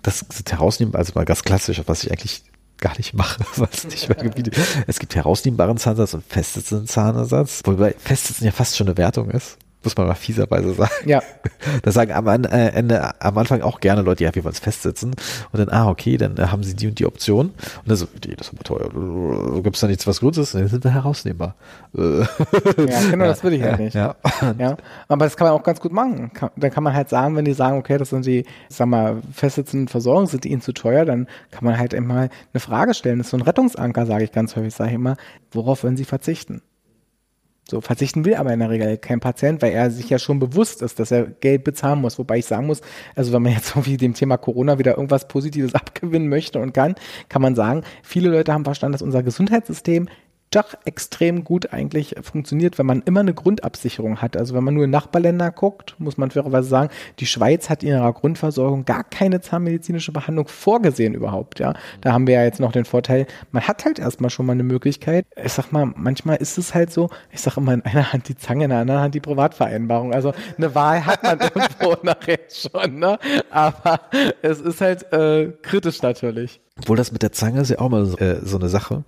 Das 0.01 0.21
ist 0.21 0.51
herausnehmen, 0.51 0.95
also 0.95 1.13
mal 1.15 1.25
ganz 1.25 1.43
klassisch, 1.43 1.81
was 1.85 2.03
ich 2.03 2.11
eigentlich 2.11 2.43
gar 2.77 2.95
nicht 2.97 3.13
mache, 3.13 3.43
was 3.57 3.85
nicht 3.85 4.07
mehr 4.07 4.17
Gebiete. 4.17 4.51
Es 4.87 4.99
gibt 4.99 5.15
herausnehmbaren 5.15 5.77
Zahnersatz 5.77 6.13
und 6.13 6.23
festsitzenden 6.23 6.87
Zahnersatz, 6.87 7.61
wobei 7.65 7.95
festsitzen 7.97 8.45
ja 8.45 8.51
fast 8.51 8.77
schon 8.77 8.87
eine 8.87 8.97
Wertung 8.97 9.31
ist 9.31 9.57
muss 9.85 9.95
man 9.95 10.07
mal 10.07 10.15
fieserweise 10.15 10.73
sagen. 10.73 10.91
Ja. 11.05 11.21
Da 11.81 11.91
sagen 11.91 12.11
am 12.11 12.27
äh, 12.27 12.69
Ende, 12.69 13.19
am 13.21 13.37
Anfang 13.37 13.61
auch 13.61 13.79
gerne 13.79 14.01
Leute, 14.01 14.23
ja, 14.23 14.33
wir 14.33 14.43
wollen 14.43 14.53
es 14.53 14.59
festsitzen. 14.59 15.15
Und 15.51 15.59
dann, 15.59 15.69
ah, 15.69 15.89
okay, 15.89 16.17
dann 16.17 16.37
äh, 16.37 16.47
haben 16.47 16.63
sie 16.63 16.75
die 16.75 16.87
und 16.87 16.99
die 16.99 17.05
Option. 17.05 17.47
Und 17.47 17.87
dann 17.87 17.97
so, 17.97 18.05
die, 18.23 18.35
das 18.35 18.47
ist 18.47 18.53
aber 18.53 18.63
teuer. 18.63 19.61
Gibt 19.61 19.75
es 19.75 19.81
da 19.81 19.87
nichts 19.87 20.05
was 20.05 20.19
Gutes? 20.19 20.51
Dann 20.51 20.67
sind 20.67 20.83
wir 20.83 20.93
herausnehmbar. 20.93 21.55
ja, 21.93 22.27
genau, 23.09 23.25
das 23.25 23.43
will 23.43 23.53
ich 23.53 23.61
halt 23.63 23.79
nicht. 23.79 23.95
Ja. 23.95 24.15
ja. 24.59 24.77
Aber 25.07 25.25
das 25.25 25.37
kann 25.37 25.47
man 25.47 25.55
auch 25.55 25.63
ganz 25.63 25.79
gut 25.79 25.91
machen. 25.91 26.31
dann 26.55 26.71
kann 26.71 26.83
man 26.83 26.93
halt 26.93 27.09
sagen, 27.09 27.35
wenn 27.35 27.45
die 27.45 27.53
sagen, 27.53 27.77
okay, 27.77 27.97
das 27.97 28.09
sind 28.09 28.25
die, 28.25 28.45
sag 28.69 28.87
mal, 28.87 29.21
festsitzenden 29.33 29.87
Versorgung, 29.87 30.27
sind 30.27 30.43
die 30.43 30.51
ihnen 30.51 30.61
zu 30.61 30.73
teuer, 30.73 31.05
dann 31.05 31.27
kann 31.51 31.63
man 31.63 31.77
halt 31.77 31.93
immer 31.93 32.29
eine 32.53 32.59
Frage 32.59 32.93
stellen. 32.93 33.17
Das 33.19 33.27
ist 33.27 33.31
so 33.31 33.37
ein 33.37 33.43
Rettungsanker, 33.43 34.05
sage 34.05 34.23
ich 34.23 34.31
ganz 34.31 34.55
häufig, 34.55 34.73
sage 34.73 34.89
ich 34.91 34.95
immer, 34.95 35.17
worauf 35.51 35.83
wollen 35.83 35.97
sie 35.97 36.05
verzichten? 36.05 36.61
So 37.67 37.81
verzichten 37.81 38.25
will 38.25 38.35
aber 38.35 38.53
in 38.53 38.59
der 38.59 38.69
Regel 38.69 38.97
kein 38.97 39.19
Patient, 39.19 39.61
weil 39.63 39.71
er 39.71 39.89
sich 39.89 40.07
ja 40.09 40.19
schon 40.19 40.37
bewusst 40.37 40.83
ist, 40.83 40.99
dass 40.99 41.09
er 41.09 41.23
Geld 41.25 41.63
bezahlen 41.63 41.99
muss. 41.99 42.19
Wobei 42.19 42.37
ich 42.37 42.45
sagen 42.45 42.67
muss, 42.67 42.81
also 43.15 43.33
wenn 43.33 43.41
man 43.41 43.53
jetzt 43.53 43.69
irgendwie 43.75 43.97
dem 43.97 44.13
Thema 44.13 44.37
Corona 44.37 44.77
wieder 44.77 44.95
irgendwas 44.95 45.27
Positives 45.27 45.73
abgewinnen 45.73 46.29
möchte 46.29 46.59
und 46.59 46.73
kann, 46.73 46.93
kann 47.27 47.41
man 47.41 47.55
sagen, 47.55 47.83
viele 48.03 48.29
Leute 48.29 48.53
haben 48.53 48.65
verstanden, 48.65 48.93
dass 48.93 49.01
unser 49.01 49.23
Gesundheitssystem 49.23 50.09
doch 50.55 50.73
extrem 50.85 51.43
gut 51.43 51.73
eigentlich 51.73 52.15
funktioniert, 52.21 52.77
wenn 52.77 52.85
man 52.85 53.01
immer 53.03 53.19
eine 53.19 53.33
Grundabsicherung 53.33 54.21
hat. 54.21 54.37
Also 54.37 54.55
wenn 54.55 54.63
man 54.63 54.73
nur 54.73 54.85
in 54.85 54.89
Nachbarländer 54.89 55.51
guckt, 55.51 55.95
muss 55.97 56.17
man 56.17 56.31
fairerweise 56.31 56.69
sagen, 56.69 56.89
die 57.19 57.25
Schweiz 57.25 57.69
hat 57.69 57.83
in 57.83 57.89
ihrer 57.89 58.13
Grundversorgung 58.13 58.85
gar 58.85 59.03
keine 59.03 59.41
zahnmedizinische 59.41 60.11
Behandlung 60.11 60.47
vorgesehen 60.47 61.13
überhaupt. 61.13 61.59
Ja, 61.59 61.73
da 62.01 62.13
haben 62.13 62.27
wir 62.27 62.35
ja 62.35 62.43
jetzt 62.43 62.59
noch 62.59 62.71
den 62.71 62.85
Vorteil, 62.85 63.27
man 63.51 63.67
hat 63.67 63.85
halt 63.85 63.99
erstmal 63.99 64.29
schon 64.29 64.45
mal 64.45 64.53
eine 64.53 64.63
Möglichkeit. 64.63 65.25
Ich 65.43 65.53
sag 65.53 65.71
mal, 65.71 65.91
manchmal 65.95 66.37
ist 66.37 66.57
es 66.57 66.73
halt 66.73 66.91
so, 66.91 67.09
ich 67.31 67.41
sag 67.41 67.57
immer 67.57 67.73
in 67.73 67.81
einer 67.81 68.13
Hand 68.13 68.29
die 68.29 68.37
Zange, 68.37 68.65
in 68.65 68.69
der 68.69 68.79
anderen 68.79 69.01
Hand 69.01 69.15
die 69.15 69.19
Privatvereinbarung. 69.19 70.13
Also 70.13 70.33
eine 70.57 70.73
Wahl 70.73 71.05
hat 71.05 71.23
man 71.23 71.39
irgendwo 71.41 71.97
nachher 72.03 72.39
schon, 72.49 72.99
ne? 72.99 73.19
Aber 73.49 73.99
es 74.41 74.61
ist 74.61 74.81
halt 74.81 75.11
äh, 75.11 75.51
kritisch 75.61 76.01
natürlich. 76.01 76.61
Obwohl 76.77 76.97
das 76.97 77.11
mit 77.11 77.21
der 77.21 77.31
Zange 77.31 77.61
ist 77.61 77.69
ja 77.69 77.79
auch 77.79 77.89
mal 77.89 78.05
so, 78.05 78.17
äh, 78.17 78.41
so 78.43 78.57
eine 78.57 78.67
Sache, 78.67 79.05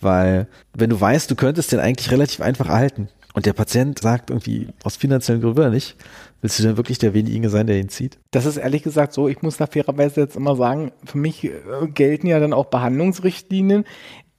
weil 0.00 0.48
wenn 0.72 0.88
du 0.88 0.98
weißt, 0.98 1.30
du 1.30 1.34
könntest 1.34 1.70
den 1.70 1.78
eigentlich 1.78 2.10
relativ 2.10 2.40
einfach 2.40 2.68
erhalten 2.68 3.08
und 3.34 3.44
der 3.44 3.52
Patient 3.52 3.98
sagt 3.98 4.30
irgendwie 4.30 4.68
aus 4.84 4.96
finanziellen 4.96 5.42
Gründen 5.42 5.70
nicht, 5.70 5.96
willst 6.40 6.58
du 6.58 6.62
denn 6.62 6.78
wirklich 6.78 6.98
der 6.98 7.12
wenige 7.12 7.50
sein, 7.50 7.66
der 7.66 7.78
ihn 7.78 7.90
zieht? 7.90 8.18
Das 8.30 8.46
ist 8.46 8.56
ehrlich 8.56 8.82
gesagt 8.82 9.12
so, 9.12 9.28
ich 9.28 9.42
muss 9.42 9.58
da 9.58 9.66
fairerweise 9.66 10.22
jetzt 10.22 10.36
immer 10.36 10.56
sagen, 10.56 10.92
für 11.04 11.18
mich 11.18 11.44
äh, 11.44 11.50
gelten 11.92 12.26
ja 12.26 12.40
dann 12.40 12.54
auch 12.54 12.66
Behandlungsrichtlinien. 12.66 13.84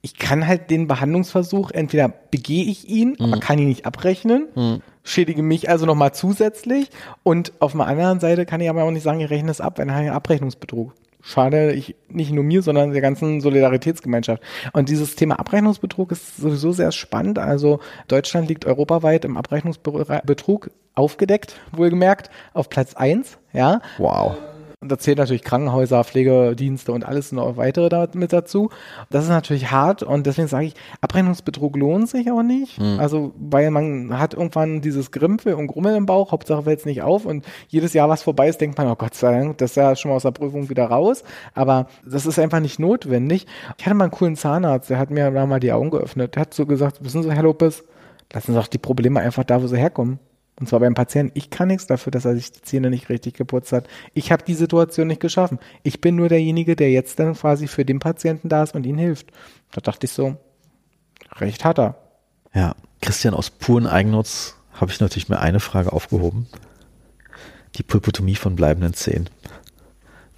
Ich 0.00 0.16
kann 0.18 0.48
halt 0.48 0.68
den 0.68 0.88
Behandlungsversuch, 0.88 1.70
entweder 1.70 2.08
begehe 2.08 2.64
ich 2.64 2.88
ihn, 2.88 3.16
mhm. 3.16 3.26
aber 3.26 3.40
kann 3.40 3.60
ihn 3.60 3.68
nicht 3.68 3.86
abrechnen, 3.86 4.48
mhm. 4.56 4.82
schädige 5.04 5.44
mich 5.44 5.70
also 5.70 5.86
nochmal 5.86 6.12
zusätzlich 6.12 6.90
und 7.22 7.52
auf 7.60 7.74
der 7.74 7.86
anderen 7.86 8.18
Seite 8.18 8.44
kann 8.44 8.60
ich 8.60 8.68
aber 8.68 8.82
auch 8.82 8.90
nicht 8.90 9.04
sagen, 9.04 9.20
ich 9.20 9.30
rechne 9.30 9.52
es 9.52 9.60
ab, 9.60 9.78
wenn 9.78 9.88
ein 9.88 10.10
Abrechnungsbetrug 10.10 10.92
schade 11.22 11.72
ich 11.72 11.96
nicht 12.08 12.32
nur 12.32 12.44
mir, 12.44 12.62
sondern 12.62 12.92
der 12.92 13.00
ganzen 13.00 13.40
Solidaritätsgemeinschaft. 13.40 14.42
Und 14.72 14.88
dieses 14.88 15.16
Thema 15.16 15.38
Abrechnungsbetrug 15.38 16.12
ist 16.12 16.36
sowieso 16.36 16.72
sehr 16.72 16.92
spannend. 16.92 17.38
Also 17.38 17.80
Deutschland 18.08 18.48
liegt 18.48 18.66
europaweit 18.66 19.24
im 19.24 19.36
Abrechnungsbetrug 19.36 20.70
aufgedeckt, 20.94 21.54
wohlgemerkt, 21.72 22.30
auf 22.52 22.68
Platz 22.68 22.94
eins. 22.94 23.38
Ja. 23.52 23.80
Wow. 23.98 24.36
Und 24.82 24.90
da 24.90 24.98
zählt 24.98 25.18
natürlich 25.18 25.44
Krankenhäuser, 25.44 26.02
Pflegedienste 26.02 26.90
und 26.90 27.06
alles 27.06 27.30
noch 27.30 27.56
weitere 27.56 27.88
da 27.88 28.08
mit 28.14 28.32
dazu. 28.32 28.68
Das 29.10 29.22
ist 29.22 29.30
natürlich 29.30 29.70
hart 29.70 30.02
und 30.02 30.26
deswegen 30.26 30.48
sage 30.48 30.66
ich, 30.66 30.74
Abrechnungsbetrug 31.00 31.76
lohnt 31.76 32.08
sich 32.08 32.32
auch 32.32 32.42
nicht. 32.42 32.80
Mhm. 32.80 32.98
Also, 32.98 33.32
weil 33.38 33.70
man 33.70 34.18
hat 34.18 34.34
irgendwann 34.34 34.80
dieses 34.80 35.12
Grimpel 35.12 35.54
und 35.54 35.68
Grummel 35.68 35.94
im 35.94 36.04
Bauch, 36.04 36.32
Hauptsache 36.32 36.64
fällt 36.64 36.80
es 36.80 36.84
nicht 36.84 37.02
auf 37.02 37.24
und 37.26 37.46
jedes 37.68 37.92
Jahr, 37.92 38.08
was 38.08 38.24
vorbei 38.24 38.48
ist, 38.48 38.60
denkt 38.60 38.76
man, 38.76 38.88
oh 38.88 38.96
Gott 38.96 39.14
sei 39.14 39.30
Dank, 39.30 39.58
das 39.58 39.70
ist 39.70 39.76
ja 39.76 39.94
schon 39.94 40.08
mal 40.10 40.16
aus 40.16 40.24
der 40.24 40.32
Prüfung 40.32 40.68
wieder 40.68 40.86
raus. 40.86 41.22
Aber 41.54 41.86
das 42.04 42.26
ist 42.26 42.40
einfach 42.40 42.58
nicht 42.58 42.80
notwendig. 42.80 43.46
Ich 43.78 43.86
hatte 43.86 43.94
mal 43.94 44.06
einen 44.06 44.10
coolen 44.10 44.34
Zahnarzt, 44.34 44.90
der 44.90 44.98
hat 44.98 45.10
mir 45.10 45.30
da 45.30 45.46
mal 45.46 45.60
die 45.60 45.72
Augen 45.72 45.90
geöffnet. 45.90 46.34
Der 46.34 46.40
hat 46.40 46.54
so 46.54 46.66
gesagt, 46.66 47.04
wissen 47.04 47.22
Sie, 47.22 47.32
Herr 47.32 47.44
Lopez, 47.44 47.84
lassen 48.32 48.52
Sie 48.52 48.58
doch 48.58 48.66
die 48.66 48.78
Probleme 48.78 49.20
einfach 49.20 49.44
da, 49.44 49.62
wo 49.62 49.68
sie 49.68 49.78
herkommen. 49.78 50.18
Und 50.62 50.68
zwar 50.68 50.78
beim 50.78 50.94
Patienten. 50.94 51.36
Ich 51.36 51.50
kann 51.50 51.66
nichts 51.66 51.88
dafür, 51.88 52.12
dass 52.12 52.24
er 52.24 52.36
sich 52.36 52.52
die 52.52 52.62
Zähne 52.62 52.88
nicht 52.88 53.08
richtig 53.08 53.34
geputzt 53.34 53.72
hat. 53.72 53.88
Ich 54.14 54.30
habe 54.30 54.44
die 54.44 54.54
Situation 54.54 55.08
nicht 55.08 55.20
geschaffen. 55.20 55.58
Ich 55.82 56.00
bin 56.00 56.14
nur 56.14 56.28
derjenige, 56.28 56.76
der 56.76 56.92
jetzt 56.92 57.18
dann 57.18 57.34
quasi 57.34 57.66
für 57.66 57.84
den 57.84 57.98
Patienten 57.98 58.48
da 58.48 58.62
ist 58.62 58.76
und 58.76 58.86
ihm 58.86 58.96
hilft. 58.96 59.32
Da 59.72 59.80
dachte 59.80 60.06
ich 60.06 60.12
so, 60.12 60.36
recht 61.40 61.64
hat 61.64 61.80
er. 61.80 61.96
Ja, 62.54 62.76
Christian, 63.00 63.34
aus 63.34 63.50
puren 63.50 63.88
Eigennutz 63.88 64.54
habe 64.74 64.92
ich 64.92 65.00
natürlich 65.00 65.28
mir 65.28 65.40
eine 65.40 65.58
Frage 65.58 65.92
aufgehoben. 65.92 66.46
Die 67.74 67.82
Pulpotomie 67.82 68.36
von 68.36 68.54
bleibenden 68.54 68.94
Zähnen 68.94 69.28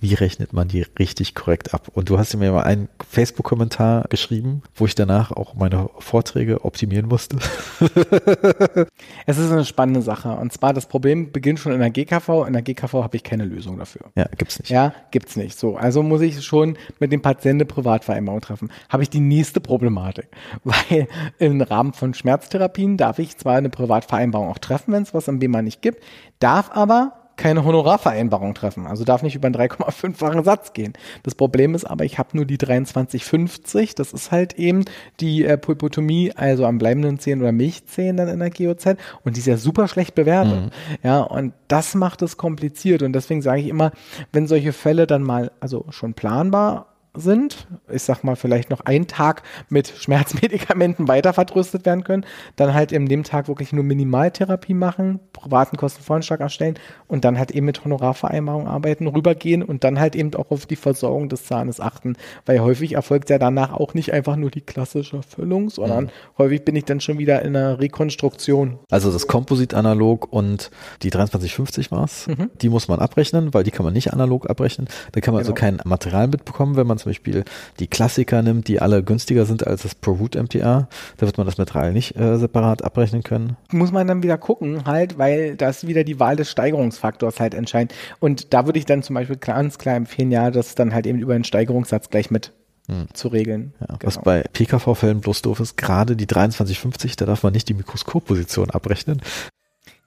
wie 0.05 0.13
rechnet 0.13 0.53
man 0.53 0.69
die 0.69 0.83
richtig 0.99 1.35
korrekt 1.35 1.73
ab? 1.73 1.89
Und 1.95 2.11
du 2.11 2.19
hast 2.19 2.37
mir 2.37 2.53
mal 2.53 2.65
einen 2.65 2.91
Facebook-Kommentar 3.09 4.05
geschrieben, 4.11 4.63
wo 4.75 4.85
ich 4.85 4.95
danach 4.95 5.33
auch 5.33 5.55
meine 5.55 5.89
Vorträge 5.99 6.63
optimieren 6.63 7.09
musste. 7.09 7.39
es 9.27 9.39
ist 9.39 9.51
eine 9.51 9.65
spannende 9.65 10.03
Sache. 10.03 10.29
Und 10.33 10.53
zwar 10.53 10.75
das 10.75 10.85
Problem 10.85 11.33
beginnt 11.33 11.59
schon 11.59 11.73
in 11.73 11.81
der 11.81 11.89
GKV. 11.89 12.47
In 12.47 12.53
der 12.53 12.61
GKV 12.61 12.93
habe 12.93 13.17
ich 13.17 13.23
keine 13.23 13.47
Lösung 13.47 13.79
dafür. 13.79 14.03
Ja, 14.15 14.27
gibt's 14.37 14.59
nicht. 14.59 14.69
Ja, 14.69 14.93
gibt's 15.11 15.37
nicht. 15.37 15.59
So, 15.59 15.77
also 15.77 16.03
muss 16.03 16.21
ich 16.21 16.45
schon 16.45 16.77
mit 17.01 17.11
dem 17.11 17.23
Patienten 17.23 17.67
Privatvereinbarung 17.67 18.43
treffen. 18.43 18.71
Habe 18.91 19.05
ich 19.05 19.09
die 19.09 19.21
nächste 19.21 19.63
Problematik. 19.63 20.29
Weil 20.65 21.09
im 21.39 21.63
Rahmen 21.63 21.95
von 21.95 22.13
Schmerztherapien 22.13 22.99
darf 22.99 23.19
ich 23.19 23.39
zwar 23.39 23.57
eine 23.57 23.71
Privatvereinbarung 23.71 24.51
auch 24.51 24.59
treffen, 24.59 24.93
wenn 24.93 25.05
es 25.05 25.15
was 25.15 25.29
im 25.29 25.39
BEMA 25.39 25.63
nicht 25.63 25.81
gibt, 25.81 26.05
darf 26.41 26.71
aber 26.73 27.24
keine 27.37 27.65
Honorarvereinbarung 27.65 28.55
treffen. 28.55 28.87
Also 28.87 29.05
darf 29.05 29.23
nicht 29.23 29.35
über 29.35 29.47
einen 29.47 29.57
3,5-fachen 29.57 30.45
Satz 30.45 30.73
gehen. 30.73 30.93
Das 31.23 31.35
Problem 31.35 31.75
ist 31.75 31.85
aber, 31.85 32.05
ich 32.05 32.19
habe 32.19 32.31
nur 32.33 32.45
die 32.45 32.59
2350. 32.59 33.95
Das 33.95 34.13
ist 34.13 34.31
halt 34.31 34.55
eben 34.55 34.85
die 35.21 35.45
äh, 35.45 35.59
Pulpotomie, 35.59 36.33
also 36.35 36.65
am 36.67 36.79
bleibenden 36.79 37.19
Zehen 37.19 37.41
oder 37.41 37.53
Milchzehen 37.53 38.17
dann 38.17 38.29
in 38.29 38.39
der 38.39 38.51
GOZ. 38.51 38.97
Und 39.25 39.37
die 39.37 39.41
ist 39.41 39.47
ja 39.47 39.57
super 39.57 39.89
schlecht 39.89 40.15
bewertet. 40.15 40.67
Mhm. 40.67 40.71
Ja, 41.03 41.21
und 41.23 41.53
das 41.69 41.95
macht 41.95 42.23
es 42.23 42.37
kompliziert. 42.37 43.03
Und 43.03 43.13
deswegen 43.13 43.43
sage 43.43 43.61
ich 43.61 43.69
immer, 43.69 43.93
wenn 44.33 44.47
solche 44.47 44.73
Fälle 44.73 45.07
dann 45.07 45.23
mal, 45.23 45.51
also 45.61 45.87
schon 45.91 46.15
planbar 46.15 46.94
sind, 47.15 47.67
ich 47.91 48.03
sag 48.03 48.25
mal 48.25 48.37
vielleicht 48.37 48.71
noch 48.71 48.81
einen 48.81 49.07
Tag 49.07 49.43
mit 49.69 49.89
Schmerzmedikamenten 49.89 51.09
weiter 51.09 51.33
vertröstet 51.33 51.87
werden 51.87 52.05
können, 52.05 52.27
dann 52.57 52.75
halt 52.75 52.93
in 52.93 53.07
dem 53.07 53.25
Tag 53.25 53.49
wirklich 53.49 53.73
nur 53.73 53.85
Minimaltherapie 53.85 54.75
machen, 54.75 55.21
privaten 55.33 55.77
Kostenvoranschlag 55.77 56.41
erstellen 56.41 56.79
und 57.07 57.25
dann 57.25 57.39
halt 57.39 57.53
eben 57.53 57.67
mit 57.67 57.85
Honorarvereinbarung 57.85 58.67
arbeiten, 58.67 59.07
rübergehen 59.07 59.63
und 59.63 59.85
dann 59.85 60.01
halt 60.01 60.17
eben 60.17 60.35
auch 60.35 60.51
auf 60.51 60.67
die 60.67 60.77
Versorgung 60.77 61.29
des 61.29 61.45
Zahnes 61.45 61.81
achten, 61.81 62.17
weil 62.47 62.61
häufig 62.61 62.95
erfolgt 62.95 63.31
ja 63.31 63.39
danach 63.39 63.73
auch 63.73 63.95
nicht 63.95 64.13
einfach 64.13 64.37
nur 64.37 64.51
die 64.51 64.61
klassische 64.61 65.23
Füllung, 65.23 65.71
sondern 65.71 66.05
mhm. 66.05 66.11
häufig 66.39 66.65
bin 66.65 66.77
ich 66.77 66.85
dann 66.85 67.01
schon 67.01 67.19
wieder 67.19 67.43
in 67.43 67.57
einer 67.57 67.79
Rekonstruktion. 67.81 68.79
Also 68.91 69.13
das 69.13 69.27
Komposit-Analog 69.27 70.33
und 70.33 70.71
die 71.03 71.11
2350 71.11 71.93
war's, 71.93 72.27
mhm. 72.27 72.51
die 72.61 72.69
muss 72.69 72.89
man 72.89 72.99
abrechnen, 72.99 73.55
weil 73.55 73.65
die 73.65 73.71
kann 73.71 73.85
man 73.85 73.93
nicht 73.93 74.13
analog 74.13 74.51
abrechnen. 74.51 74.89
Da 75.13 75.21
kann 75.21 75.35
man 75.35 75.41
also 75.41 75.55
genau. 75.55 75.67
also 75.67 75.79
kein 75.79 75.89
Material 75.89 76.29
mitbekommen, 76.29 76.77
wenn 76.77 76.87
man 76.87 76.99
zum 77.05 77.11
Beispiel 77.11 77.45
die 77.79 77.87
Klassiker 77.87 78.43
nimmt, 78.43 78.67
die 78.67 78.81
alle 78.81 79.03
günstiger 79.03 79.45
sind 79.45 79.67
als 79.67 79.83
das 79.83 79.95
ProRoot 79.95 80.35
MTA, 80.37 80.89
da 81.19 81.27
wird 81.27 81.37
man 81.37 81.47
das 81.47 81.59
Material 81.59 81.93
nicht 81.93 82.17
äh, 82.17 82.39
separat 82.39 82.83
abrechnen 82.83 83.23
können. 83.23 83.57
Muss 83.71 83.93
man 83.93 84.07
dann 84.07 84.23
wieder 84.23 84.39
gucken, 84.39 84.87
halt, 84.87 85.19
weil 85.19 85.55
das 85.57 85.87
wieder 85.87 86.03
die 86.03 86.19
Wahl 86.19 86.37
des 86.37 86.51
Steigerungsfaktors 86.51 87.41
halt 87.41 87.55
entscheidet. 87.55 87.95
Und 88.21 88.55
da 88.55 88.67
würde 88.67 88.79
ich 88.79 88.87
dann 88.87 89.03
zum 89.03 89.15
Beispiel 89.15 89.37
ganz 89.37 89.79
klar 89.79 89.97
empfehlen, 89.97 90.33
ja, 90.33 90.51
das 90.51 90.75
dann 90.75 90.95
halt 90.95 91.07
eben 91.07 91.19
über 91.19 91.35
den 91.35 91.45
Steigerungssatz 91.45 92.09
gleich 92.09 92.31
mit 92.31 92.53
hm. 92.89 93.09
zu 93.13 93.29
regeln. 93.29 93.75
Ja, 93.81 93.87
genau. 93.87 93.99
Was 94.03 94.23
bei 94.23 94.43
PKV-Fällen 94.51 95.21
bloß 95.21 95.43
doof 95.43 95.61
ist, 95.61 95.77
gerade 95.77 96.17
die 96.17 96.27
2350, 96.27 97.17
da 97.17 97.27
darf 97.27 97.43
man 97.43 97.53
nicht 97.53 97.69
die 97.69 97.75
Mikroskopposition 97.75 98.71
abrechnen. 98.71 99.21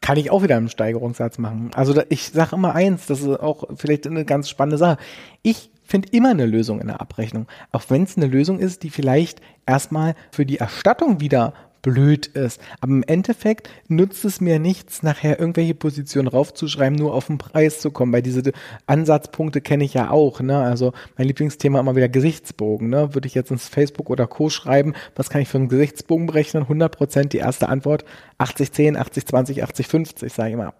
Kann 0.01 0.17
ich 0.17 0.31
auch 0.31 0.41
wieder 0.41 0.57
einen 0.57 0.69
Steigerungssatz 0.69 1.37
machen. 1.37 1.71
Also 1.75 1.93
da, 1.93 2.03
ich 2.09 2.29
sage 2.29 2.55
immer 2.55 2.73
eins, 2.73 3.05
das 3.05 3.21
ist 3.21 3.39
auch 3.39 3.65
vielleicht 3.75 4.07
eine 4.07 4.25
ganz 4.25 4.49
spannende 4.49 4.77
Sache. 4.77 4.97
Ich 5.43 5.69
finde 5.87 6.09
immer 6.11 6.29
eine 6.29 6.45
Lösung 6.45 6.81
in 6.81 6.87
der 6.87 7.01
Abrechnung. 7.01 7.47
Auch 7.71 7.83
wenn 7.89 8.03
es 8.03 8.17
eine 8.17 8.27
Lösung 8.27 8.59
ist, 8.59 8.83
die 8.83 8.89
vielleicht 8.89 9.41
erstmal 9.65 10.15
für 10.31 10.45
die 10.45 10.57
Erstattung 10.57 11.19
wieder 11.19 11.53
blöd 11.81 12.27
ist. 12.27 12.59
Aber 12.81 12.91
im 12.91 13.03
Endeffekt 13.03 13.69
nutzt 13.87 14.25
es 14.25 14.41
mir 14.41 14.59
nichts, 14.59 15.03
nachher 15.03 15.39
irgendwelche 15.39 15.73
Positionen 15.73 16.27
raufzuschreiben, 16.27 16.97
nur 16.97 17.13
auf 17.13 17.27
den 17.27 17.37
Preis 17.37 17.79
zu 17.79 17.91
kommen, 17.91 18.11
weil 18.11 18.21
diese 18.21 18.51
Ansatzpunkte 18.87 19.61
kenne 19.61 19.85
ich 19.85 19.93
ja 19.93 20.09
auch. 20.09 20.41
Ne? 20.41 20.57
Also 20.57 20.93
mein 21.17 21.27
Lieblingsthema 21.27 21.79
immer 21.79 21.95
wieder 21.95 22.09
Gesichtsbogen. 22.09 22.89
Ne? 22.89 23.13
Würde 23.13 23.27
ich 23.27 23.35
jetzt 23.35 23.51
ins 23.51 23.69
Facebook 23.69 24.09
oder 24.09 24.27
Co. 24.27 24.49
schreiben, 24.49 24.93
was 25.15 25.29
kann 25.29 25.41
ich 25.41 25.47
für 25.47 25.57
einen 25.57 25.69
Gesichtsbogen 25.69 26.27
berechnen? 26.27 26.65
100% 26.65 27.29
die 27.29 27.37
erste 27.37 27.69
Antwort 27.69 28.03
80, 28.37 28.71
10, 28.71 28.97
80, 28.97 29.25
20, 29.25 29.63
80, 29.63 29.87
50, 29.87 30.33
sage 30.33 30.49
ich 30.49 30.53
immer 30.55 30.73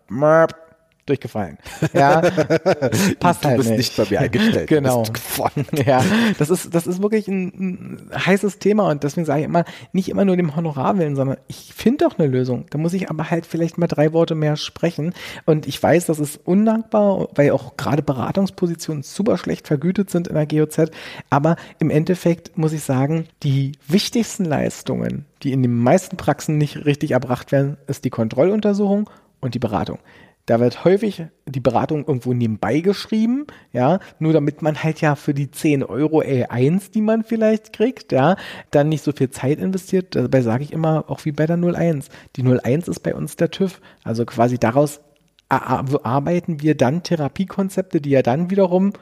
durchgefallen. 1.08 1.58
Ja, 1.94 2.22
passt 3.20 3.44
du 3.44 3.48
halt 3.48 3.58
bist 3.58 3.70
nicht. 3.70 3.78
nicht 3.78 3.98
bei 3.98 4.06
mir 4.10 4.22
eingestellt. 4.22 4.68
genau. 4.68 5.04
ja, 5.86 6.04
das 6.38 6.50
ist, 6.50 6.74
das 6.74 6.86
ist 6.86 7.02
wirklich 7.02 7.28
ein, 7.28 7.48
ein, 7.48 8.12
heißes 8.14 8.60
Thema 8.60 8.90
und 8.90 9.04
deswegen 9.04 9.26
sage 9.26 9.42
ich 9.42 9.46
immer, 9.46 9.66
nicht 9.92 10.10
immer 10.10 10.26
nur 10.26 10.38
dem 10.38 10.56
Honorar 10.56 10.98
willen, 10.98 11.16
sondern 11.16 11.38
ich 11.48 11.74
finde 11.76 12.06
doch 12.06 12.20
eine 12.20 12.28
Lösung. 12.28 12.66
Da 12.70 12.78
muss 12.78 12.94
ich 12.94 13.10
aber 13.10 13.30
halt 13.30 13.46
vielleicht 13.46 13.78
mal 13.78 13.88
drei 13.88 14.14
Worte 14.14 14.36
mehr 14.36 14.56
sprechen 14.56 15.14
und 15.46 15.68
ich 15.68 15.82
weiß, 15.82 16.06
das 16.06 16.20
ist 16.20 16.40
undankbar, 16.46 17.30
weil 17.36 17.52
auch 17.52 17.78
gerade 17.78 18.04
Beratungspositionen 18.04 19.04
super 19.04 19.38
schlecht 19.38 19.68
vergütet 19.68 20.10
sind 20.10 20.28
in 20.28 20.36
der 20.36 20.46
GOZ, 20.46 20.92
aber 21.30 21.56
im 21.80 21.90
Endeffekt 21.90 22.58
muss 22.58 22.74
ich 22.74 22.84
sagen, 22.84 23.26
die 23.44 23.74
wichtigsten 23.88 24.46
Leistungen, 24.46 25.26
die 25.44 25.54
in 25.54 25.62
den 25.62 25.78
meisten 25.78 26.18
Praxen 26.18 26.58
nicht 26.58 26.86
richtig 26.86 27.12
erbracht 27.12 27.52
werden, 27.52 27.78
ist 27.88 28.06
die 28.06 28.10
Kontrolluntersuchung 28.10 29.10
und 29.40 29.54
die 29.54 29.60
Beratung. 29.60 30.00
Da 30.48 30.62
wird 30.62 30.86
häufig 30.86 31.26
die 31.46 31.60
Beratung 31.60 32.08
irgendwo 32.08 32.34
nebenbei 32.34 32.80
geschrieben, 32.80 33.46
ja, 33.74 34.00
nur 34.18 34.32
damit 34.32 34.62
man 34.62 34.82
halt 34.82 35.02
ja 35.02 35.16
für 35.16 35.34
die 35.34 35.52
10 35.52 35.84
Euro 35.84 36.22
L1, 36.22 36.92
die 36.94 37.02
man 37.02 37.26
vielleicht 37.26 37.74
kriegt, 37.74 38.14
ja, 38.14 38.38
dann 38.72 38.88
nicht 38.88 39.04
so 39.04 39.12
viel 39.12 39.30
Zeit 39.30 39.60
investiert. 39.60 40.16
Dabei 40.16 40.42
sage 40.42 40.64
ich 40.64 40.72
immer, 40.72 41.04
auch 41.10 41.26
wie 41.26 41.34
bei 41.34 41.46
der 41.46 41.58
01. 41.58 42.08
Die 42.38 42.44
01 42.44 42.88
ist 42.88 43.02
bei 43.02 43.14
uns 43.14 43.36
der 43.36 43.52
TÜV. 43.52 43.82
Also 44.06 44.26
quasi 44.26 44.58
daraus 44.58 45.02
arbeiten 45.50 46.62
wir 46.62 46.76
dann 46.76 47.04
Therapiekonzepte, 47.04 48.00
die 48.00 48.12
ja 48.12 48.22
dann 48.22 48.50
wiederum 48.50 48.94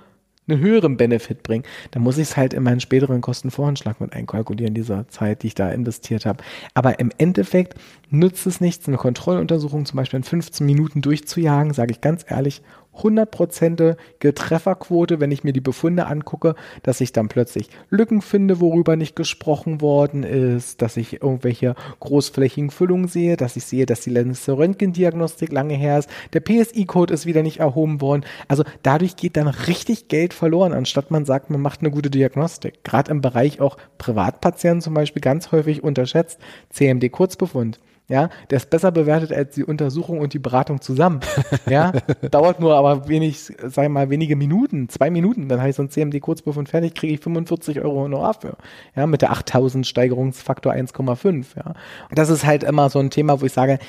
einen 0.47 0.59
höheren 0.59 0.97
Benefit 0.97 1.43
bringen, 1.43 1.63
dann 1.91 2.03
muss 2.03 2.17
ich 2.17 2.29
es 2.29 2.37
halt 2.37 2.53
in 2.53 2.63
meinen 2.63 2.79
späteren 2.79 3.21
Kostenvoranschlag 3.21 3.99
mit 3.99 4.13
einkalkulieren, 4.13 4.73
dieser 4.73 5.07
Zeit, 5.07 5.43
die 5.43 5.47
ich 5.47 5.55
da 5.55 5.69
investiert 5.71 6.25
habe. 6.25 6.43
Aber 6.73 6.99
im 6.99 7.11
Endeffekt 7.17 7.75
nützt 8.09 8.45
es 8.45 8.61
nichts, 8.61 8.87
eine 8.87 8.97
Kontrolluntersuchung 8.97 9.85
zum 9.85 9.97
Beispiel 9.97 10.17
in 10.17 10.23
15 10.23 10.65
Minuten 10.65 11.01
durchzujagen, 11.01 11.73
sage 11.73 11.91
ich 11.91 12.01
ganz 12.01 12.25
ehrlich, 12.27 12.61
hundertprozentige 13.01 14.33
Trefferquote, 14.33 15.19
wenn 15.19 15.31
ich 15.31 15.43
mir 15.43 15.53
die 15.53 15.61
Befunde 15.61 16.07
angucke, 16.07 16.55
dass 16.83 17.01
ich 17.01 17.11
dann 17.11 17.27
plötzlich 17.27 17.69
Lücken 17.89 18.21
finde, 18.21 18.59
worüber 18.59 18.95
nicht 18.95 19.15
gesprochen 19.15 19.81
worden 19.81 20.23
ist, 20.23 20.81
dass 20.81 20.97
ich 20.97 21.21
irgendwelche 21.21 21.75
großflächigen 21.99 22.71
Füllungen 22.71 23.07
sehe, 23.07 23.37
dass 23.37 23.55
ich 23.55 23.65
sehe, 23.65 23.85
dass 23.85 24.01
die 24.01 24.09
letzte 24.09 24.57
Röntgendiagnostik 24.57 25.51
lange 25.51 25.75
her 25.75 25.99
ist, 25.99 26.09
der 26.33 26.41
PSI-Code 26.41 27.13
ist 27.13 27.25
wieder 27.25 27.43
nicht 27.43 27.59
erhoben 27.59 28.01
worden. 28.01 28.25
Also 28.47 28.63
dadurch 28.83 29.15
geht 29.15 29.37
dann 29.37 29.47
richtig 29.47 30.07
Geld 30.07 30.33
verloren, 30.33 30.73
anstatt 30.73 31.11
man 31.11 31.25
sagt, 31.25 31.49
man 31.49 31.61
macht 31.61 31.81
eine 31.81 31.91
gute 31.91 32.09
Diagnostik. 32.09 32.83
Gerade 32.83 33.11
im 33.11 33.21
Bereich 33.21 33.61
auch 33.61 33.77
Privatpatienten 33.97 34.81
zum 34.81 34.93
Beispiel 34.93 35.21
ganz 35.21 35.51
häufig 35.51 35.83
unterschätzt, 35.83 36.39
CMD-Kurzbefund. 36.71 37.79
Ja, 38.07 38.29
der 38.51 38.57
ist 38.57 38.69
besser 38.69 38.91
bewertet 38.91 39.33
als 39.33 39.55
die 39.55 39.63
Untersuchung 39.63 40.19
und 40.19 40.33
die 40.33 40.39
Beratung 40.39 40.81
zusammen. 40.81 41.21
Ja, 41.69 41.93
dauert 42.29 42.59
nur 42.59 42.75
aber 42.75 43.07
wenig, 43.07 43.39
sagen 43.39 43.73
wir 43.75 43.89
mal, 43.89 44.09
wenige 44.09 44.35
Minuten, 44.35 44.87
zwei 44.89 45.09
Minuten, 45.09 45.49
dann 45.49 45.59
habe 45.59 45.69
ich 45.69 45.75
so 45.75 45.81
ein 45.81 45.89
CMD-Kurzbefund 45.89 46.69
fertig, 46.69 46.93
kriege 46.93 47.13
ich 47.13 47.19
45 47.21 47.81
Euro 47.81 48.03
Honorar 48.03 48.35
für. 48.35 48.57
Ja, 48.95 49.07
mit 49.07 49.21
der 49.21 49.31
8000 49.31 49.87
Steigerungsfaktor 49.87 50.73
1,5. 50.73 51.45
Ja, 51.55 51.73
das 52.11 52.29
ist 52.29 52.45
halt 52.45 52.63
immer 52.63 52.89
so 52.89 52.99
ein 52.99 53.09
Thema, 53.09 53.41
wo 53.41 53.45
ich 53.45 53.53
sage, 53.53 53.79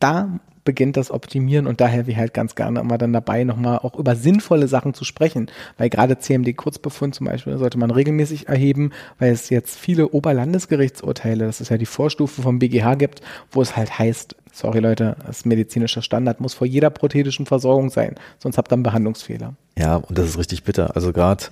da 0.00 0.40
beginnt 0.64 0.96
das 0.96 1.10
Optimieren 1.10 1.66
und 1.66 1.80
da 1.80 1.86
helfe 1.86 2.10
ich 2.10 2.16
halt 2.16 2.34
ganz 2.34 2.54
gerne 2.54 2.80
immer 2.80 2.98
dann 2.98 3.12
dabei, 3.12 3.44
nochmal 3.44 3.78
auch 3.78 3.96
über 3.98 4.16
sinnvolle 4.16 4.68
Sachen 4.68 4.94
zu 4.94 5.04
sprechen, 5.04 5.50
weil 5.78 5.90
gerade 5.90 6.18
CMD-Kurzbefund 6.18 7.14
zum 7.14 7.26
Beispiel 7.26 7.58
sollte 7.58 7.78
man 7.78 7.90
regelmäßig 7.90 8.48
erheben, 8.48 8.92
weil 9.18 9.32
es 9.32 9.50
jetzt 9.50 9.78
viele 9.78 10.08
Oberlandesgerichtsurteile, 10.08 11.46
das 11.46 11.60
ist 11.60 11.70
ja 11.70 11.76
die 11.76 11.86
Vorstufe 11.86 12.42
vom 12.42 12.58
BGH 12.58 12.94
gibt, 12.94 13.20
wo 13.50 13.62
es 13.62 13.76
halt 13.76 13.98
heißt, 13.98 14.36
sorry 14.52 14.80
Leute, 14.80 15.16
das 15.26 15.44
medizinische 15.44 16.02
Standard 16.02 16.40
muss 16.40 16.54
vor 16.54 16.66
jeder 16.66 16.90
prothetischen 16.90 17.46
Versorgung 17.46 17.90
sein, 17.90 18.14
sonst 18.38 18.58
habt 18.58 18.72
ihr 18.72 18.74
einen 18.74 18.82
Behandlungsfehler. 18.82 19.54
Ja, 19.78 19.96
und 19.96 20.18
das 20.18 20.28
ist 20.28 20.38
richtig 20.38 20.64
bitter. 20.64 20.94
Also 20.94 21.12
gerade 21.12 21.44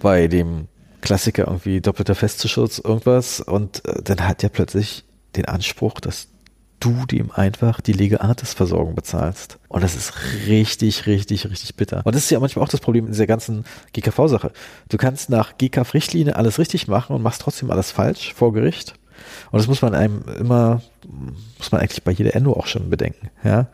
bei 0.00 0.28
dem 0.28 0.68
Klassiker 1.00 1.46
irgendwie 1.46 1.80
doppelter 1.80 2.14
Festzuschutz 2.14 2.78
irgendwas 2.78 3.40
und 3.40 3.84
äh, 3.86 4.02
dann 4.02 4.26
hat 4.26 4.42
ja 4.42 4.48
plötzlich 4.48 5.04
den 5.36 5.44
Anspruch, 5.46 6.00
dass 6.00 6.28
du 6.84 7.06
dem 7.06 7.30
einfach 7.32 7.80
die 7.80 7.92
Lege 7.92 8.20
Artis-Versorgung 8.20 8.94
bezahlst. 8.94 9.58
Und 9.68 9.82
das 9.82 9.94
ist 9.94 10.12
richtig, 10.46 11.06
richtig, 11.06 11.48
richtig 11.48 11.76
bitter. 11.76 12.02
Und 12.04 12.14
das 12.14 12.24
ist 12.24 12.30
ja 12.30 12.38
manchmal 12.40 12.64
auch 12.64 12.68
das 12.68 12.80
Problem 12.80 13.06
in 13.06 13.12
dieser 13.12 13.26
ganzen 13.26 13.64
GKV-Sache. 13.92 14.52
Du 14.88 14.96
kannst 14.98 15.30
nach 15.30 15.56
GKV-Richtlinie 15.56 16.36
alles 16.36 16.58
richtig 16.58 16.86
machen 16.86 17.16
und 17.16 17.22
machst 17.22 17.40
trotzdem 17.40 17.70
alles 17.70 17.90
falsch 17.90 18.34
vor 18.34 18.52
Gericht. 18.52 18.94
Und 19.50 19.58
das 19.58 19.66
muss 19.66 19.80
man 19.80 19.94
einem 19.94 20.22
immer, 20.38 20.82
muss 21.58 21.72
man 21.72 21.80
eigentlich 21.80 22.04
bei 22.04 22.12
jeder 22.12 22.34
Endo 22.34 22.52
auch 22.52 22.66
schon 22.66 22.90
bedenken, 22.90 23.30
ja. 23.42 23.68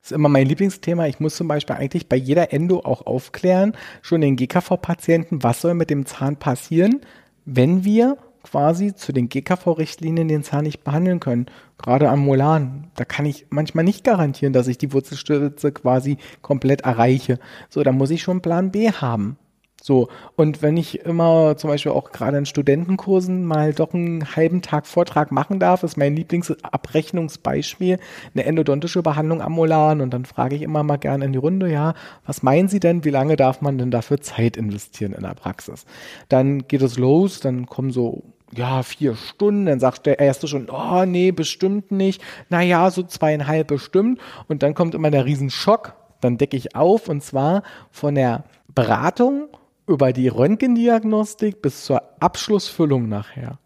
Das 0.00 0.12
ist 0.12 0.16
immer 0.16 0.28
mein 0.28 0.46
Lieblingsthema. 0.46 1.06
Ich 1.06 1.20
muss 1.20 1.36
zum 1.36 1.48
Beispiel 1.48 1.76
eigentlich 1.76 2.08
bei 2.08 2.16
jeder 2.16 2.52
Endo 2.52 2.80
auch 2.80 3.06
aufklären, 3.06 3.74
schon 4.00 4.22
den 4.22 4.36
GKV-Patienten, 4.36 5.42
was 5.42 5.60
soll 5.60 5.74
mit 5.74 5.90
dem 5.90 6.06
Zahn 6.06 6.36
passieren, 6.36 7.02
wenn 7.44 7.84
wir 7.84 8.16
quasi 8.50 8.94
zu 8.94 9.12
den 9.12 9.28
GKV-Richtlinien 9.28 10.28
den 10.28 10.42
Zahn 10.42 10.64
nicht 10.64 10.84
behandeln 10.84 11.20
können. 11.20 11.46
Gerade 11.76 12.08
am 12.08 12.20
Molan, 12.20 12.90
da 12.96 13.04
kann 13.04 13.26
ich 13.26 13.46
manchmal 13.50 13.84
nicht 13.84 14.04
garantieren, 14.04 14.52
dass 14.52 14.68
ich 14.68 14.78
die 14.78 14.92
Wurzelstütze 14.92 15.72
quasi 15.72 16.16
komplett 16.42 16.82
erreiche. 16.82 17.38
So, 17.68 17.82
da 17.82 17.92
muss 17.92 18.10
ich 18.10 18.22
schon 18.22 18.40
Plan 18.40 18.70
B 18.70 18.90
haben. 18.90 19.36
So, 19.80 20.08
und 20.34 20.60
wenn 20.60 20.76
ich 20.76 21.00
immer 21.06 21.56
zum 21.56 21.70
Beispiel 21.70 21.92
auch 21.92 22.10
gerade 22.10 22.36
in 22.36 22.46
Studentenkursen 22.46 23.44
mal 23.44 23.72
doch 23.72 23.94
einen 23.94 24.34
halben 24.34 24.60
Tag 24.60 24.86
Vortrag 24.86 25.30
machen 25.30 25.60
darf, 25.60 25.84
ist 25.84 25.96
mein 25.96 26.16
Lieblingsabrechnungsbeispiel 26.16 27.98
eine 28.34 28.44
endodontische 28.44 29.02
Behandlung 29.02 29.40
am 29.40 29.52
Molan 29.52 30.00
und 30.00 30.12
dann 30.12 30.24
frage 30.24 30.56
ich 30.56 30.62
immer 30.62 30.82
mal 30.82 30.96
gerne 30.96 31.26
in 31.26 31.32
die 31.32 31.38
Runde, 31.38 31.70
ja, 31.70 31.94
was 32.26 32.42
meinen 32.42 32.68
Sie 32.68 32.80
denn, 32.80 33.04
wie 33.04 33.10
lange 33.10 33.36
darf 33.36 33.60
man 33.60 33.78
denn 33.78 33.92
dafür 33.92 34.20
Zeit 34.20 34.56
investieren 34.56 35.12
in 35.12 35.22
der 35.22 35.34
Praxis? 35.34 35.86
Dann 36.28 36.66
geht 36.66 36.82
es 36.82 36.98
los, 36.98 37.38
dann 37.38 37.66
kommen 37.66 37.92
so 37.92 38.24
ja, 38.52 38.82
vier 38.82 39.14
Stunden, 39.14 39.66
dann 39.66 39.80
sagt 39.80 40.06
der 40.06 40.18
erste 40.18 40.48
schon, 40.48 40.68
oh 40.70 41.04
nee, 41.04 41.32
bestimmt 41.32 41.90
nicht, 41.90 42.22
naja, 42.48 42.90
so 42.90 43.02
zweieinhalb 43.02 43.66
bestimmt. 43.66 44.20
Und 44.46 44.62
dann 44.62 44.74
kommt 44.74 44.94
immer 44.94 45.10
der 45.10 45.24
Riesenschock, 45.24 45.94
dann 46.20 46.38
decke 46.38 46.56
ich 46.56 46.74
auf 46.74 47.08
und 47.08 47.22
zwar 47.22 47.62
von 47.90 48.14
der 48.14 48.44
Beratung 48.74 49.48
über 49.86 50.12
die 50.12 50.28
Röntgendiagnostik 50.28 51.62
bis 51.62 51.84
zur 51.84 52.02
Abschlussfüllung 52.20 53.08
nachher. 53.08 53.58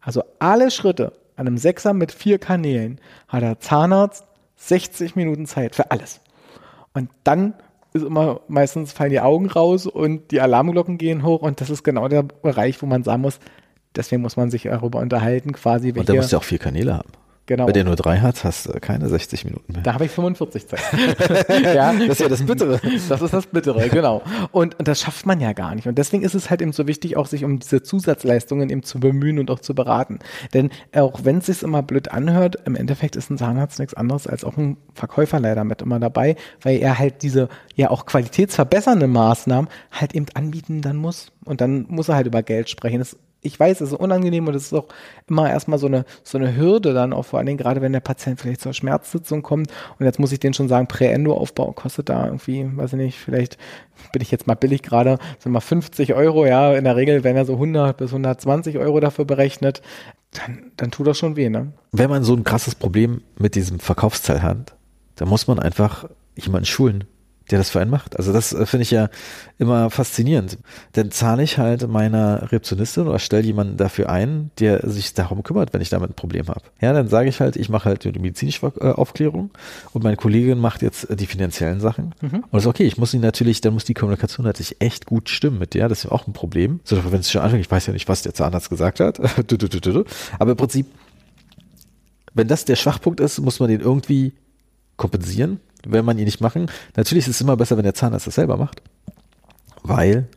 Also 0.00 0.22
alle 0.38 0.70
Schritte 0.70 1.12
an 1.36 1.46
einem 1.46 1.58
Sechser 1.58 1.92
mit 1.92 2.12
vier 2.12 2.38
Kanälen 2.38 3.00
hat 3.28 3.42
der 3.42 3.60
Zahnarzt 3.60 4.24
60 4.56 5.16
Minuten 5.16 5.46
Zeit 5.46 5.74
für 5.74 5.90
alles. 5.90 6.20
Und 6.92 7.10
dann 7.24 7.54
ist 7.92 8.04
immer 8.04 8.40
meistens 8.48 8.92
fallen 8.92 9.10
die 9.10 9.20
Augen 9.20 9.46
raus 9.46 9.86
und 9.86 10.30
die 10.30 10.40
Alarmglocken 10.40 10.98
gehen 10.98 11.22
hoch. 11.24 11.42
Und 11.42 11.60
das 11.60 11.70
ist 11.70 11.82
genau 11.82 12.08
der 12.08 12.22
Bereich, 12.22 12.80
wo 12.82 12.86
man 12.86 13.02
sagen 13.02 13.22
muss, 13.22 13.40
deswegen 13.96 14.22
muss 14.22 14.36
man 14.36 14.50
sich 14.50 14.62
darüber 14.64 15.00
unterhalten, 15.00 15.52
quasi. 15.52 15.92
Und 15.92 16.08
da 16.08 16.14
musst 16.14 16.32
du 16.32 16.36
auch 16.36 16.44
vier 16.44 16.58
Kanäle 16.58 16.94
haben. 16.94 17.10
Genau. 17.50 17.66
Bei 17.66 17.72
der 17.72 17.82
nur 17.82 17.96
drei 17.96 18.18
hat, 18.18 18.44
hast 18.44 18.68
du 18.68 18.78
keine 18.78 19.08
60 19.08 19.44
Minuten 19.44 19.72
mehr. 19.72 19.82
Da 19.82 19.94
habe 19.94 20.04
ich 20.04 20.12
45 20.12 20.68
Zeit. 20.68 20.80
ja, 21.74 21.92
das 21.92 22.08
ist 22.08 22.20
ja 22.20 22.28
das 22.28 22.46
Bittere. 22.46 22.80
Das 23.08 23.20
ist 23.20 23.34
das 23.34 23.46
Bittere, 23.48 23.88
genau. 23.88 24.22
Und, 24.52 24.78
und 24.78 24.86
das 24.86 25.00
schafft 25.00 25.26
man 25.26 25.40
ja 25.40 25.52
gar 25.52 25.74
nicht. 25.74 25.88
Und 25.88 25.98
deswegen 25.98 26.22
ist 26.22 26.34
es 26.34 26.48
halt 26.48 26.62
eben 26.62 26.72
so 26.72 26.86
wichtig, 26.86 27.16
auch 27.16 27.26
sich 27.26 27.42
um 27.42 27.58
diese 27.58 27.82
Zusatzleistungen 27.82 28.70
eben 28.70 28.84
zu 28.84 29.00
bemühen 29.00 29.40
und 29.40 29.50
auch 29.50 29.58
zu 29.58 29.74
beraten. 29.74 30.20
Denn 30.54 30.70
auch 30.94 31.24
wenn 31.24 31.38
es 31.38 31.46
sich 31.46 31.64
immer 31.64 31.82
blöd 31.82 32.12
anhört, 32.12 32.56
im 32.66 32.76
Endeffekt 32.76 33.16
ist 33.16 33.30
ein 33.30 33.38
Zahnarzt 33.38 33.80
nichts 33.80 33.94
anderes 33.94 34.28
als 34.28 34.44
auch 34.44 34.56
ein 34.56 34.76
Verkäufer 34.94 35.40
leider 35.40 35.64
mit 35.64 35.82
immer 35.82 35.98
dabei, 35.98 36.36
weil 36.62 36.78
er 36.78 37.00
halt 37.00 37.22
diese 37.22 37.48
ja 37.74 37.90
auch 37.90 38.06
qualitätsverbessernde 38.06 39.08
Maßnahmen 39.08 39.68
halt 39.90 40.14
eben 40.14 40.26
anbieten 40.34 40.82
dann 40.82 40.98
muss. 40.98 41.32
Und 41.44 41.60
dann 41.60 41.86
muss 41.88 42.08
er 42.08 42.14
halt 42.14 42.28
über 42.28 42.44
Geld 42.44 42.70
sprechen. 42.70 43.00
Das 43.00 43.16
ich 43.42 43.58
weiß, 43.58 43.80
es 43.80 43.92
ist 43.92 43.98
unangenehm 43.98 44.46
und 44.48 44.54
es 44.54 44.66
ist 44.66 44.74
auch 44.74 44.86
immer 45.28 45.48
erstmal 45.48 45.78
so 45.78 45.86
eine, 45.86 46.04
so 46.22 46.38
eine 46.38 46.56
Hürde 46.56 46.92
dann 46.92 47.12
auch 47.12 47.24
vor 47.24 47.38
allen 47.38 47.46
Dingen, 47.46 47.58
gerade 47.58 47.80
wenn 47.80 47.92
der 47.92 48.00
Patient 48.00 48.40
vielleicht 48.40 48.60
zur 48.60 48.74
Schmerzsitzung 48.74 49.42
kommt. 49.42 49.70
Und 49.98 50.06
jetzt 50.06 50.18
muss 50.18 50.32
ich 50.32 50.40
den 50.40 50.52
schon 50.52 50.68
sagen, 50.68 50.88
Prä-Endo-Aufbau 50.88 51.72
kostet 51.72 52.08
da 52.08 52.26
irgendwie, 52.26 52.68
weiß 52.76 52.92
ich 52.92 52.98
nicht, 52.98 53.18
vielleicht 53.18 53.56
bin 54.12 54.22
ich 54.22 54.30
jetzt 54.30 54.46
mal 54.46 54.54
billig 54.54 54.82
gerade, 54.82 55.18
sind 55.38 55.52
mal 55.52 55.60
50 55.60 56.14
Euro, 56.14 56.46
ja, 56.46 56.74
in 56.74 56.84
der 56.84 56.96
Regel 56.96 57.24
werden 57.24 57.36
ja 57.36 57.44
so 57.44 57.54
100 57.54 57.96
bis 57.96 58.10
120 58.10 58.78
Euro 58.78 59.00
dafür 59.00 59.24
berechnet, 59.24 59.82
dann, 60.32 60.72
dann 60.76 60.90
tut 60.90 61.06
das 61.06 61.18
schon 61.18 61.36
weh, 61.36 61.48
ne? 61.48 61.72
Wenn 61.92 62.10
man 62.10 62.22
so 62.22 62.34
ein 62.34 62.44
krasses 62.44 62.74
Problem 62.74 63.22
mit 63.38 63.54
diesem 63.54 63.80
Verkaufsteil 63.80 64.42
hat, 64.42 64.74
dann 65.16 65.28
muss 65.28 65.46
man 65.46 65.58
einfach 65.58 66.08
jemanden 66.36 66.66
schulen 66.66 67.04
der 67.50 67.58
das 67.58 67.70
für 67.70 67.80
einen 67.80 67.90
macht. 67.90 68.16
Also 68.16 68.32
das 68.32 68.52
äh, 68.52 68.66
finde 68.66 68.82
ich 68.82 68.90
ja 68.90 69.08
immer 69.58 69.90
faszinierend. 69.90 70.58
Dann 70.92 71.10
zahle 71.10 71.42
ich 71.42 71.58
halt 71.58 71.88
meiner 71.88 72.42
Rezeptionistin 72.42 73.08
oder 73.08 73.18
stelle 73.18 73.42
jemanden 73.42 73.76
dafür 73.76 74.08
ein, 74.08 74.50
der 74.58 74.88
sich 74.88 75.14
darum 75.14 75.42
kümmert, 75.42 75.72
wenn 75.72 75.80
ich 75.80 75.88
damit 75.88 76.10
ein 76.10 76.14
Problem 76.14 76.48
habe. 76.48 76.62
Ja, 76.80 76.92
dann 76.92 77.08
sage 77.08 77.28
ich 77.28 77.40
halt, 77.40 77.56
ich 77.56 77.68
mache 77.68 77.86
halt 77.86 78.04
die 78.04 78.18
medizinische 78.18 78.72
äh, 78.80 78.92
Aufklärung 78.92 79.50
und 79.92 80.04
meine 80.04 80.16
Kollegin 80.16 80.58
macht 80.58 80.82
jetzt 80.82 81.08
die 81.10 81.26
finanziellen 81.26 81.80
Sachen. 81.80 82.14
Mhm. 82.20 82.36
Und 82.36 82.52
das 82.52 82.62
ist 82.64 82.68
okay, 82.68 82.84
ich 82.84 82.98
muss 82.98 83.10
sie 83.10 83.18
natürlich, 83.18 83.60
dann 83.60 83.74
muss 83.74 83.84
die 83.84 83.94
Kommunikation 83.94 84.46
natürlich 84.46 84.76
echt 84.80 85.06
gut 85.06 85.28
stimmen 85.28 85.58
mit 85.58 85.74
der, 85.74 85.88
das 85.88 85.98
ist 85.98 86.04
ja 86.04 86.12
auch 86.12 86.26
ein 86.26 86.32
Problem. 86.32 86.80
So, 86.84 87.12
wenn 87.12 87.20
es 87.20 87.30
schon 87.30 87.42
anfängt, 87.42 87.64
ich 87.64 87.70
weiß 87.70 87.86
ja 87.86 87.92
nicht, 87.92 88.08
was 88.08 88.22
der 88.22 88.34
Zahnarzt 88.34 88.70
gesagt 88.70 89.00
hat. 89.00 89.20
Aber 90.38 90.50
im 90.50 90.56
Prinzip, 90.56 90.86
wenn 92.34 92.48
das 92.48 92.64
der 92.64 92.76
Schwachpunkt 92.76 93.20
ist, 93.20 93.40
muss 93.40 93.58
man 93.60 93.68
den 93.68 93.80
irgendwie 93.80 94.32
kompensieren 94.96 95.60
will 95.86 96.02
man 96.02 96.18
ihn 96.18 96.24
nicht 96.24 96.40
machen. 96.40 96.70
Natürlich 96.96 97.26
ist 97.26 97.36
es 97.36 97.40
immer 97.40 97.56
besser, 97.56 97.76
wenn 97.76 97.84
der 97.84 97.94
Zahnarzt 97.94 98.26
das 98.26 98.34
selber 98.34 98.56
macht, 98.56 98.82
weil 99.82 100.28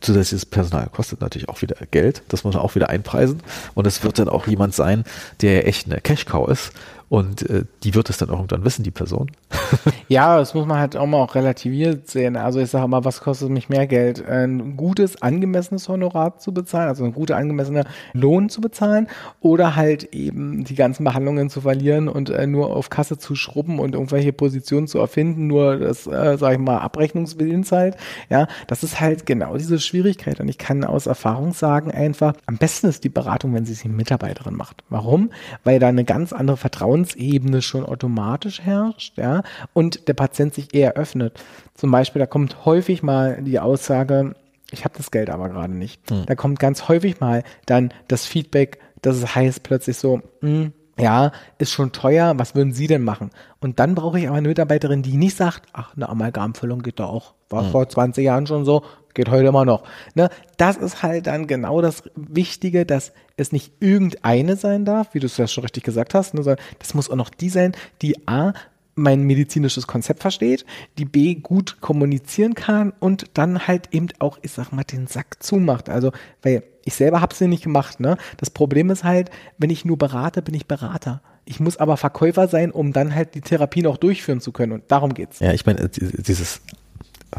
zusätzliches 0.00 0.46
Personal 0.46 0.88
kostet 0.88 1.20
natürlich 1.20 1.48
auch 1.48 1.60
wieder 1.62 1.76
Geld. 1.90 2.22
Das 2.28 2.44
muss 2.44 2.54
man 2.54 2.62
auch 2.62 2.74
wieder 2.74 2.88
einpreisen. 2.88 3.42
Und 3.74 3.86
es 3.86 4.02
wird 4.02 4.18
dann 4.18 4.28
auch 4.28 4.46
jemand 4.46 4.74
sein, 4.74 5.04
der 5.40 5.68
echt 5.68 5.86
eine 5.86 6.00
Cash-Cow 6.00 6.48
ist 6.48 6.72
und 7.12 7.42
äh, 7.50 7.66
die 7.82 7.94
wird 7.94 8.08
es 8.08 8.16
dann 8.16 8.30
irgendwann 8.30 8.64
wissen, 8.64 8.84
die 8.84 8.90
Person. 8.90 9.30
ja, 10.08 10.38
das 10.38 10.54
muss 10.54 10.64
man 10.64 10.78
halt 10.78 10.96
auch 10.96 11.04
mal 11.04 11.18
auch 11.18 11.34
relativiert 11.34 12.08
sehen. 12.08 12.38
Also 12.38 12.58
ich 12.58 12.70
sage 12.70 12.88
mal, 12.88 13.04
was 13.04 13.20
kostet 13.20 13.50
mich 13.50 13.68
mehr 13.68 13.86
Geld? 13.86 14.26
Ein 14.26 14.78
gutes, 14.78 15.20
angemessenes 15.20 15.90
Honorar 15.90 16.38
zu 16.38 16.54
bezahlen, 16.54 16.88
also 16.88 17.04
ein 17.04 17.12
guter, 17.12 17.36
angemessener 17.36 17.84
Lohn 18.14 18.48
zu 18.48 18.62
bezahlen 18.62 19.08
oder 19.40 19.76
halt 19.76 20.14
eben 20.14 20.64
die 20.64 20.74
ganzen 20.74 21.04
Behandlungen 21.04 21.50
zu 21.50 21.60
verlieren 21.60 22.08
und 22.08 22.30
äh, 22.30 22.46
nur 22.46 22.74
auf 22.74 22.88
Kasse 22.88 23.18
zu 23.18 23.34
schrubben 23.34 23.78
und 23.78 23.92
irgendwelche 23.92 24.32
Positionen 24.32 24.86
zu 24.86 24.98
erfinden, 24.98 25.48
nur 25.48 25.76
das, 25.76 26.06
äh, 26.06 26.38
sage 26.38 26.54
ich 26.54 26.60
mal, 26.62 26.78
Abrechnungswillens 26.78 27.72
halt. 27.72 27.98
Ja, 28.30 28.46
das 28.68 28.82
ist 28.84 29.02
halt 29.02 29.26
genau 29.26 29.58
diese 29.58 29.78
Schwierigkeit. 29.80 30.40
Und 30.40 30.48
ich 30.48 30.56
kann 30.56 30.82
aus 30.82 31.06
Erfahrung 31.06 31.52
sagen 31.52 31.90
einfach, 31.90 32.32
am 32.46 32.56
besten 32.56 32.86
ist 32.86 33.04
die 33.04 33.10
Beratung, 33.10 33.52
wenn 33.52 33.66
sie 33.66 33.74
sie 33.74 33.90
Mitarbeiterin 33.90 34.54
macht. 34.54 34.82
Warum? 34.88 35.28
Weil 35.62 35.78
da 35.78 35.88
eine 35.88 36.04
ganz 36.04 36.32
andere 36.32 36.56
Vertrauen 36.56 37.01
Vertrauensebene 37.02 37.62
schon 37.62 37.84
automatisch 37.84 38.60
herrscht, 38.60 39.18
ja, 39.18 39.42
und 39.72 40.08
der 40.08 40.14
Patient 40.14 40.54
sich 40.54 40.74
eher 40.74 40.94
öffnet. 40.94 41.42
Zum 41.74 41.90
Beispiel, 41.90 42.20
da 42.20 42.26
kommt 42.26 42.64
häufig 42.64 43.02
mal 43.02 43.42
die 43.42 43.60
Aussage, 43.60 44.34
ich 44.70 44.84
habe 44.84 44.94
das 44.96 45.10
Geld 45.10 45.30
aber 45.30 45.48
gerade 45.48 45.74
nicht. 45.74 46.10
Hm. 46.10 46.24
Da 46.26 46.34
kommt 46.34 46.58
ganz 46.58 46.88
häufig 46.88 47.20
mal 47.20 47.44
dann 47.66 47.92
das 48.08 48.26
Feedback, 48.26 48.78
dass 49.02 49.16
es 49.16 49.34
heißt 49.34 49.62
plötzlich 49.62 49.96
so, 49.96 50.22
mh, 50.40 50.48
hm, 50.48 50.72
ja, 50.98 51.32
ist 51.58 51.72
schon 51.72 51.92
teuer, 51.92 52.34
was 52.36 52.54
würden 52.54 52.72
Sie 52.72 52.86
denn 52.86 53.02
machen? 53.02 53.30
Und 53.60 53.80
dann 53.80 53.94
brauche 53.94 54.18
ich 54.18 54.28
aber 54.28 54.36
eine 54.36 54.48
Mitarbeiterin, 54.48 55.02
die 55.02 55.16
nicht 55.16 55.36
sagt, 55.36 55.68
ach, 55.72 55.96
eine 55.96 56.08
Amalgamfüllung 56.08 56.82
geht 56.82 57.00
doch 57.00 57.08
auch. 57.08 57.34
War 57.48 57.64
hm. 57.64 57.70
vor 57.70 57.88
20 57.88 58.24
Jahren 58.24 58.46
schon 58.46 58.64
so, 58.64 58.82
geht 59.14 59.30
heute 59.30 59.48
immer 59.48 59.64
noch. 59.64 59.84
Ne? 60.14 60.28
Das 60.56 60.76
ist 60.76 61.02
halt 61.02 61.26
dann 61.26 61.46
genau 61.46 61.80
das 61.80 62.04
Wichtige, 62.14 62.86
dass 62.86 63.12
es 63.36 63.52
nicht 63.52 63.72
irgendeine 63.80 64.56
sein 64.56 64.84
darf, 64.84 65.14
wie 65.14 65.20
du 65.20 65.26
es 65.26 65.36
ja 65.36 65.46
schon 65.46 65.64
richtig 65.64 65.84
gesagt 65.84 66.14
hast, 66.14 66.34
ne, 66.34 66.42
sondern 66.42 66.64
das 66.78 66.94
muss 66.94 67.10
auch 67.10 67.16
noch 67.16 67.30
die 67.30 67.48
sein, 67.48 67.72
die 68.02 68.26
A, 68.28 68.52
mein 68.94 69.22
medizinisches 69.22 69.86
Konzept 69.86 70.20
versteht, 70.20 70.66
die 70.98 71.06
B 71.06 71.36
gut 71.36 71.80
kommunizieren 71.80 72.54
kann 72.54 72.92
und 73.00 73.24
dann 73.34 73.66
halt 73.66 73.88
eben 73.92 74.08
auch, 74.18 74.38
ich 74.42 74.52
sag 74.52 74.70
mal, 74.70 74.84
den 74.84 75.06
Sack 75.06 75.42
zumacht. 75.42 75.88
Also, 75.88 76.12
weil 76.42 76.62
ich 76.84 76.94
selber 76.94 77.20
habe 77.20 77.32
es 77.32 77.40
ja 77.40 77.46
nicht 77.46 77.64
gemacht. 77.64 78.00
Ne? 78.00 78.16
Das 78.36 78.50
Problem 78.50 78.90
ist 78.90 79.04
halt, 79.04 79.30
wenn 79.58 79.70
ich 79.70 79.84
nur 79.84 79.98
berate, 79.98 80.42
bin 80.42 80.54
ich 80.54 80.66
Berater. 80.66 81.20
Ich 81.44 81.58
muss 81.58 81.76
aber 81.76 81.96
Verkäufer 81.96 82.48
sein, 82.48 82.70
um 82.70 82.92
dann 82.92 83.14
halt 83.14 83.34
die 83.34 83.40
Therapie 83.40 83.82
noch 83.82 83.96
durchführen 83.96 84.40
zu 84.40 84.52
können. 84.52 84.72
Und 84.72 84.84
darum 84.88 85.14
geht's. 85.14 85.40
Ja, 85.40 85.52
ich 85.52 85.66
meine, 85.66 85.88
dieses 85.88 86.60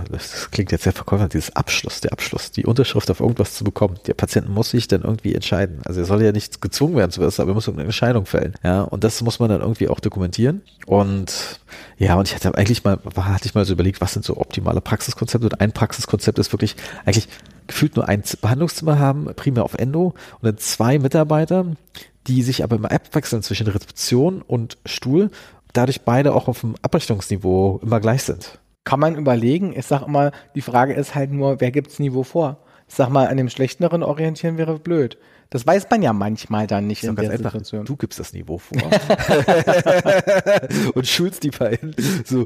das 0.10 0.50
klingt 0.50 0.72
jetzt 0.72 0.84
sehr 0.84 0.94
verkäufer, 0.94 1.28
dieses 1.28 1.56
Abschluss, 1.56 2.02
der 2.02 2.14
Abschluss, 2.14 2.52
die 2.52 2.66
Unterschrift 2.66 3.12
auf 3.12 3.20
irgendwas 3.20 3.54
zu 3.54 3.64
bekommen. 3.64 4.00
Der 4.08 4.16
Patient 4.16 4.50
muss 4.50 4.72
sich 4.72 4.88
dann 4.88 5.04
irgendwie 5.04 5.36
entscheiden. 5.36 5.82
Also 5.86 6.00
er 6.00 6.06
soll 6.06 6.24
ja 6.24 6.32
nicht 6.32 6.62
gezwungen 6.62 6.96
werden 6.96 7.12
zu 7.12 7.22
was, 7.22 7.40
aber 7.40 7.52
er 7.52 7.54
muss 7.54 7.68
irgendeine 7.68 7.88
Entscheidung 7.88 8.26
fällen. 8.26 8.56
Ja, 8.64 8.82
und 8.82 9.04
das 9.04 9.22
muss 9.22 9.40
man 9.40 9.50
dann 9.50 9.62
irgendwie 9.62 9.90
auch 9.90 10.00
dokumentieren. 10.00 10.62
Und 10.88 11.60
ja, 11.98 12.16
und 12.16 12.28
ich 12.28 12.36
hatte 12.36 12.56
eigentlich 12.58 12.84
mal, 12.84 13.00
hatte 13.16 13.46
ich 13.46 13.54
mal 13.54 13.66
so 13.66 13.74
überlegt, 13.74 14.02
was 14.02 14.14
sind 14.14 14.26
so 14.26 14.38
optimale 14.38 14.82
Praxiskonzepte? 14.82 15.48
Und 15.48 15.62
ein 15.62 15.72
Praxiskonzept 15.72 16.40
ist 16.40 16.52
wirklich 16.52 16.76
eigentlich 17.06 17.28
gefühlt 17.68 17.96
nur 17.96 18.08
ein 18.08 18.24
Behandlungszimmer 18.42 19.00
haben, 19.00 19.26
primär 19.36 19.64
auf 19.64 19.76
Endo 19.76 20.14
und 20.40 20.44
dann 20.44 20.58
zwei 20.58 21.00
Mitarbeiter, 21.00 21.66
die 22.28 22.42
sich 22.42 22.64
aber 22.64 22.78
immer 22.78 22.92
abwechseln 22.92 23.44
zwischen 23.44 23.68
Rezeption 23.68 24.42
und 24.42 24.78
Stuhl, 24.86 25.30
dadurch 25.74 26.02
beide 26.02 26.34
auch 26.34 26.48
auf 26.48 26.62
dem 26.62 26.76
Abrechnungsniveau 26.82 27.80
immer 27.84 28.00
gleich 28.00 28.24
sind 28.24 28.60
kann 28.84 29.00
man 29.00 29.16
überlegen. 29.16 29.74
Ich 29.78 29.86
sag 29.86 30.04
immer, 30.04 30.32
die 30.56 30.62
Frage 30.62 30.94
ist 30.94 31.16
halt 31.16 31.32
nur, 31.32 31.62
wer 31.62 31.72
gibt's 31.72 32.00
Niveau 32.00 32.24
vor? 32.24 32.58
Ich 32.88 32.96
sag 32.96 33.10
mal, 33.10 33.28
an 33.28 33.38
dem 33.38 33.50
schlechteren 33.50 34.04
orientieren 34.04 34.58
wäre 34.58 34.78
blöd. 34.78 35.18
Das 35.50 35.68
weiß 35.68 35.88
man 35.90 36.02
ja 36.02 36.14
manchmal 36.14 36.68
dann 36.68 36.88
nicht 36.88 37.04
in 37.04 37.16
der 37.16 37.30
einfach, 37.30 37.52
Situation. 37.52 37.86
Du 37.86 37.96
gibst 37.96 38.20
das 38.20 38.34
Niveau 38.34 38.58
vor. 38.58 38.78
und 40.96 41.08
schulst 41.08 41.44
die 41.44 41.52
beiden. 41.52 41.96
So, 42.26 42.46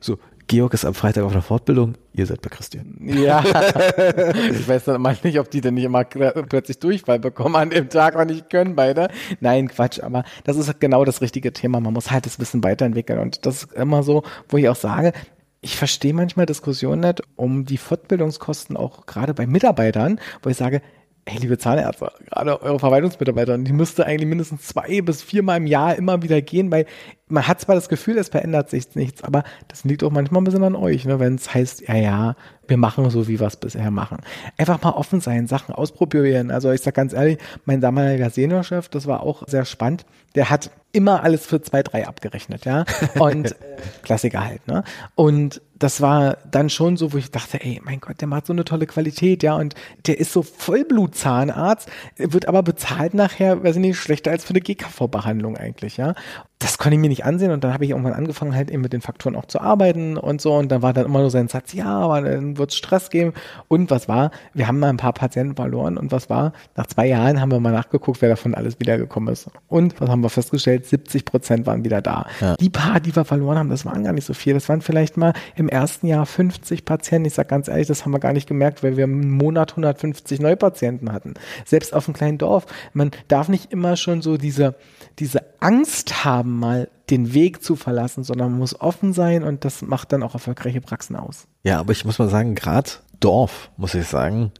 so, 0.00 0.18
Georg 0.48 0.74
ist 0.74 0.84
am 0.84 0.94
Freitag 0.94 1.24
auf 1.24 1.32
einer 1.32 1.42
Fortbildung, 1.42 1.94
ihr 2.12 2.24
seid 2.26 2.40
bei 2.40 2.48
Christian. 2.48 2.96
Ja. 3.00 3.42
ich 4.50 4.68
weiß 4.68 4.84
dann 4.84 5.00
mal 5.00 5.16
nicht, 5.22 5.40
ob 5.40 5.50
die 5.50 5.60
denn 5.60 5.74
nicht 5.74 5.84
immer 5.84 6.04
plötzlich 6.04 6.78
Durchfall 6.78 7.18
bekommen 7.18 7.56
an 7.56 7.70
dem 7.70 7.88
Tag 7.88 8.16
und 8.16 8.28
nicht 8.28 8.48
können 8.48 8.76
beide. 8.76 9.08
Nein, 9.40 9.68
Quatsch, 9.68 10.00
aber 10.00 10.24
das 10.44 10.56
ist 10.56 10.78
genau 10.78 11.04
das 11.04 11.20
richtige 11.20 11.52
Thema. 11.52 11.80
Man 11.80 11.92
muss 11.92 12.10
halt 12.10 12.26
das 12.26 12.38
Wissen 12.38 12.62
weiterentwickeln 12.62 13.18
und 13.18 13.44
das 13.44 13.64
ist 13.64 13.72
immer 13.72 14.02
so, 14.02 14.22
wo 14.48 14.56
ich 14.56 14.68
auch 14.68 14.76
sage, 14.76 15.12
ich 15.60 15.76
verstehe 15.76 16.14
manchmal 16.14 16.46
Diskussionen 16.46 17.00
nicht 17.00 17.22
um 17.34 17.64
die 17.64 17.78
Fortbildungskosten 17.78 18.76
auch 18.76 19.06
gerade 19.06 19.34
bei 19.34 19.46
Mitarbeitern, 19.46 20.20
wo 20.42 20.50
ich 20.50 20.56
sage, 20.56 20.80
hey, 21.28 21.40
liebe 21.40 21.58
Zahnärzte, 21.58 22.12
gerade 22.30 22.62
eure 22.62 22.78
Verwaltungsmitarbeiter, 22.78 23.58
die 23.58 23.72
müsste 23.72 24.06
eigentlich 24.06 24.28
mindestens 24.28 24.62
zwei 24.62 25.00
bis 25.00 25.22
viermal 25.22 25.56
im 25.56 25.66
Jahr 25.66 25.96
immer 25.96 26.22
wieder 26.22 26.40
gehen, 26.40 26.70
weil 26.70 26.86
man 27.28 27.48
hat 27.48 27.60
zwar 27.60 27.74
das 27.74 27.88
Gefühl, 27.88 28.18
es 28.18 28.28
verändert 28.28 28.70
sich 28.70 28.94
nichts, 28.94 29.24
aber 29.24 29.42
das 29.66 29.84
liegt 29.84 30.04
auch 30.04 30.12
manchmal 30.12 30.42
ein 30.42 30.44
bisschen 30.44 30.62
an 30.62 30.76
euch, 30.76 31.04
ne, 31.04 31.18
wenn 31.18 31.34
es 31.34 31.52
heißt, 31.52 31.88
ja, 31.88 31.96
ja, 31.96 32.36
wir 32.68 32.76
machen 32.76 33.10
so, 33.10 33.26
wie 33.26 33.40
wir 33.40 33.46
es 33.48 33.56
bisher 33.56 33.90
machen. 33.90 34.18
Einfach 34.56 34.80
mal 34.82 34.90
offen 34.90 35.20
sein, 35.20 35.46
Sachen 35.46 35.74
ausprobieren. 35.74 36.50
Also 36.50 36.70
ich 36.72 36.80
sag 36.80 36.94
ganz 36.94 37.12
ehrlich, 37.12 37.38
mein 37.64 37.80
damaliger 37.80 38.30
Seniorchef, 38.30 38.88
das 38.88 39.06
war 39.06 39.22
auch 39.22 39.42
sehr 39.46 39.64
spannend, 39.64 40.04
der 40.34 40.50
hat 40.50 40.70
immer 40.92 41.22
alles 41.22 41.46
für 41.46 41.60
zwei, 41.60 41.82
drei 41.82 42.06
abgerechnet, 42.06 42.64
ja. 42.64 42.84
Und 43.18 43.54
Klassiker 44.02 44.44
halt, 44.44 44.66
ne? 44.66 44.82
Und 45.14 45.60
das 45.78 46.00
war 46.00 46.38
dann 46.50 46.70
schon 46.70 46.96
so, 46.96 47.12
wo 47.12 47.18
ich 47.18 47.30
dachte, 47.30 47.62
ey, 47.62 47.80
mein 47.84 48.00
Gott, 48.00 48.20
der 48.20 48.28
macht 48.28 48.46
so 48.46 48.52
eine 48.52 48.64
tolle 48.64 48.86
Qualität, 48.86 49.42
ja, 49.42 49.54
und 49.54 49.74
der 50.06 50.18
ist 50.18 50.32
so 50.32 50.42
Vollblutzahnarzt, 50.42 51.90
wird 52.16 52.48
aber 52.48 52.62
bezahlt 52.62 53.12
nachher, 53.12 53.62
weiß 53.62 53.76
ich 53.76 53.82
nicht, 53.82 53.98
schlechter 53.98 54.30
als 54.30 54.44
für 54.44 54.50
eine 54.50 54.62
GKV-Behandlung 54.62 55.58
eigentlich, 55.58 55.98
ja 55.98 56.14
das 56.58 56.78
konnte 56.78 56.94
ich 56.94 57.00
mir 57.00 57.08
nicht 57.08 57.24
ansehen. 57.24 57.50
Und 57.50 57.64
dann 57.64 57.74
habe 57.74 57.84
ich 57.84 57.90
irgendwann 57.90 58.14
angefangen 58.14 58.54
halt 58.54 58.70
eben 58.70 58.82
mit 58.82 58.92
den 58.92 59.02
Faktoren 59.02 59.36
auch 59.36 59.44
zu 59.44 59.60
arbeiten 59.60 60.16
und 60.16 60.40
so. 60.40 60.54
Und 60.54 60.72
dann 60.72 60.80
war 60.80 60.94
dann 60.94 61.04
immer 61.04 61.20
nur 61.20 61.30
sein 61.30 61.48
Satz, 61.48 61.74
ja, 61.74 61.86
aber 61.86 62.22
dann 62.22 62.56
wird 62.56 62.70
es 62.70 62.76
Stress 62.76 63.10
geben. 63.10 63.34
Und 63.68 63.90
was 63.90 64.08
war, 64.08 64.30
wir 64.54 64.66
haben 64.66 64.78
mal 64.78 64.88
ein 64.88 64.96
paar 64.96 65.12
Patienten 65.12 65.54
verloren. 65.54 65.98
Und 65.98 66.12
was 66.12 66.30
war, 66.30 66.52
nach 66.74 66.86
zwei 66.86 67.08
Jahren 67.08 67.40
haben 67.40 67.50
wir 67.50 67.60
mal 67.60 67.72
nachgeguckt, 67.72 68.22
wer 68.22 68.30
davon 68.30 68.54
alles 68.54 68.80
wiedergekommen 68.80 69.32
ist. 69.32 69.50
Und 69.68 70.00
was 70.00 70.08
haben 70.08 70.22
wir 70.22 70.30
festgestellt, 70.30 70.86
70 70.86 71.26
Prozent 71.26 71.66
waren 71.66 71.84
wieder 71.84 72.00
da. 72.00 72.26
Ja. 72.40 72.56
Die 72.56 72.70
paar, 72.70 73.00
die 73.00 73.14
wir 73.14 73.26
verloren 73.26 73.58
haben, 73.58 73.68
das 73.68 73.84
waren 73.84 74.04
gar 74.04 74.12
nicht 74.12 74.24
so 74.24 74.32
viel, 74.32 74.54
das 74.54 74.68
waren 74.68 74.80
vielleicht 74.80 75.16
mal 75.16 75.34
im 75.56 75.68
ersten 75.68 76.06
Jahr 76.06 76.24
50 76.24 76.84
Patienten, 76.84 77.26
ich 77.26 77.34
sag 77.34 77.48
ganz 77.48 77.68
ehrlich, 77.68 77.86
das 77.86 78.04
haben 78.04 78.12
wir 78.12 78.18
gar 78.18 78.32
nicht 78.32 78.48
gemerkt, 78.48 78.82
weil 78.82 78.96
wir 78.96 79.04
im 79.04 79.32
Monat 79.32 79.72
150 79.72 80.40
Neupatienten 80.40 81.12
hatten, 81.12 81.34
selbst 81.64 81.92
auf 81.94 82.08
einem 82.08 82.14
kleinen 82.14 82.38
Dorf, 82.38 82.66
man 82.92 83.10
darf 83.28 83.48
nicht 83.48 83.72
immer 83.72 83.96
schon 83.96 84.22
so 84.22 84.36
diese, 84.36 84.74
diese 85.18 85.42
Angst 85.60 86.24
haben, 86.24 86.45
haben, 86.46 86.58
mal 86.58 86.88
den 87.10 87.34
Weg 87.34 87.62
zu 87.62 87.76
verlassen, 87.76 88.24
sondern 88.24 88.50
man 88.50 88.58
muss 88.60 88.80
offen 88.80 89.12
sein 89.12 89.42
und 89.42 89.64
das 89.64 89.82
macht 89.82 90.12
dann 90.12 90.22
auch 90.22 90.34
erfolgreiche 90.34 90.80
Praxen 90.80 91.16
aus. 91.16 91.46
Ja, 91.64 91.78
aber 91.80 91.92
ich 91.92 92.04
muss 92.04 92.18
mal 92.18 92.28
sagen, 92.28 92.54
gerade 92.54 92.90
Dorf, 93.20 93.70
muss 93.76 93.94
ich 93.94 94.06
sagen, 94.06 94.52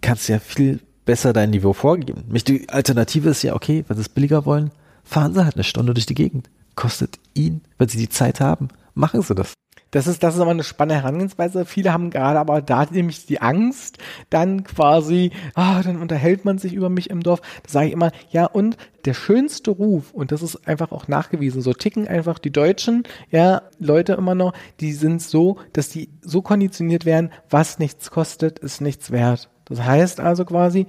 kannst 0.00 0.28
ja 0.28 0.38
viel 0.38 0.80
besser 1.04 1.32
dein 1.32 1.50
Niveau 1.50 1.72
vorgeben. 1.72 2.24
Die 2.46 2.68
Alternative 2.68 3.30
ist 3.30 3.42
ja, 3.42 3.54
okay, 3.54 3.84
wenn 3.86 3.96
sie 3.96 4.02
es 4.02 4.08
billiger 4.08 4.46
wollen, 4.46 4.70
fahren 5.04 5.34
sie 5.34 5.44
halt 5.44 5.54
eine 5.54 5.64
Stunde 5.64 5.94
durch 5.94 6.06
die 6.06 6.14
Gegend. 6.14 6.50
Kostet 6.76 7.18
ihnen, 7.34 7.62
wenn 7.78 7.88
sie 7.88 7.98
die 7.98 8.08
Zeit 8.08 8.40
haben, 8.40 8.68
machen 8.94 9.22
sie 9.22 9.34
das. 9.34 9.52
Das 9.94 10.08
ist, 10.08 10.24
das 10.24 10.34
ist 10.34 10.40
aber 10.40 10.50
eine 10.50 10.64
spannende 10.64 11.00
Herangehensweise. 11.00 11.64
Viele 11.64 11.92
haben 11.92 12.10
gerade 12.10 12.40
aber 12.40 12.60
da 12.60 12.84
nämlich 12.90 13.26
die 13.26 13.40
Angst, 13.40 13.98
dann 14.28 14.64
quasi, 14.64 15.30
ah, 15.54 15.84
dann 15.84 16.02
unterhält 16.02 16.44
man 16.44 16.58
sich 16.58 16.72
über 16.72 16.88
mich 16.88 17.10
im 17.10 17.22
Dorf. 17.22 17.40
Da 17.62 17.70
sage 17.70 17.86
ich 17.86 17.92
immer, 17.92 18.10
ja, 18.28 18.46
und 18.46 18.76
der 19.04 19.14
schönste 19.14 19.70
Ruf, 19.70 20.12
und 20.12 20.32
das 20.32 20.42
ist 20.42 20.66
einfach 20.66 20.90
auch 20.90 21.06
nachgewiesen, 21.06 21.62
so 21.62 21.72
ticken 21.72 22.08
einfach 22.08 22.40
die 22.40 22.50
Deutschen, 22.50 23.04
ja, 23.30 23.62
Leute 23.78 24.14
immer 24.14 24.34
noch, 24.34 24.52
die 24.80 24.92
sind 24.94 25.22
so, 25.22 25.58
dass 25.72 25.90
die 25.90 26.08
so 26.22 26.42
konditioniert 26.42 27.04
werden, 27.04 27.30
was 27.48 27.78
nichts 27.78 28.10
kostet, 28.10 28.58
ist 28.58 28.80
nichts 28.80 29.12
wert. 29.12 29.48
Das 29.64 29.80
heißt 29.80 30.18
also 30.18 30.44
quasi, 30.44 30.88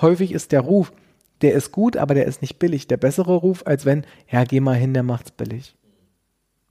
häufig 0.00 0.32
ist 0.32 0.52
der 0.52 0.62
Ruf, 0.62 0.94
der 1.42 1.52
ist 1.52 1.72
gut, 1.72 1.98
aber 1.98 2.14
der 2.14 2.24
ist 2.24 2.40
nicht 2.40 2.58
billig. 2.58 2.86
Der 2.86 2.96
bessere 2.96 3.34
Ruf, 3.34 3.64
als 3.66 3.84
wenn, 3.84 4.06
ja, 4.30 4.44
geh 4.44 4.60
mal 4.60 4.76
hin, 4.76 4.94
der 4.94 5.02
macht's 5.02 5.30
billig. 5.30 5.75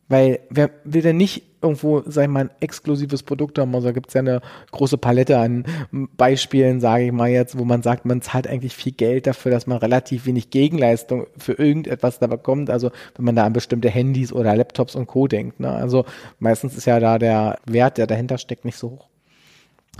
Weil 0.08 0.40
wer 0.50 0.70
will 0.84 1.02
denn 1.02 1.18
nicht 1.18 1.44
irgendwo, 1.62 2.04
sag 2.06 2.24
ich 2.24 2.30
mal, 2.30 2.42
ein 2.42 2.50
exklusives 2.60 3.24
Produkt 3.24 3.58
haben? 3.58 3.74
Also 3.74 3.92
gibt 3.92 4.10
es 4.10 4.14
ja 4.14 4.22
eine 4.22 4.42
große 4.72 4.98
Palette 4.98 5.40
an 5.40 5.66
Beispielen, 5.92 6.80
sage 6.80 7.06
ich 7.06 7.12
mal 7.12 7.30
jetzt, 7.30 7.58
wo 7.58 7.66
man 7.66 7.82
sagt, 7.82 8.06
man 8.06 8.22
zahlt 8.22 8.48
eigentlich 8.48 8.76
viel 8.76 8.92
Geld 8.92 9.26
dafür, 9.26 9.52
dass 9.52 9.66
man 9.66 9.80
relativ 9.80 10.28
wenig 10.28 10.52
Gegenleistung 10.52 11.26
für 11.38 11.54
irgendetwas 11.54 12.20
da 12.20 12.28
bekommt. 12.28 12.70
Also 12.70 12.92
wenn 13.16 13.26
man 13.26 13.36
da 13.36 13.46
an 13.46 13.54
bestimmte 13.54 13.90
Handys 13.90 14.32
oder 14.32 14.56
Laptops 14.56 14.96
und 14.96 15.08
Co. 15.08 15.28
denkt. 15.28 15.60
Ne? 15.60 15.72
Also 15.72 16.06
meistens 16.38 16.78
ist 16.78 16.86
ja 16.86 17.00
da 17.00 17.18
der 17.18 17.58
Wert, 17.66 17.98
der 17.98 18.06
dahinter 18.06 18.38
steckt, 18.38 18.64
nicht 18.64 18.78
so 18.78 18.92
hoch. 18.92 19.10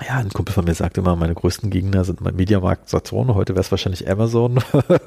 Ja, 0.06 0.18
ein 0.18 0.30
Kumpel 0.30 0.54
von 0.54 0.66
mir 0.66 0.74
sagt 0.74 0.98
immer, 0.98 1.16
meine 1.16 1.34
größten 1.34 1.70
Gegner 1.70 2.04
sind 2.04 2.20
mein 2.20 2.36
Mediamarkt 2.36 2.90
Saturn. 2.90 3.34
Heute 3.34 3.54
wäre 3.54 3.62
es 3.62 3.72
wahrscheinlich 3.72 4.10
Amazon. 4.10 4.60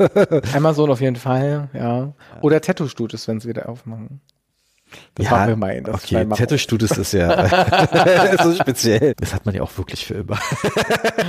Amazon 0.54 0.90
auf 0.90 1.02
jeden 1.02 1.16
Fall, 1.16 1.68
ja. 1.74 2.14
Oder 2.40 2.62
Tattoo-Studios, 2.62 3.28
wenn 3.28 3.38
sie 3.38 3.48
wieder 3.48 3.68
aufmachen. 3.68 4.22
Das 5.14 5.26
ja, 5.26 5.32
war 5.32 5.46
mir 5.46 5.56
mein. 5.56 5.84
Das 5.84 6.04
okay, 6.04 6.24
Tattoo-Studios 6.24 6.92
ist 6.92 7.12
ja 7.12 7.48
so 8.42 8.54
speziell. 8.54 9.14
Das 9.18 9.34
hat 9.34 9.46
man 9.46 9.54
ja 9.54 9.62
auch 9.62 9.76
wirklich 9.76 10.06
für 10.06 10.14
immer. 10.14 10.38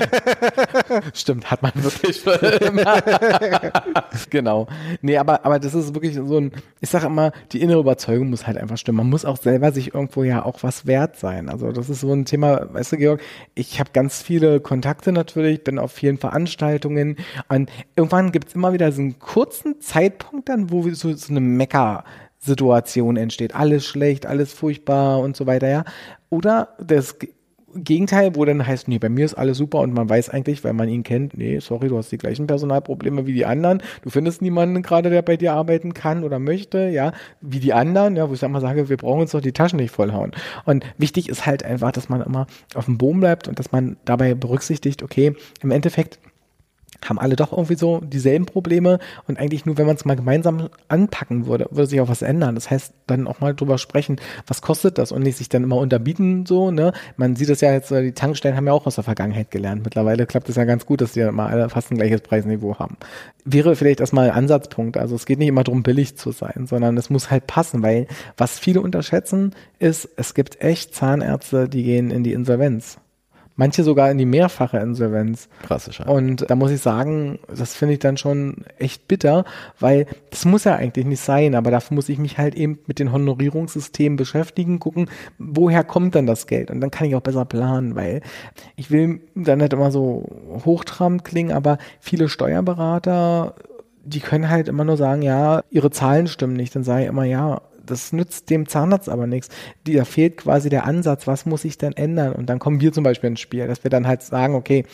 Stimmt, 1.14 1.50
hat 1.50 1.62
man 1.62 1.72
wirklich 1.76 2.22
für 2.22 2.34
immer. 2.34 3.02
genau. 4.30 4.68
Nee, 5.02 5.18
aber, 5.18 5.46
aber 5.46 5.60
das 5.60 5.74
ist 5.74 5.94
wirklich 5.94 6.16
so 6.16 6.38
ein, 6.38 6.52
ich 6.82 6.90
sage 6.90 7.08
immer, 7.08 7.32
die 7.52 7.62
innere 7.62 7.80
Überzeugung 7.80 8.30
muss 8.30 8.48
halt 8.48 8.58
einfach 8.58 8.78
stimmen. 8.78 8.98
Man 8.98 9.10
muss 9.10 9.26
auch 9.26 9.38
selber 9.38 9.72
sich 9.72 9.94
irgendwo 9.94 10.24
ja 10.24 10.46
auch 10.46 10.62
was 10.62 10.86
wert 10.86 11.18
sein. 11.18 11.50
Also 11.50 11.72
das 11.72 11.90
ist 11.90 12.02
so 12.02 12.14
ein 12.14 12.26
Thema, 12.26 12.72
weißt 12.74 12.94
du, 12.94 12.98
Georg, 12.98 13.22
ich 13.56 13.80
habe 13.80 13.90
ganz 13.92 14.22
viele 14.22 14.60
Kontakte 14.60 15.12
natürlich, 15.12 15.64
bin 15.64 15.80
auf 15.80 15.92
vielen 15.92 16.18
Veranstaltungen 16.18 17.18
und 17.48 17.70
irgendwann 17.96 18.32
gibt 18.32 18.50
es 18.50 18.56
immer 18.56 18.74
wieder 18.74 18.92
so 18.92 19.02
einen 19.02 19.20
kurzen 19.20 19.82
Zeitpunkt 19.82 20.50
dann, 20.50 20.70
wo 20.72 20.88
so, 20.92 21.14
so 21.14 21.30
eine 21.30 21.40
Mecker 21.40 22.04
Situation 22.40 23.18
entsteht. 23.18 23.56
Alles 23.56 23.86
schlecht, 23.86 24.26
alles 24.26 24.54
furchtbar 24.54 25.20
und 25.20 25.36
so 25.36 25.46
weiter, 25.46 25.68
ja. 25.68 25.84
Oder 26.30 26.70
das 26.80 27.18
Gegenteil, 27.76 28.36
wo 28.36 28.46
dann 28.46 28.66
heißt, 28.66 28.88
nee, 28.88 28.98
bei 28.98 29.10
mir 29.10 29.26
ist 29.26 29.36
alles 29.36 29.58
super 29.58 29.80
und 29.80 29.94
man 29.94 30.10
weiß 30.10 30.30
eigentlich, 30.30 30.64
weil 30.64 30.74
man 30.74 30.90
ihn 30.90 31.04
kennt, 31.04 31.38
nee, 31.38 31.60
sorry, 31.60 31.90
du 31.90 31.98
hast 31.98 32.12
die 32.12 32.18
gleichen 32.18 32.48
Personalprobleme 32.48 33.28
wie 33.28 33.34
die 33.34 33.46
anderen. 33.46 33.84
Du 34.02 34.10
findest 34.10 34.42
niemanden 34.42 34.82
gerade, 34.82 35.10
der 35.10 35.22
bei 35.22 35.38
dir 35.38 35.54
arbeiten 35.54 35.94
kann 35.94 36.24
oder 36.24 36.40
möchte, 36.40 36.88
ja, 36.88 37.12
wie 37.42 37.60
die 37.60 37.74
anderen, 37.74 38.16
ja, 38.16 38.30
wo 38.30 38.34
ich 38.34 38.42
mal 38.42 38.62
sage, 38.62 38.90
wir 38.90 38.98
brauchen 38.98 39.22
uns 39.22 39.32
doch 39.32 39.42
die 39.42 39.52
Taschen 39.52 39.78
nicht 39.78 39.92
vollhauen. 39.92 40.32
Und 40.66 40.84
wichtig 40.98 41.30
ist 41.30 41.46
halt 41.46 41.64
einfach, 41.64 41.92
dass 41.92 42.10
man 42.10 42.22
immer 42.22 42.48
auf 42.74 42.86
dem 42.86 42.98
Boden 42.98 43.20
bleibt 43.20 43.48
und 43.48 43.60
dass 43.60 43.72
man 43.72 43.98
dabei 44.06 44.34
berücksichtigt, 44.34 45.04
okay, 45.04 45.36
im 45.62 45.72
Endeffekt 45.72 46.20
haben 47.06 47.20
alle 47.20 47.36
doch 47.36 47.52
irgendwie 47.52 47.76
so 47.76 48.00
dieselben 48.02 48.46
Probleme 48.46 49.00
und 49.28 49.40
eigentlich 49.40 49.66
nur, 49.66 49.78
wenn 49.78 49.86
man 49.86 49.96
es 49.96 50.06
mal 50.06 50.16
gemeinsam 50.16 50.70
anpacken 50.88 51.46
würde, 51.46 51.68
würde 51.72 51.88
sich 51.88 52.02
auch 52.02 52.10
was 52.10 52.22
ändern. 52.22 52.56
Das 52.56 52.70
heißt, 52.70 52.94
dann 53.08 53.28
auch 53.28 53.40
mal 53.40 53.56
drüber 53.56 53.78
sprechen, 53.78 54.18
was 54.48 54.62
kostet 54.62 54.98
das 54.98 55.12
und 55.12 55.24
nicht 55.24 55.38
sich 55.38 55.50
dann 55.50 55.64
immer 55.64 55.78
unterbieten 55.78 56.46
so, 56.46 56.72
ne? 56.72 56.94
Man 57.18 57.36
sieht 57.36 57.50
es 57.50 57.62
ja 57.62 57.72
jetzt, 57.72 57.92
die 57.92 58.12
Tankstellen 58.12 58.56
haben 58.58 58.68
ja 58.68 58.74
auch 58.74 58.86
aus 58.86 58.96
der 58.96 59.04
Vergangenheit 59.04 59.52
gelernt. 59.52 59.84
Mittlerweile 59.84 60.26
klappt 60.26 60.50
es 60.50 60.56
ja 60.56 60.66
ganz 60.66 60.86
gut, 60.86 61.02
dass 61.02 61.14
die 61.14 61.20
ja 61.20 61.32
mal 61.32 61.48
alle 61.48 61.70
fast 61.70 61.92
ein 61.92 61.98
gleiches 61.98 62.22
Preisniveau 62.22 62.78
haben. 62.80 62.98
Wäre 63.46 63.76
vielleicht 63.76 64.00
erstmal 64.00 64.30
ein 64.30 64.36
Ansatzpunkt. 64.36 64.98
Also 64.98 65.16
es 65.16 65.26
geht 65.26 65.40
nicht 65.40 65.48
immer 65.48 65.64
darum, 65.64 65.84
billig 65.84 66.18
zu 66.18 66.32
sein, 66.32 66.66
sondern 66.68 66.98
es 66.98 67.10
muss 67.10 67.32
halt 67.32 67.48
passen, 67.48 67.82
weil 67.82 68.08
was 68.38 68.60
viele 68.60 68.82
unterschätzen, 68.82 69.56
ist, 69.80 70.10
es 70.18 70.34
gibt 70.34 70.62
echt 70.62 70.94
Zahnärzte, 70.94 71.70
die 71.70 71.84
gehen 71.84 72.12
in 72.12 72.24
die 72.24 72.34
Insolvenz 72.34 72.98
manche 73.60 73.84
sogar 73.84 74.10
in 74.10 74.18
die 74.18 74.26
mehrfache 74.26 74.78
Insolvenz. 74.78 75.50
Ja. 76.00 76.06
Und 76.06 76.50
da 76.50 76.56
muss 76.56 76.72
ich 76.72 76.80
sagen, 76.80 77.40
das 77.54 77.76
finde 77.76 77.96
ich 77.96 78.00
dann 78.00 78.16
schon 78.16 78.64
echt 78.78 79.10
bitter, 79.10 79.44
weil 79.82 80.06
das 80.30 80.46
muss 80.46 80.64
ja 80.64 80.78
eigentlich 80.78 81.06
nicht 81.06 81.22
sein, 81.22 81.56
aber 81.56 81.70
dafür 81.70 81.96
muss 81.96 82.08
ich 82.08 82.20
mich 82.20 82.38
halt 82.38 82.56
eben 82.56 82.80
mit 82.88 83.00
den 83.00 83.12
Honorierungssystemen 83.12 84.16
beschäftigen, 84.16 84.80
gucken, 84.80 85.10
woher 85.38 85.84
kommt 85.84 86.16
dann 86.16 86.26
das 86.26 86.48
Geld? 86.48 86.72
Und 86.72 86.80
dann 86.80 86.90
kann 86.90 87.08
ich 87.08 87.16
auch 87.16 87.22
besser 87.22 87.44
planen, 87.44 87.96
weil 87.96 88.22
ich 88.78 88.92
will 88.92 89.20
dann 89.36 89.60
nicht 89.60 89.74
immer 89.74 89.92
so 89.92 90.24
hochtrabend 90.64 91.26
klingen, 91.26 91.52
aber 91.52 91.80
viele 92.00 92.30
Steuerberater 92.30 93.56
die 94.06 94.22
können 94.22 94.50
halt 94.50 94.68
immer 94.68 94.86
nur 94.86 94.98
sagen, 94.98 95.22
ja, 95.22 95.62
ihre 95.70 95.92
Zahlen 95.92 96.28
stimmen 96.28 96.56
nicht. 96.56 96.76
Dann 96.76 96.84
sage 96.84 97.04
ich 97.04 97.10
immer, 97.10 97.26
ja, 97.26 97.62
das 97.90 98.14
nützt 98.14 98.50
dem 98.50 98.68
Zahnarzt 98.68 99.10
aber 99.10 99.28
nichts. 99.28 99.50
Da 99.86 100.06
fehlt 100.06 100.38
quasi 100.38 100.70
der 100.70 100.86
Ansatz, 100.86 101.28
was 101.28 101.46
muss 101.46 101.66
ich 101.66 101.78
denn 101.78 101.94
ändern? 101.94 102.34
Und 102.34 102.48
dann 102.48 102.60
kommen 102.60 102.82
wir 102.82 102.92
zum 102.94 103.04
Beispiel 103.04 103.30
ins 103.30 103.40
Spiel, 103.40 103.68
dass 103.68 103.84
wir 103.84 103.92
dann 103.92 104.08
halt 104.08 104.22
sagen, 104.22 104.56
okay, 104.56 104.86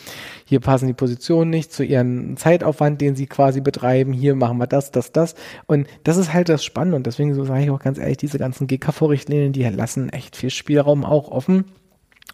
hier 0.44 0.60
passen 0.60 0.86
die 0.86 0.94
Positionen 0.94 1.50
nicht 1.50 1.72
zu 1.72 1.84
ihren 1.84 2.36
Zeitaufwand, 2.36 3.00
den 3.00 3.16
sie 3.16 3.26
quasi 3.26 3.60
betreiben, 3.60 4.12
hier 4.12 4.34
machen 4.34 4.58
wir 4.58 4.66
das, 4.66 4.90
das, 4.90 5.12
das. 5.12 5.34
Und 5.66 5.86
das 6.04 6.16
ist 6.16 6.32
halt 6.32 6.48
das 6.48 6.64
Spannende. 6.64 6.96
Und 6.96 7.06
deswegen 7.06 7.34
so 7.34 7.44
sage 7.44 7.64
ich 7.64 7.70
auch 7.70 7.80
ganz 7.82 7.98
ehrlich, 7.98 8.16
diese 8.16 8.38
ganzen 8.38 8.66
GKV-Richtlinien, 8.66 9.52
die 9.52 9.64
lassen 9.64 10.08
echt 10.10 10.36
viel 10.36 10.50
Spielraum 10.50 11.04
auch 11.04 11.30
offen. 11.30 11.64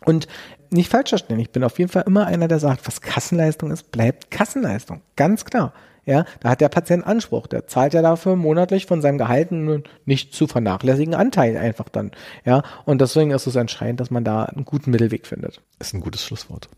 Und 0.05 0.27
nicht 0.71 0.91
falsch 0.91 1.11
verstehen, 1.11 1.39
ich 1.39 1.51
bin 1.51 1.65
auf 1.65 1.79
jeden 1.79 1.91
Fall 1.91 2.05
immer 2.07 2.27
einer, 2.27 2.49
der 2.49 2.59
sagt, 2.59 2.87
was 2.87 3.01
Kassenleistung 3.01 3.71
ist, 3.71 3.93
bleibt 3.93 4.31
Kassenleistung. 4.31 5.03
Ganz 5.17 5.45
klar. 5.45 5.73
Ja, 6.05 6.25
da 6.41 6.51
hat 6.51 6.61
der 6.61 6.69
Patient 6.69 7.07
Anspruch. 7.07 7.47
Der 7.47 7.67
zahlt 7.69 7.95
ja 7.95 8.03
dafür 8.03 8.35
monatlich 8.35 8.87
von 8.87 9.01
seinem 9.01 9.19
Gehalt 9.19 9.53
einen 9.53 9.85
nicht 10.05 10.35
zu 10.35 10.47
vernachlässigen 10.47 11.15
Anteil 11.15 11.57
einfach 11.57 11.89
dann. 11.89 12.11
Ja, 12.45 12.63
und 12.85 13.01
deswegen 13.01 13.31
ist 13.31 13.47
es 13.47 13.55
entscheidend, 13.55 14.01
dass 14.01 14.11
man 14.11 14.25
da 14.25 14.45
einen 14.45 14.65
guten 14.65 14.91
Mittelweg 14.91 15.27
findet. 15.27 15.61
Ist 15.79 15.95
ein 15.95 16.01
gutes 16.01 16.25
Schlusswort. 16.25 16.69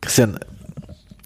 Christian, 0.00 0.38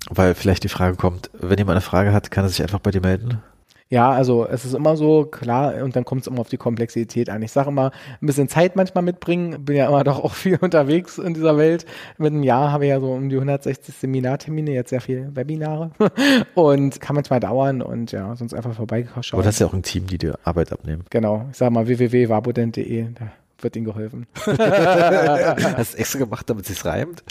weil 0.08 0.34
vielleicht 0.34 0.64
die 0.64 0.68
Frage 0.68 0.96
kommt, 0.96 1.30
wenn 1.34 1.58
jemand 1.58 1.76
eine 1.76 1.80
Frage 1.82 2.12
hat, 2.12 2.30
kann 2.30 2.44
er 2.44 2.48
sich 2.48 2.62
einfach 2.62 2.78
bei 2.78 2.90
dir 2.90 3.02
melden? 3.02 3.42
Ja, 3.90 4.10
also 4.10 4.46
es 4.46 4.66
ist 4.66 4.74
immer 4.74 4.98
so, 4.98 5.24
klar, 5.24 5.82
und 5.82 5.96
dann 5.96 6.04
kommt 6.04 6.20
es 6.20 6.26
immer 6.26 6.40
auf 6.40 6.50
die 6.50 6.58
Komplexität 6.58 7.30
an. 7.30 7.40
Ich 7.40 7.52
sage 7.52 7.70
immer, 7.70 7.90
ein 8.20 8.26
bisschen 8.26 8.48
Zeit 8.48 8.76
manchmal 8.76 9.02
mitbringen, 9.02 9.64
bin 9.64 9.76
ja 9.76 9.88
immer 9.88 10.04
doch 10.08 10.22
auch 10.22 10.34
viel 10.34 10.58
unterwegs 10.60 11.16
in 11.16 11.32
dieser 11.32 11.56
Welt. 11.56 11.86
Mit 12.18 12.32
einem 12.32 12.42
Jahr 12.42 12.70
habe 12.70 12.84
ich 12.84 12.90
ja 12.90 13.00
so 13.00 13.12
um 13.12 13.30
die 13.30 13.36
160 13.36 13.94
Seminartermine, 13.94 14.72
jetzt 14.72 14.90
sehr 14.90 15.00
viele 15.00 15.34
Webinare 15.34 15.92
und 16.54 17.00
kann 17.00 17.14
manchmal 17.16 17.40
dauern 17.40 17.80
und 17.80 18.12
ja, 18.12 18.36
sonst 18.36 18.52
einfach 18.52 18.74
vorbeigeschaut. 18.74 19.32
Aber 19.32 19.42
das 19.42 19.54
ist 19.54 19.60
ja 19.60 19.66
auch 19.66 19.74
ein 19.74 19.82
Team, 19.82 20.06
die 20.06 20.18
dir 20.18 20.38
Arbeit 20.44 20.70
abnehmen. 20.70 21.04
Genau, 21.08 21.46
ich 21.50 21.56
sage 21.56 21.72
mal 21.72 21.86
www.wabodent.de, 21.86 23.06
da 23.14 23.32
wird 23.60 23.74
ihnen 23.74 23.86
geholfen. 23.86 24.26
Hast 24.44 25.94
du 25.94 25.98
extra 25.98 26.18
gemacht, 26.18 26.48
damit 26.48 26.68
es 26.68 26.84
reimt? 26.84 27.24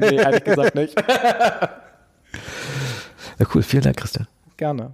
nee, 0.00 0.16
ehrlich 0.16 0.44
gesagt 0.44 0.74
nicht. 0.74 0.94
Na 3.38 3.46
cool, 3.54 3.62
vielen 3.62 3.84
Dank, 3.84 3.96
Christian. 3.96 4.26
Gerne. 4.56 4.92